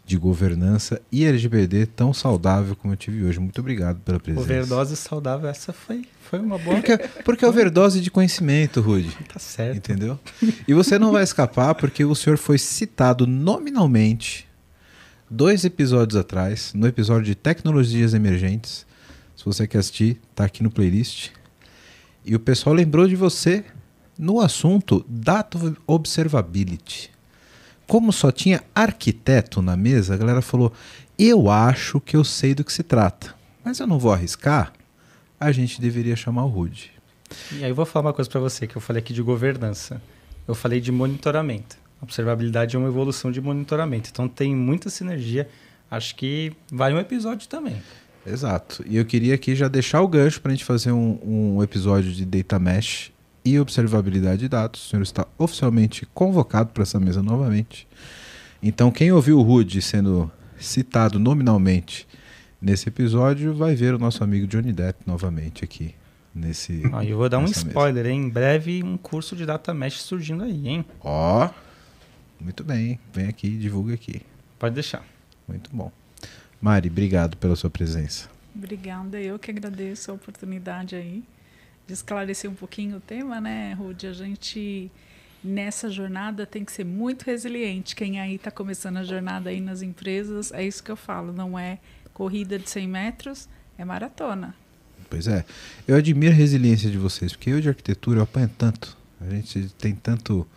de 0.05 0.17
governança 0.17 1.01
e 1.11 1.23
LGBT 1.23 1.85
tão 1.85 2.13
saudável 2.13 2.75
como 2.75 2.93
eu 2.93 2.97
tive 2.97 3.23
hoje. 3.23 3.39
Muito 3.39 3.59
obrigado 3.59 3.99
pela 4.01 4.19
presença. 4.19 4.43
Overdose 4.43 4.97
saudável, 4.97 5.49
essa 5.49 5.71
foi, 5.71 6.05
foi 6.29 6.39
uma 6.39 6.57
boa. 6.57 6.75
Porque, 6.75 6.97
porque 7.23 7.45
é 7.45 7.47
overdose 7.47 8.01
de 8.01 8.11
conhecimento, 8.11 8.81
Rude. 8.81 9.15
Tá 9.33 9.39
certo. 9.39 9.77
Entendeu? 9.77 10.19
E 10.67 10.73
você 10.73 10.99
não 10.99 11.11
vai 11.11 11.23
escapar 11.23 11.73
porque 11.75 12.03
o 12.03 12.13
senhor 12.13 12.37
foi 12.37 12.57
citado 12.57 13.25
nominalmente 13.25 14.47
dois 15.29 15.63
episódios 15.63 16.19
atrás, 16.19 16.73
no 16.75 16.85
episódio 16.85 17.23
de 17.23 17.35
Tecnologias 17.35 18.13
Emergentes. 18.13 18.85
Se 19.35 19.45
você 19.45 19.65
quer 19.65 19.79
assistir, 19.79 20.19
tá 20.35 20.45
aqui 20.45 20.61
no 20.61 20.69
playlist. 20.69 21.31
E 22.25 22.35
o 22.35 22.39
pessoal 22.39 22.75
lembrou 22.75 23.07
de 23.07 23.15
você 23.15 23.63
no 24.17 24.39
assunto 24.39 25.03
Data 25.07 25.57
Observability. 25.87 27.12
Como 27.87 28.11
só 28.11 28.31
tinha 28.31 28.63
arquiteto 28.73 29.61
na 29.61 29.75
mesa, 29.75 30.13
a 30.13 30.17
galera 30.17 30.41
falou: 30.41 30.71
Eu 31.17 31.49
acho 31.49 31.99
que 31.99 32.15
eu 32.15 32.23
sei 32.23 32.53
do 32.53 32.63
que 32.63 32.71
se 32.71 32.83
trata, 32.83 33.35
mas 33.63 33.79
eu 33.79 33.87
não 33.87 33.99
vou 33.99 34.11
arriscar. 34.11 34.73
A 35.39 35.51
gente 35.51 35.81
deveria 35.81 36.15
chamar 36.15 36.45
o 36.45 36.47
Rude. 36.47 36.91
E 37.51 37.63
aí 37.63 37.69
eu 37.69 37.75
vou 37.75 37.85
falar 37.85 38.07
uma 38.07 38.13
coisa 38.13 38.29
para 38.29 38.39
você 38.39 38.65
que 38.65 38.75
eu 38.75 38.81
falei 38.81 39.01
aqui 39.01 39.13
de 39.13 39.21
governança. 39.21 40.01
Eu 40.47 40.55
falei 40.55 40.79
de 40.79 40.91
monitoramento. 40.91 41.77
Observabilidade 42.01 42.75
é 42.75 42.79
uma 42.79 42.87
evolução 42.87 43.31
de 43.31 43.39
monitoramento. 43.39 44.09
Então 44.11 44.27
tem 44.27 44.55
muita 44.55 44.89
sinergia. 44.89 45.49
Acho 45.89 46.15
que 46.15 46.51
vai 46.71 46.93
um 46.93 46.99
episódio 46.99 47.47
também. 47.47 47.81
Exato. 48.25 48.83
E 48.87 48.97
eu 48.97 49.05
queria 49.05 49.35
aqui 49.35 49.55
já 49.55 49.67
deixar 49.67 50.01
o 50.01 50.07
gancho 50.07 50.41
para 50.41 50.51
a 50.51 50.55
gente 50.55 50.65
fazer 50.65 50.91
um, 50.91 51.19
um 51.23 51.63
episódio 51.63 52.11
de 52.11 52.25
Data 52.25 52.59
Mesh 52.59 53.12
e 53.45 53.59
observabilidade 53.59 54.41
de 54.41 54.47
dados. 54.47 54.85
O 54.85 54.89
senhor 54.89 55.03
está 55.03 55.27
oficialmente 55.37 56.05
convocado 56.13 56.71
para 56.71 56.83
essa 56.83 56.99
mesa 56.99 57.21
novamente. 57.21 57.87
Então, 58.61 58.91
quem 58.91 59.11
ouviu 59.11 59.39
o 59.39 59.41
Rude 59.41 59.81
sendo 59.81 60.31
citado 60.57 61.19
nominalmente 61.19 62.07
nesse 62.61 62.87
episódio 62.87 63.53
vai 63.53 63.75
ver 63.75 63.93
o 63.93 63.99
nosso 63.99 64.23
amigo 64.23 64.47
Johnny 64.47 64.71
Depp 64.71 65.01
novamente 65.05 65.63
aqui 65.63 65.93
nesse. 66.33 66.81
Ah, 66.93 67.03
eu 67.03 67.17
vou 67.17 67.29
dar 67.29 67.39
um 67.39 67.43
mesa. 67.43 67.67
spoiler, 67.67 68.05
hein? 68.05 68.21
Em 68.21 68.29
breve 68.29 68.81
um 68.83 68.97
curso 68.97 69.35
de 69.35 69.45
data 69.45 69.73
mesh 69.73 70.01
surgindo 70.01 70.43
aí, 70.43 70.67
hein? 70.67 70.85
Ó, 71.01 71.49
muito 72.39 72.63
bem. 72.63 72.99
Vem 73.13 73.27
aqui, 73.27 73.49
divulga 73.57 73.93
aqui. 73.93 74.21
Pode 74.57 74.75
deixar. 74.75 75.05
Muito 75.47 75.69
bom. 75.73 75.91
Mari, 76.61 76.89
obrigado 76.89 77.35
pela 77.37 77.55
sua 77.55 77.69
presença. 77.69 78.29
Obrigada, 78.55 79.19
eu 79.19 79.37
que 79.37 79.51
agradeço 79.51 80.11
a 80.11 80.13
oportunidade 80.13 80.95
aí 80.95 81.23
de 81.87 81.93
esclarecer 81.93 82.49
um 82.49 82.55
pouquinho 82.55 82.97
o 82.97 82.99
tema, 82.99 83.41
né, 83.41 83.73
Rude? 83.73 84.07
A 84.07 84.13
gente, 84.13 84.91
nessa 85.43 85.89
jornada, 85.89 86.45
tem 86.45 86.63
que 86.63 86.71
ser 86.71 86.85
muito 86.85 87.23
resiliente. 87.23 87.95
Quem 87.95 88.19
aí 88.19 88.35
está 88.35 88.51
começando 88.51 88.97
a 88.97 89.03
jornada 89.03 89.49
aí 89.49 89.59
nas 89.59 89.81
empresas, 89.81 90.51
é 90.51 90.65
isso 90.65 90.83
que 90.83 90.91
eu 90.91 90.95
falo, 90.95 91.33
não 91.33 91.57
é 91.57 91.79
corrida 92.13 92.57
de 92.59 92.69
100 92.69 92.87
metros, 92.87 93.49
é 93.77 93.83
maratona. 93.83 94.55
Pois 95.09 95.27
é. 95.27 95.45
Eu 95.87 95.95
admiro 95.95 96.33
a 96.33 96.35
resiliência 96.35 96.89
de 96.89 96.97
vocês, 96.97 97.33
porque 97.33 97.49
eu 97.49 97.61
de 97.61 97.69
arquitetura 97.69 98.19
eu 98.19 98.23
apanho 98.23 98.49
tanto. 98.57 98.97
A 99.21 99.29
gente 99.29 99.69
tem 99.77 99.93
tanto. 99.95 100.47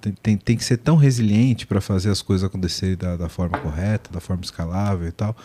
Tem, 0.00 0.12
tem, 0.12 0.36
tem 0.36 0.56
que 0.56 0.64
ser 0.64 0.78
tão 0.78 0.96
resiliente 0.96 1.66
para 1.66 1.80
fazer 1.80 2.10
as 2.10 2.22
coisas 2.22 2.44
acontecerem 2.44 2.96
da, 2.96 3.16
da 3.16 3.28
forma 3.28 3.58
correta, 3.58 4.10
da 4.12 4.20
forma 4.20 4.42
escalável 4.42 5.06
e 5.06 5.12
tal. 5.12 5.36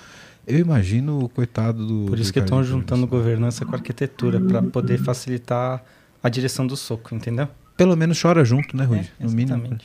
Eu 0.47 0.59
imagino 0.59 1.25
o 1.25 1.27
coitado 1.27 1.85
do. 1.85 2.05
Por 2.05 2.17
isso 2.17 2.31
do 2.31 2.33
que 2.33 2.39
estão 2.39 2.63
juntando 2.63 3.05
governança 3.05 3.65
com 3.65 3.75
arquitetura 3.75 4.39
para 4.39 4.63
poder 4.63 4.97
facilitar 4.97 5.83
a 6.23 6.29
direção 6.29 6.65
do 6.65 6.77
soco, 6.77 7.13
entendeu? 7.13 7.49
Pelo 7.75 7.97
menos 7.97 8.19
chora 8.19 8.45
junto, 8.45 8.75
né, 8.75 8.85
Rui? 8.85 8.99
É, 8.99 9.25
no 9.25 9.29
mínimo. 9.29 9.77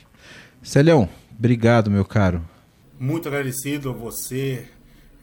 Celhão, 0.63 1.09
obrigado, 1.37 1.91
meu 1.91 2.05
caro. 2.05 2.41
Muito 2.97 3.27
agradecido 3.27 3.89
a 3.89 3.93
você 3.93 4.65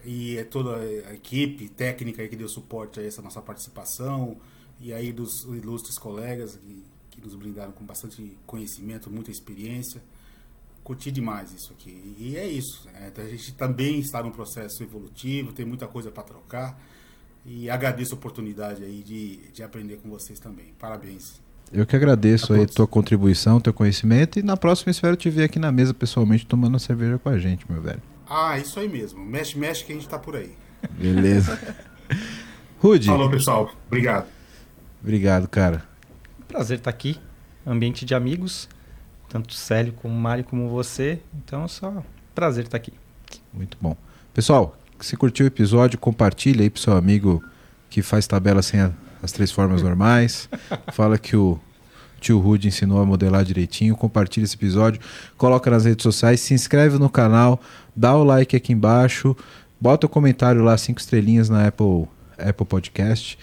e 0.05 0.39
a 0.39 0.45
toda 0.45 0.77
a 0.77 1.15
equipe 1.15 1.69
técnica 1.71 2.29
que 2.29 2.37
deu 2.37 2.49
suporte 2.49 3.01
a 3.01 3.03
essa 3.03 3.23
nossa 3.23 3.41
participação 3.41 4.37
e 4.79 4.93
aí 4.93 5.11
dos 5.11 5.45
ilustres 5.45 5.97
colegas 5.97 6.57
que, 6.57 6.85
que 7.13 7.21
nos 7.23 7.35
brindaram 7.35 7.73
com 7.73 7.85
bastante 7.85 8.37
conhecimento, 8.47 9.11
muita 9.11 9.31
experiência. 9.31 10.03
Curti 10.83 11.11
demais 11.11 11.53
isso 11.53 11.73
aqui. 11.73 12.15
E 12.19 12.37
é 12.37 12.47
isso. 12.47 12.89
né? 12.93 13.13
A 13.17 13.25
gente 13.29 13.53
também 13.55 14.01
está 14.01 14.23
num 14.23 14.31
processo 14.31 14.83
evolutivo, 14.83 15.53
tem 15.53 15.65
muita 15.65 15.87
coisa 15.87 16.11
para 16.11 16.23
trocar. 16.23 16.81
E 17.45 17.71
agradeço 17.71 18.15
a 18.15 18.19
oportunidade 18.19 18.83
aí 18.85 19.03
de, 19.03 19.37
de 19.53 19.63
aprender 19.63 19.97
com 19.97 20.11
vocês 20.11 20.39
também. 20.39 20.75
Parabéns. 20.79 21.41
Eu 21.73 21.87
que 21.87 21.95
agradeço 21.95 22.53
A 22.53 22.57
aí 22.57 22.63
todos. 22.63 22.75
tua 22.75 22.87
contribuição, 22.87 23.61
teu 23.61 23.73
conhecimento 23.73 24.39
e 24.39 24.43
na 24.43 24.57
próxima 24.57 24.91
espero 24.91 25.17
te 25.17 25.31
ver 25.31 25.45
aqui 25.45 25.59
na 25.59 25.71
mesa 25.71 25.95
pessoalmente 25.95 26.45
tomando 26.45 26.73
uma 26.75 26.79
cerveja 26.81 27.19
com 27.19 27.29
a 27.29 27.39
gente, 27.39 27.65
meu 27.71 27.81
velho. 27.81 28.03
Ah, 28.29 28.59
isso 28.59 28.79
aí 28.81 28.89
mesmo. 28.89 29.25
Mexe, 29.25 29.57
mexe 29.59 29.85
que 29.85 29.93
a 29.93 29.95
gente 29.95 30.05
está 30.05 30.19
por 30.19 30.35
aí. 30.37 30.53
Beleza. 30.99 31.59
Rude, 32.79 33.07
Falou, 33.07 33.31
pessoal. 33.31 33.71
Obrigado. 33.87 34.27
obrigado, 35.03 35.47
cara. 35.49 35.85
Prazer 36.49 36.79
estar 36.79 36.91
aqui. 36.91 37.17
Ambiente 37.67 38.05
de 38.05 38.15
amigos. 38.15 38.69
Tanto 39.31 39.55
Célio 39.55 39.95
como 39.95 40.15
Mari 40.15 40.43
como 40.43 40.69
você. 40.69 41.19
Então 41.35 41.65
é 41.65 41.69
só 41.69 42.03
prazer 42.35 42.65
estar 42.65 42.77
aqui. 42.77 42.93
Muito 43.55 43.79
bom. 43.81 43.97
Pessoal, 44.35 44.77
se 45.01 45.17
curtiu 45.17 45.45
o 45.45 45.49
episódio, 45.49 45.99
compartilha 45.99 46.63
aí 46.63 46.69
pro 46.69 46.83
seu 46.83 46.95
amigo 46.97 47.43
que 47.89 48.03
faz 48.03 48.27
tabela 48.27 48.61
sem 48.61 48.81
a- 48.81 48.91
as 49.23 49.33
três 49.33 49.51
formas 49.51 49.83
normais. 49.83 50.49
Fala 50.93 51.17
que 51.17 51.35
o 51.37 51.59
tio 52.21 52.39
Rude 52.39 52.69
ensinou 52.69 53.01
a 53.01 53.07
modelar 53.07 53.45
direitinho. 53.45 53.97
Compartilha 53.97 54.45
esse 54.45 54.57
episódio, 54.57 55.01
coloca 55.39 55.71
nas 55.71 55.85
redes 55.85 56.03
sociais, 56.03 56.41
se 56.41 56.53
inscreve 56.53 56.99
no 56.99 57.09
canal, 57.09 57.61
dá 57.97 58.15
o 58.17 58.25
like 58.25 58.55
aqui 58.57 58.73
embaixo, 58.73 59.37
bota 59.81 60.07
o 60.07 60.09
comentário 60.09 60.63
lá, 60.63 60.77
cinco 60.77 61.01
estrelinhas 61.01 61.49
na 61.49 61.67
Apple, 61.67 62.07
Apple 62.39 62.67
Podcast. 62.67 63.39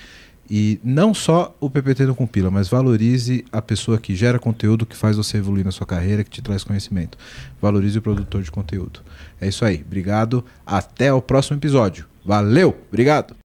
E 0.50 0.80
não 0.84 1.14
só 1.14 1.56
o 1.60 1.70
PPT 1.70 2.06
não 2.06 2.16
compila, 2.16 2.50
mas 2.50 2.70
valorize 2.70 3.44
a 3.52 3.62
pessoa 3.62 3.98
que 3.98 4.16
gera 4.16 4.40
conteúdo, 4.40 4.86
que 4.86 4.96
faz 4.96 5.18
você 5.18 5.38
evoluir 5.38 5.66
na 5.66 5.72
sua 5.72 5.86
carreira, 5.86 6.24
que 6.24 6.30
te 6.30 6.42
traz 6.42 6.64
conhecimento. 6.64 7.18
Valorize 7.62 7.98
o 7.98 8.02
produtor 8.02 8.42
de 8.42 8.52
conteúdo. 8.52 9.02
É 9.42 9.48
isso 9.48 9.66
aí. 9.66 9.84
Obrigado. 9.86 10.44
Até 10.66 11.12
o 11.12 11.22
próximo 11.22 11.58
episódio. 11.58 12.06
Valeu. 12.24 12.78
Obrigado. 12.90 13.36